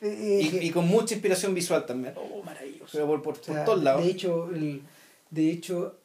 eh, 0.02 0.50
Y, 0.62 0.68
y 0.68 0.70
con 0.72 0.88
mucha 0.88 1.14
inspiración 1.16 1.54
visual 1.54 1.86
también. 1.86 2.14
oh, 2.18 2.44
maravilloso. 2.44 2.90
Pero 2.92 3.08
por, 3.08 3.22
por, 3.22 3.34
por 3.40 3.42
O 3.42 3.54
sea, 3.54 3.66
todos 3.66 3.84
lados. 3.84 4.04
De 4.04 4.10
hecho, 4.12 4.50
el- 4.54 4.82
de 5.30 5.50
hecho 5.52 5.98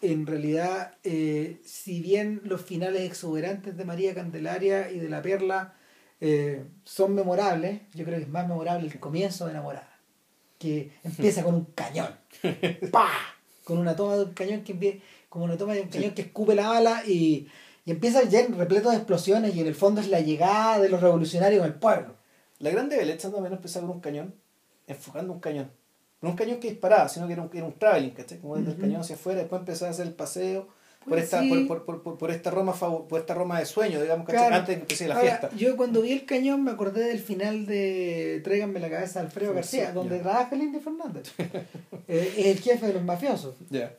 en 0.00 0.26
realidad, 0.26 0.94
eh, 1.04 1.58
si 1.64 2.00
bien 2.00 2.40
los 2.44 2.60
finales 2.62 3.02
exuberantes 3.02 3.76
de 3.76 3.84
María 3.84 4.14
Candelaria 4.14 4.90
y 4.90 4.98
de 4.98 5.08
La 5.08 5.22
Perla 5.22 5.74
eh, 6.20 6.64
son 6.84 7.14
memorables, 7.14 7.82
yo 7.94 8.04
creo 8.04 8.16
que 8.16 8.24
es 8.24 8.28
más 8.28 8.48
memorable 8.48 8.88
el 8.88 8.98
comienzo 8.98 9.44
de 9.44 9.52
Enamorada, 9.52 9.96
que 10.58 10.90
empieza 11.04 11.44
con 11.44 11.54
un 11.54 11.64
cañón. 11.66 12.08
¡Pah! 12.90 13.31
Con 13.64 13.78
una 13.78 13.96
toma 13.96 14.16
de 14.16 14.24
un 14.24 14.32
cañón 14.32 14.62
que 14.64 15.00
como 15.28 15.44
una 15.44 15.56
toma 15.56 15.74
de 15.74 15.82
un 15.82 15.88
cañón 15.88 16.12
que 16.12 16.22
escupe 16.22 16.54
la 16.54 16.68
bala 16.68 17.02
y, 17.06 17.48
y 17.84 17.90
empieza 17.90 18.22
ya 18.24 18.46
repleto 18.48 18.90
de 18.90 18.96
explosiones 18.96 19.54
y 19.54 19.60
en 19.60 19.66
el 19.66 19.74
fondo 19.74 20.00
es 20.00 20.08
la 20.08 20.20
llegada 20.20 20.78
de 20.78 20.88
los 20.88 21.00
revolucionarios 21.00 21.64
al 21.64 21.74
pueblo. 21.74 22.16
La 22.58 22.70
grande 22.70 22.96
belleza 22.96 23.30
también 23.30 23.54
empezaba 23.54 23.86
con 23.86 23.96
un 23.96 24.02
cañón, 24.02 24.34
enfocando 24.86 25.32
un 25.32 25.40
cañón. 25.40 25.70
No 26.20 26.30
un 26.30 26.36
cañón 26.36 26.60
que 26.60 26.70
disparaba, 26.70 27.08
sino 27.08 27.26
que 27.26 27.32
era 27.32 27.42
un, 27.42 27.50
era 27.52 27.66
un 27.66 27.72
traveling, 27.72 28.10
¿cachai? 28.10 28.38
Como 28.38 28.56
desde 28.56 28.72
el 28.72 28.78
cañón 28.78 29.00
hacia 29.00 29.16
afuera, 29.16 29.40
después 29.40 29.60
empezaba 29.60 29.88
a 29.88 29.92
hacer 29.92 30.06
el 30.06 30.14
paseo 30.14 30.68
por 31.04 31.14
Pues 31.14 31.24
esta, 31.24 31.40
sí. 31.40 31.64
por, 31.66 31.84
por, 31.84 32.02
por, 32.02 32.18
por- 32.18 32.30
esta 32.30 32.50
Roma 32.50 32.72
por 32.74 33.20
esta 33.20 33.34
Roma 33.34 33.58
de 33.58 33.66
sueño, 33.66 34.00
digamos. 34.00 34.26
Claro. 34.28 34.54
Antes 34.54 34.68
de 34.68 34.74
que 34.74 34.80
empecé 34.82 35.08
la 35.08 35.14
Ahora, 35.16 35.26
fiesta. 35.38 35.50
Yo 35.56 35.76
cuando 35.76 36.02
vi 36.02 36.12
el 36.12 36.24
cañón 36.24 36.62
me 36.64 36.70
acordé 36.70 37.04
del 37.08 37.18
final 37.20 37.66
de 37.66 38.40
Tráiganme 38.44 38.80
la 38.80 38.88
cabeza 38.90 39.20
de 39.20 39.26
Alfredo 39.26 39.54
García, 39.54 39.88
sí, 39.88 39.92
donde 39.94 40.18
trabaja 40.20 40.54
Lindy 40.56 40.78
Fernández. 40.80 41.32
Eh, 42.08 42.34
es 42.36 42.46
el 42.46 42.60
jefe 42.60 42.86
de 42.88 42.92
los 42.94 43.02
mafiosos. 43.04 43.54
Ya. 43.70 43.94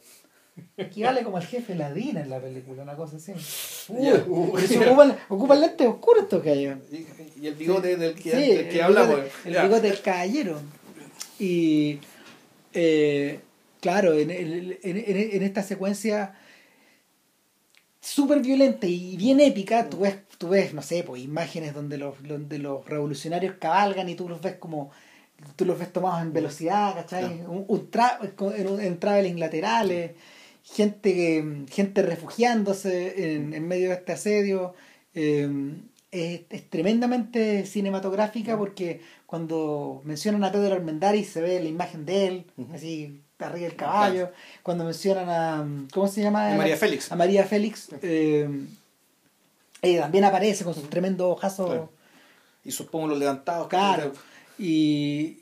Equivale 0.78 1.24
como 1.24 1.38
al 1.38 1.46
jefe 1.48 1.74
Ladina 1.74 2.22
en 2.22 2.30
la 2.30 2.40
película, 2.40 2.84
una 2.84 2.96
cosa 2.96 3.16
así. 3.18 3.32
Uy, 3.90 4.06
Ya. 4.06 4.24
Uy. 4.28 4.52
pero 4.54 4.68
se 4.68 4.86
ocupan, 4.88 5.18
ocupan 5.30 5.62
lentes 5.62 5.88
oscuros 5.88 6.24
estos 6.24 6.44
gallos. 6.44 6.78
Y, 6.92 7.08
y 7.42 7.48
el 7.48 7.56
bigote 7.56 7.96
del 7.98 8.14
que, 8.14 8.30
del 8.36 8.70
que 8.70 8.76
el 8.76 8.82
hablamos. 8.82 9.16
bigote- 9.16 9.32
El 9.46 9.54
Ya. 9.54 9.64
bigote 9.64 9.88
del 9.90 10.02
caballero. 10.02 10.60
Y 11.40 12.00
eh, 12.74 13.40
claro, 13.82 14.14
en- 14.14 14.30
en- 14.32 14.78
en- 14.84 14.98
en 15.36 15.44
esta 15.44 15.64
secuencia 15.64 16.36
súper 18.06 18.42
violenta 18.42 18.86
y 18.88 19.16
bien 19.18 19.40
épica, 19.40 19.90
tú 19.90 20.00
ves, 20.00 20.18
tú 20.38 20.50
ves, 20.50 20.74
no 20.74 20.82
sé, 20.82 21.04
pues 21.04 21.22
imágenes 21.24 21.74
donde 21.74 21.98
los, 21.98 22.22
donde 22.24 22.58
los 22.60 22.86
revolucionarios 22.86 23.56
cabalgan 23.60 24.10
y 24.10 24.16
tú 24.16 24.28
los 24.30 24.42
ves 24.42 24.56
como 24.56 24.92
tú 25.56 25.66
los 25.66 25.78
ves 25.80 25.92
tomados 25.92 26.22
en 26.22 26.32
velocidad, 26.34 26.94
¿cachai? 26.96 27.42
Un, 27.48 27.66
un 27.68 27.92
tra- 27.92 28.18
en, 28.56 28.68
un- 28.68 28.82
en 28.82 29.00
traveling 29.00 29.40
laterales, 29.40 30.12
gente 30.64 31.14
que, 31.14 31.66
gente 31.72 32.02
refugiándose 32.02 33.34
en, 33.36 33.54
en 33.54 33.68
medio 33.68 33.90
de 33.90 33.96
este 33.96 34.12
asedio. 34.14 34.74
eh, 35.14 35.50
es, 36.12 36.42
es 36.52 36.70
tremendamente 36.70 37.66
cinematográfica 37.66 38.56
porque 38.56 39.02
cuando 39.26 40.02
mencionan 40.06 40.44
a 40.44 40.52
Pedro 40.52 40.76
Armendáriz 40.76 41.30
se 41.30 41.42
ve 41.42 41.60
la 41.60 41.68
imagen 41.70 42.06
de 42.06 42.28
él, 42.28 42.46
así 42.72 43.22
arriba 43.48 43.68
del 43.68 43.76
caballo. 43.76 44.32
Cuando 44.62 44.84
mencionan 44.84 45.30
a. 45.30 45.68
¿Cómo 45.94 46.08
se 46.08 46.22
llama? 46.22 46.54
A 46.54 46.56
María 46.56 46.78
Félix. 46.78 47.12
A 47.12 47.16
María 47.16 47.46
Félix. 47.46 47.90
eh, 48.02 48.50
ella 49.82 50.02
también 50.04 50.24
aparece 50.24 50.64
con 50.64 50.74
sus 50.74 50.90
tremendos 50.90 51.32
ojazos. 51.32 51.68
Claro. 51.68 51.92
Y 52.64 52.72
sus 52.72 52.88
pómulos 52.88 53.20
levantados. 53.20 53.68
Claro. 53.68 54.14
Y, 54.58 55.40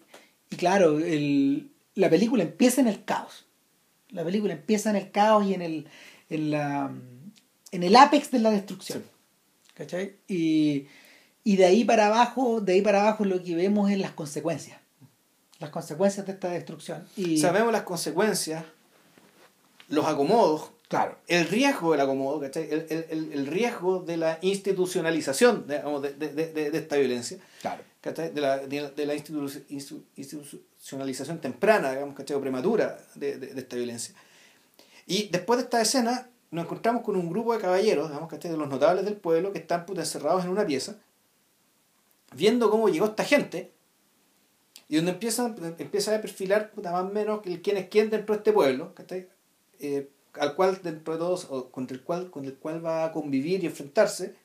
y 0.50 0.56
claro, 0.56 0.98
el, 1.00 1.70
la 1.96 2.10
película 2.10 2.42
empieza 2.44 2.82
en 2.82 2.88
el 2.88 3.04
caos. 3.06 3.46
La 4.10 4.24
película 4.24 4.54
empieza 4.54 4.90
en 4.90 4.96
el 4.96 5.12
caos 5.12 5.46
y 5.46 5.54
en 5.54 5.62
el, 5.62 5.88
en 6.30 6.52
la, 6.52 6.92
en 7.72 7.84
el 7.84 7.96
apex 7.96 8.32
de 8.32 8.40
la 8.40 8.52
destrucción. 8.52 9.04
Sí. 9.04 9.06
¿Cachai? 9.76 10.16
Y, 10.28 10.88
y 11.44 11.56
de 11.56 11.66
ahí 11.66 11.86
para 11.86 12.08
abajo, 12.08 12.60
de 12.60 12.74
ahí 12.74 12.82
para 12.82 13.02
abajo 13.02 13.24
lo 13.26 13.42
que 13.44 13.56
vemos 13.56 13.90
es 13.92 14.00
las 14.00 14.12
consecuencias. 14.12 14.81
Las 15.62 15.70
consecuencias 15.70 16.26
de 16.26 16.34
esta 16.34 16.50
destrucción. 16.50 17.08
Y, 17.16 17.38
Sabemos 17.38 17.72
las 17.72 17.84
consecuencias, 17.84 18.66
los 19.88 20.06
acomodos, 20.06 20.72
Claro. 20.90 21.18
el 21.28 21.48
riesgo 21.48 21.94
del 21.94 22.02
acomodo, 22.02 22.42
¿cachai? 22.42 22.64
El, 22.70 22.86
el, 22.90 23.06
el, 23.10 23.32
el 23.34 23.48
riesgo 23.48 24.00
de 24.00 24.18
la 24.18 24.40
institucionalización 24.42 25.66
digamos, 25.68 26.02
de, 26.02 26.14
de, 26.16 26.30
de, 26.34 26.70
de 26.72 26.78
esta 26.78 26.98
violencia. 26.98 27.38
Claro. 27.62 27.82
¿cachai? 28.02 28.34
De 28.34 28.42
la, 28.42 28.58
de, 28.58 29.06
la- 29.06 29.16
institu- 29.16 29.64
institu- 29.70 30.04
institucionalización 30.18 31.40
temprana, 31.40 31.92
digamos, 31.92 32.16
¿cachai? 32.16 32.36
o 32.36 32.42
prematura 32.42 32.98
de, 33.16 33.38
de- 33.38 33.54
de 33.54 33.62
esta 33.62 33.76
violencia. 33.78 34.14
Y 35.08 35.30
después 35.30 35.58
de 35.60 35.64
esta 35.64 35.80
escena, 35.82 36.28
nos 36.50 36.66
encontramos 36.66 37.04
con 37.04 37.16
un 37.16 37.30
grupo 37.30 37.54
de 37.54 37.60
caballeros, 37.62 38.10
digamos, 38.10 38.30
¿cachai? 38.30 38.52
de 38.52 38.58
los 38.58 38.68
notables 38.68 39.06
del 39.06 39.16
pueblo, 39.16 39.54
que 39.54 39.60
están 39.60 39.86
puta, 39.86 40.02
encerrados 40.02 40.44
en 40.44 40.50
una 40.50 40.66
pieza, 40.66 40.96
viendo 42.36 42.70
cómo 42.70 42.90
llegó 42.90 43.06
esta 43.06 43.24
gente, 43.24 43.72
y 44.92 44.98
donde 44.98 45.12
empiezan, 45.14 45.56
empieza 45.80 46.14
a 46.16 46.22
perfilar 46.22 46.70
puta, 46.72 46.92
más 46.92 47.04
o 47.04 47.14
menos 47.14 47.40
el 47.46 47.62
quién 47.62 47.78
es 47.78 47.88
quién 47.88 48.10
dentro 48.12 48.36
de 48.36 48.40
este 48.40 48.52
pueblo. 48.52 48.94
Eh, 49.80 50.10
al 50.34 50.56
cual 50.56 50.80
dentro 50.84 51.14
de 51.14 51.20
todos, 51.20 51.48
o 51.50 51.70
contra 51.72 51.96
el 51.96 52.04
cual, 52.04 52.30
con 52.30 52.46
el 52.46 52.56
cual 52.56 52.86
va 52.86 53.06
a 53.06 53.12
convivir 53.12 53.64
y 53.64 53.68
enfrentarse, 53.68 54.36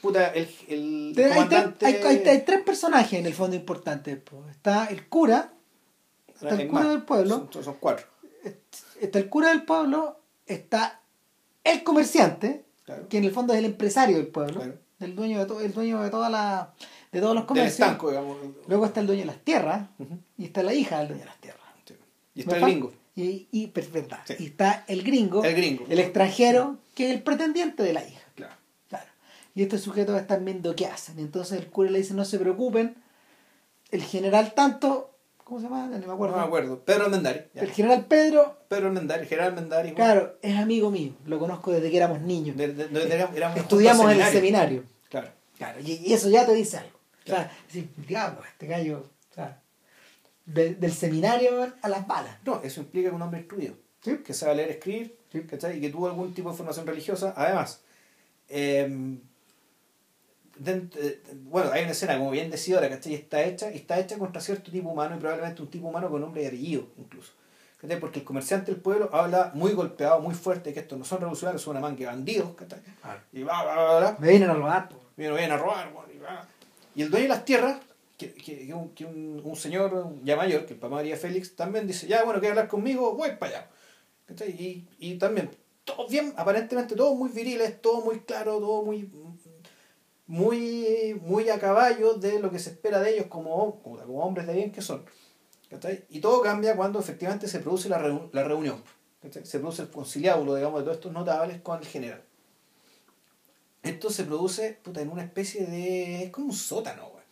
puta, 0.00 0.28
el, 0.28 0.48
el 0.68 1.14
Hay, 1.18 1.28
comandante... 1.32 1.86
hay- 1.86 1.94
hay- 2.02 2.28
hay 2.28 2.42
tres 2.44 2.62
personajes 2.62 3.18
en 3.18 3.26
el 3.26 3.34
fondo 3.34 3.56
importantes. 3.56 4.18
po. 4.18 4.44
Está 4.50 4.86
el 4.86 5.08
cura, 5.08 5.52
está 6.34 6.50
el 6.60 6.68
cura 6.68 6.88
del 6.90 7.02
pueblo. 7.02 7.48
Son, 7.50 7.64
son 7.64 7.76
cuatro. 7.80 8.06
está 9.00 9.18
el 9.18 9.28
cura 9.30 9.48
del 9.50 9.64
pueblo, 9.64 10.20
está 10.46 11.00
el 11.64 11.82
comerciante, 11.82 12.64
Claro. 12.84 13.08
que 13.08 13.16
en 13.16 13.24
el 13.24 13.30
fondo 13.32 13.54
es 13.54 13.58
el 13.60 13.64
empresario 13.64 14.18
del 14.18 14.26
pueblo, 14.26 14.60
Claro. 14.60 14.78
el 15.00 15.16
dueño 15.16 15.38
de 15.38 15.46
todo, 15.46 15.60
el 15.62 15.72
dueño 15.72 16.02
de 16.02 16.10
toda 16.10 16.28
la, 16.28 16.74
de 17.14 17.20
todos 17.20 17.34
los 17.34 17.42
Del 17.42 17.46
comercios. 17.48 17.72
estanco, 17.80 18.10
digamos. 18.10 18.36
Luego 18.68 18.86
está 18.86 19.00
el 19.00 19.06
dueño 19.06 19.20
de 19.22 19.26
las 19.26 19.38
tierras 19.38 19.88
y 20.36 20.44
está 20.44 20.62
la 20.62 20.74
hija 20.74 20.98
del 20.98 21.08
dueño 21.08 21.22
de 21.22 21.26
las 21.26 21.40
tierras. 21.40 21.60
Sí. 21.86 21.94
Y 22.34 22.40
está 22.40 22.56
el 22.56 22.62
¿Me 22.62 22.70
gringo. 22.70 22.92
Y, 23.16 23.22
y. 23.52 23.72
Sí. 24.26 24.34
Y 24.40 24.44
está 24.46 24.84
el 24.88 25.02
gringo, 25.04 25.44
El 25.44 25.54
gringo. 25.54 25.84
el 25.88 25.98
extranjero, 26.00 26.78
que 26.94 27.06
es 27.10 27.14
el 27.16 27.22
pretendiente 27.22 27.82
de 27.82 27.92
la 27.92 28.04
hija. 28.06 28.20
Claro. 28.34 28.54
Claro. 28.88 29.06
Y 29.54 29.62
estos 29.62 29.80
sujetos 29.82 30.20
están 30.20 30.44
viendo 30.44 30.74
qué 30.74 30.86
hacen. 30.86 31.18
Entonces 31.20 31.58
el 31.58 31.68
cura 31.68 31.90
le 31.90 31.98
dice, 31.98 32.12
no 32.14 32.24
se 32.24 32.38
preocupen. 32.38 32.96
El 33.92 34.02
general 34.02 34.54
tanto, 34.54 35.10
¿cómo 35.44 35.60
se 35.60 35.66
llama? 35.66 35.86
No 35.86 35.96
me 35.98 36.12
acuerdo. 36.12 36.34
No 36.34 36.40
me 36.42 36.46
acuerdo. 36.48 36.80
Pedro 36.80 37.04
Almendari. 37.04 37.42
ya. 37.54 37.62
El 37.62 37.70
general 37.70 38.06
Pedro, 38.06 38.58
Pedro 38.66 38.88
Almendari, 38.88 39.26
Gerard 39.26 39.48
Almendari. 39.50 39.92
bueno, 39.92 39.96
claro, 40.04 40.34
es 40.42 40.56
amigo 40.56 40.90
mío. 40.90 41.12
Lo 41.26 41.38
conozco 41.38 41.70
desde 41.70 41.90
que 41.92 41.96
éramos 41.98 42.20
niños. 42.22 42.56
de- 42.56 42.72
de- 42.74 42.88
de- 42.88 43.14
éramos- 43.36 43.56
Estudiamos 43.56 44.10
en 44.10 44.20
el 44.20 44.32
seminario. 44.32 44.82
Claro. 45.08 45.28
Claro, 45.56 45.78
y, 45.80 45.92
y 46.04 46.12
eso 46.12 46.28
ya 46.30 46.44
te 46.44 46.52
dice 46.52 46.78
algo. 46.78 46.93
O 47.24 47.28
sea, 47.28 47.50
decir, 47.66 47.88
diablo, 47.96 48.42
este 48.46 48.66
gallo, 48.66 49.10
o 49.30 49.34
sea, 49.34 49.60
de- 50.44 50.74
del 50.74 50.92
seminario 50.92 51.72
a 51.82 51.88
las 51.88 52.06
balas. 52.06 52.36
No, 52.44 52.60
eso 52.62 52.80
implica 52.80 53.08
que 53.10 53.14
un 53.16 53.22
hombre 53.22 53.40
instruido, 53.40 53.74
¿Sí? 54.02 54.18
que 54.18 54.34
sabe 54.34 54.56
leer, 54.56 54.70
escribir, 54.70 55.16
Sí. 55.32 55.42
¿cachai? 55.42 55.78
y 55.78 55.80
que 55.80 55.90
tuvo 55.90 56.06
algún 56.06 56.32
tipo 56.34 56.50
de 56.50 56.56
formación 56.56 56.86
religiosa. 56.86 57.32
Además, 57.36 57.80
eh, 58.48 58.86
dent- 60.58 60.94
eh, 60.96 61.22
bueno, 61.44 61.70
hay 61.72 61.82
una 61.82 61.92
escena, 61.92 62.16
como 62.18 62.30
bien 62.30 62.50
decidora, 62.50 62.88
¿cachai? 62.88 63.14
Está 63.14 63.42
hecha, 63.42 63.70
y 63.72 63.76
está 63.76 63.98
hecha 63.98 64.18
contra 64.18 64.40
cierto 64.40 64.70
tipo 64.70 64.90
humano 64.90 65.16
y 65.16 65.18
probablemente 65.18 65.62
un 65.62 65.68
tipo 65.70 65.88
humano 65.88 66.10
con 66.10 66.20
nombre 66.20 66.42
y 66.42 66.46
apellido, 66.46 66.86
incluso. 66.98 67.32
¿cachai? 67.80 67.98
Porque 68.00 68.20
el 68.20 68.24
comerciante 68.24 68.70
del 68.72 68.80
pueblo 68.80 69.10
habla 69.12 69.50
muy 69.54 69.72
golpeado, 69.72 70.20
muy 70.20 70.34
fuerte, 70.34 70.72
que 70.72 70.80
estos 70.80 70.98
no 70.98 71.04
son 71.04 71.18
revolucionarios, 71.20 71.62
son 71.62 71.72
una 71.72 71.80
manga 71.80 71.98
de 71.98 72.06
bandidos, 72.06 72.54
¿cachai? 72.54 72.80
Y 73.32 73.42
va, 73.42 73.62
va, 73.64 73.74
va, 73.76 74.00
va, 74.00 74.16
Me 74.20 74.28
vienen 74.28 74.50
a 74.50 74.54
robar. 74.54 74.88
po. 74.88 75.00
vienen, 75.16 75.52
a 75.52 75.56
robar, 75.56 75.90
y, 76.14 76.18
va. 76.18 76.46
Y 76.94 77.02
el 77.02 77.10
dueño 77.10 77.24
de 77.24 77.28
las 77.28 77.44
tierras, 77.44 77.80
que 78.16 78.32
que, 78.32 78.66
que, 78.66 78.74
un, 78.74 78.90
que 78.90 79.04
un, 79.04 79.40
un 79.44 79.56
señor 79.56 80.14
ya 80.22 80.36
mayor, 80.36 80.66
que 80.66 80.74
el 80.74 80.78
papá 80.80 80.96
María 80.96 81.16
Félix, 81.16 81.56
también 81.56 81.86
dice, 81.86 82.06
ya 82.06 82.22
bueno, 82.24 82.38
quiere 82.40 82.50
hablar 82.52 82.68
conmigo, 82.68 83.14
voy 83.14 83.30
para 83.38 83.58
allá. 83.58 84.46
Y, 84.46 84.86
y 84.98 85.18
también, 85.18 85.50
todos 85.84 86.10
bien, 86.10 86.32
aparentemente 86.36 86.94
todos 86.96 87.16
muy 87.16 87.28
viriles, 87.30 87.80
todo 87.82 88.00
muy 88.02 88.20
claro, 88.20 88.58
todo 88.58 88.82
muy 88.82 89.10
muy 90.26 91.20
muy 91.22 91.50
a 91.50 91.58
caballo 91.58 92.14
de 92.14 92.38
lo 92.38 92.50
que 92.50 92.58
se 92.58 92.70
espera 92.70 93.00
de 93.00 93.14
ellos 93.14 93.26
como, 93.26 93.82
como, 93.82 94.24
hombres 94.24 94.46
de 94.46 94.54
bien 94.54 94.72
que 94.72 94.80
son. 94.80 95.04
Y 96.08 96.20
todo 96.20 96.40
cambia 96.40 96.76
cuando 96.76 97.00
efectivamente 97.00 97.48
se 97.48 97.58
produce 97.58 97.88
la, 97.88 97.98
reu- 98.00 98.30
la 98.32 98.44
reunión. 98.44 98.82
Se 99.42 99.58
produce 99.58 99.82
el 99.82 99.88
conciliábulo, 99.88 100.54
digamos, 100.54 100.80
de 100.80 100.84
todos 100.84 100.98
estos 100.98 101.12
notables 101.12 101.60
con 101.62 101.80
el 101.80 101.86
general. 101.86 102.22
Esto 103.84 104.10
se 104.10 104.24
produce 104.24 104.78
puta, 104.82 105.00
en 105.02 105.10
una 105.10 105.22
especie 105.22 105.66
de... 105.66 106.24
Es 106.24 106.30
como 106.30 106.46
un 106.46 106.52
sótano, 106.54 107.08
güey. 107.10 107.24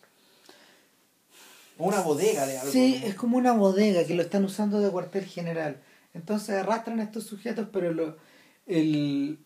O 1.79 1.87
una 1.87 2.01
bodega 2.01 2.45
de 2.45 2.57
algo. 2.59 2.71
Sí, 2.71 3.01
es 3.03 3.15
como 3.15 3.37
una 3.37 3.53
bodega 3.53 4.05
que 4.05 4.13
lo 4.13 4.21
están 4.21 4.45
usando 4.45 4.79
de 4.79 4.89
cuartel 4.91 5.25
general. 5.25 5.81
Entonces 6.13 6.51
arrastran 6.55 6.99
a 6.99 7.03
estos 7.03 7.25
sujetos, 7.25 7.67
pero 7.73 7.91
lo, 7.91 8.17
el, 8.67 9.39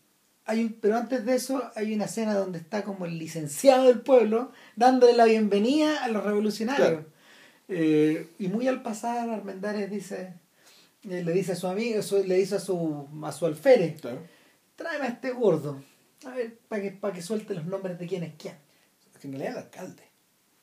hay 0.44 0.64
un, 0.64 0.72
pero 0.74 0.98
antes 0.98 1.24
de 1.24 1.34
eso 1.34 1.62
hay 1.74 1.94
una 1.94 2.04
escena 2.04 2.34
donde 2.34 2.58
está 2.58 2.84
como 2.84 3.06
el 3.06 3.18
licenciado 3.18 3.84
del 3.86 4.02
pueblo 4.02 4.52
dándole 4.76 5.14
la 5.14 5.24
bienvenida 5.24 6.04
a 6.04 6.08
los 6.08 6.22
revolucionarios. 6.22 6.86
Claro. 6.88 7.06
Eh, 7.68 8.28
y 8.38 8.48
muy 8.48 8.68
al 8.68 8.82
pasar, 8.82 9.28
Armendáriz 9.30 9.90
dice, 9.90 10.34
eh, 11.08 11.22
le 11.24 11.32
dice 11.32 11.52
a 11.52 11.56
su 11.56 11.66
amigo, 11.66 12.02
su- 12.02 12.22
le 12.24 12.34
dice 12.36 12.56
a 12.56 12.60
su, 12.60 13.08
a 13.22 13.32
su 13.32 13.46
alférez, 13.46 14.00
Claro. 14.02 14.20
tráeme 14.76 15.06
a 15.06 15.08
este 15.08 15.30
gordo, 15.30 15.82
a 16.26 16.30
ver, 16.34 16.58
para 16.68 16.82
que, 16.82 16.90
para 16.92 17.14
que 17.14 17.22
suelte 17.22 17.54
los 17.54 17.66
nombres 17.66 17.98
de 17.98 18.06
quién 18.06 18.22
es 18.24 18.34
quién. 18.38 18.54
Es 19.12 19.18
que 19.18 19.26
en 19.28 19.32
realidad 19.34 19.52
el 19.58 19.64
alcalde. 19.64 20.02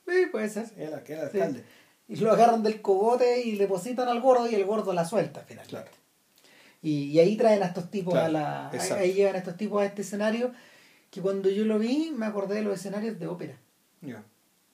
Sí, 0.08 0.26
puede 0.32 0.49
ser. 0.49 0.66
El 0.78 0.88
Sí. 0.88 0.93
alcalde. 0.93 1.64
Y 2.08 2.18
lo 2.18 2.32
agarran 2.32 2.62
del 2.62 2.82
cogote 2.82 3.41
y 3.41 3.53
le 3.53 3.64
depositan 3.64 4.08
al 4.08 4.22
gordo 4.22 4.47
y 4.49 4.53
el 4.56 4.66
gordo 4.66 4.93
la 4.93 5.06
suelta 5.06 5.41
finalmente. 5.47 5.70
Claro. 5.72 5.89
Y, 6.84 7.06
y 7.06 7.20
ahí 7.20 7.36
traen 7.36 7.64
a 7.64 7.68
estos 7.68 7.89
tipos 7.89 8.14
Claro, 8.14 8.28
a 8.28 8.30
la. 8.30 8.70
Ahí, 8.70 8.76
exacto. 8.76 9.03
ahí 9.03 9.14
llevan 9.14 9.36
a 9.36 9.39
estos 9.39 9.58
tipos 9.58 9.82
a 9.82 9.86
este 9.86 10.03
escenario 10.03 10.51
que 11.10 11.22
cuando 11.22 11.49
yo 11.49 11.66
lo 11.66 11.80
vi 11.80 12.12
me 12.16 12.28
acordé 12.28 12.56
de 12.56 12.62
los 12.62 12.80
escenarios 12.80 13.18
de 13.20 13.26
ópera. 13.28 13.58
Ya. 14.01 14.24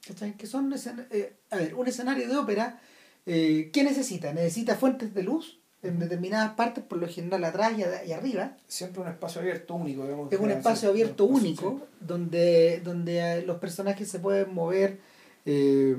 ¿Cachai? 0.05 0.35
Que 0.35 0.45
son 0.47 0.73
eh, 1.11 1.33
a 1.51 1.55
ver, 1.57 1.75
un 1.75 1.87
escenario 1.87 2.27
de 2.27 2.35
ópera, 2.35 2.81
eh, 3.25 3.69
¿qué 3.71 3.83
necesita? 3.83 4.33
Necesita 4.33 4.75
fuentes 4.75 5.13
de 5.13 5.23
luz 5.23 5.60
en 5.83 5.97
determinadas 5.99 6.53
partes, 6.53 6.83
por 6.83 6.97
lo 6.99 7.07
general 7.07 7.43
atrás 7.43 7.73
y, 7.77 7.83
a- 7.83 8.05
y 8.05 8.11
arriba. 8.11 8.55
Siempre 8.67 9.01
un 9.01 9.07
espacio 9.07 9.41
abierto 9.41 9.73
único. 9.75 10.03
Digamos, 10.03 10.31
Es 10.31 10.39
un 10.39 10.51
espacio 10.51 10.89
abierto 10.89 11.25
sí. 11.27 11.33
único 11.33 11.81
donde, 11.99 12.81
donde 12.83 13.39
eh, 13.39 13.41
los 13.45 13.57
personajes 13.59 14.07
se 14.09 14.19
pueden 14.19 14.53
mover 14.53 14.99
eh, 15.45 15.97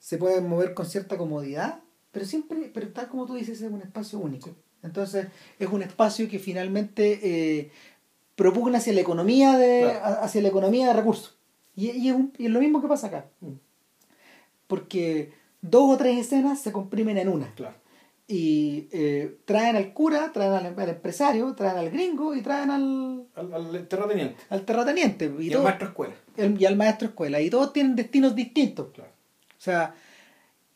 se 0.00 0.16
pueden 0.18 0.48
mover 0.48 0.74
con 0.74 0.86
cierta 0.86 1.16
comodidad 1.16 1.80
pero 2.10 2.24
siempre 2.26 2.70
pero 2.74 2.88
tal 2.88 3.08
como 3.08 3.26
tú 3.26 3.34
dices 3.34 3.60
es 3.60 3.70
un 3.70 3.82
espacio 3.82 4.18
único 4.18 4.50
entonces 4.82 5.26
es 5.60 5.68
un 5.68 5.82
espacio 5.82 6.28
que 6.28 6.38
finalmente 6.40 7.20
eh, 7.22 7.70
propugna 8.34 8.78
hacia 8.78 8.92
la 8.94 9.00
economía 9.00 9.56
de 9.58 9.80
Claro. 9.82 10.22
hacia 10.24 10.42
la 10.42 10.48
economía 10.48 10.88
de 10.88 10.92
recursos 10.94 11.36
y, 11.76 11.90
y 11.90 12.08
es, 12.08 12.14
un- 12.16 12.32
y 12.38 12.46
es 12.46 12.50
lo 12.50 12.58
mismo 12.58 12.80
que 12.82 12.88
pasa 12.88 13.06
acá 13.08 13.26
Mm, 13.40 13.52
porque 14.66 15.32
dos 15.62 15.90
o 15.94 15.96
tres 15.96 16.18
escenas 16.18 16.60
se 16.60 16.72
comprimen 16.72 17.18
en 17.18 17.28
una 17.28 17.52
Claro. 17.54 17.76
Y 18.30 18.88
eh, 18.92 19.38
traen 19.46 19.74
al 19.76 19.94
cura 19.94 20.30
traen 20.34 20.52
al, 20.52 20.78
al 20.78 20.88
empresario 20.90 21.54
traen 21.54 21.78
al 21.78 21.90
gringo 21.90 22.34
y 22.34 22.42
traen 22.42 22.70
al, 22.70 23.24
Al, 23.34 23.54
al 23.54 23.88
terrateniente. 23.88 24.36
al 24.50 24.62
terrateniente 24.66 25.32
y, 25.38 25.46
Y, 25.46 25.50
todo- 25.50 25.60
al 25.60 25.64
maestro 25.64 25.88
escuela. 25.88 26.14
el- 26.36 26.60
y 26.60 26.66
al 26.66 26.76
maestro 26.76 27.08
escuela 27.08 27.40
y 27.40 27.48
todos 27.48 27.72
tienen 27.72 27.96
destinos 27.96 28.34
distintos 28.34 28.88
Claro. 28.92 29.10
o 29.10 29.60
sea 29.60 29.94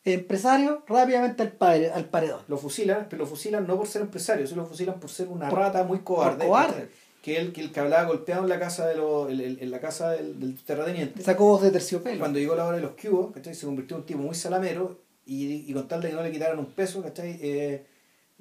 empresario 0.05 0.83
rápidamente 0.89 1.43
al, 1.43 1.53
pare- 1.53 1.91
al 1.93 2.07
paredón 2.07 2.41
Lo 2.49 2.57
fusilan, 2.59 3.07
pero 3.09 3.23
lo 3.23 3.29
fusilan 3.29 3.67
no 3.67 3.77
por 3.77 3.87
ser 3.87 4.03
empresario, 4.03 4.47
sino 4.47 4.63
lo 4.63 4.69
fusilan 4.69 4.99
por 4.99 5.11
ser 5.11 5.29
una 5.29 5.49
Por- 5.49 5.59
rata 5.59 5.85
muy 5.85 6.01
cobarde. 6.01 6.45
cobarde. 6.47 6.89
Que 7.23 7.37
el 7.37 7.53
que, 7.53 7.61
el 7.61 7.71
que 7.71 7.79
hablaba 7.79 8.09
golpeado 8.09 8.43
en 8.43 8.49
la 8.49 8.59
casa 8.59 8.89
de 8.89 8.97
los, 8.97 9.31
el- 9.31 9.41
el- 9.41 9.59
en 9.61 9.71
la 9.71 9.79
casa 9.81 10.11
del, 10.11 10.41
del 10.41 10.57
terrateniente. 10.65 11.23
sacó 11.23 11.45
voz 11.45 11.63
de 11.63 11.71
terciopelo 11.71 12.19
Cuando 12.19 12.41
llegó 12.41 12.57
la 12.57 12.67
hora 12.67 12.79
de 12.79 12.83
los 12.83 12.93
cubos, 13.01 13.31
¿cachai? 13.33 13.55
se 13.55 13.65
convirtió 13.65 13.97
en 13.97 14.01
un 14.01 14.07
tipo 14.07 14.19
muy 14.21 14.35
salamero 14.35 14.99
y, 15.27 15.71
y 15.71 15.73
con 15.73 15.89
tal 15.89 16.01
de 16.03 16.09
que 16.11 16.15
no 16.15 16.23
le 16.23 16.33
quitaran 16.33 16.59
un 16.59 16.67
peso, 16.67 17.03
¿cachai? 17.03 17.39
Eh, 17.43 17.85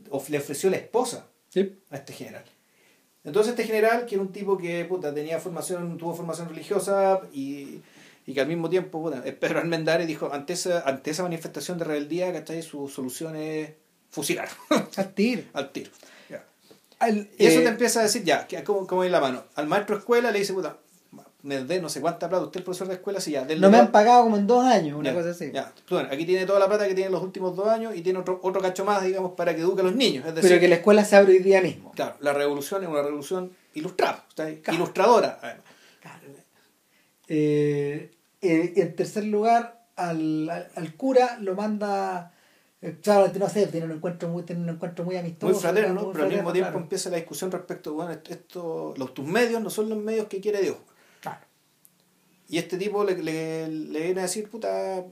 of- 0.10 0.30
le 0.30 0.38
ofreció 0.40 0.70
la 0.70 0.78
esposa 0.78 1.28
Sí. 1.50 1.78
a 1.90 1.98
este 1.98 2.14
general. 2.14 2.44
Entonces 3.24 3.52
este 3.52 3.66
general, 3.66 4.06
que 4.06 4.16
era 4.16 4.22
un 4.24 4.32
tipo 4.32 4.58
que 4.58 4.84
puta, 4.86 5.14
tenía 5.14 5.40
formación, 5.40 5.98
tuvo 5.98 6.16
formación 6.16 6.50
religiosa 6.50 7.22
y, 7.34 7.82
y 8.26 8.34
que 8.34 8.42
al 8.42 8.48
mismo 8.48 8.70
tiempo, 8.70 9.02
puta, 9.02 9.22
Pedro 9.24 9.60
Almendares 9.60 10.08
dijo, 10.08 10.34
ante 10.34 10.54
esa, 10.54 10.82
ante 10.88 11.12
esa 11.12 11.24
manifestación 11.24 11.78
de 11.78 11.86
rebeldía, 11.86 12.34
¿cachai? 12.34 12.64
Su 12.64 12.88
solución 12.90 13.36
es 13.36 13.72
fusilar 14.10 14.50
al 14.98 15.14
tiro 15.14 15.44
al 15.54 15.72
tiro. 15.72 15.92
Ya. 16.30 16.44
Al- 17.00 17.30
Y 17.38 17.46
eso 17.46 17.60
eh, 17.60 17.64
te 17.64 17.70
empieza 17.70 18.00
a 18.00 18.04
decir, 18.04 18.24
ya, 18.24 18.48
¿cómo, 18.64 18.88
cómo 18.88 19.04
es 19.04 19.12
la 19.12 19.22
mano? 19.22 19.44
Al 19.56 19.68
maestro 19.68 19.98
escuela 19.98 20.32
le 20.32 20.40
dice, 20.40 20.54
puta, 20.54 20.78
me 21.44 21.64
dé 21.64 21.82
no 21.82 21.90
sé 21.90 22.02
cuánta 22.02 22.30
plata, 22.30 22.46
usted 22.46 22.60
es 22.60 22.64
profesor 22.64 22.88
de 22.88 22.94
escuela, 22.96 23.20
sí, 23.20 23.32
ya. 23.32 23.46
no 23.46 23.70
me 23.70 23.78
han 23.78 23.92
pagado 23.92 24.24
como 24.24 24.38
en 24.38 24.46
dos 24.48 24.64
años 24.66 24.98
una 25.00 25.10
ya, 25.12 25.16
cosa 25.16 25.30
así 25.32 25.52
Ya, 25.54 25.74
bueno, 25.90 26.10
aquí 26.12 26.26
tiene 26.26 26.46
toda 26.46 26.60
la 26.60 26.68
plata 26.68 26.88
que 26.88 26.94
tiene 26.94 27.08
en 27.08 27.12
los 27.14 27.24
últimos 27.24 27.56
dos 27.56 27.68
años 27.68 27.96
y 27.96 28.02
tiene 28.02 28.20
otro, 28.20 28.40
otro 28.44 28.62
cacho 28.62 28.86
más, 28.86 29.04
digamos, 29.04 29.32
para 29.34 29.56
que 29.56 29.62
eduque 29.62 29.82
a 29.82 29.86
los 29.86 29.96
niños. 29.96 30.26
Es 30.28 30.36
decir, 30.36 30.50
pero 30.50 30.60
que 30.62 30.68
la 30.68 30.76
escuela 30.76 31.04
se 31.06 31.16
abre 31.16 31.34
hoy 31.34 31.40
día 31.40 31.62
mismo 31.62 31.92
claro, 31.94 32.16
la 32.20 32.34
revolución 32.34 32.84
es 32.84 32.90
una 32.90 33.02
revolución 33.02 33.52
ilustrada, 33.74 34.26
o 34.32 34.36
sea, 34.36 34.46
Claro. 34.62 34.76
ilustradora. 34.78 35.40
además. 35.42 35.64
Eh, 37.28 38.12
eh, 38.42 38.74
en 38.76 38.96
tercer 38.96 39.26
lugar, 39.26 39.86
al, 39.96 40.50
al, 40.50 40.68
al 40.76 40.96
cura 40.96 41.38
lo 41.40 41.56
manda. 41.56 42.34
eh, 42.82 42.98
Claro, 43.02 43.32
no 43.38 43.50
sé, 43.50 43.68
tiene 43.68 43.86
un 43.86 43.94
encuentro 43.94 44.30
muy, 44.30 44.44
tiene 44.44 44.62
un 44.64 44.70
encuentro 44.70 45.06
muy 45.06 45.16
amistoso. 45.16 45.54
Muy 45.54 45.62
fraterno, 45.62 46.02
muy 46.04 46.14
pero 46.14 46.26
al 46.26 46.32
mismo 46.32 46.52
tiempo 46.52 46.70
claro. 46.72 46.84
empieza 46.84 47.10
la 47.10 47.18
discusión 47.18 47.52
respecto, 47.52 47.94
bueno, 47.94 48.12
esto, 48.12 48.94
los, 48.98 49.14
tus 49.14 49.26
medios 49.26 49.62
no 49.62 49.70
son 49.70 49.90
los 49.90 49.98
medios 50.00 50.28
que 50.28 50.42
quiere 50.42 50.62
Dios. 50.62 50.78
Y 52.52 52.58
este 52.60 52.78
tipo 52.78 53.04
le, 53.04 53.16
le, 53.24 53.68
le 53.68 54.02
viene 54.04 54.20
a 54.20 54.24
decir, 54.24 54.48
puta, 54.50 55.04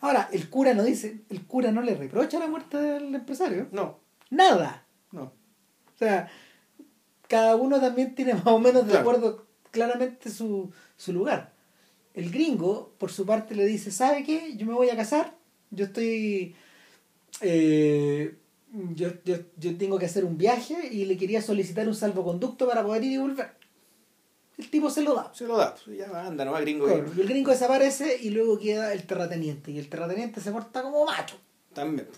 Ahora, 0.00 0.28
el 0.32 0.50
cura 0.50 0.74
no 0.74 0.82
dice, 0.84 1.20
el 1.30 1.46
cura 1.46 1.72
no 1.72 1.80
le 1.80 1.94
reprocha 1.94 2.38
la 2.38 2.48
muerte 2.48 2.76
del 2.76 3.14
empresario. 3.14 3.68
no, 3.72 3.98
Nada. 4.28 4.84
no. 5.12 5.22
O 5.94 5.98
sea, 5.98 6.28
cada 7.28 7.56
uno 7.56 7.80
también 7.80 8.14
tiene 8.14 8.34
más 8.44 8.46
o 8.48 8.58
menos 8.58 8.84
de 8.86 8.90
Claro. 8.90 9.00
acuerdo 9.08 9.46
claramente 9.70 10.28
su, 10.30 10.70
su 10.96 11.12
lugar. 11.12 11.52
El 12.12 12.30
gringo, 12.30 12.92
por 12.98 13.10
su 13.12 13.24
parte, 13.24 13.54
le 13.54 13.64
dice, 13.64 13.90
¿sabe 13.90 14.22
qué? 14.24 14.56
Yo 14.56 14.66
me 14.66 14.74
voy 14.74 14.90
a 14.90 14.96
casar, 14.96 15.34
yo 15.70 15.84
estoy... 15.86 16.54
eh, 17.40 18.34
yo, 18.94 19.08
yo, 19.24 19.36
yo 19.56 19.76
tengo 19.78 19.98
que 19.98 20.06
hacer 20.06 20.24
un 20.24 20.36
viaje 20.36 20.88
y 20.92 21.04
le 21.06 21.16
quería 21.16 21.40
solicitar 21.40 21.86
un 21.88 21.94
salvoconducto 21.94 22.66
para 22.68 22.82
poder 22.84 23.04
ir 23.04 23.12
y 23.12 23.18
volver. 23.18 23.50
El 24.58 24.70
tipo 24.70 24.88
se 24.88 25.02
lo 25.02 25.14
da. 25.14 25.30
Se 25.34 25.46
lo 25.46 25.56
da, 25.56 25.74
pues, 25.74 25.98
ya 25.98 26.06
anda, 26.26 26.44
no 26.44 26.52
va 26.52 26.60
gringo. 26.60 26.86
Claro, 26.86 27.04
y 27.14 27.20
el 27.20 27.28
gringo 27.28 27.50
desaparece 27.50 28.18
y 28.22 28.30
luego 28.30 28.58
queda 28.58 28.92
el 28.92 29.06
terrateniente. 29.06 29.70
Y 29.70 29.78
el 29.78 29.88
terrateniente 29.88 30.40
se 30.40 30.50
porta 30.50 30.82
como 30.82 31.04
macho. 31.04 31.36
También. 31.74 32.08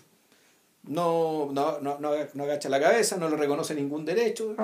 No, 0.83 1.49
no, 1.51 1.79
no, 1.81 1.99
no, 1.99 2.11
no 2.33 2.43
agacha 2.43 2.69
la 2.69 2.79
cabeza, 2.79 3.17
no 3.17 3.29
le 3.29 3.35
reconoce 3.35 3.75
ningún 3.75 4.05
derecho. 4.05 4.55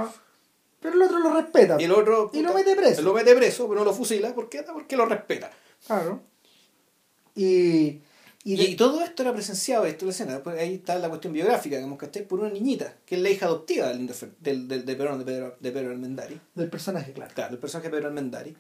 Pero 0.80 0.96
el 0.96 1.02
otro 1.02 1.20
lo 1.20 1.34
respeta. 1.34 1.76
Y 1.80 1.84
el 1.84 1.92
otro. 1.92 2.30
Y 2.34 2.42
lo 2.42 2.54
mete 2.54 2.76
preso. 2.76 3.02
Lo 3.02 3.14
mete 3.14 3.36
preso, 3.36 3.68
pero 3.68 3.82
no 3.82 3.86
lo 3.86 3.94
fusila. 3.94 4.34
¿Por 4.34 4.48
qué? 4.48 4.64
Porque 4.64 4.96
lo 4.96 5.06
respeta. 5.06 5.52
Claro. 5.86 6.22
Y, 7.36 8.00
y, 8.46 8.56
de- 8.56 8.64
y 8.64 8.76
todo 8.78 9.02
esto 9.04 9.24
era 9.24 9.34
presenciado, 9.34 9.86
esto 9.86 10.08
es 10.08 10.20
la 10.20 10.26
escena. 10.36 10.52
Ahí 10.58 10.76
está 10.76 10.98
la 11.00 11.10
cuestión 11.10 11.34
biográfica, 11.34 11.76
digamos, 11.76 11.98
que 12.00 12.08
por 12.22 12.40
una 12.40 12.50
niñita, 12.50 12.96
que 13.06 13.16
es 13.16 13.22
la 13.22 13.30
hija 13.30 13.48
adoptiva 13.48 13.88
del, 13.90 14.08
del, 14.40 14.68
del- 14.70 14.86
de, 14.86 14.96
Pedro, 14.96 15.18
de, 15.18 15.26
Pedro, 15.26 15.58
de 15.60 15.72
Pedro 15.72 15.92
Almendari. 15.92 16.40
del 16.54 16.70
personaje, 16.70 17.12
claro. 17.12 17.32
Claro, 17.36 17.54
el 17.56 17.60
personaje 17.60 17.90
de 17.90 17.96
Pedro 17.98 18.08
Almendari. 18.08 18.56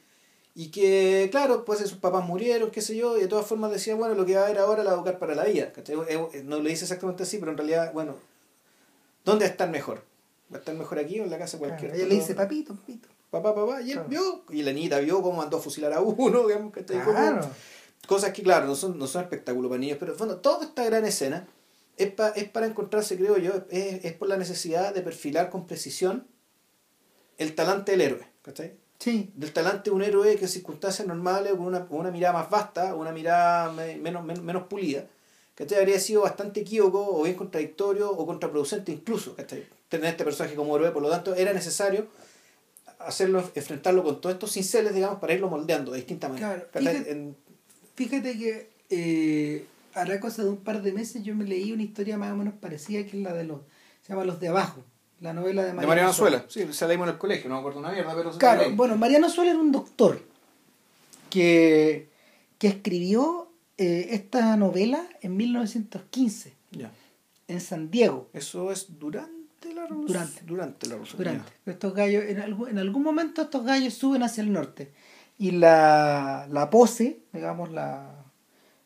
Y 0.57 0.69
que, 0.69 1.27
claro, 1.31 1.65
pues 1.65 1.79
sus 1.79 1.93
papás 1.93 2.25
murieron, 2.25 2.71
qué 2.71 2.81
sé 2.81 2.95
yo, 2.95 3.17
y 3.17 3.21
de 3.21 3.27
todas 3.27 3.45
formas 3.45 3.71
decía, 3.71 3.93
bueno, 3.95 4.15
lo 4.15 4.25
que 4.25 4.35
va 4.35 4.41
a 4.41 4.45
haber 4.45 4.57
ahora 4.59 4.83
la 4.83 4.91
va 4.91 4.95
a 4.95 4.99
educar 4.99 5.19
para 5.19 5.35
la 5.35 5.43
vida. 5.43 5.71
¿cachai? 5.73 5.95
No 6.43 6.57
lo 6.59 6.69
dice 6.69 6.85
exactamente 6.85 7.23
así, 7.23 7.37
pero 7.37 7.51
en 7.51 7.57
realidad, 7.57 7.91
bueno, 7.93 8.15
¿dónde 9.25 9.45
va 9.45 9.49
a 9.49 9.51
estar 9.51 9.69
mejor? 9.69 10.03
¿Va 10.51 10.57
a 10.57 10.59
estar 10.59 10.73
mejor 10.75 10.97
aquí 10.99 11.19
o 11.19 11.23
en 11.25 11.29
la 11.29 11.37
casa 11.37 11.57
Claro, 11.57 11.71
cualquiera? 11.73 11.95
Ella 11.95 12.07
le 12.07 12.15
dice, 12.15 12.35
papito, 12.35 12.73
papito. 12.75 13.07
papá, 13.29 13.53
papá, 13.53 13.81
y 13.81 13.87
él 13.91 13.93
Claro. 13.95 14.09
vio, 14.09 14.43
y 14.49 14.63
la 14.63 14.71
niñita 14.71 14.99
vio 14.99 15.21
cómo 15.21 15.37
mandó 15.37 15.57
a 15.57 15.61
fusilar 15.61 15.91
a 15.93 15.99
uno, 16.01 16.47
digamos, 16.47 16.71
¿cachai? 16.73 16.99
Como- 17.03 17.11
Claro. 17.17 17.49
Cosas 18.07 18.33
que, 18.33 18.43
claro, 18.43 18.65
no 18.67 18.75
son, 18.75 18.97
no 18.99 19.07
son 19.07 19.23
espectáculos 19.23 19.69
para 19.69 19.79
niños, 19.79 19.97
pero 19.99 20.11
en 20.13 20.17
fondo, 20.17 20.37
toda 20.37 20.65
esta 20.65 20.83
gran 20.85 21.05
escena 21.05 21.47
es, 21.97 22.11
pa- 22.11 22.29
es 22.35 22.47
para 22.49 22.65
encontrarse, 22.67 23.17
creo 23.17 23.37
yo, 23.37 23.53
es, 23.69 24.03
es 24.05 24.13
por 24.13 24.27
la 24.27 24.37
necesidad 24.37 24.93
de 24.93 25.01
perfilar 25.01 25.49
con 25.49 25.65
precisión 25.65 26.27
el 27.37 27.55
talante 27.55 27.91
del 27.93 28.01
héroe, 28.01 28.27
¿cachai? 28.41 28.73
Sí. 28.99 29.31
Del 29.35 29.51
talante 29.51 29.89
de 29.89 29.95
un 29.95 30.01
héroe 30.03 30.35
que 30.35 30.45
en 30.45 30.49
circunstancias 30.49 31.07
normales, 31.07 31.51
con 31.53 31.61
una, 31.65 31.85
una 31.89 32.11
mirada 32.11 32.33
más 32.33 32.49
vasta, 32.49 32.95
una 32.95 33.11
mirada 33.11 33.71
me- 33.71 33.97
menos, 33.97 34.23
menos, 34.23 34.43
menos 34.43 34.63
pulida, 34.67 35.05
¿cachai? 35.55 35.79
Habría 35.79 35.99
sido 35.99 36.21
bastante 36.21 36.61
equívoco 36.61 37.05
o 37.19 37.23
bien 37.23 37.35
contradictorio 37.35 38.09
o 38.11 38.25
contraproducente 38.25 38.91
incluso, 38.91 39.35
¿cachai? 39.35 39.65
Tener 39.89 40.09
este 40.11 40.23
personaje 40.23 40.55
como 40.55 40.75
héroe, 40.75 40.91
por 40.91 41.01
lo 41.01 41.09
tanto, 41.09 41.35
era 41.35 41.53
necesario 41.53 42.07
hacerlo, 42.99 43.43
enfrentarlo 43.53 44.03
con 44.03 44.21
todos 44.21 44.33
estos 44.35 44.51
cinceles, 44.51 44.93
digamos, 44.95 45.19
para 45.19 45.33
irlo 45.33 45.49
moldeando 45.49 45.91
de 45.91 45.97
distinta 45.97 46.29
manera. 46.29 46.67
Claro, 46.71 46.99
Fíjate 47.95 48.37
que 48.37 48.69
eh, 48.89 49.65
hará 49.93 50.19
cosa 50.19 50.43
de 50.43 50.49
un 50.49 50.57
par 50.57 50.81
de 50.81 50.91
meses 50.91 51.23
yo 51.23 51.33
me 51.35 51.45
leí 51.45 51.71
una 51.71 51.83
historia 51.83 52.17
más 52.17 52.31
o 52.31 52.35
menos 52.35 52.53
parecida 52.53 53.01
que 53.03 53.17
es 53.17 53.23
la 53.23 53.33
de 53.33 53.45
los, 53.45 53.61
se 54.01 54.09
llama 54.13 54.25
Los 54.25 54.39
de 54.39 54.49
Abajo, 54.49 54.83
la 55.21 55.33
novela 55.33 55.61
de 55.61 55.67
De 55.69 55.73
Mariano, 55.73 55.87
Mariano 55.89 56.13
Suela. 56.13 56.45
Sí, 56.49 56.65
se 56.71 56.85
la 56.85 56.91
dimos 56.91 57.07
en 57.07 57.13
el 57.13 57.19
colegio, 57.19 57.47
no 57.49 57.55
me 57.55 57.59
acuerdo 57.59 57.79
una 57.79 57.91
mierda, 57.91 58.13
pero 58.15 58.29
se 58.31 58.35
la 58.35 58.39
Claro, 58.39 58.75
bueno, 58.75 58.97
Mariano 58.97 59.29
Suela 59.29 59.51
era 59.51 59.59
un 59.59 59.71
doctor 59.71 60.21
que, 61.29 62.09
que 62.57 62.67
escribió 62.67 63.47
eh, 63.77 64.07
esta 64.11 64.55
novela 64.57 65.05
en 65.21 65.35
1915 65.37 66.53
Ya. 66.71 66.91
en 67.47 67.61
San 67.61 67.89
Diego. 67.91 68.29
Eso 68.33 68.71
es 68.71 68.99
durante 68.99 69.73
la 69.73 69.85
revolución. 69.87 70.07
Durante. 70.07 70.41
Durante 70.45 70.85
la 70.87 70.91
revolución. 70.93 71.17
Durante. 71.17 71.51
Estos 71.65 71.93
gallos, 71.93 72.23
en 72.27 72.39
algún, 72.39 72.69
en 72.69 72.77
algún 72.77 73.03
momento 73.03 73.41
estos 73.41 73.65
gallos 73.65 73.93
suben 73.93 74.23
hacia 74.23 74.41
el 74.43 74.51
norte. 74.53 74.91
Y 75.37 75.51
la, 75.51 76.47
la 76.49 76.69
pose, 76.69 77.19
digamos, 77.33 77.71
la, 77.71 78.23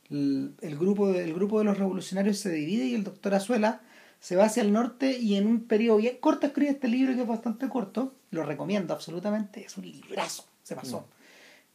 el, 0.10 0.56
el 0.62 0.78
grupo 0.78 1.10
el 1.10 1.34
grupo 1.34 1.60
de 1.60 1.66
los 1.66 1.78
revolucionarios 1.78 2.40
se 2.40 2.52
divide 2.52 2.86
y 2.86 2.96
el 2.96 3.04
doctor 3.04 3.36
Azuela 3.36 3.82
se 4.20 4.36
va 4.36 4.46
hacia 4.46 4.64
el 4.64 4.74
norte 4.74 5.18
y 5.18 5.36
en 5.36 5.48
un 5.48 5.66
periodo 5.66 5.98
bien 5.98 6.18
corto 6.20 6.48
escribe 6.48 6.72
este 6.72 6.88
libro 6.88 7.14
que 7.14 7.22
es 7.22 7.28
bastante 7.28 7.70
corto. 7.70 8.16
Lo 8.32 8.44
recomiendo 8.44 8.94
absolutamente. 8.94 9.64
Es 9.64 9.78
un 9.78 9.86
librazo. 9.86 10.46
Se 10.64 10.76
pasó. 10.76 11.08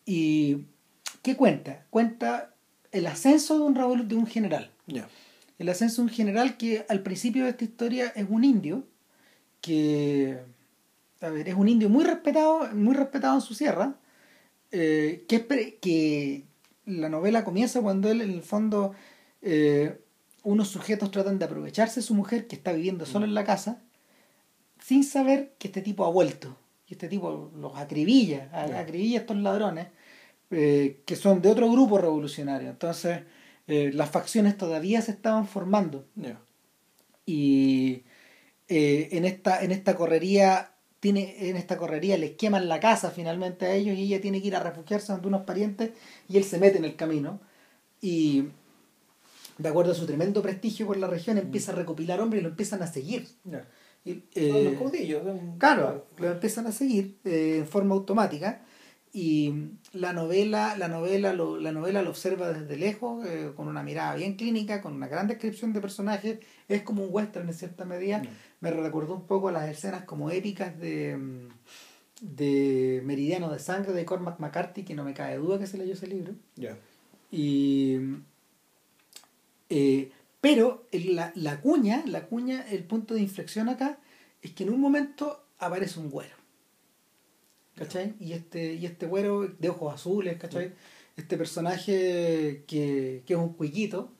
¿Y 0.04 0.66
qué 1.22 1.36
cuenta? 1.36 1.86
Cuenta 1.90 2.54
el 2.92 3.06
ascenso 3.06 3.58
de 3.58 3.64
un, 3.64 3.74
revolu- 3.74 4.06
de 4.06 4.14
un 4.16 4.26
general. 4.26 4.70
El 5.58 5.68
ascenso 5.68 6.02
de 6.02 6.08
un 6.08 6.14
general 6.14 6.56
que 6.56 6.84
al 6.88 7.00
principio 7.00 7.44
de 7.44 7.50
esta 7.50 7.64
historia 7.64 8.12
es 8.14 8.26
un 8.28 8.44
indio, 8.44 8.84
que 9.60 10.38
a 11.20 11.28
ver, 11.30 11.48
es 11.48 11.54
un 11.54 11.68
indio 11.68 11.88
muy 11.88 12.04
respetado, 12.04 12.68
muy 12.74 12.94
respetado 12.94 13.36
en 13.36 13.40
su 13.40 13.54
sierra, 13.54 13.94
eh, 14.76 15.24
que, 15.28 16.44
la 16.84 17.08
novela 17.08 17.44
comienza 17.44 17.80
cuando 17.80 18.10
él, 18.10 18.20
en 18.20 18.30
el 18.30 18.42
fondo, 18.42 18.92
eh, 19.40 20.00
unos 20.42 20.68
sujetos 20.68 21.12
tratan 21.12 21.38
de 21.38 21.44
aprovecharse 21.44 22.00
de 22.00 22.06
su 22.06 22.14
mujer 22.14 22.48
que 22.48 22.56
está 22.56 22.72
viviendo 22.72 23.06
solo 23.06 23.24
en 23.24 23.34
la 23.34 23.44
casa, 23.44 23.82
sin 24.80 25.04
saber 25.04 25.54
que 25.58 25.68
este 25.68 25.80
tipo 25.80 26.04
ha 26.04 26.10
vuelto. 26.10 26.58
Y 26.88 26.94
este 26.94 27.08
tipo 27.08 27.52
los 27.56 27.78
acribilla, 27.78 28.50
acribilla 28.52 29.18
a 29.18 29.20
estos 29.20 29.36
ladrones, 29.36 29.86
eh, 30.50 31.02
que 31.06 31.14
son 31.14 31.40
de 31.40 31.50
otro 31.50 31.70
grupo 31.70 31.98
revolucionario. 31.98 32.68
Entonces, 32.68 33.20
las 33.66 34.10
facciones 34.10 34.58
todavía 34.58 35.00
se 35.00 35.12
estaban 35.12 35.46
formando 35.46 36.04
y 37.24 38.02
en 38.68 39.24
esta 39.24 39.64
en 39.64 39.72
esta 39.72 39.96
correría 39.96 40.73
tiene 41.04 41.50
en 41.50 41.56
esta 41.58 41.76
correría 41.76 42.16
les 42.16 42.30
queman 42.30 42.66
la 42.66 42.80
casa 42.80 43.10
finalmente 43.10 43.66
a 43.66 43.74
ellos 43.74 43.94
y 43.94 44.04
ella 44.04 44.22
tiene 44.22 44.40
que 44.40 44.46
ir 44.48 44.56
a 44.56 44.60
refugiarse 44.60 45.12
ante 45.12 45.28
unos 45.28 45.42
parientes 45.42 45.90
y 46.30 46.38
él 46.38 46.44
se 46.44 46.58
mete 46.58 46.78
en 46.78 46.86
el 46.86 46.96
camino 46.96 47.40
y 48.00 48.46
de 49.58 49.68
acuerdo 49.68 49.92
a 49.92 49.94
su 49.94 50.06
tremendo 50.06 50.40
prestigio 50.40 50.86
por 50.86 50.96
la 50.96 51.06
región 51.06 51.36
empieza 51.36 51.72
a 51.72 51.74
recopilar 51.74 52.22
hombres 52.22 52.40
y 52.40 52.44
lo 52.44 52.48
empiezan 52.48 52.82
a 52.82 52.86
seguir. 52.86 53.28
Y, 54.02 54.12
Son 54.12 54.22
eh, 54.34 54.64
los 54.64 54.74
caudillos. 54.80 55.22
Claro, 55.58 56.06
lo 56.16 56.30
empiezan 56.30 56.68
a 56.68 56.72
seguir 56.72 57.18
eh, 57.26 57.58
en 57.58 57.66
forma 57.66 57.94
automática 57.94 58.62
y 59.12 59.54
la 59.92 60.12
novela, 60.12 60.74
la 60.76 60.88
novela, 60.88 61.34
lo, 61.34 61.58
la 61.58 61.70
novela 61.70 62.02
lo 62.02 62.10
observa 62.10 62.52
desde 62.52 62.76
lejos, 62.76 63.24
eh, 63.24 63.52
con 63.54 63.68
una 63.68 63.82
mirada 63.82 64.16
bien 64.16 64.34
clínica, 64.34 64.80
con 64.80 64.94
una 64.94 65.06
gran 65.06 65.28
descripción 65.28 65.72
de 65.72 65.80
personajes, 65.80 66.38
es 66.66 66.82
como 66.82 67.04
un 67.04 67.10
western 67.12 67.46
en 67.46 67.54
cierta 67.54 67.84
medida, 67.84 68.18
Mm. 68.18 68.28
Me 68.64 68.70
recordó 68.70 69.14
un 69.14 69.26
poco 69.26 69.50
las 69.50 69.68
escenas 69.68 70.04
como 70.04 70.30
épicas 70.30 70.78
de, 70.80 71.16
mm, 71.18 71.48
de 72.22 73.02
Meridiano 73.04 73.52
de 73.52 73.58
Sangre 73.58 73.92
de 73.92 74.06
Cormac 74.06 74.40
McCarthy, 74.40 74.84
que 74.84 74.94
no 74.94 75.04
me 75.04 75.12
cae 75.12 75.36
duda 75.36 75.58
que 75.58 75.66
se 75.66 75.76
leyó 75.76 75.92
ese 75.92 76.06
libro. 76.06 76.32
Ya. 76.56 76.78
Y, 77.30 77.98
eh, 79.68 80.10
pero 80.40 80.86
la, 80.92 81.30
la 81.34 81.60
cuña, 81.60 82.04
la 82.06 82.26
cuña, 82.26 82.64
el 82.70 82.84
punto 82.84 83.12
de 83.12 83.20
inflexión 83.20 83.68
acá 83.68 83.98
es 84.40 84.52
que 84.52 84.64
en 84.64 84.70
un 84.70 84.80
momento 84.80 85.44
aparece 85.58 86.00
un 86.00 86.08
güero. 86.10 86.36
¿Cachai? 87.76 88.14
Y 88.18 88.32
este, 88.32 88.74
y 88.74 88.86
este 88.86 89.04
güero 89.06 89.46
de 89.46 89.68
ojos 89.68 89.92
azules, 89.92 90.38
¿cachai? 90.38 90.72
Este 91.16 91.36
personaje 91.36 92.64
que, 92.66 93.24
que 93.26 93.34
es 93.34 93.38
un 93.38 93.52
cuiquito, 93.52 94.10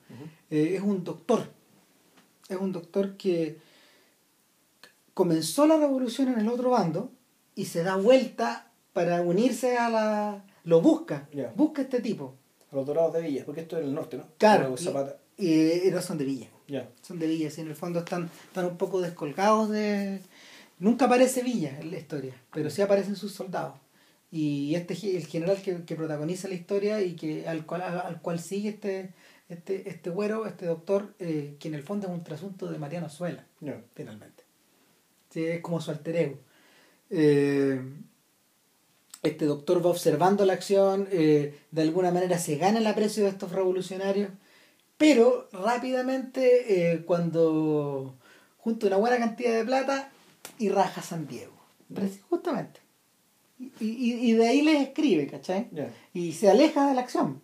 eh, 0.51 0.75
es 0.75 0.81
un 0.81 1.03
doctor. 1.03 1.51
Es 2.47 2.57
un 2.57 2.71
doctor 2.71 3.17
que 3.17 3.57
comenzó 5.15 5.65
la 5.65 5.77
revolución 5.77 6.27
en 6.27 6.39
el 6.39 6.47
otro 6.49 6.69
bando 6.69 7.11
y 7.55 7.65
se 7.65 7.81
da 7.81 7.95
vuelta 7.95 8.71
para 8.93 9.21
unirse 9.23 9.77
a 9.77 9.89
la... 9.89 10.45
Lo 10.63 10.81
busca, 10.81 11.27
busca 11.55 11.81
este 11.81 12.01
tipo. 12.01 12.35
A 12.71 12.75
los 12.75 12.85
dorados 12.85 13.13
de 13.13 13.21
Villa, 13.21 13.43
porque 13.45 13.61
esto 13.61 13.77
es 13.79 13.85
el 13.85 13.93
norte, 13.95 14.17
¿no? 14.17 14.25
Claro, 14.37 14.75
y, 15.37 15.87
y 15.87 15.91
no 15.91 16.01
son 16.01 16.17
de 16.17 16.25
Villa. 16.25 16.47
Ya. 16.67 16.89
Son 17.01 17.17
de 17.19 17.27
Villa, 17.27 17.49
y 17.55 17.61
en 17.61 17.67
el 17.67 17.75
fondo 17.75 17.99
están, 17.99 18.29
están 18.47 18.65
un 18.65 18.77
poco 18.77 19.01
descolgados 19.01 19.69
de... 19.69 20.21
Nunca 20.79 21.05
aparece 21.05 21.41
Villa 21.43 21.79
en 21.79 21.91
la 21.91 21.97
historia, 21.97 22.33
pero 22.53 22.69
sí 22.69 22.81
aparecen 22.81 23.15
sus 23.15 23.31
soldados. 23.31 23.75
Y 24.31 24.75
este 24.75 24.95
el 25.15 25.25
general 25.27 25.61
que, 25.61 25.83
que 25.85 25.95
protagoniza 25.95 26.49
la 26.49 26.55
historia 26.55 27.01
y 27.01 27.15
que 27.15 27.47
al 27.47 27.65
cual, 27.65 27.83
al, 27.83 27.99
al 28.01 28.21
cual 28.21 28.39
sigue 28.39 28.69
este, 28.69 29.13
este, 29.47 29.87
este 29.87 30.09
güero, 30.09 30.45
este 30.45 30.65
doctor, 30.65 31.13
eh, 31.19 31.55
que 31.59 31.69
en 31.69 31.75
el 31.75 31.83
fondo 31.83 32.07
es 32.07 32.13
un 32.13 32.23
trasunto 32.23 32.69
de 32.69 32.77
Mariano 32.77 33.07
Suela, 33.07 33.45
Ya. 33.61 33.81
finalmente. 33.93 34.34
Es 35.35 35.61
como 35.61 35.81
su 35.81 35.91
alter 35.91 36.15
ego. 36.15 36.39
Eh, 37.09 37.81
este 39.23 39.45
doctor 39.45 39.85
va 39.85 39.89
observando 39.89 40.45
la 40.45 40.53
acción, 40.53 41.07
eh, 41.11 41.57
de 41.71 41.81
alguna 41.81 42.11
manera 42.11 42.37
se 42.37 42.57
gana 42.57 42.79
el 42.79 42.87
aprecio 42.87 43.23
de 43.23 43.29
estos 43.29 43.51
revolucionarios, 43.51 44.29
pero 44.97 45.49
rápidamente 45.51 46.91
eh, 46.93 47.03
cuando 47.05 48.15
junta 48.57 48.87
una 48.87 48.97
buena 48.97 49.17
cantidad 49.17 49.53
de 49.53 49.65
plata 49.65 50.11
y 50.59 50.69
raja 50.69 51.01
San 51.01 51.27
Diego. 51.27 51.53
Justamente. 52.29 52.79
Y, 53.59 53.71
y, 53.79 54.29
y 54.29 54.33
de 54.33 54.47
ahí 54.47 54.61
les 54.61 54.81
escribe, 54.81 55.27
¿cachai? 55.27 55.69
Y 56.13 56.33
se 56.33 56.49
aleja 56.49 56.87
de 56.87 56.93
la 56.93 57.01
acción. 57.01 57.41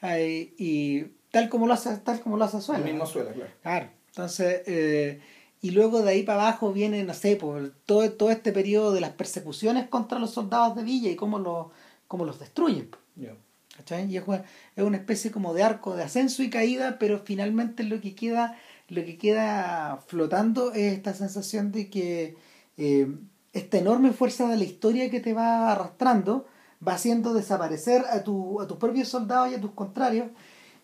Ay, 0.00 0.54
y 0.58 1.04
tal 1.30 1.48
como 1.48 1.66
lo 1.66 1.74
hace, 1.74 1.96
tal 1.98 2.20
como 2.20 2.36
lo 2.36 2.44
hace 2.44 2.60
Suela. 2.60 2.84
El 2.84 2.90
mismo 2.92 3.06
suela, 3.06 3.32
claro. 3.32 3.50
Claro. 3.62 3.90
Entonces, 4.08 4.62
eh, 4.66 5.20
y 5.62 5.70
luego 5.70 6.02
de 6.02 6.10
ahí 6.10 6.22
para 6.24 6.42
abajo 6.42 6.72
viene, 6.72 7.04
no 7.04 7.14
sé, 7.14 7.36
por 7.36 7.70
todo, 7.86 8.10
todo 8.12 8.30
este 8.30 8.52
periodo 8.52 8.92
de 8.92 9.00
las 9.00 9.12
persecuciones 9.12 9.88
contra 9.88 10.18
los 10.18 10.32
soldados 10.32 10.76
de 10.76 10.82
Villa 10.82 11.08
y 11.08 11.16
cómo, 11.16 11.38
los 11.38 11.68
cómo 12.08 12.24
los 12.24 12.40
destruyen. 12.40 12.90
Y 13.16 14.16
es 14.16 14.24
una, 14.26 14.44
es 14.76 14.84
una 14.84 14.96
especie 14.96 15.30
como 15.30 15.54
de 15.54 15.62
arco 15.62 15.94
de 15.94 16.02
ascenso 16.02 16.42
y 16.42 16.50
caída, 16.50 16.98
pero 16.98 17.20
finalmente 17.24 17.84
lo 17.84 18.00
que 18.00 18.14
queda, 18.14 18.58
lo 18.88 19.04
que 19.04 19.16
queda 19.16 20.02
flotando 20.08 20.72
es 20.72 20.94
esta 20.94 21.14
sensación 21.14 21.70
de 21.72 21.88
que 21.88 22.36
eh, 22.76 23.06
esta 23.52 23.78
enorme 23.78 24.12
fuerza 24.12 24.48
de 24.48 24.56
la 24.56 24.64
historia 24.64 25.10
que 25.10 25.20
te 25.20 25.32
va 25.32 25.70
arrastrando 25.70 26.46
va 26.86 26.94
haciendo 26.94 27.34
desaparecer 27.34 28.02
a, 28.10 28.24
tu, 28.24 28.60
a 28.60 28.66
tus 28.66 28.78
propios 28.78 29.08
soldados 29.08 29.52
y 29.52 29.54
a 29.54 29.60
tus 29.60 29.70
contrarios 29.72 30.26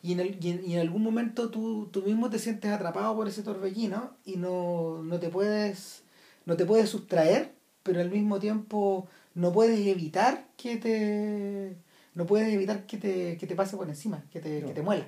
y 0.08 0.12
en, 0.12 0.20
el- 0.20 0.38
y 0.44 0.50
en, 0.50 0.64
y 0.68 0.74
en 0.74 0.80
algún 0.80 1.02
momento 1.02 1.50
tú, 1.50 1.88
tú 1.92 2.02
mismo 2.02 2.30
te 2.30 2.38
sientes 2.38 2.70
atrapado 2.70 3.14
por 3.16 3.28
ese 3.28 3.42
torbellino 3.42 4.12
y 4.24 4.36
no, 4.36 5.02
no 5.02 5.18
te 5.18 5.28
puedes 5.28 6.02
no 6.46 6.56
te 6.56 6.64
puedes 6.64 6.88
sustraer 6.88 7.52
pero 7.82 8.00
al 8.00 8.10
mismo 8.10 8.38
tiempo 8.38 9.06
no 9.34 9.52
puedes 9.52 9.86
evitar 9.86 10.46
que 10.56 10.76
te 10.76 11.76
no 12.14 12.26
puedes 12.26 12.52
evitar 12.52 12.86
que 12.86 12.96
te, 12.98 13.36
que 13.36 13.46
te 13.46 13.54
pase 13.54 13.76
por 13.76 13.88
encima 13.88 14.24
que 14.32 14.40
te, 14.40 14.60
No. 14.60 14.66
que 14.68 14.74
te 14.74 14.82
muela. 14.82 15.06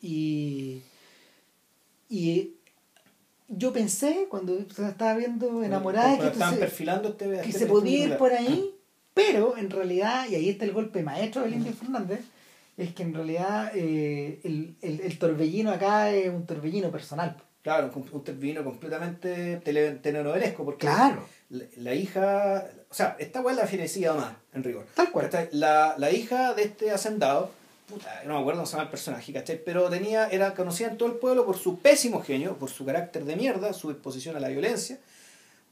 Y 0.00 0.82
y 2.08 2.52
yo 3.48 3.72
pensé 3.72 4.26
cuando 4.30 4.56
se 4.70 4.86
estaba 4.88 5.14
viendo 5.16 5.62
enamorada 5.62 6.18
que, 6.18 6.28
estaban 6.28 6.54
se- 6.54 6.60
perfilando 6.60 7.08
este 7.10 7.26
que 7.28 7.40
este 7.40 7.52
se 7.58 7.66
podía 7.66 8.06
ir 8.06 8.16
por 8.16 8.32
ahí, 8.32 8.70
pero 9.12 9.56
en 9.56 9.70
realidad, 9.70 10.26
y 10.30 10.34
ahí 10.34 10.48
está 10.48 10.64
el 10.64 10.72
golpe 10.72 11.02
maestro 11.02 11.42
del 11.42 11.54
Indio 11.54 11.72
Fernández, 11.72 12.20
es 12.76 12.94
que 12.94 13.02
en 13.02 13.14
realidad 13.14 13.72
eh, 13.74 14.40
el, 14.44 14.76
el, 14.82 15.00
el 15.00 15.18
torbellino 15.18 15.70
acá 15.70 16.10
es 16.10 16.28
un 16.28 16.46
torbellino 16.46 16.90
personal. 16.90 17.36
Claro, 17.62 17.90
un, 17.94 18.04
un 18.12 18.24
tervino 18.24 18.62
completamente 18.62 19.56
tele, 19.64 19.92
telenovelesco, 19.92 20.64
porque 20.64 20.86
Claro. 20.86 21.26
la, 21.48 21.64
la 21.76 21.94
hija, 21.94 22.64
o 22.90 22.94
sea, 22.94 23.16
esta 23.18 23.40
weá 23.40 23.54
es 23.54 23.60
la 23.60 23.66
fierecida 23.66 24.12
más, 24.12 24.34
en 24.52 24.62
rigor. 24.64 24.86
Tal 24.94 25.10
cual. 25.10 25.30
La, 25.52 25.94
la 25.96 26.10
hija 26.10 26.52
de 26.52 26.62
este 26.64 26.90
hacendado, 26.90 27.50
puta, 27.88 28.22
no 28.26 28.34
me 28.34 28.40
acuerdo 28.40 28.58
cómo 28.60 28.66
se 28.66 28.72
llama 28.72 28.84
el 28.84 28.90
personaje, 28.90 29.32
¿cachai? 29.32 29.62
Pero 29.64 29.88
tenía, 29.88 30.26
era 30.28 30.52
conocida 30.54 30.88
en 30.88 30.98
todo 30.98 31.08
el 31.08 31.14
pueblo 31.16 31.46
por 31.46 31.56
su 31.56 31.78
pésimo 31.78 32.20
genio, 32.22 32.56
por 32.58 32.68
su 32.68 32.84
carácter 32.84 33.24
de 33.24 33.34
mierda, 33.36 33.72
su 33.72 33.88
disposición 33.88 34.36
a 34.36 34.40
la 34.40 34.48
violencia, 34.48 34.98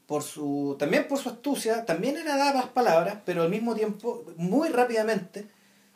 por 0.07 0.23
su, 0.23 0.75
también 0.79 1.07
por 1.07 1.19
su 1.19 1.29
astucia, 1.29 1.85
también 1.85 2.17
era 2.17 2.37
dada 2.37 2.53
las 2.55 2.67
palabras, 2.69 3.17
pero 3.23 3.43
al 3.43 3.49
mismo 3.49 3.75
tiempo, 3.75 4.25
muy 4.35 4.69
rápidamente, 4.69 5.45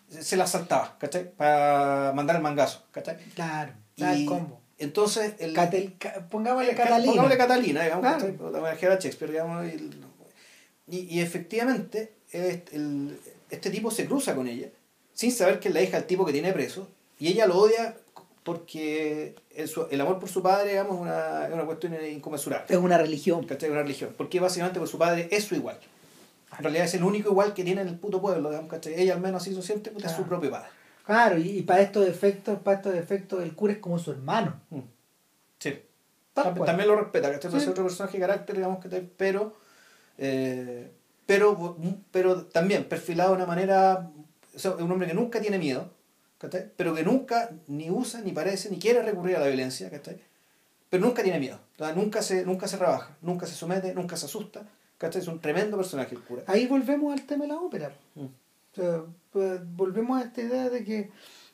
se 0.10 0.38
las 0.38 0.52
saltaba, 0.52 0.98
¿cachai? 1.00 1.32
Para 1.36 2.12
mandar 2.16 2.36
el 2.38 2.42
mangazo, 2.42 2.84
¿cachai? 2.92 3.18
Claro, 3.36 3.74
da 3.98 4.14
el 4.14 4.22
Y 4.22 4.26
combo. 4.26 4.60
entonces, 4.78 5.34
el, 5.40 5.54
Catel- 5.56 5.98
ca- 5.98 6.28
pongámosle 6.30 6.76
Ca- 6.76 6.84
Catalina. 6.84 7.12
Pongámosle 7.12 7.38
Catalina, 7.38 7.84
digamos, 7.84 8.02
Claro. 8.06 8.68
a 8.68 8.76
Shakespeare, 9.00 9.32
digamos. 9.32 9.66
Y, 9.66 9.92
y, 10.88 11.00
y 11.16 11.22
efectivamente, 11.22 12.14
este, 12.32 12.76
el- 12.76 13.20
este 13.50 13.70
tipo 13.70 13.92
se 13.92 14.06
cruza 14.06 14.36
con 14.36 14.48
ella, 14.48 14.68
sin 15.14 15.32
saber 15.32 15.60
que 15.60 15.68
es 15.70 15.74
la 15.74 15.82
hija 15.82 15.98
del 15.98 16.06
tipo 16.08 16.26
que 16.26 16.32
tiene 16.34 16.54
preso, 16.54 16.88
y 17.20 17.28
ella 17.30 17.46
lo 17.48 17.58
odia 17.58 17.96
porque 18.44 19.36
el, 19.56 19.70
el 19.92 20.02
amor 20.02 20.20
por 20.20 20.30
su 20.30 20.42
padre, 20.42 20.70
digamos, 20.70 20.96
es 20.96 21.02
una, 21.02 21.50
una 21.54 21.66
cuestión 21.66 21.94
inconmensurable. 22.10 22.66
Es 22.70 22.78
una 22.78 22.98
religión. 22.98 23.46
¿cachai? 23.46 23.70
Una 23.70 23.82
religión. 23.82 24.14
Porque 24.18 24.40
básicamente 24.40 24.80
porque 24.80 24.92
su 24.92 24.98
padre 24.98 25.28
es 25.32 25.44
su 25.44 25.56
igual. 25.56 25.78
En 26.58 26.64
realidad 26.64 26.86
es 26.86 26.94
el 26.94 27.04
único 27.04 27.30
igual 27.30 27.54
que 27.54 27.64
tiene 27.64 27.82
en 27.82 27.88
el 27.90 28.00
puto 28.00 28.22
pueblo, 28.22 28.50
digamos, 28.50 28.70
¿cachai? 28.72 28.94
Ella 29.00 29.14
al 29.14 29.22
menos 29.22 29.42
así 29.42 29.54
se 29.54 29.62
siente, 29.62 29.92
puta, 29.92 30.08
es 30.08 30.12
su 30.14 30.18
Claro. 30.20 30.30
propio 30.30 30.52
padre. 30.52 30.68
Claro, 31.06 31.38
y, 31.38 31.50
y 31.60 31.62
para 31.64 31.82
estos 31.82 32.08
efectos, 32.08 32.60
para 32.60 32.78
estos 32.78 32.96
efectos, 32.96 33.42
el 33.44 33.54
cura 33.56 33.74
es 33.74 33.80
como 33.80 34.00
su 34.00 34.12
hermano. 34.12 34.60
Mm. 34.70 34.80
Sí. 35.60 35.82
También, 36.34 36.66
también 36.66 36.88
lo 36.90 36.96
respeta, 36.96 37.32
¿cachai? 37.32 37.52
Sí. 37.52 37.60
ser 37.60 37.70
otro 37.70 37.84
personaje 37.84 38.18
de 38.18 38.22
carácter, 38.28 38.56
digamos, 38.56 38.80
¿cachai? 38.84 39.10
Pero, 39.18 39.56
eh, 40.18 40.92
pero, 41.26 41.78
pero 42.12 42.44
también 42.46 42.86
perfilado 42.86 43.32
de 43.32 43.36
una 43.38 43.46
manera, 43.46 44.10
o 44.56 44.60
sea, 44.60 44.72
es 44.72 44.82
un 44.82 44.92
hombre 44.92 45.08
que 45.08 45.14
nunca 45.14 45.40
tiene 45.42 45.58
miedo, 45.58 45.90
¿cachai? 46.38 46.72
Pero 46.76 46.94
que 46.94 47.04
nunca 47.04 47.50
ni 47.68 47.90
usa, 47.90 48.22
ni 48.22 48.32
parece, 48.32 48.70
ni 48.70 48.78
quiere 48.80 49.02
recurrir 49.02 49.36
a 49.36 49.40
la 49.40 49.48
violencia, 49.48 49.90
¿cachai? 49.90 50.20
Pero 50.90 51.04
nunca 51.06 51.22
tiene 51.24 51.40
miedo, 51.40 51.60
nunca 51.96 52.22
se, 52.22 52.46
nunca 52.46 52.68
se 52.68 52.78
rebaja, 52.78 53.18
nunca 53.22 53.46
se 53.46 53.54
somete, 53.56 53.94
nunca 53.94 54.16
se 54.16 54.26
asusta, 54.28 54.64
¿cachai? 54.98 55.22
Es 55.22 55.28
un 55.28 55.40
tremendo 55.40 55.78
personaje 55.78 56.16
el 56.16 56.22
cura. 56.22 56.44
Ahí 56.48 56.68
volvemos 56.68 57.14
al 57.14 57.26
tema 57.26 57.44
de 57.46 57.50
la 57.50 57.60
ópera. 57.60 57.96
Mm. 58.16 58.26
O 58.26 58.76
sea, 58.76 59.04
pues, 59.32 59.62
volvemos 59.76 60.20
a 60.22 60.26
esta 60.26 60.42
idea 60.42 60.70
de 60.70 60.84
que, 60.84 61.12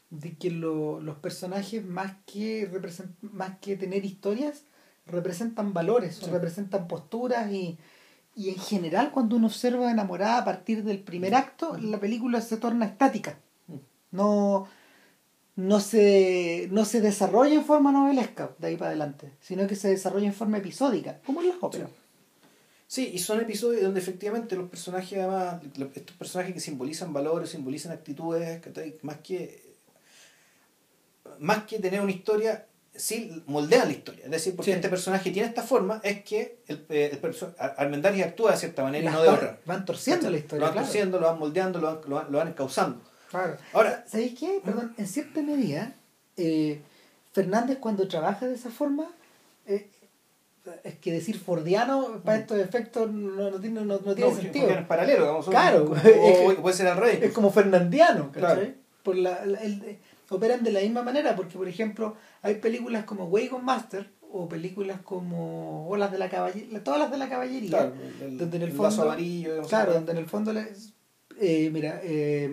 de 0.10 0.36
que 0.38 0.52
lo- 0.52 1.00
los 1.00 1.18
personajes, 1.18 1.86
más 1.86 2.14
que, 2.26 2.70
represent- 2.72 3.16
más 3.22 3.58
que 3.60 3.76
tener 3.78 4.04
historias, 4.06 4.64
representan 5.06 5.74
valores, 5.74 6.22
o 6.24 6.32
representan 6.32 6.88
posturas 6.88 7.52
y, 7.52 7.78
y 8.36 8.50
en 8.50 8.58
general 8.58 9.12
cuando 9.12 9.36
uno 9.36 9.48
observa 9.48 9.92
enamorada 9.92 10.38
a 10.40 10.46
partir 10.46 10.84
del 10.84 11.00
primer 11.00 11.36
acto, 11.36 11.78
la 11.78 12.00
película 12.00 12.42
se 12.42 12.58
torna 12.58 12.86
estática. 12.86 13.38
Mm. 13.68 13.76
No, 14.12 14.68
no, 15.56 15.80
se, 15.80 16.68
no 16.72 16.84
se 16.86 17.00
desarrolla 17.02 17.54
en 17.56 17.66
forma 17.66 17.92
novelesca 17.92 18.52
de 18.60 18.68
ahí 18.68 18.76
para 18.78 18.90
adelante, 18.92 19.32
sino 19.40 19.68
que 19.68 19.76
se 19.76 19.90
desarrolla 19.90 20.28
en 20.28 20.34
forma 20.34 20.58
episódica, 20.58 21.20
como 21.26 21.42
en 21.42 21.50
las 21.50 21.58
óperas. 21.62 21.90
Sí, 21.90 21.96
y 23.02 23.18
son 23.20 23.40
episodios 23.42 23.82
donde 23.84 24.00
efectivamente 24.00 24.56
los 24.56 24.70
personajes, 24.70 25.18
además, 25.20 25.62
estos 25.96 26.16
personajes 26.16 26.54
que 26.54 26.60
simbolizan 26.60 27.12
valores, 27.14 27.50
simbolizan 27.50 27.92
actitudes, 27.92 28.62
más 29.04 29.18
que 29.18 29.64
más 31.40 31.64
que 31.64 31.80
tener 31.80 32.02
una 32.02 32.12
historia, 32.12 32.66
sí 32.94 33.44
moldean 33.48 33.88
la 33.88 33.94
historia. 33.94 34.26
Es 34.26 34.32
decir, 34.32 34.56
porque 34.56 34.72
Sí. 34.72 34.76
este 34.76 34.90
personaje 34.90 35.32
tiene 35.32 35.48
esta 35.48 35.64
forma, 35.64 36.00
es 36.04 36.24
que 36.24 36.60
el, 36.68 36.86
eh, 36.90 37.10
el 37.14 37.22
perso- 37.22 37.54
Ar- 37.58 37.76
Armendáriz 37.78 38.24
actúa 38.24 38.52
de 38.52 38.58
cierta 38.58 38.84
manera 38.84 39.02
y 39.02 39.06
Las 39.06 39.14
no 39.16 39.24
de 39.24 39.30
otra. 39.30 39.60
Van 39.66 39.86
torciendo 39.86 40.30
la 40.30 40.38
historia. 40.38 40.60
Lo 40.60 40.66
van 40.66 40.74
claro. 40.74 40.88
torciendo, 40.88 41.20
lo 41.20 41.28
van 41.28 41.40
moldeando, 41.40 41.80
lo 41.80 41.88
van, 41.88 42.00
lo 42.10 42.16
van, 42.18 42.32
lo 42.32 42.38
van 42.38 42.48
encauzando. 42.50 43.02
Claro. 43.32 43.58
Ahora, 43.74 44.06
¿Sabéis 44.08 44.38
qué? 44.40 44.62
Perdón, 44.64 44.94
en 44.98 45.08
cierta 45.08 45.42
medida, 45.42 45.96
eh, 46.38 46.82
Fernández 47.32 47.80
cuando 47.80 48.08
trabaja 48.08 48.46
de 48.48 48.54
esa 48.54 48.70
forma, 48.70 49.10
eh, 49.66 49.90
es 50.84 50.96
que 51.00 51.12
decir 51.12 51.38
fordiano 51.40 52.22
para 52.24 52.40
estos 52.40 52.58
efectos 52.60 53.12
no, 53.12 53.52
no 53.52 53.60
tiene, 53.60 53.82
no, 53.82 54.00
no 54.00 54.16
tiene 54.16 54.32
no, 54.32 54.36
sentido. 54.38 54.70
es 54.70 54.86
paralelo, 54.86 55.22
digamos, 55.24 55.50
Claro, 55.50 55.92
o, 55.92 55.96
es 56.52 56.58
o 56.58 56.62
puede 56.62 56.76
ser 56.76 56.88
al 56.88 56.98
revés. 56.98 57.22
Es 57.22 57.32
como 57.34 57.52
fernandiano, 57.52 58.32
¿cachai? 58.32 58.56
Claro. 58.56 58.74
Por 59.04 59.18
la, 59.18 59.46
la- 59.46 59.60
el- 59.60 59.84
eh, 59.84 60.00
operan 60.30 60.64
de 60.64 60.72
la 60.72 60.80
misma 60.80 61.04
manera, 61.04 61.36
porque 61.36 61.58
por 61.58 61.68
ejemplo, 61.68 62.16
hay 62.42 62.56
películas 62.56 63.04
como 63.06 63.26
Wagon 63.26 63.64
Master 63.64 64.10
o 64.32 64.48
películas 64.50 65.00
como 65.04 65.88
Olas 65.90 66.12
de 66.12 66.18
la 66.18 66.30
Caballería, 66.30 66.84
todas 66.84 67.00
las 67.00 67.12
de 67.12 67.18
la 67.18 67.30
caballería, 67.30 67.70
Claro, 67.70 67.94
el, 68.22 68.38
donde 68.38 68.58
en 68.58 68.64
el 68.64 68.70
el 68.70 68.76
fondo, 68.76 68.90
lazo 68.90 69.04
amarillo, 69.04 69.50
digamos, 69.50 69.70
claro, 69.70 69.94
donde 69.94 70.12
en 70.14 70.18
el 70.18 70.26
fondo 70.28 70.54
les- 70.54 70.94
eh, 71.40 71.70
mira, 71.72 72.00
eh, 72.04 72.52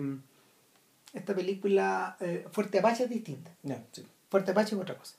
esta 1.13 1.33
película 1.33 2.17
eh, 2.19 2.45
Fuerte 2.51 2.79
Apache 2.79 3.05
es 3.05 3.09
distinta. 3.09 3.51
Sí. 3.91 4.05
Fuerte 4.29 4.51
Apache 4.51 4.75
es 4.75 4.81
otra 4.81 4.95
cosa. 4.97 5.15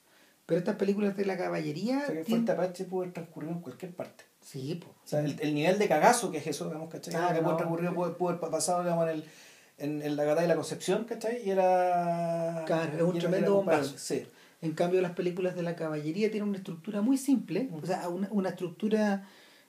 Pero 0.52 0.58
estas 0.60 0.76
películas 0.76 1.16
de 1.16 1.24
la 1.26 1.36
caballería. 1.36 1.98
O 1.98 2.06
sea, 2.06 2.14
que 2.14 2.24
tienen- 2.24 2.46
Fuerte 2.46 2.52
Apache 2.52 2.84
puede 2.84 3.04
haber 3.04 3.14
transcurrido 3.14 3.52
en 3.52 3.60
cualquier 3.60 3.94
parte. 3.94 4.24
Sí, 4.40 4.74
po. 4.76 4.88
O 4.88 5.06
sea, 5.06 5.20
el, 5.20 5.36
el 5.40 5.54
nivel 5.54 5.78
de 5.78 5.88
cagazo 5.88 6.30
que 6.30 6.38
es 6.38 6.46
eso, 6.46 6.66
digamos, 6.66 6.88
¿cachai? 6.90 7.12
Claro, 7.14 7.34
que 7.34 7.40
puede 7.40 7.52
no. 7.52 7.56
transcurrir, 7.56 7.90
puede, 7.94 8.12
puede 8.14 8.36
haber 8.38 8.50
pasado, 8.50 8.82
digamos, 8.82 9.04
en, 9.08 9.10
el, 9.10 9.24
en, 9.78 10.02
en 10.02 10.16
la 10.16 10.24
batalla 10.24 10.42
de 10.42 10.48
la 10.48 10.56
Concepción, 10.56 11.04
¿cachai? 11.04 11.46
Y 11.46 11.50
era... 11.50 12.64
Claro, 12.66 12.96
es 12.96 13.02
un 13.02 13.18
tremendo 13.18 13.54
bombazo. 13.54 13.94
Sí. 13.98 14.26
En 14.60 14.72
cambio, 14.72 15.00
las 15.00 15.12
películas 15.12 15.54
de 15.56 15.62
la 15.62 15.74
caballería 15.76 16.30
tienen 16.30 16.48
una 16.48 16.58
estructura 16.58 17.00
muy 17.02 17.16
simple, 17.18 17.64
Mm. 17.70 17.74
o 17.82 17.86
sea, 17.86 18.08
una, 18.08 18.28
una 18.30 18.50
estructura 18.50 19.26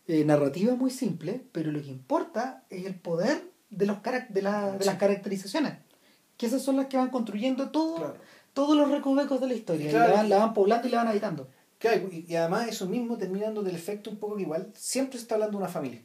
eh, 0.07 0.23
narrativa 0.25 0.75
muy 0.75 0.91
simple, 0.91 1.41
pero 1.51 1.71
lo 1.71 1.81
que 1.81 1.87
importa 1.87 2.63
es 2.69 2.85
el 2.85 2.95
poder 2.95 3.41
de, 3.69 3.85
los 3.85 3.97
de, 4.29 4.41
la- 4.41 4.71
de 4.77 4.85
las 4.85 4.95
caracterizaciones. 4.97 5.73
Que 6.37 6.47
esas 6.47 6.61
son 6.63 6.77
las 6.77 6.87
que 6.87 6.97
van 6.97 7.09
construyendo 7.09 7.69
todo, 7.69 7.95
Claro. 7.97 8.15
Todos 8.53 8.77
los 8.77 8.89
recovecos 8.91 9.39
de 9.41 9.47
la 9.47 9.53
historia. 9.53 9.89
Claro. 9.89 10.05
Y 10.05 10.09
la 10.11 10.15
van, 10.17 10.29
la 10.29 10.37
van 10.37 10.53
poblando 10.53 10.87
y 10.87 10.91
la 10.91 10.97
van 10.97 11.07
habitando. 11.07 11.47
Claro, 11.79 12.07
y, 12.11 12.25
y 12.27 12.35
además 12.35 12.67
eso 12.69 12.87
mismo 12.87 13.17
terminando 13.17 13.61
del 13.61 13.75
efecto 13.75 14.09
un 14.09 14.17
poco 14.17 14.35
que 14.37 14.43
igual 14.43 14.71
siempre 14.75 15.19
está 15.19 15.35
hablando 15.35 15.57
de 15.57 15.63
una 15.63 15.71
familia. 15.71 16.01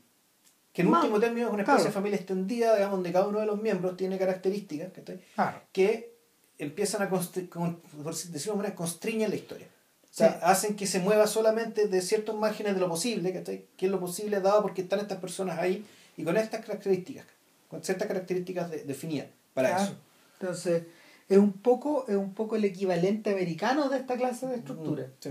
Que 0.73 0.83
en 0.83 0.89
último 0.89 1.19
término 1.21 1.47
es 1.49 1.53
una 1.53 1.63
especie 1.63 1.77
claro. 1.79 1.89
de 1.91 1.95
familia 1.95 2.17
extendida, 2.17 2.75
digamos, 2.75 2.97
donde 2.99 3.13
cada 3.13 3.27
uno 3.27 3.41
de 3.41 3.47
los 3.47 3.61
miembros 3.61 3.97
tiene 3.97 4.19
características. 4.19 4.91
Claro. 5.35 5.61
que 5.73 6.15
empiezan 6.59 7.03
a, 7.03 7.09
con- 7.09 7.77
por 8.03 8.15
decirlo 8.15 8.53
de 8.53 8.57
manera, 8.57 8.75
constriñen 8.75 9.31
la 9.31 9.37
historia. 9.37 9.67
O 10.05 10.09
sea, 10.19 10.33
Sí. 10.33 10.39
hacen 10.43 10.77
que 10.77 10.87
se 10.87 10.99
mueva 10.99 11.27
solamente 11.29 11.87
de 11.87 12.01
ciertos 12.03 12.37
márgenes 12.37 12.75
de 12.75 12.81
lo 12.81 12.89
posible, 12.89 13.33
¿cachai? 13.33 13.67
que 13.77 13.87
es 13.87 13.93
lo 13.93 14.01
posible 14.01 14.41
dado 14.41 14.63
porque 14.63 14.83
están 14.83 14.99
estas 14.99 15.19
personas 15.19 15.59
ahí 15.61 15.85
y 16.17 16.25
con 16.25 16.37
estas 16.37 16.65
características, 16.65 17.25
con 17.69 17.85
ciertas 17.85 18.09
características 18.09 18.71
de- 18.71 18.83
definidas 18.85 19.29
para 19.55 19.69
Claro. 19.71 19.85
eso. 19.85 19.95
Entonces, 20.41 20.83
es 21.29 21.39
un 21.39 21.53
poco, 21.53 22.07
es 22.09 22.17
un 22.17 22.35
poco 22.35 22.57
el 22.57 22.65
equivalente 22.65 23.31
americano 23.31 23.89
de 23.89 23.99
esta 23.99 24.17
clase 24.17 24.47
de 24.47 24.57
estructura. 24.57 25.05
Mm, 25.05 25.11
sí. 25.21 25.31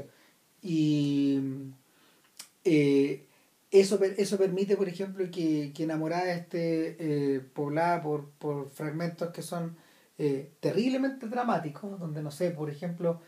Y 0.62 1.40
eh, 2.64 3.26
eso, 3.72 4.00
eso 4.04 4.38
permite, 4.38 4.76
por 4.78 4.90
ejemplo, 4.90 5.26
que, 5.32 5.72
que 5.74 5.84
Enamorada 5.84 6.32
esté 6.34 6.96
eh, 7.00 7.40
poblada 7.40 8.02
por, 8.02 8.30
por 8.32 8.70
fragmentos 8.70 9.32
que 9.32 9.42
son 9.42 9.76
eh, 10.18 10.52
terriblemente 10.60 11.28
dramáticos, 11.28 12.00
donde, 12.00 12.22
no 12.22 12.32
sé, 12.32 12.52
por 12.52 12.70
ejemplo, 12.70 13.22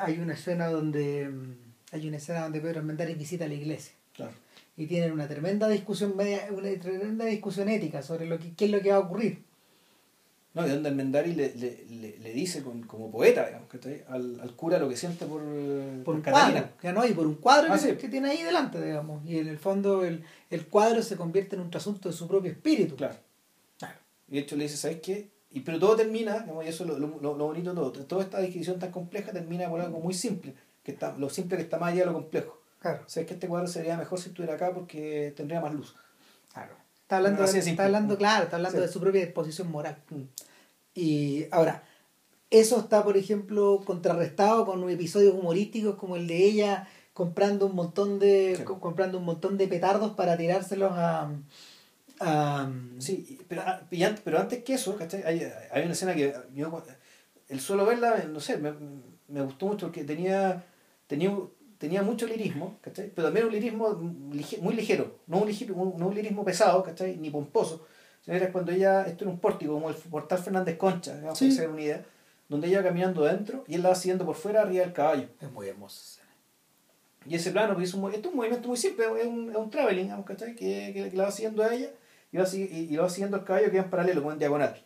hay 0.00 0.18
una 0.18 0.34
escena 0.34 0.68
donde 0.68 1.28
mm, 1.28 1.54
hay 1.92 2.08
una 2.08 2.16
escena 2.18 2.42
donde 2.42 2.60
Pedro 2.60 2.80
Armendáriz 2.80 3.16
visita 3.16 3.46
la 3.46 3.54
iglesia 3.54 3.94
Claro. 4.12 4.32
y 4.76 4.86
tienen 4.86 5.12
una 5.12 5.28
tremenda 5.28 5.68
discusión 5.68 6.16
media, 6.16 6.48
una 6.50 6.68
tremenda 6.78 7.24
discusión 7.26 7.68
ética 7.68 8.02
sobre 8.02 8.26
lo 8.26 8.38
que, 8.38 8.54
qué 8.54 8.66
es 8.66 8.70
lo 8.70 8.80
que 8.80 8.90
va 8.90 8.96
a 8.96 9.00
ocurrir. 9.00 9.44
No, 10.56 10.66
y 10.66 10.70
donde 10.70 10.88
Almendari 10.88 11.34
le, 11.34 11.54
le, 11.54 11.84
le, 11.88 12.18
le 12.18 12.32
dice 12.32 12.62
con- 12.62 12.82
como 12.84 13.10
poeta, 13.10 13.44
digamos, 13.46 13.68
¿cachai? 13.68 14.02
Al, 14.08 14.40
al 14.40 14.56
cura 14.56 14.78
lo 14.78 14.88
que 14.88 14.96
siente 14.96 15.26
por, 15.26 15.42
por 16.02 16.14
un 16.16 16.22
Catalina. 16.22 16.62
cuadro, 16.62 16.76
ya 16.82 16.92
no, 16.92 17.06
y 17.06 17.12
por 17.12 17.26
un 17.26 17.34
cuadro 17.34 17.72
Ah, 17.72 17.76
que, 17.78 17.90
sí. 17.90 17.96
que 17.96 18.08
tiene 18.08 18.30
ahí 18.30 18.42
delante, 18.42 18.82
digamos. 18.84 19.24
Y 19.26 19.38
en 19.38 19.48
el 19.48 19.58
fondo 19.58 20.04
el, 20.04 20.24
el 20.50 20.66
cuadro 20.66 21.02
se 21.02 21.16
convierte 21.16 21.56
en 21.56 21.62
un 21.62 21.70
trasunto 21.70 22.08
de 22.08 22.14
su 22.14 22.26
propio 22.26 22.50
espíritu. 22.50 22.96
Claro. 22.96 23.16
Claro. 23.78 23.98
Y 24.28 24.36
de 24.36 24.40
hecho 24.40 24.56
le 24.56 24.64
dice, 24.64 24.78
¿sabes 24.78 25.00
qué? 25.02 25.30
Y, 25.50 25.60
pero 25.60 25.78
todo 25.78 25.94
termina, 25.94 26.40
digamos, 26.40 26.64
y 26.64 26.68
eso 26.68 26.84
es 26.84 26.88
lo, 26.90 26.98
lo, 26.98 27.06
lo- 27.20 27.36
lo 27.36 27.44
bonito 27.46 27.70
de 27.70 27.76
todo, 27.76 27.92
toda 27.92 28.22
esta 28.24 28.40
descripción 28.40 28.78
tan 28.78 28.90
compleja 28.90 29.32
termina 29.32 29.68
por 29.68 29.80
algo 29.82 30.00
muy 30.00 30.14
simple, 30.14 30.54
que 30.82 30.92
está, 30.92 31.14
lo 31.18 31.28
simple 31.28 31.58
que 31.58 31.64
está 31.64 31.78
más 31.78 31.92
allá 31.92 32.00
de 32.00 32.06
lo 32.06 32.14
complejo. 32.14 32.62
Claro, 32.80 33.02
O 33.06 33.08
sea, 33.10 33.20
es 33.22 33.28
que 33.28 33.34
este 33.34 33.46
cuadro 33.48 33.66
sería 33.68 33.96
mejor 33.98 34.18
si 34.18 34.28
estuviera 34.30 34.54
acá 34.54 34.72
porque 34.72 35.34
tendría 35.36 35.60
más 35.60 35.74
luz. 35.74 35.94
claro. 36.52 36.74
Está 37.06 37.18
hablando, 37.18 37.46
de 37.46 37.58
está 37.60 37.84
hablando 37.84 38.18
claro, 38.18 38.44
está 38.44 38.56
hablando 38.56 38.78
Sí. 38.80 38.86
de 38.86 38.92
su 38.92 38.98
propia 38.98 39.24
disposición 39.24 39.70
moral. 39.70 39.96
Mm. 40.10 40.22
Y 40.94 41.46
ahora, 41.52 41.84
eso 42.50 42.80
está, 42.80 43.04
por 43.04 43.16
ejemplo, 43.16 43.80
contrarrestado 43.86 44.66
con 44.66 44.90
episodios 44.90 45.32
humorísticos 45.32 45.94
como 45.94 46.16
el 46.16 46.26
de 46.26 46.44
ella 46.44 46.88
comprando 47.12 47.66
un 47.66 47.76
montón 47.76 48.18
de 48.18 48.56
Sí. 48.56 48.64
comprando 48.64 49.18
un 49.18 49.24
montón 49.24 49.56
de 49.56 49.68
petardos 49.68 50.16
para 50.16 50.36
tirárselos 50.36 50.90
a, 50.94 51.30
a 52.18 52.70
Sí, 52.98 53.38
pero, 53.48 53.62
ah, 53.64 53.82
pero 54.24 54.40
antes 54.40 54.64
que 54.64 54.74
eso, 54.74 54.96
¿cachai? 54.96 55.22
Hay, 55.22 55.46
hay 55.70 55.82
una 55.84 55.92
escena 55.92 56.12
que 56.14 56.34
yo, 56.54 56.82
el 57.48 57.60
suelo 57.60 57.86
verla, 57.86 58.24
no 58.24 58.40
sé, 58.40 58.58
me, 58.58 58.72
me 59.28 59.42
gustó 59.42 59.66
mucho 59.66 59.86
porque 59.86 60.02
tenía, 60.02 60.64
tenía, 61.06 61.30
tenía 61.78 62.02
mucho 62.02 62.26
lirismo, 62.26 62.78
¿cachai? 62.80 63.10
Pero 63.14 63.28
también 63.28 63.46
un 63.46 63.52
lirismo 63.52 63.90
muy 64.60 64.74
ligero, 64.74 65.16
no 65.26 65.38
un, 65.38 65.46
ligero, 65.46 65.74
un- 65.74 65.98
no 65.98 66.08
un 66.08 66.14
lirismo 66.14 66.44
pesado, 66.44 66.82
¿cachai? 66.82 67.16
Ni 67.16 67.30
pomposo. 67.30 67.86
sino 68.22 68.36
Era 68.36 68.50
cuando 68.52 68.72
ella, 68.72 69.02
esto 69.04 69.24
era 69.24 69.30
un 69.32 69.38
pórtico, 69.38 69.72
como 69.74 69.88
el 69.90 69.94
portal 69.96 70.38
Fernández 70.38 70.76
Concha, 70.76 71.14
digamos, 71.16 71.38
Sí. 71.38 71.56
una 71.60 71.80
idea, 71.80 72.04
donde 72.48 72.66
ella 72.68 72.78
iba 72.80 72.88
caminando 72.88 73.24
adentro 73.24 73.64
y 73.68 73.74
él 73.74 73.82
la 73.82 73.90
va 73.90 73.94
siguiendo 73.94 74.24
por 74.24 74.34
fuera 74.36 74.62
arriba 74.62 74.84
del 74.84 74.92
caballo. 74.92 75.28
es 75.40 75.50
muy 75.52 75.68
hermoso. 75.68 76.20
Y 77.28 77.34
ese 77.34 77.50
plano, 77.50 77.74
pues, 77.74 77.88
es 77.88 77.94
un, 77.94 78.02
mo- 78.02 78.08
esto 78.08 78.20
es 78.28 78.32
un 78.32 78.36
movimiento 78.36 78.68
muy 78.68 78.76
simple, 78.76 79.04
es 79.20 79.26
un, 79.26 79.50
es 79.50 79.56
un 79.56 79.68
traveling, 79.70 80.04
digamos, 80.04 80.26
¿cachai? 80.26 80.54
Que, 80.54 80.92
que, 80.94 81.10
que 81.10 81.16
la 81.16 81.24
va 81.24 81.30
siguiendo 81.32 81.62
a 81.64 81.74
ella 81.74 81.90
y, 82.30 82.36
va, 82.36 82.44
y, 82.52 82.88
y 82.92 82.96
va 82.96 83.08
siguiendo 83.08 83.36
al 83.36 83.44
caballo 83.44 83.70
que 83.70 83.78
va 83.78 83.84
en 83.84 83.90
paralelo, 83.90 84.20
como 84.20 84.32
en 84.32 84.38
diagonal. 84.38 84.80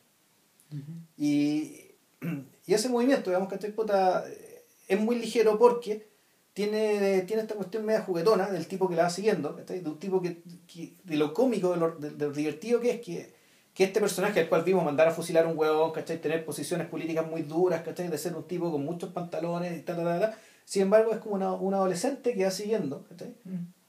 Y, 1.17 1.91
y 2.67 2.75
ese 2.75 2.89
movimiento, 2.89 3.31
digamos, 3.31 3.49
¿cachai? 3.51 3.73
Puta, 3.73 4.25
eh, 4.29 4.65
es 4.89 5.01
muy 5.01 5.17
ligero 5.19 5.59
porque 5.59 6.09
tiene, 6.53 7.23
tiene 7.23 7.43
esta 7.43 7.55
cuestión 7.55 7.85
media 7.85 8.03
juguetona 8.03 8.51
del 8.51 8.67
tipo 8.67 8.89
que 8.89 8.97
la 8.97 9.05
va 9.05 9.11
siguiendo. 9.11 9.53
De 9.55 9.81
un 9.89 9.99
tipo 9.99 10.21
que, 10.21 10.43
que- 10.67 10.95
de 11.05 11.17
lo 11.17 11.33
cómico, 11.33 11.73
de 11.73 11.77
lo, 11.79 11.91
de- 11.93 12.11
de 12.11 12.27
lo 12.27 12.33
divertido 12.33 12.81
que 12.81 12.91
es, 12.91 13.01
que 13.01 13.41
que 13.73 13.85
este 13.85 14.01
personaje 14.01 14.41
al 14.41 14.49
cual 14.49 14.65
vimos 14.65 14.85
mandar 14.85 15.07
a 15.07 15.13
fusilar 15.13 15.45
a 15.45 15.49
un 15.49 15.57
huevón, 15.57 15.93
¿cachai? 15.93 16.21
Tener 16.21 16.45
posiciones 16.45 16.89
políticas 16.89 17.25
muy 17.25 17.43
duras, 17.43 17.83
¿cachai? 17.83 18.09
De 18.09 18.19
ser 18.19 18.35
un 18.35 18.43
tipo 18.43 18.71
con 18.71 18.85
muchos 18.85 19.13
pantalones 19.13 19.79
y 19.79 19.83
tal, 19.83 19.95
tal, 19.97 20.05
tal, 20.07 20.21
tal. 20.21 20.35
Sin 20.65 20.83
embargo, 20.83 21.13
es 21.13 21.19
como 21.19 21.37
una, 21.37 21.53
una 21.53 21.77
adolescente 21.77 22.35
que 22.35 22.45
va 22.45 22.51
siguiendo, 22.51 23.05
¿cachai? 23.09 23.37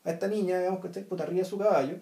A 0.03 0.11
esta 0.11 0.27
niña, 0.27 0.59
digamos, 0.59 0.81
¿cachai? 0.81 1.03
Puta 1.03 1.23
arriba 1.23 1.39
de 1.39 1.45
su 1.49 1.57
caballo, 1.57 1.95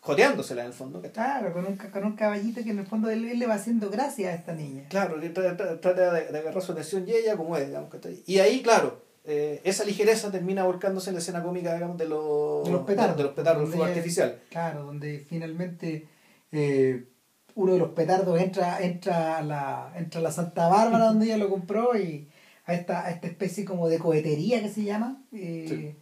joteándosela 0.00 0.60
en 0.62 0.66
el 0.68 0.72
fondo. 0.74 1.00
Claro, 1.12 1.52
con 1.54 1.64
un, 1.66 1.76
con 1.76 2.04
un 2.04 2.14
caballito 2.14 2.62
que 2.62 2.70
en 2.70 2.80
el 2.80 2.86
fondo 2.86 3.08
él, 3.10 3.24
él 3.24 3.38
le 3.38 3.46
va 3.46 3.54
haciendo 3.54 3.88
gracia 3.88 4.28
a 4.28 4.34
esta 4.34 4.52
niña. 4.52 4.84
Claro, 4.90 5.18
que 5.18 5.30
trata, 5.30 5.80
trata- 5.80 6.12
de, 6.12 6.26
de 6.30 6.38
agarrar 6.38 6.62
su 6.62 6.72
atención 6.72 7.08
y 7.08 7.12
ella 7.12 7.36
como 7.38 7.56
es, 7.56 7.66
digamos, 7.66 7.90
¿cachai? 7.90 8.22
Y 8.26 8.38
ahí, 8.38 8.62
claro, 8.62 9.02
eh, 9.24 9.60
esa 9.64 9.84
ligereza 9.84 10.30
termina 10.30 10.64
volcándose 10.64 11.10
en 11.10 11.14
la 11.14 11.20
escena 11.20 11.42
cómica, 11.42 11.72
digamos, 11.74 11.96
de 11.96 12.08
los, 12.08 12.64
De 12.64 12.70
los 12.72 12.82
petardos. 12.86 13.16
de 13.16 13.22
los 13.22 13.32
petardos, 13.32 13.68
fuego 13.68 13.84
artificial. 13.84 14.40
Claro, 14.50 14.84
donde 14.84 15.20
finalmente 15.20 16.06
eh, 16.52 17.06
uno 17.54 17.72
de 17.72 17.78
los 17.78 17.90
petardos 17.90 18.38
entra, 18.40 18.82
entra, 18.82 19.38
a 19.38 19.42
la, 19.42 19.92
entra 19.96 20.20
a 20.20 20.22
la 20.22 20.30
Santa 20.30 20.68
Bárbara 20.68 21.06
donde 21.06 21.26
ella 21.26 21.38
lo 21.38 21.48
compró 21.48 21.96
y 21.98 22.28
a 22.66 22.74
esta, 22.74 23.04
a 23.06 23.10
esta 23.10 23.26
especie 23.26 23.64
como 23.64 23.88
de 23.88 23.98
cohetería 23.98 24.60
que 24.62 24.68
se 24.68 24.84
llama 24.84 25.22
eh, 25.32 25.66
Sí. 25.68 25.96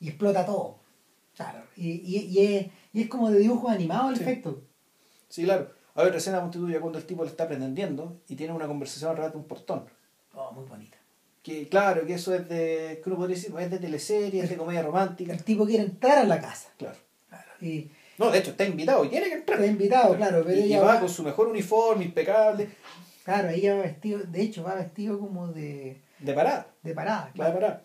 y 0.00 0.08
explota 0.08 0.44
todo. 0.46 0.78
Claro, 1.36 1.62
y, 1.76 1.90
y, 1.90 2.18
y, 2.28 2.56
es, 2.56 2.66
y 2.92 3.02
es 3.02 3.08
como 3.08 3.30
de 3.30 3.38
dibujos 3.38 3.70
animados 3.70 4.10
el 4.12 4.16
Sí. 4.16 4.22
efecto. 4.22 4.62
Sí, 5.28 5.44
claro. 5.44 5.70
Hay 5.94 6.06
otra 6.06 6.18
escena 6.18 6.50
ya 6.70 6.80
cuando 6.80 6.98
el 6.98 7.06
tipo 7.06 7.24
le 7.24 7.30
está 7.30 7.46
pretendiendo 7.48 8.20
y 8.28 8.36
tiene 8.36 8.52
una 8.52 8.66
conversación 8.66 9.10
alrededor 9.10 9.32
de 9.32 9.38
un 9.38 9.44
portón. 9.44 9.86
Oh, 10.34 10.52
muy 10.52 10.64
bonita. 10.66 10.95
Que 11.46 11.68
claro, 11.68 12.04
que 12.04 12.14
eso 12.14 12.34
es 12.34 12.48
de, 12.48 13.00
¿qué 13.00 13.08
uno 13.08 13.18
podría 13.18 13.36
decir? 13.36 13.54
Es 13.56 13.70
de 13.70 13.78
teleserie, 13.78 14.42
es 14.42 14.50
de 14.50 14.56
comedia 14.56 14.82
romántica. 14.82 15.32
El 15.32 15.44
tipo 15.44 15.64
quiere 15.64 15.84
entrar 15.84 16.18
a 16.18 16.24
la 16.24 16.40
casa. 16.40 16.70
Claro. 16.76 16.96
Claro, 17.28 17.44
y 17.60 17.88
No, 18.18 18.32
de 18.32 18.38
hecho, 18.40 18.50
está 18.50 18.64
invitado 18.64 19.04
y 19.04 19.10
tiene 19.10 19.28
que 19.28 19.34
entrar. 19.34 19.60
está 19.60 19.70
invitado, 19.70 20.16
claro, 20.16 20.42
pero 20.44 20.60
Y, 20.60 20.74
va 20.74 20.94
va, 20.94 20.98
con 21.00 21.08
su 21.08 21.22
mejor 21.22 21.46
uniforme, 21.46 22.04
impecable, 22.04 22.68
claro, 23.24 23.48
ella 23.50 23.76
va 23.76 23.82
vestido, 23.82 24.18
de 24.24 24.42
hecho 24.42 24.64
va 24.64 24.74
vestido 24.74 25.20
como 25.20 25.46
de, 25.52 26.00
de 26.18 26.32
parada. 26.34 26.66
de 26.82 26.94
parada, 26.94 27.20
Va 27.26 27.26
de 27.28 27.32
claro. 27.34 27.54
parada. 27.54 27.82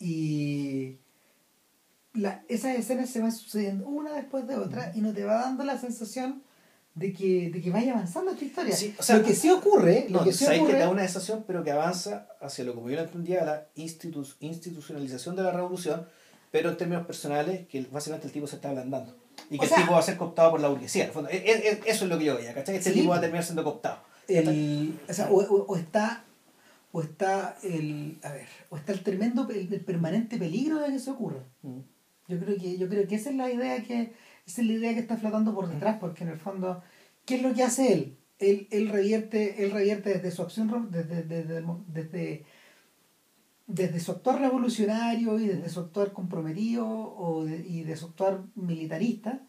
Y 0.00 0.96
la, 2.14 2.42
esas 2.48 2.76
escenas 2.76 3.08
se 3.08 3.20
van 3.20 3.30
sucediendo 3.30 3.86
una 3.86 4.14
después 4.14 4.48
de 4.48 4.56
otra 4.56 4.90
y 4.96 5.00
no 5.00 5.12
te 5.14 5.22
va 5.22 5.34
dando 5.42 5.62
la 5.62 5.78
sensación 5.78 6.42
de 6.94 7.12
que, 7.12 7.50
de 7.50 7.60
que 7.62 7.70
vaya 7.70 7.92
avanzando 7.92 8.32
esta 8.32 8.44
historia. 8.44 8.74
Sí, 8.74 8.94
o 8.98 9.02
sea, 9.02 9.18
lo 9.18 9.24
que 9.24 9.34
sí 9.34 9.50
ocurre, 9.50 10.06
lo 10.08 10.18
No, 10.20 10.24
que 10.24 10.32
sí 10.32 10.44
sabes 10.44 10.58
que 10.58 10.62
ocurre, 10.64 10.78
te 10.78 10.84
da 10.84 10.90
una 10.90 11.02
sensación, 11.02 11.44
pero 11.46 11.62
que 11.64 11.70
avanza 11.70 12.26
hacia 12.40 12.64
lo 12.64 12.74
como 12.74 12.90
yo 12.90 12.96
lo 12.96 13.02
entendía, 13.02 13.44
la 13.44 13.66
institu- 13.76 14.34
institucionalización 14.40 15.36
de 15.36 15.42
la 15.42 15.52
revolución, 15.52 16.06
pero 16.50 16.70
en 16.70 16.76
términos 16.76 17.06
personales, 17.06 17.66
que 17.68 17.80
básicamente 17.90 18.26
el 18.26 18.32
tipo 18.32 18.46
se 18.46 18.56
está 18.56 18.70
ablandando. 18.70 19.16
Y 19.50 19.54
que 19.56 19.60
O 19.60 19.62
el 19.64 19.68
sea- 19.68 19.78
tipo 19.78 19.92
va 19.92 19.98
a 20.00 20.02
ser 20.02 20.16
cooptado 20.16 20.50
por 20.50 20.60
la 20.60 20.68
burguesía. 20.68 21.02
En 21.04 21.08
el 21.08 21.14
fondo, 21.14 21.30
e- 21.30 21.36
e- 21.36 21.68
e- 21.70 21.80
eso 21.86 22.04
es 22.04 22.10
lo 22.10 22.18
que 22.18 22.24
yo 22.24 22.36
veía, 22.36 22.52
¿cachai? 22.54 22.76
Este 22.76 22.90
Sí. 22.92 22.98
tipo 23.00 23.10
va 23.10 23.16
a 23.16 23.20
terminar 23.20 23.44
siendo 23.44 23.64
cooptado. 23.64 23.98
el, 24.28 24.94
o, 25.08 25.12
sea, 25.12 25.28
o, 25.30 25.40
o- 25.42 25.64
o 25.66 25.76
está 25.76 26.24
o 26.92 27.02
está 27.02 27.56
el 27.64 28.18
a 28.22 28.30
ver 28.32 28.46
o 28.68 28.76
está 28.76 28.92
el 28.92 29.00
tremendo 29.02 29.48
el, 29.50 29.72
el 29.72 29.80
permanente 29.80 30.38
peligro 30.38 30.78
de 30.78 30.88
que 30.88 30.96
eso 30.96 31.12
ocurra 31.12 31.42
Mm. 31.62 31.78
yo 32.28 32.38
creo 32.38 32.56
que 32.56 32.78
yo 32.78 32.88
creo 32.88 33.08
que 33.08 33.14
esa 33.16 33.30
es 33.30 33.36
la 33.36 33.50
idea 33.50 33.82
que 33.82 34.12
esa 34.46 34.60
es 34.62 34.66
la 34.66 34.72
idea 34.74 34.94
que 34.94 35.00
está 35.00 35.16
flotando 35.16 35.54
por 35.54 35.68
detrás 35.68 35.98
porque 36.00 36.24
en 36.24 36.30
el 36.30 36.38
fondo 36.38 36.82
qué 37.26 37.36
es 37.36 37.42
lo 37.42 37.54
que 37.54 37.62
hace 37.62 37.92
él 37.92 38.16
él, 38.38 38.68
él 38.70 38.88
revierte 38.88 39.64
él 39.64 39.70
revierte 39.72 40.10
desde 40.14 40.30
su 40.30 40.42
acción 40.42 40.90
desde 40.90 41.22
desde, 41.24 41.62
desde, 41.88 42.44
desde 43.66 44.00
su 44.00 44.12
actuar 44.12 44.40
revolucionario 44.40 45.38
y 45.38 45.46
desde 45.48 45.68
su 45.68 45.80
actuar 45.80 46.12
comprometido 46.12 46.86
o 46.88 47.44
de- 47.44 47.58
y 47.66 47.82
de 47.84 47.96
su 47.96 48.06
actuar 48.06 48.42
militarista 48.56 49.42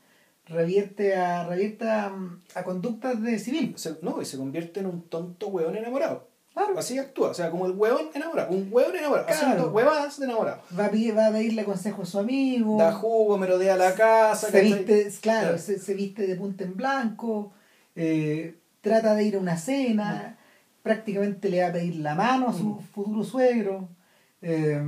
revierte 0.45 1.15
a 1.15 1.45
revierte 1.47 1.85
a, 1.89 2.13
a 2.55 2.63
conductas 2.63 3.21
de 3.21 3.39
civil. 3.39 3.73
Se- 3.77 3.97
no, 4.01 4.21
y 4.21 4.25
se 4.25 4.37
convierte 4.37 4.79
en 4.81 4.87
un 4.87 5.03
tonto 5.09 5.47
hueón 5.47 5.75
enamorado. 5.77 6.30
Claro. 6.53 6.77
Así 6.77 6.99
actúa, 6.99 7.29
o 7.29 7.33
sea, 7.33 7.49
como 7.49 7.65
el 7.65 7.71
hueón 7.71 8.07
enamorado, 8.13 8.51
un 8.51 8.67
hueón 8.71 8.93
enamorado, 8.95 9.25
Claro. 9.27 9.41
haciendo 9.41 9.71
huevadas 9.71 10.19
de 10.19 10.25
enamorado. 10.25 10.61
va 10.77 10.85
a, 10.87 10.91
pedir- 10.91 11.17
va 11.17 11.27
a 11.27 11.31
pedirle 11.31 11.63
consejo 11.63 12.01
a 12.01 12.05
su 12.05 12.19
amigo 12.19 12.77
Da 12.77 12.91
jugo, 12.91 13.37
merodea 13.37 13.77
la 13.77 13.95
casa, 13.95 14.49
se 14.51 14.61
viste 14.61 15.09
claro 15.21 15.41
Claro. 15.47 15.57
se, 15.57 15.79
se 15.79 15.93
viste 15.93 16.27
de 16.27 16.35
punta 16.35 16.63
en 16.65 16.75
blanco 16.75 17.53
eh, 17.95 18.57
trata 18.81 19.15
de 19.15 19.23
ir 19.23 19.35
a 19.35 19.39
una 19.39 19.57
cena 19.57 20.37
prácticamente 20.83 21.49
le 21.49 21.61
va 21.61 21.69
a 21.69 21.71
pedir 21.71 21.95
la 21.97 22.15
mano 22.15 22.49
a 22.49 22.53
su 22.53 22.63
Mm. 22.65 22.79
futuro 22.81 23.23
suegro 23.23 23.87
eh, 24.41 24.81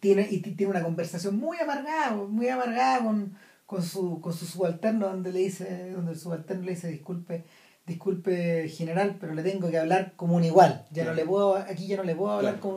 tiene 0.00 0.26
y 0.30 0.38
ti- 0.40 0.52
tiene 0.52 0.70
una 0.70 0.82
conversación 0.82 1.36
muy 1.38 1.58
amargada 1.58 2.12
muy 2.12 2.48
amargada 2.48 3.02
con, 3.04 3.34
con 3.66 3.82
su 3.82 4.20
con 4.20 4.32
su 4.32 4.46
subalterno 4.46 5.08
donde 5.08 5.32
le 5.32 5.40
dice 5.40 5.90
donde 5.90 6.12
el 6.12 6.18
subalterno 6.18 6.64
le 6.64 6.70
dice 6.72 6.88
disculpe 6.88 7.44
disculpe 7.88 8.68
general 8.68 9.16
pero 9.20 9.34
le 9.34 9.42
tengo 9.42 9.68
que 9.70 9.78
hablar 9.78 10.12
como 10.16 10.36
un 10.36 10.44
igual 10.44 10.86
ya 10.92 11.04
no 11.04 11.14
le 11.14 11.24
puedo 11.24 11.56
aquí 11.56 11.86
ya 11.88 11.96
no 11.96 12.04
le 12.04 12.14
puedo 12.14 12.32
hablar 12.32 12.54
Claro. 12.60 12.62
como 12.62 12.74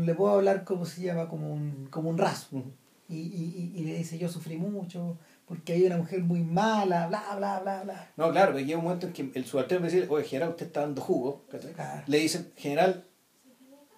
un, 0.00 0.06
le 0.06 0.14
puedo 0.14 0.34
hablar 0.34 0.64
como 0.64 0.84
se 0.84 1.02
llama 1.02 1.28
como 1.28 1.52
un 1.52 1.86
como 1.90 2.10
un 2.10 2.18
raso 2.18 2.48
Ujú. 2.52 2.70
y, 3.08 3.16
y, 3.16 3.72
y- 3.74 3.80
y 3.80 3.84
le 3.84 3.96
dice 3.98 4.18
yo 4.18 4.28
sufrí 4.28 4.56
mucho 4.56 5.16
porque 5.46 5.74
hay 5.74 5.84
una 5.84 5.98
mujer 5.98 6.20
muy 6.22 6.40
mala, 6.40 7.06
bla, 7.06 7.22
bla, 7.36 7.60
bla, 7.60 7.82
bla. 7.82 8.08
No, 8.16 8.30
claro, 8.32 8.52
porque 8.52 8.64
llega 8.64 8.78
un 8.78 8.84
momento 8.84 9.06
en 9.08 9.12
que 9.12 9.30
el 9.34 9.44
subalterno 9.44 9.84
me 9.84 9.92
dice, 9.92 10.06
oye, 10.08 10.24
general, 10.24 10.48
usted 10.52 10.64
está 10.68 10.80
dando 10.80 11.02
jugo. 11.02 11.42
Le 12.06 12.18
dicen, 12.18 12.50
general, 12.56 13.04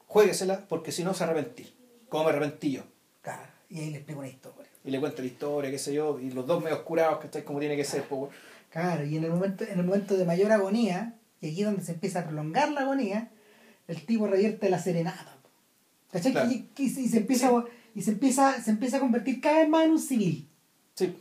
juéguesela 0.07 0.67
porque 0.69 0.91
si 0.93 1.05
no 1.05 1.15
se 1.15 1.23
arrepentir. 1.23 1.73
Como 2.09 2.25
me 2.25 2.31
arrepentí 2.31 2.73
yo. 2.73 2.83
Claro, 3.23 3.43
y 3.71 3.79
ahí 3.79 3.91
le 3.91 3.97
explico 3.99 4.19
una 4.21 4.29
historia. 4.29 4.67
Y 4.85 4.91
le 4.91 4.99
cuento 5.01 5.23
la 5.23 5.29
historia, 5.29 5.71
qué 5.71 5.79
sé 5.79 5.95
yo, 5.95 6.19
y 6.19 6.31
los 6.31 6.47
dos 6.49 6.63
medio 6.63 6.85
curados, 6.85 7.19
¿cachai? 7.19 7.45
Como 7.45 7.61
tiene 7.61 7.77
que 7.77 7.85
ser, 7.85 8.03
pues, 8.03 8.33
Claro, 8.71 9.05
y 9.05 9.17
en 9.17 9.25
el 9.25 9.31
momento, 9.31 9.65
en 9.65 9.79
el 9.79 9.85
momento 9.87 10.17
de 10.17 10.25
mayor 10.25 10.53
agonía, 10.53 11.15
y 11.41 11.49
aquí 11.49 11.61
es 11.61 11.67
donde 11.67 11.83
se 11.83 11.93
empieza 11.93 12.21
a 12.21 12.25
prolongar 12.27 12.71
la 12.73 12.83
agonía, 12.83 13.31
el 13.89 14.05
tipo 14.05 14.27
revierte 14.27 14.69
la 14.69 14.79
serenata. 14.79 15.37
¿Cachai? 16.13 16.33
Claro. 16.33 16.51
Y, 16.51 16.69
y 16.77 16.89
se- 16.91 17.01
y 17.03 17.09
se 17.09 17.19
empieza, 17.19 17.51
y 17.95 18.03
se 18.03 18.11
empieza, 18.13 18.61
se 18.63 18.71
empieza 18.71 18.97
a 18.99 19.01
convertir 19.01 19.41
cada 19.41 19.61
vez 19.61 19.69
más 19.69 19.85
en 19.85 19.91
un 19.93 19.99
civil. 20.01 20.49
Sí. 20.95 21.17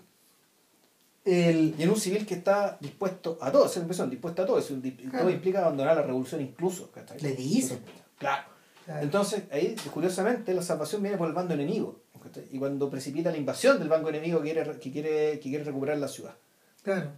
El, 1.23 1.73
Y 1.77 1.83
en 1.83 1.89
un 1.89 1.99
civil 1.99 2.25
que 2.25 2.35
está 2.35 2.77
dispuesto 2.79 3.37
a 3.41 3.51
todo, 3.51 3.65
es 3.65 3.75
la 3.75 3.81
impresión, 3.81 4.09
dispuesto 4.09 4.43
a 4.43 4.45
todo. 4.45 4.59
Eso, 4.59 4.75
Claro. 4.81 5.19
Todo 5.25 5.29
implica 5.31 5.59
abandonar 5.61 5.95
la 5.95 6.03
revolución 6.03 6.41
incluso, 6.41 6.91
¿cachai? 6.91 7.19
Le 7.19 7.33
dice. 7.33 7.79
Claro. 8.19 8.43
Claro. 8.85 9.01
Entonces, 9.01 9.43
ahí, 9.51 9.75
curiosamente, 9.91 10.53
la 10.53 10.61
salvación 10.61 11.01
viene 11.01 11.17
por 11.17 11.27
el 11.27 11.33
bando 11.33 11.55
enemigo. 11.55 12.01
¿cachai? 12.21 12.45
Y 12.51 12.59
cuando 12.59 12.89
precipita 12.91 13.31
la 13.31 13.37
invasión 13.37 13.79
del 13.79 13.89
bando 13.89 14.09
enemigo 14.09 14.39
que 14.41 14.51
quiere, 14.53 14.79
que 14.79 14.91
quiere, 14.91 15.31
que 15.39 15.49
quiere 15.49 15.63
recuperar 15.63 15.97
la 15.97 16.07
ciudad. 16.07 16.35
Claro. 16.83 17.11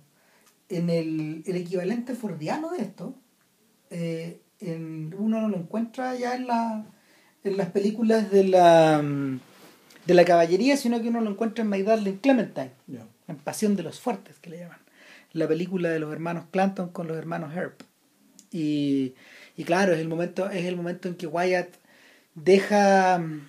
En 0.70 0.90
el, 0.90 1.44
el 1.46 1.56
equivalente 1.56 2.14
fordiano 2.14 2.72
de 2.72 2.80
esto, 2.84 3.16
eh, 3.90 4.42
en- 4.60 5.16
uno 5.18 5.40
no 5.42 5.48
lo 5.50 5.58
encuentra 5.58 6.16
ya 6.16 6.36
en, 6.36 6.48
la, 6.48 6.86
en 7.44 7.58
las 7.58 7.70
películas 7.70 8.30
de 8.32 8.44
la, 8.44 9.02
mm, 9.02 9.40
de 10.06 10.14
la 10.14 10.26
caballería, 10.26 10.76
sino 10.78 11.02
que 11.02 11.08
uno 11.10 11.22
lo 11.22 11.30
encuentra 11.32 11.64
en 11.64 11.70
My 11.70 11.84
Darling 11.84 12.18
Clementine, 12.18 12.72
en 13.28 13.36
Pasión 13.38 13.76
de 13.76 13.84
los 13.84 14.00
Fuertes, 14.00 14.40
que 14.40 14.50
le 14.50 14.60
llaman. 14.60 14.80
La 15.34 15.48
película 15.48 15.90
de 15.90 16.00
los 16.00 16.12
hermanos 16.12 16.46
Clanton 16.52 16.90
con 16.90 17.08
los 17.08 17.18
hermanos 17.18 17.56
Herb. 17.56 17.76
Y, 18.52 19.14
y 19.58 19.64
claro, 19.66 19.94
es 19.94 20.00
el 20.00 20.08
momento, 20.08 20.50
es 20.50 20.66
el 20.66 20.76
momento 20.78 21.08
en 21.10 21.16
que 21.16 21.28
Wyatt 21.28 21.68
deja, 22.36 23.20
mm, 23.20 23.48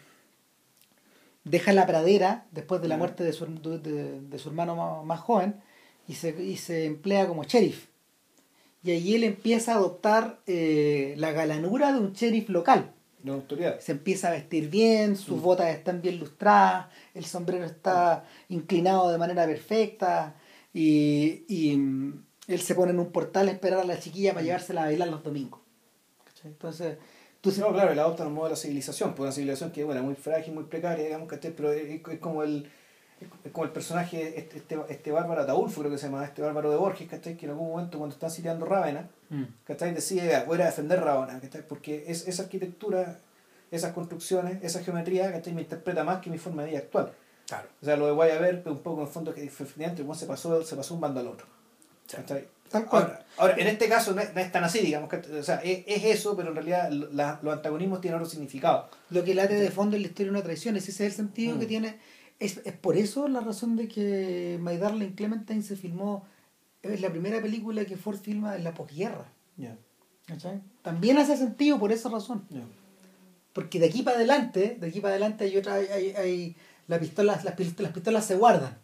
deja 1.44 1.72
la 1.72 1.86
pradera 1.86 2.46
después 2.52 2.80
de 2.82 2.88
la 2.88 2.96
muerte 2.96 3.24
de 3.24 3.32
su, 3.32 3.46
de, 3.46 4.20
de 4.20 4.38
su 4.38 4.48
hermano 4.50 4.76
más, 4.76 5.04
más 5.04 5.20
joven 5.20 5.56
y 6.08 6.14
se, 6.14 6.30
y 6.42 6.56
se 6.56 6.86
emplea 6.86 7.28
como 7.28 7.44
sheriff. 7.44 7.86
Y 8.82 8.92
allí 8.92 9.16
él 9.16 9.24
empieza 9.24 9.72
a 9.72 9.76
adoptar 9.76 10.40
eh, 10.46 11.14
la 11.18 11.32
galanura 11.32 11.92
de 11.92 11.98
un 12.00 12.12
sheriff 12.12 12.48
local. 12.48 12.92
De 13.22 13.32
autoridad. 13.32 13.80
Se 13.80 13.92
empieza 13.92 14.28
a 14.28 14.30
vestir 14.32 14.70
bien, 14.70 15.16
sus 15.16 15.38
Mm. 15.38 15.42
botas 15.42 15.74
están 15.74 16.00
bien 16.00 16.18
lustradas, 16.18 16.86
el 17.14 17.24
sombrero 17.24 17.64
está 17.64 18.24
inclinado 18.48 19.10
de 19.10 19.18
manera 19.18 19.44
perfecta 19.44 20.36
y, 20.72 21.44
y, 21.48 21.76
mm, 21.76 22.24
él 22.46 22.60
se 22.60 22.74
pone 22.74 22.92
en 22.92 23.00
un 23.00 23.10
portal 23.10 23.48
a 23.48 23.50
esperar 23.50 23.80
a 23.80 23.84
la 23.84 23.98
chiquilla 23.98 24.32
para 24.32 24.44
llevársela 24.44 24.82
a 24.82 24.86
bailar 24.86 25.08
los 25.08 25.22
domingos. 25.24 25.60
¿Cachai? 26.24 26.52
Entonces, 26.52 26.96
tú 27.40 27.52
No, 27.58 27.72
claro, 27.72 27.92
él 27.92 27.98
adopta 27.98 28.22
el 28.22 28.30
modo 28.30 28.44
de 28.44 28.50
la 28.50 28.56
civilización, 28.56 29.10
pues 29.14 29.20
una 29.26 29.32
civilización 29.32 29.72
que 29.72 29.84
bueno, 29.84 30.02
muy 30.04 30.14
frágil, 30.14 30.54
muy 30.54 30.64
precaria, 30.64 31.04
digamos, 31.04 31.28
¿cachai? 31.28 31.52
Pero 31.54 31.72
es, 31.72 32.00
como 32.20 32.42
el 32.44 32.70
como 33.52 33.64
el 33.64 33.70
personaje, 33.72 34.38
este, 34.38 34.58
este, 34.58 34.78
este 34.88 35.10
bárbaro 35.12 35.42
Ataulfo, 35.42 35.80
creo 35.80 35.90
que 35.92 35.98
se 35.98 36.06
llama, 36.06 36.24
este 36.24 36.42
bárbaro 36.42 36.70
de 36.70 36.76
Borges, 36.76 37.08
¿cachai? 37.08 37.36
Que 37.36 37.46
en 37.46 37.50
algún 37.52 37.68
momento 37.70 37.98
cuando 37.98 38.14
están 38.14 38.30
sitiando 38.30 38.64
Rávena, 38.66 39.08
Mm. 39.30 39.42
¿cachai? 39.64 39.92
Decide, 39.94 40.26
"Vea, 40.26 40.44
voy 40.44 40.54
a 40.54 40.56
ir 40.56 40.62
a 40.62 40.66
defender 40.66 41.00
Rávena, 41.00 41.40
¿cachai? 41.40 41.62
Porque 41.66 42.04
es, 42.08 42.26
esa 42.28 42.44
arquitectura, 42.44 43.18
esas 43.70 43.92
construcciones, 43.92 44.62
esa 44.62 44.82
geometría, 44.82 45.30
¿cachai? 45.32 45.52
Me 45.54 45.62
interpreta 45.62 46.04
más 46.04 46.20
que 46.22 46.30
mi 46.30 46.38
forma 46.38 46.62
de 46.62 46.70
vida 46.70 46.78
actual. 46.78 47.12
Claro. 47.46 47.68
O 47.82 47.84
sea, 47.84 47.96
lo 47.96 48.06
de 48.06 48.12
Guayaber, 48.12 48.62
un 48.66 48.78
poco 48.78 49.00
en 49.02 49.06
el 49.06 49.12
fondo 49.12 49.34
que 49.34 49.42
efectivamente 49.44 50.04
se 50.14 50.26
pasó, 50.26 50.62
se 50.62 50.76
pasó 50.76 50.94
un 50.94 51.00
bando 51.00 51.20
al 51.20 51.26
otro. 51.28 51.46
¿cachai? 52.10 52.46
Tal 52.70 52.86
cual. 52.86 53.02
Ahora, 53.04 53.26
ahora, 53.36 53.54
en 53.58 53.66
este 53.66 53.86
caso 53.88 54.14
no 54.14 54.20
es, 54.22 54.34
no 54.34 54.40
es 54.40 54.50
tan 54.52 54.64
así, 54.64 54.78
digamos, 54.80 55.10
que, 55.10 55.16
o 55.16 55.42
sea, 55.42 55.56
es, 55.56 55.84
es 55.86 56.04
eso, 56.04 56.34
pero 56.36 56.48
en 56.50 56.54
realidad 56.54 56.90
la- 56.90 57.38
los 57.42 57.52
antagonismos 57.54 58.00
tienen 58.00 58.18
otro 58.20 58.30
significado. 58.30 58.88
Lo 59.10 59.24
que 59.24 59.34
late 59.34 59.54
de 59.54 59.70
fondo 59.70 59.96
en 59.96 60.02
la 60.02 60.08
historia 60.08 60.32
de 60.32 60.38
una 60.38 60.42
traición, 60.44 60.76
ese 60.76 60.90
es 60.90 61.00
el 61.00 61.12
sentido 61.12 61.56
Mm. 61.56 61.60
que 61.60 61.66
tiene. 61.66 61.98
Es, 62.38 62.60
es 62.64 62.72
por 62.74 62.96
eso 62.96 63.26
la 63.28 63.40
razón 63.40 63.76
de 63.76 63.88
que 63.88 64.58
My 64.62 64.76
Darling 64.76 65.10
Clementine 65.12 65.62
se 65.62 65.76
filmó 65.76 66.24
es 66.82 67.00
la 67.00 67.10
primera 67.10 67.42
película 67.42 67.84
que 67.84 67.96
Ford 67.96 68.18
filma 68.18 68.54
en 68.56 68.64
la 68.64 68.74
posguerra. 68.74 69.26
¿cachai? 70.26 70.60
También 70.82 71.18
hace 71.18 71.36
sentido 71.36 71.78
por 71.78 71.90
esa 71.90 72.08
razón. 72.08 72.44
Porque 73.52 73.80
de 73.80 73.86
aquí 73.86 74.02
para 74.02 74.16
adelante, 74.18 74.76
de 74.80 74.86
aquí 74.86 75.00
para 75.00 75.12
adelante 75.14 75.44
hay 75.44 75.56
otra, 75.56 75.74
hay, 75.74 75.86
hay, 75.88 76.10
hay- 76.12 76.56
la 76.86 76.98
pistola, 77.00 77.38
las, 77.44 77.56
pil- 77.56 77.78
las 77.80 77.92
pistolas 77.92 78.24
se 78.24 78.36
guardan. 78.36 78.78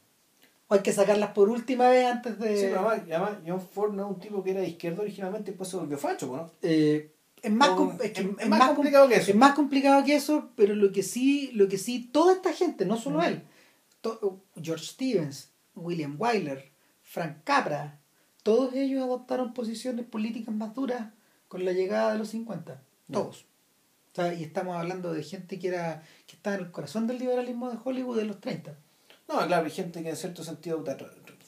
O 0.69 0.75
hay 0.75 0.81
que 0.81 0.93
sacarlas 0.93 1.31
por 1.31 1.49
última 1.49 1.89
vez 1.89 2.07
antes 2.07 2.39
de. 2.39 2.57
Sí, 2.57 2.67
pero 2.71 2.89
además, 2.89 3.07
además, 3.09 3.39
John 3.47 3.61
Ford 3.61 3.93
no 3.95 4.05
es 4.05 4.15
un 4.17 4.21
tipo 4.21 4.43
que 4.43 4.51
era 4.51 4.61
de 4.61 4.69
izquierda 4.69 5.03
originalmente 5.03 5.51
y 5.51 5.53
después 5.53 5.69
se 5.71 5.77
volvió 5.77 5.97
facho, 5.97 6.27
¿no? 6.35 6.51
Eh, 6.63 7.13
es 7.45 7.53
más, 7.53 7.69
O- 7.71 7.77
com- 7.77 7.99
es, 8.03 8.13
que 8.13 8.21
es- 8.23 8.27
es 8.27 8.35
es 8.41 8.49
más 8.49 8.61
com- 8.67 8.75
complicado 8.77 9.09
que 9.09 9.17
eso. 9.17 9.31
Es 9.31 9.37
más 9.37 9.55
complicado 9.55 10.05
que 10.05 10.15
eso, 10.17 10.51
pero 10.57 10.75
lo 10.75 10.91
que 10.93 11.03
sí, 11.03 11.51
lo 11.53 11.69
que 11.69 11.79
sí, 11.79 12.09
toda 12.13 12.33
esta 12.35 12.53
gente, 12.53 12.85
no 12.87 12.97
solo 12.97 13.19
Ujú. 13.19 13.27
él, 13.29 13.43
to- 14.01 14.43
George 14.61 14.85
Stevens, 14.87 15.51
William 15.75 16.17
Wyler, 16.19 16.71
Frank 17.03 17.39
Capra, 17.45 18.01
todos 18.43 18.75
ellos 18.75 19.03
adoptaron 19.03 19.55
posiciones 19.55 20.05
políticas 20.07 20.55
más 20.55 20.75
duras 20.75 21.13
con 21.49 21.65
la 21.65 21.73
llegada 21.73 22.13
de 22.13 22.19
los 22.19 22.29
50. 22.31 22.83
Ya. 23.09 23.13
Todos. 23.15 23.47
O 24.13 24.15
sea, 24.15 24.33
y 24.35 24.43
estamos 24.45 24.77
hablando 24.77 25.13
de 25.13 25.23
gente 25.23 25.59
que 25.59 25.69
era 25.69 26.03
que 26.27 26.37
estaba 26.37 26.57
en 26.57 26.63
el 26.63 26.71
corazón 26.71 27.07
del 27.07 27.19
liberalismo 27.19 27.71
de 27.71 27.79
Hollywood 27.83 28.17
de 28.19 28.25
los 28.27 28.41
30. 28.41 28.77
No, 29.29 29.45
claro, 29.47 29.65
hay 29.65 29.71
gente 29.71 30.03
que 30.03 30.11
en 30.11 30.17
cierto 30.17 30.45
sentido 30.45 30.85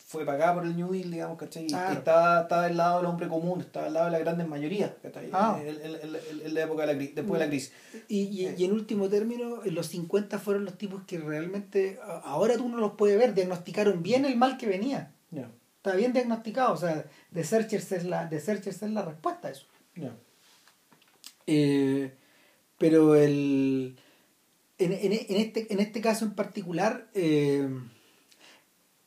fue 0.08 0.24
pagada 0.24 0.54
por 0.54 0.64
el 0.64 0.76
New 0.76 0.92
Deal, 0.92 1.10
digamos, 1.10 1.36
¿cachai? 1.36 1.64
Y 1.64 1.66
Claro. 1.66 1.94
estaba, 1.98 2.42
estaba 2.42 2.62
del 2.68 2.76
lado 2.76 2.98
del 2.98 3.06
hombre 3.06 3.26
común, 3.26 3.60
estaba 3.60 3.86
del 3.86 3.94
lado 3.94 4.06
de 4.06 4.12
la 4.12 4.18
grandes 4.20 4.46
mayoría, 4.46 4.94
¿cachai? 5.02 5.30
Ah. 5.32 5.58
En, 5.60 5.66
en- 5.68 5.80
en- 5.84 6.14
en- 6.14 6.46
en 6.46 6.54
la 6.54 6.62
época 6.62 6.82
de 6.82 6.86
la 6.92 6.96
crisis, 6.96 7.14
después 7.16 7.40
de 7.40 7.44
la 7.46 7.50
crisis. 7.50 7.72
Y, 8.06 8.20
y, 8.22 8.46
Eh. 8.46 8.54
y 8.56 8.64
en 8.66 8.72
último 8.72 9.08
término, 9.08 9.62
los 9.64 9.86
50 9.88 10.38
fueron 10.38 10.64
los 10.64 10.78
tipos 10.78 11.02
que 11.08 11.18
realmente, 11.18 11.98
ahora 12.22 12.56
tú 12.56 12.68
no 12.68 12.76
los 12.78 12.92
puedes 12.92 13.18
ver, 13.18 13.34
diagnosticaron 13.34 14.02
bien 14.04 14.24
el 14.24 14.36
mal 14.36 14.56
que 14.58 14.66
venía. 14.66 15.12
Ya, 15.32 15.50
Está 15.78 15.96
bien 15.96 16.12
diagnosticado, 16.12 16.72
o 16.72 16.76
sea, 16.76 17.04
The 17.34 17.42
Searchers 17.42 17.90
es 17.92 18.04
la, 18.04 18.28
The 18.28 18.38
Searchers 18.40 18.82
es 18.82 18.90
la 18.92 19.02
respuesta 19.02 19.48
a 19.48 19.50
eso. 19.50 19.66
Eh, 21.46 22.12
pero 22.78 23.14
el, 23.14 23.96
en, 24.78 24.92
en, 24.92 25.12
en 25.12 25.36
este, 25.36 25.72
en 25.72 25.80
este 25.80 26.00
caso 26.00 26.24
en 26.24 26.34
particular, 26.34 27.08
eh, 27.14 27.68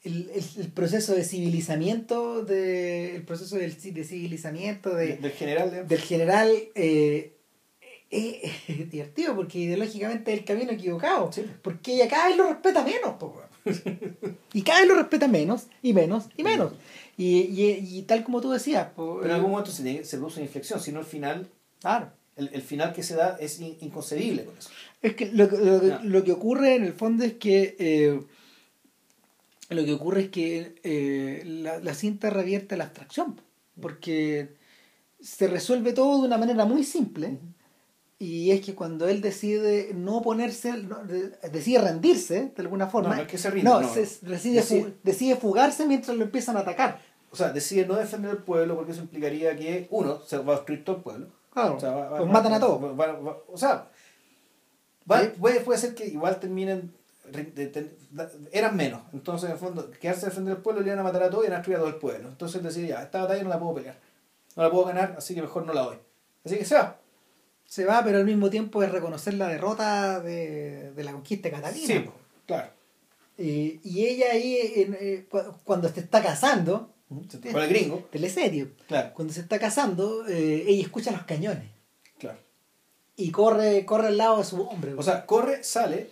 el, 0.09 0.29
el, 0.35 0.43
el 0.65 0.67
proceso 0.71 1.13
de 1.13 1.23
civilizamiento, 1.23 2.43
de, 2.43 3.15
el 3.15 3.23
proceso 3.23 3.55
del, 3.57 3.75
de 3.81 4.03
civilizamiento 4.03 4.93
de, 4.95 5.17
Del 5.17 5.31
general, 5.31 5.69
digamos. 5.69 5.89
del 5.89 5.99
general 6.01 6.49
eh, 6.75 7.33
es, 8.09 8.35
es 8.67 8.89
divertido 8.91 9.35
porque 9.35 9.59
ideológicamente 9.59 10.33
es 10.33 10.39
el 10.39 10.45
camino 10.45 10.71
equivocado. 10.71 11.31
Sí. 11.31 11.45
Porque 11.61 11.93
ella 11.95 12.07
cada 12.07 12.27
vez 12.27 12.37
lo 12.37 12.47
respeta 12.49 12.83
menos, 12.83 13.13
po. 13.19 13.41
Y 14.53 14.61
cada 14.63 14.79
vez 14.79 14.87
lo 14.87 14.95
respeta 14.95 15.27
menos, 15.27 15.67
y 15.81 15.93
menos, 15.93 16.25
y 16.37 16.43
menos. 16.43 16.73
Y, 17.17 17.39
y, 17.41 17.97
y 17.99 18.01
tal 18.03 18.23
como 18.23 18.41
tú 18.41 18.49
decías, 18.51 18.87
po, 18.95 19.15
Pero 19.21 19.25
en 19.25 19.31
eh, 19.31 19.33
algún 19.35 19.51
momento 19.51 19.71
se, 19.71 20.03
se 20.03 20.17
produce 20.17 20.37
una 20.39 20.45
inflexión, 20.45 20.79
si 20.79 20.91
no 20.91 20.99
el 21.01 21.05
final, 21.05 21.47
claro. 21.81 22.11
el, 22.37 22.49
el 22.53 22.61
final 22.61 22.93
que 22.93 23.03
se 23.03 23.15
da 23.15 23.37
es 23.39 23.59
in- 23.59 23.77
inconcebible 23.81 24.45
con 24.45 24.57
eso. 24.57 24.69
Es 25.01 25.13
que 25.15 25.27
lo, 25.31 25.49
que- 25.49 25.57
lo, 25.57 25.83
Ya. 25.85 25.99
lo 26.03 26.23
que 26.23 26.31
ocurre 26.31 26.75
en 26.75 26.85
el 26.85 26.93
fondo 26.93 27.25
es 27.25 27.33
que 27.33 27.75
eh, 27.77 28.21
lo 29.69 29.85
que 29.85 29.93
ocurre 29.93 30.21
es 30.21 30.29
que 30.29 30.75
eh, 30.83 31.43
la, 31.45 31.79
la 31.79 31.93
cinta 31.93 32.29
revierte 32.29 32.75
la 32.77 32.85
abstracción 32.85 33.39
porque 33.79 34.55
se 35.21 35.47
resuelve 35.47 35.93
todo 35.93 36.21
de 36.21 36.27
una 36.27 36.37
manera 36.37 36.65
muy 36.65 36.83
simple 36.83 37.37
y 38.17 38.51
es 38.51 38.61
que 38.61 38.75
cuando 38.75 39.07
él 39.07 39.21
decide 39.21 39.91
no 39.93 40.21
ponerse 40.21 40.73
no, 40.73 40.99
decide 41.51 41.79
rendirse 41.81 42.51
de 42.55 42.61
alguna 42.61 42.87
forma 42.87 43.09
No, 43.09 43.15
no 43.17 43.21
es 43.21 43.27
que 43.27 43.37
se 43.37 43.49
rinda, 43.51 43.69
no, 43.71 43.81
no, 43.81 43.93
se- 43.93 44.07
no. 44.23 44.31
decide, 44.31 44.55
Decide- 44.61 44.93
decide 45.03 45.35
fugarse 45.35 45.85
mientras 45.85 46.17
lo 46.17 46.23
empiezan 46.23 46.57
a 46.57 46.61
atacar 46.61 46.99
O 47.31 47.35
sea, 47.35 47.51
decide 47.51 47.85
no 47.85 47.95
defender 47.95 48.31
al 48.31 48.43
pueblo 48.43 48.75
porque 48.75 48.91
eso 48.93 49.01
implicaría 49.01 49.55
que, 49.55 49.87
uno, 49.91 50.19
se 50.25 50.37
va 50.39 50.53
a 50.53 50.55
destruir 50.57 50.83
todo 50.83 50.97
el 50.97 51.01
pueblo. 51.03 51.27
claro 51.53 51.75
O 51.75 51.79
sea, 51.79 51.91
va- 51.91 52.09
va- 52.09 52.19
los 52.19 52.27
va- 52.27 52.31
matan 52.33 52.53
a 52.53 52.59
todos 52.59 52.81
o 53.47 53.57
sea, 53.57 53.89
Sí. 55.07 55.29
puede, 55.39 55.61
puede 55.61 55.79
ser 55.79 55.95
que 55.95 56.05
igual 56.07 56.39
terminen. 56.39 56.93
Eran 58.51 58.75
menos. 58.75 59.01
Entonces, 59.13 59.49
en 59.49 59.53
el 59.53 59.59
fondo, 59.59 59.89
quedarse 59.91 60.25
a 60.25 60.29
defender 60.29 60.55
el 60.57 60.61
pueblo 60.61 60.81
le 60.81 60.87
iban 60.87 60.99
a 60.99 61.03
matar 61.03 61.23
a 61.23 61.29
todos 61.29 61.43
y 61.43 61.47
iban 61.47 61.53
a 61.53 61.57
destruir 61.57 61.77
a 61.77 61.79
todo 61.81 61.89
el 61.89 61.95
pueblo. 61.95 62.29
Entonces 62.29 62.61
decía, 62.63 62.87
ya, 62.87 63.03
esta 63.03 63.21
batalla 63.21 63.43
no 63.43 63.49
la 63.49 63.59
puedo 63.59 63.75
pelear. 63.75 63.97
No 64.55 64.63
la 64.63 64.71
puedo 64.71 64.85
ganar, 64.85 65.15
así 65.17 65.35
que 65.35 65.41
mejor 65.41 65.65
no 65.65 65.73
la 65.73 65.81
doy. 65.81 65.97
Así 66.45 66.57
que 66.57 66.65
se 66.65 66.75
va. 66.75 66.97
se 67.65 67.85
va 67.85 68.03
pero 68.03 68.17
al 68.17 68.25
mismo 68.25 68.49
tiempo 68.49 68.81
es 68.83 68.91
reconocer 68.91 69.33
la 69.35 69.47
derrota 69.47 70.19
de, 70.21 70.91
de 70.93 71.03
la 71.03 71.11
conquista 71.11 71.51
Catalina 71.51 71.85
Sí, 71.87 72.05
claro. 72.47 72.69
Eh, 73.37 73.79
y 73.83 74.05
ella 74.05 74.27
ahí, 74.31 74.57
en, 74.75 74.97
eh, 74.99 75.25
cu- 75.29 75.39
cuando 75.63 75.87
se 75.89 75.99
está 76.01 76.21
casando, 76.21 76.91
Con 77.07 77.61
el 77.61 77.69
gringo. 77.69 78.07
teleserio, 78.11 78.69
Claro, 78.87 79.13
cuando 79.13 79.33
se 79.33 79.39
está 79.41 79.59
casando, 79.59 80.27
eh, 80.27 80.65
ella 80.67 80.81
escucha 80.83 81.11
los 81.11 81.23
cañones 81.23 81.69
claro. 82.17 82.37
y 83.15 83.31
corre, 83.31 83.85
corre 83.85 84.07
al 84.07 84.17
lado 84.17 84.39
de 84.39 84.43
su 84.43 84.61
hombre. 84.61 84.93
O 84.95 85.03
sea, 85.03 85.25
corre, 85.25 85.63
sale, 85.63 86.09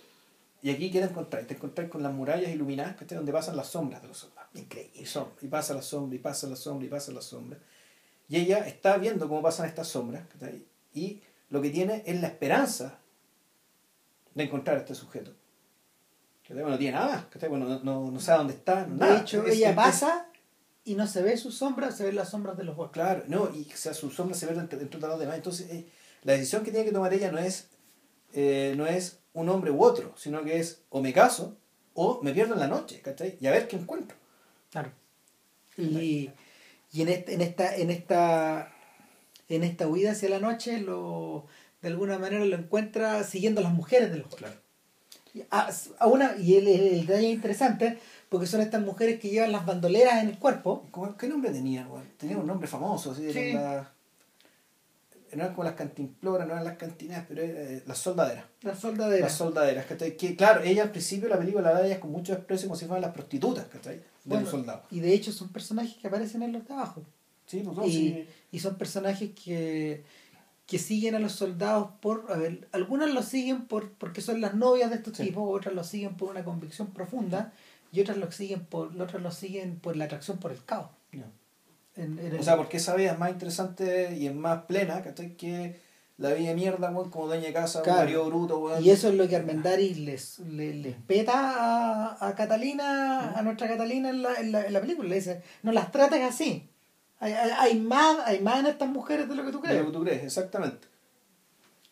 y 0.62 0.70
aquí 0.70 0.90
quiere 0.90 1.06
encontrar. 1.06 1.44
Te 1.44 1.54
encontrar 1.54 1.88
con 1.88 2.02
las 2.02 2.12
murallas 2.12 2.50
iluminadas, 2.50 2.96
que 2.96 3.04
donde 3.14 3.32
pasan 3.32 3.56
las 3.56 3.68
sombras 3.68 4.02
de 4.02 4.08
los 4.08 4.18
soldados. 4.18 4.50
increíble. 4.54 4.92
Y, 5.00 5.06
son, 5.06 5.28
y 5.40 5.46
pasa 5.48 5.74
la 5.74 5.82
sombra, 5.82 6.16
y 6.16 6.18
pasa 6.18 6.46
la 6.48 6.56
sombra, 6.56 6.86
y 6.86 6.90
pasa 6.90 7.12
la 7.12 7.20
sombra. 7.22 7.58
Y 8.28 8.36
ella 8.36 8.58
está 8.66 8.96
viendo 8.98 9.28
cómo 9.28 9.40
pasan 9.42 9.66
estas 9.66 9.88
sombras, 9.88 10.24
y 10.92 11.22
lo 11.50 11.62
que 11.62 11.70
tiene 11.70 12.02
es 12.06 12.20
la 12.20 12.26
esperanza 12.28 12.98
de 14.34 14.44
encontrar 14.44 14.76
a 14.76 14.80
este 14.80 14.94
sujeto. 14.94 15.32
Bueno, 16.48 16.70
no 16.70 16.78
tiene 16.78 16.96
nada. 16.96 17.28
Bueno, 17.48 17.66
no, 17.66 17.80
no, 17.80 18.10
no 18.10 18.20
sabe 18.20 18.38
dónde 18.38 18.54
está, 18.54 18.86
no, 18.86 18.94
De 18.94 19.00
nada. 19.00 19.20
hecho, 19.20 19.46
Es- 19.46 19.54
ella 19.56 19.70
es- 19.70 19.76
pasa 19.76 20.26
y 20.84 20.94
no 20.94 21.06
se 21.06 21.22
ve 21.22 21.36
sus 21.36 21.56
sombras, 21.58 21.96
se 21.96 22.04
ven 22.04 22.16
las 22.16 22.30
sombras 22.30 22.56
de 22.56 22.64
los 22.64 22.74
otros. 22.74 22.90
Claro, 22.92 23.24
no, 23.28 23.50
y 23.54 23.70
o 23.72 23.76
sea, 23.76 23.92
su 23.92 24.10
sombra 24.10 24.34
se 24.36 24.46
ve 24.46 24.54
dentro, 24.54 24.78
dentro 24.78 24.98
de 24.98 25.08
los 25.08 25.18
demás. 25.20 25.36
Entonces, 25.36 25.70
eh, 25.70 25.86
la 26.22 26.32
decisión 26.32 26.64
que 26.64 26.70
tiene 26.70 26.86
que 26.86 26.92
tomar 26.92 27.12
ella 27.12 27.30
no 27.30 27.38
es, 27.38 27.68
eh, 28.32 28.72
no 28.78 28.86
es 28.86 29.17
un 29.34 29.48
hombre 29.48 29.70
u 29.70 29.82
otro, 29.82 30.12
sino 30.16 30.42
que 30.42 30.58
es 30.58 30.82
o 30.90 31.00
me 31.00 31.12
caso 31.12 31.56
o 31.94 32.20
me 32.22 32.32
pierdo 32.32 32.54
en 32.54 32.60
la 32.60 32.66
noche, 32.68 33.00
¿cachai? 33.00 33.36
Y 33.40 33.46
a 33.46 33.50
ver 33.52 33.68
qué 33.68 33.76
encuentro. 33.76 34.16
Claro. 34.70 34.90
Y, 35.76 36.30
y 36.92 37.02
en, 37.02 37.08
este, 37.08 37.34
en 37.34 37.40
esta, 37.40 37.76
en 37.76 37.90
esta, 37.90 38.72
en 39.48 39.64
esta 39.64 39.86
huida 39.88 40.12
hacia 40.12 40.28
la 40.28 40.38
noche, 40.40 40.80
lo, 40.80 41.46
de 41.82 41.88
alguna 41.88 42.18
manera 42.18 42.44
lo 42.44 42.56
encuentra 42.56 43.22
siguiendo 43.24 43.60
a 43.60 43.64
las 43.64 43.72
mujeres 43.72 44.10
de 44.10 44.18
los. 44.18 44.34
Claro. 44.34 44.54
Y 45.34 45.42
a- 45.50 45.70
a 45.98 46.06
una, 46.06 46.36
y 46.38 46.56
el, 46.56 46.66
el, 46.68 46.80
el 46.80 47.06
detalle 47.06 47.28
es 47.28 47.34
interesante 47.34 47.98
porque 48.28 48.46
son 48.46 48.60
estas 48.60 48.80
mujeres 48.82 49.20
que 49.20 49.28
llevan 49.30 49.52
las 49.52 49.66
bandoleras 49.66 50.22
en 50.22 50.30
el 50.30 50.38
cuerpo. 50.38 50.86
¿Cómo- 50.90 51.16
¿Qué 51.16 51.28
nombre 51.28 51.50
tenía? 51.50 51.86
Tenía 52.16 52.38
un 52.38 52.46
nombre 52.46 52.66
famoso, 52.66 53.12
así, 53.12 53.32
Sí. 53.32 53.38
eran 53.38 53.62
las- 53.76 53.88
no 55.36 55.42
eran 55.42 55.54
como 55.54 55.64
las 55.64 55.74
cantimploras, 55.74 56.46
no 56.46 56.52
eran 56.54 56.64
las 56.64 56.76
cantinas, 56.76 57.24
pero 57.28 57.42
eh, 57.42 57.82
las 57.86 57.98
soldaderas. 57.98 58.44
Las 58.62 58.78
soldaderas. 58.78 59.22
Las 59.30 59.38
soldaderas, 59.38 59.86
¿cachai? 59.86 60.16
Que 60.16 60.36
claro, 60.36 60.62
ella 60.62 60.82
al 60.84 60.90
principio 60.90 61.28
la 61.28 61.38
película 61.38 61.72
la 61.72 61.86
ellas 61.86 61.98
con 61.98 62.10
mucho 62.12 62.34
desprecio 62.34 62.68
como 62.68 62.78
si 62.78 62.86
fueran 62.86 63.02
las 63.02 63.12
prostitutas, 63.12 63.66
¿cachai? 63.66 63.96
De 63.96 64.04
Bueno, 64.24 64.42
los 64.42 64.50
soldados. 64.50 64.82
Y 64.90 65.00
de 65.00 65.12
hecho 65.12 65.32
son 65.32 65.48
personajes 65.50 65.94
que 65.96 66.06
aparecen 66.06 66.42
en 66.42 66.52
los 66.52 66.66
de 66.66 66.74
abajo. 66.74 67.02
Sí, 67.46 67.62
pues 67.64 67.76
no, 67.76 67.86
y, 67.86 67.90
sí. 67.92 68.28
y 68.52 68.58
son 68.60 68.76
personajes 68.76 69.30
que, 69.42 70.04
que 70.66 70.78
siguen 70.78 71.14
a 71.14 71.18
los 71.18 71.32
soldados 71.32 71.88
por, 72.00 72.26
a 72.30 72.36
ver, 72.36 72.68
algunas 72.72 73.10
los 73.10 73.24
siguen 73.24 73.66
por 73.66 73.90
porque 73.92 74.20
son 74.20 74.40
las 74.40 74.54
novias 74.54 74.90
de 74.90 74.96
estos 74.96 75.16
Sí. 75.16 75.24
tipos, 75.24 75.44
otras 75.48 75.74
los 75.74 75.86
siguen 75.86 76.14
por 76.16 76.28
una 76.30 76.44
convicción 76.44 76.88
profunda 76.88 77.52
y 77.90 78.00
otras 78.02 78.18
los 78.18 78.34
siguen 78.34 78.66
por, 78.66 78.88
otras 79.00 79.22
los 79.22 79.34
siguen 79.34 79.76
por 79.80 79.96
la 79.96 80.04
atracción 80.04 80.38
por 80.38 80.52
el 80.52 80.62
caos. 80.64 80.90
En- 81.98 82.18
en 82.18 82.26
el- 82.34 82.40
O 82.40 82.42
sea, 82.42 82.56
porque 82.56 82.76
esa 82.78 82.94
vida 82.94 83.12
es 83.12 83.18
más 83.18 83.30
interesante 83.30 84.14
y 84.16 84.26
es 84.26 84.34
más 84.34 84.62
plena, 84.64 85.02
¿cachai? 85.02 85.36
Que 85.36 85.80
la 86.16 86.32
vida 86.32 86.48
de 86.48 86.54
mierda, 86.54 86.90
weón, 86.90 87.10
como 87.10 87.26
dueña 87.26 87.46
de 87.46 87.52
casa, 87.52 87.82
Claro. 87.82 87.98
un 87.98 88.04
marido 88.06 88.24
bruto, 88.26 88.58
weón. 88.60 88.82
y 88.84 88.90
eso 88.90 89.08
es 89.08 89.14
lo 89.14 89.28
que 89.28 89.36
Armendáriz 89.36 89.98
les, 89.98 90.38
les, 90.40 90.74
les 90.76 90.94
peta 91.06 91.32
a, 92.14 92.28
a 92.28 92.34
Catalina, 92.34 93.32
a 93.36 93.42
nuestra 93.42 93.68
Catalina 93.68 94.10
en 94.10 94.22
la, 94.22 94.34
en, 94.34 94.52
la, 94.52 94.66
en 94.66 94.72
la 94.72 94.80
película. 94.80 95.08
Le 95.08 95.14
dice, 95.16 95.42
no 95.62 95.72
las 95.72 95.90
trates 95.92 96.22
así. 96.22 96.68
Hay, 97.20 97.32
hay, 97.32 97.50
hay 97.58 97.80
más, 97.80 98.18
hay 98.26 98.40
más 98.40 98.60
en 98.60 98.66
estas 98.66 98.88
mujeres 98.88 99.28
de 99.28 99.34
lo 99.34 99.44
que 99.44 99.50
tú 99.52 99.60
De 99.60 99.68
crees. 99.68 99.80
lo 99.80 99.86
que 99.86 99.92
tú 99.98 100.04
crees, 100.04 100.22
exactamente. 100.24 100.86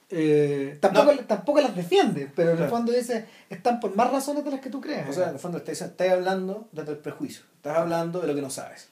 Eh, 0.08 0.78
tampoco, 0.80 1.12
No. 1.14 1.20
tampoco 1.24 1.60
las 1.60 1.74
defiende, 1.74 2.30
pero 2.34 2.52
en 2.52 2.62
el 2.62 2.68
fondo 2.68 2.92
dice, 2.92 3.26
están 3.50 3.80
por 3.80 3.94
más 3.96 4.08
razones 4.10 4.44
de 4.44 4.52
las 4.52 4.60
que 4.60 4.70
tú 4.70 4.80
crees. 4.80 5.08
O 5.08 5.12
sea, 5.12 5.24
en 5.28 5.34
el 5.34 5.38
fondo 5.40 5.58
estás, 5.58 5.80
estás 5.82 6.08
hablando 6.10 6.68
desde 6.70 6.92
el 6.92 6.98
prejuicio. 6.98 7.42
Estás 7.56 7.76
hablando 7.78 8.20
de 8.20 8.28
lo 8.28 8.34
que 8.36 8.42
no 8.42 8.50
sabes. 8.50 8.88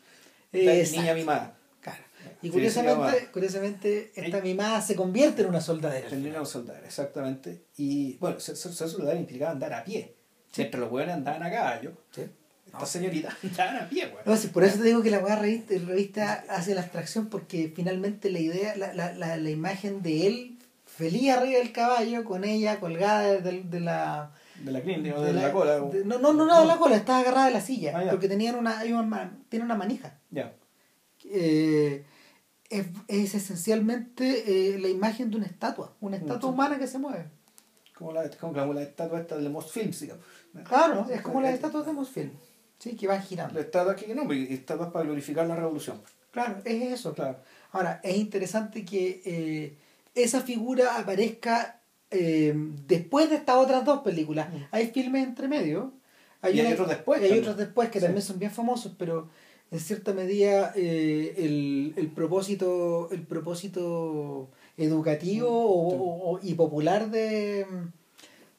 La 0.62 0.74
exacto. 0.74 1.00
niña 1.00 1.14
mimada. 1.14 1.56
Claro. 1.80 2.02
Y 2.42 2.46
Sí, 2.46 2.50
curiosamente, 2.52 3.20
sí, 3.20 3.26
curiosamente 3.32 4.12
esta 4.14 4.40
mimada 4.40 4.80
se 4.80 4.94
convierte 4.94 5.42
en 5.42 5.48
una 5.48 5.60
soldadera. 5.60 6.08
Tendría 6.08 6.34
una 6.38 6.44
soldadera, 6.46 6.86
exactamente. 6.86 7.62
Y 7.76 8.16
bueno, 8.18 8.38
ser, 8.40 8.56
ser, 8.56 8.72
soldadera 8.88 9.18
implicaba 9.18 9.52
andar 9.52 9.72
a 9.72 9.84
pie. 9.84 10.14
Mientras 10.56 10.80
los 10.80 10.92
weones 10.92 11.14
andaban 11.16 11.42
a 11.42 11.50
caballo, 11.50 11.92
Sí. 12.14 12.22
estas 12.66 12.88
señoritas 12.88 13.34
andaban 13.42 13.76
a 13.78 13.88
pie, 13.88 14.04
weón. 14.06 14.18
No, 14.24 14.36
sí, 14.36 14.48
por 14.48 14.62
eso 14.64 14.78
te 14.78 14.84
digo 14.84 15.02
que 15.02 15.10
la 15.10 15.18
weá 15.18 15.36
revista, 15.36 15.74
revista 15.86 16.44
hace 16.48 16.74
la 16.74 16.82
abstracción 16.82 17.28
porque 17.28 17.72
finalmente 17.74 18.30
la 18.30 18.38
idea, 18.38 18.76
la, 18.76 18.94
la, 18.94 19.12
la, 19.12 19.36
la 19.36 19.50
imagen 19.50 20.02
de 20.02 20.26
él 20.26 20.58
feliz 20.86 21.30
arriba 21.32 21.58
del 21.58 21.72
caballo, 21.72 22.24
con 22.24 22.44
ella 22.44 22.78
colgada 22.78 23.40
de, 23.40 23.62
de 23.62 23.80
la, 23.80 24.32
De 24.64 24.72
la 24.72 24.80
clínica 24.80 25.16
o 25.16 25.20
de, 25.20 25.32
de 25.32 25.40
la, 25.40 25.52
cola. 25.52 25.80
de- 25.80 26.04
no, 26.04 26.18
no, 26.18 26.32
no, 26.32 26.46
no 26.46 26.60
de 26.60 26.66
la 26.66 26.78
cola, 26.78 26.96
estaba 26.96 27.20
agarrada 27.20 27.46
de 27.46 27.52
la 27.52 27.60
silla. 27.60 27.92
Ah, 27.96 28.06
porque 28.10 28.28
tenían 28.28 28.54
una, 28.54 28.78
hay 28.78 28.92
una 28.92 29.38
tiene 29.48 29.64
una 29.64 29.74
manija. 29.74 30.18
Ya. 30.30 30.54
Eh, 31.24 32.04
es, 32.70 32.86
es 33.08 33.34
esencialmente 33.34 34.74
eh, 34.74 34.78
la 34.78 34.88
imagen 34.88 35.30
de 35.30 35.36
una 35.36 35.46
estatua, 35.46 35.92
una 36.00 36.16
estatua 36.16 36.50
humana 36.50 36.78
que 36.78 36.86
se 36.86 36.98
mueve. 36.98 37.26
Como 37.96 38.12
la, 38.12 38.28
como 38.30 38.72
la 38.74 38.82
estatua 38.82 39.20
esta 39.20 39.36
de 39.36 39.48
Most 39.48 39.70
Films, 39.70 40.00
digamos. 40.00 40.24
Claro, 40.64 41.06
es 41.10 41.20
como 41.22 41.40
las 41.40 41.54
estatuas 41.54 41.86
de 41.86 41.92
Mosfilm, 41.92 42.30
sí, 42.78 42.96
que 42.96 43.06
van 43.06 43.22
girando. 43.22 43.54
La 43.54 43.60
estatua 43.60 43.96
que 43.96 44.14
no, 44.14 44.30
estatuas 44.32 44.90
para 44.90 45.04
glorificar 45.04 45.46
la 45.46 45.56
revolución. 45.56 46.00
Claro, 46.30 46.58
es 46.64 46.92
eso. 46.92 47.14
Claro. 47.14 47.38
Ahora, 47.72 48.00
es 48.02 48.16
interesante 48.16 48.84
que 48.84 49.22
eh, 49.24 49.76
esa 50.14 50.40
figura 50.40 50.96
aparezca 50.98 51.80
eh, 52.10 52.54
después 52.86 53.30
de 53.30 53.36
estas 53.36 53.56
otras 53.56 53.84
dos 53.84 54.00
películas. 54.02 54.48
Mm. 54.52 54.56
Hay 54.70 54.86
filmes 54.88 55.26
entre 55.26 55.48
medio. 55.48 55.92
Y 56.42 56.46
hay 56.46 56.60
una- 56.60 56.70
otros 56.72 56.88
después 56.88 57.20
y 57.20 57.24
hay 57.24 57.30
también. 57.30 57.44
otros 57.48 57.56
después 57.66 57.88
que 57.90 58.00
Sí. 58.00 58.04
también 58.06 58.22
son 58.22 58.38
bien 58.38 58.50
famosos, 58.50 58.92
pero 58.98 59.28
en 59.70 59.80
cierta 59.80 60.12
medida 60.12 60.72
eh, 60.76 61.34
el, 61.38 61.94
el 61.96 62.08
propósito 62.10 63.08
el 63.10 63.22
propósito 63.22 64.50
educativo 64.76 65.48
o- 65.48 65.90
Sí. 65.90 65.96
o- 65.98 66.30
o- 66.32 66.40
y 66.42 66.54
popular 66.54 67.10
de, 67.10 67.66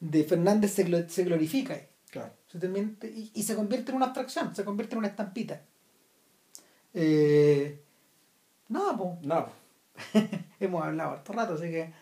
de 0.00 0.24
Fernández 0.24 0.72
se, 0.72 1.08
se 1.08 1.24
glorifica. 1.24 1.80
Claro. 2.10 2.32
Se 2.50 2.58
también- 2.58 2.96
y, 3.02 3.30
y 3.34 3.42
se 3.44 3.54
convierte 3.54 3.90
en 3.92 3.96
una 3.98 4.06
abstracción, 4.06 4.54
se 4.56 4.64
convierte 4.64 4.94
en 4.94 4.98
una 4.98 5.08
estampita. 5.08 5.62
Eh, 6.94 7.80
nada, 8.68 8.96
pues, 8.96 9.10
No. 9.22 9.46
hemos 10.60 10.82
hablado 10.84 11.12
harto 11.12 11.32
rato, 11.32 11.54
así 11.54 11.70
que. 11.70 11.92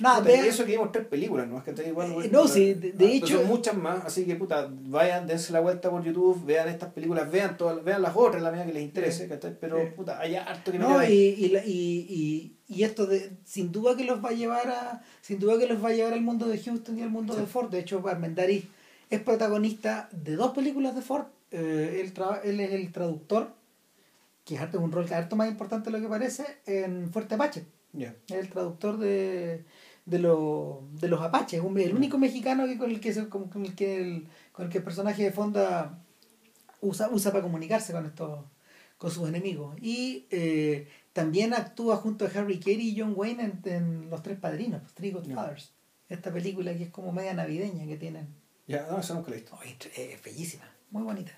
Nada, 0.00 0.20
Puta, 0.20 0.36
y 0.36 0.48
eso 0.48 0.64
que 0.64 0.72
vimos 0.72 0.92
tres 0.92 1.06
películas, 1.06 1.48
¿no? 1.48 1.58
Es 1.58 1.64
que 1.64 1.72
te 1.72 1.88
igual, 1.88 2.10
Eh, 2.10 2.14
bueno, 2.14 2.30
no, 2.32 2.46
sí, 2.48 2.74
de- 2.74 2.92
de 2.92 3.06
ah, 3.06 3.10
hecho- 3.10 3.38
Son 3.38 3.46
muchas 3.48 3.76
más, 3.76 4.04
así 4.04 4.24
que 4.24 4.36
puta, 4.36 4.68
vayan, 4.70 5.26
dense 5.26 5.52
la 5.52 5.58
vuelta 5.60 5.90
por 5.90 6.04
YouTube, 6.04 6.44
vean 6.44 6.68
estas 6.68 6.92
películas, 6.92 7.28
vean 7.30 7.56
todas, 7.56 7.82
vean 7.82 8.02
las 8.02 8.14
otras, 8.14 8.40
la 8.40 8.50
medida 8.52 8.66
que 8.66 8.74
les 8.74 8.82
interese, 8.84 9.26
¿cachai? 9.28 9.56
Pero 9.60 9.78
Sí. 9.78 9.86
puta, 9.96 10.20
hay 10.20 10.36
harto 10.36 10.70
que 10.70 10.78
No, 10.78 11.02
y, 11.02 11.12
y, 11.12 11.56
y, 11.66 12.56
y, 12.68 12.82
esto 12.84 13.06
de, 13.06 13.32
sin 13.44 13.72
duda 13.72 13.96
que 13.96 14.04
los 14.04 14.24
va 14.24 14.28
a 14.28 14.32
llevar 14.32 14.68
a 14.68 15.02
sin 15.20 15.38
duda 15.40 15.58
que 15.58 15.66
los 15.66 15.82
va 15.84 15.88
a 15.88 15.92
llevar 15.92 16.12
al 16.12 16.20
mundo 16.22 16.46
de 16.46 16.58
Houston 16.58 16.96
y 16.98 17.02
al 17.02 17.10
mundo 17.10 17.34
Sí. 17.34 17.40
de 17.40 17.46
Ford 17.46 17.68
de 17.70 17.80
hecho 17.80 18.00
Armendariz 18.06 18.66
es 19.10 19.20
protagonista 19.20 20.08
de 20.12 20.36
dos 20.36 20.52
películas 20.52 20.94
de 20.94 21.02
Ford 21.02 21.26
Eh, 21.50 22.02
él, 22.04 22.12
tra- 22.12 22.40
él 22.44 22.60
es 22.60 22.72
el 22.72 22.92
traductor 22.92 23.54
que 24.44 24.54
es 24.56 24.60
harto- 24.60 24.78
un 24.80 24.92
rol 24.92 25.10
harto 25.12 25.34
más 25.34 25.48
importante 25.50 25.90
de 25.90 25.96
lo 25.96 26.02
que 26.02 26.08
parece 26.08 26.44
en 26.66 27.10
Fuerte 27.10 27.34
Apache 27.36 27.64
es 27.98 28.12
el 28.36 28.48
traductor 28.50 28.98
de 28.98 29.64
de, 30.08 30.18
los 30.18 30.78
de 31.00 31.08
los 31.08 31.20
apaches 31.20 31.60
un- 31.60 31.78
el 31.78 31.94
único 31.94 32.18
mexicano 32.18 32.66
que 32.66 32.78
con 32.78 32.90
el 32.90 33.00
que 33.00 33.12
se- 33.12 33.28
con, 33.28 33.48
con 33.48 33.64
el 33.64 33.74
que 33.74 33.96
el, 34.00 34.28
con 34.52 34.66
el 34.66 34.72
que 34.72 34.78
el 34.78 34.84
personaje 34.84 35.22
de 35.22 35.32
Fonda 35.32 35.98
usa 36.80 37.08
usa 37.10 37.30
para 37.32 37.42
comunicarse 37.42 37.92
con 37.92 38.06
estos 38.06 38.40
con 38.96 39.10
sus 39.10 39.28
enemigos. 39.28 39.76
Y 39.80 40.26
eh, 40.30 40.88
también 41.12 41.54
actúa 41.54 41.96
junto 41.96 42.24
a 42.26 42.28
Harry 42.34 42.58
Carey 42.58 42.88
y 42.90 42.98
John 43.00 43.12
Wayne 43.16 43.44
en, 43.64 43.72
en 43.72 44.10
Los 44.10 44.22
Tres 44.22 44.38
Padrinos 44.38 44.80
pues, 44.82 44.94
Three 44.94 45.12
Godfathers. 45.12 45.72
Esta 46.08 46.32
película 46.32 46.74
que 46.76 46.84
es 46.84 46.90
como 46.90 47.12
media 47.12 47.34
navideña 47.34 47.86
que 47.86 47.96
tienen. 47.96 48.26
Ya, 48.66 48.86
no, 48.90 48.98
eso 48.98 49.14
nunca 49.14 49.28
lo 49.30 49.36
he 49.36 49.40
visto. 49.40 49.56
Oh, 49.56 49.62
es, 49.62 49.76
es 49.98 50.22
bellísima 50.22 50.64
muy 50.90 51.02
bonita. 51.02 51.32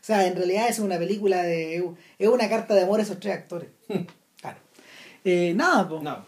O 0.00 0.04
sea 0.04 0.26
en 0.26 0.34
realidad 0.36 0.68
es 0.68 0.78
una 0.78 0.96
película 0.98 1.42
de 1.42 1.84
es 2.18 2.28
una 2.28 2.48
carta 2.48 2.74
de 2.74 2.82
amor 2.82 3.00
a 3.00 3.02
esos 3.02 3.18
tres 3.20 3.34
actores. 3.34 3.68
Claro. 4.40 4.58
Eh, 5.24 5.52
nada 5.54 5.88
pues 5.88 6.02
No. 6.02 6.24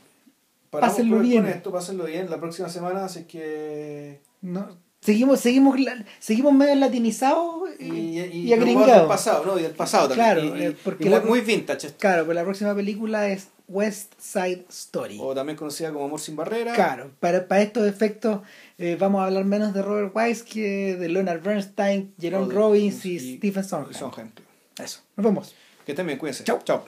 Pásenlo 0.81 1.19
bien. 1.21 1.43
con 1.43 1.53
esto, 1.53 1.73
pásenlo 1.73 2.05
bien 2.05 2.31
la 2.31 2.39
próxima 2.41 2.69
semana, 2.69 3.05
así 3.05 3.25
que. 3.25 4.21
No, 4.43 4.69
seguimos, 5.01 5.41
seguimos, 5.41 5.77
seguimos 6.19 6.53
medio 6.53 6.75
latinizados 6.77 7.71
y, 7.79 7.85
Y, 7.85 8.21
y, 8.21 8.39
y 8.49 8.53
agringados. 8.53 9.09
pasado, 9.09 9.45
¿no? 9.45 9.59
Y 9.59 9.63
del 9.63 9.73
pasado 9.73 10.09
también. 10.09 10.27
Claro, 10.27 10.57
Y- 10.59 10.63
eh, 10.63 10.77
porque 10.85 11.09
la- 11.11 11.21
muy 11.21 11.41
vintage 11.41 11.87
esto. 11.89 11.99
Claro, 11.99 12.25
pues 12.25 12.35
la 12.35 12.45
próxima 12.45 12.75
película 12.75 13.29
es 13.29 13.49
West 13.67 14.13
Side 14.19 14.67
Story. 14.69 15.19
O 15.21 15.35
también 15.35 15.57
conocida 15.57 15.91
como 15.93 16.05
Amor 16.05 16.21
sin 16.21 16.37
Barrera. 16.37 16.75
Claro, 16.75 17.11
para, 17.21 17.49
para 17.49 17.63
estos 17.63 17.87
efectos 17.87 18.41
eh, 18.77 18.97
vamos 19.01 19.23
a 19.23 19.27
hablar 19.27 19.45
menos 19.47 19.73
de 19.73 19.81
Robert 19.83 20.13
Wise 20.15 20.45
que 20.45 20.97
de 20.97 21.09
Leonard 21.09 21.43
Bernstein, 21.43 22.15
Jerome 22.21 22.53
Robbins 22.53 23.05
y, 23.07 23.37
Stephen 23.39 23.65
Sondheim. 23.65 23.95
Sondheim. 23.99 24.31
Eso, 24.79 25.01
nos 25.17 25.25
vemos. 25.25 25.55
Que 25.87 25.93
estén 25.93 26.07
bien, 26.07 26.19
cuídense. 26.19 26.45
Chau. 26.45 26.61
Chao. 26.65 26.85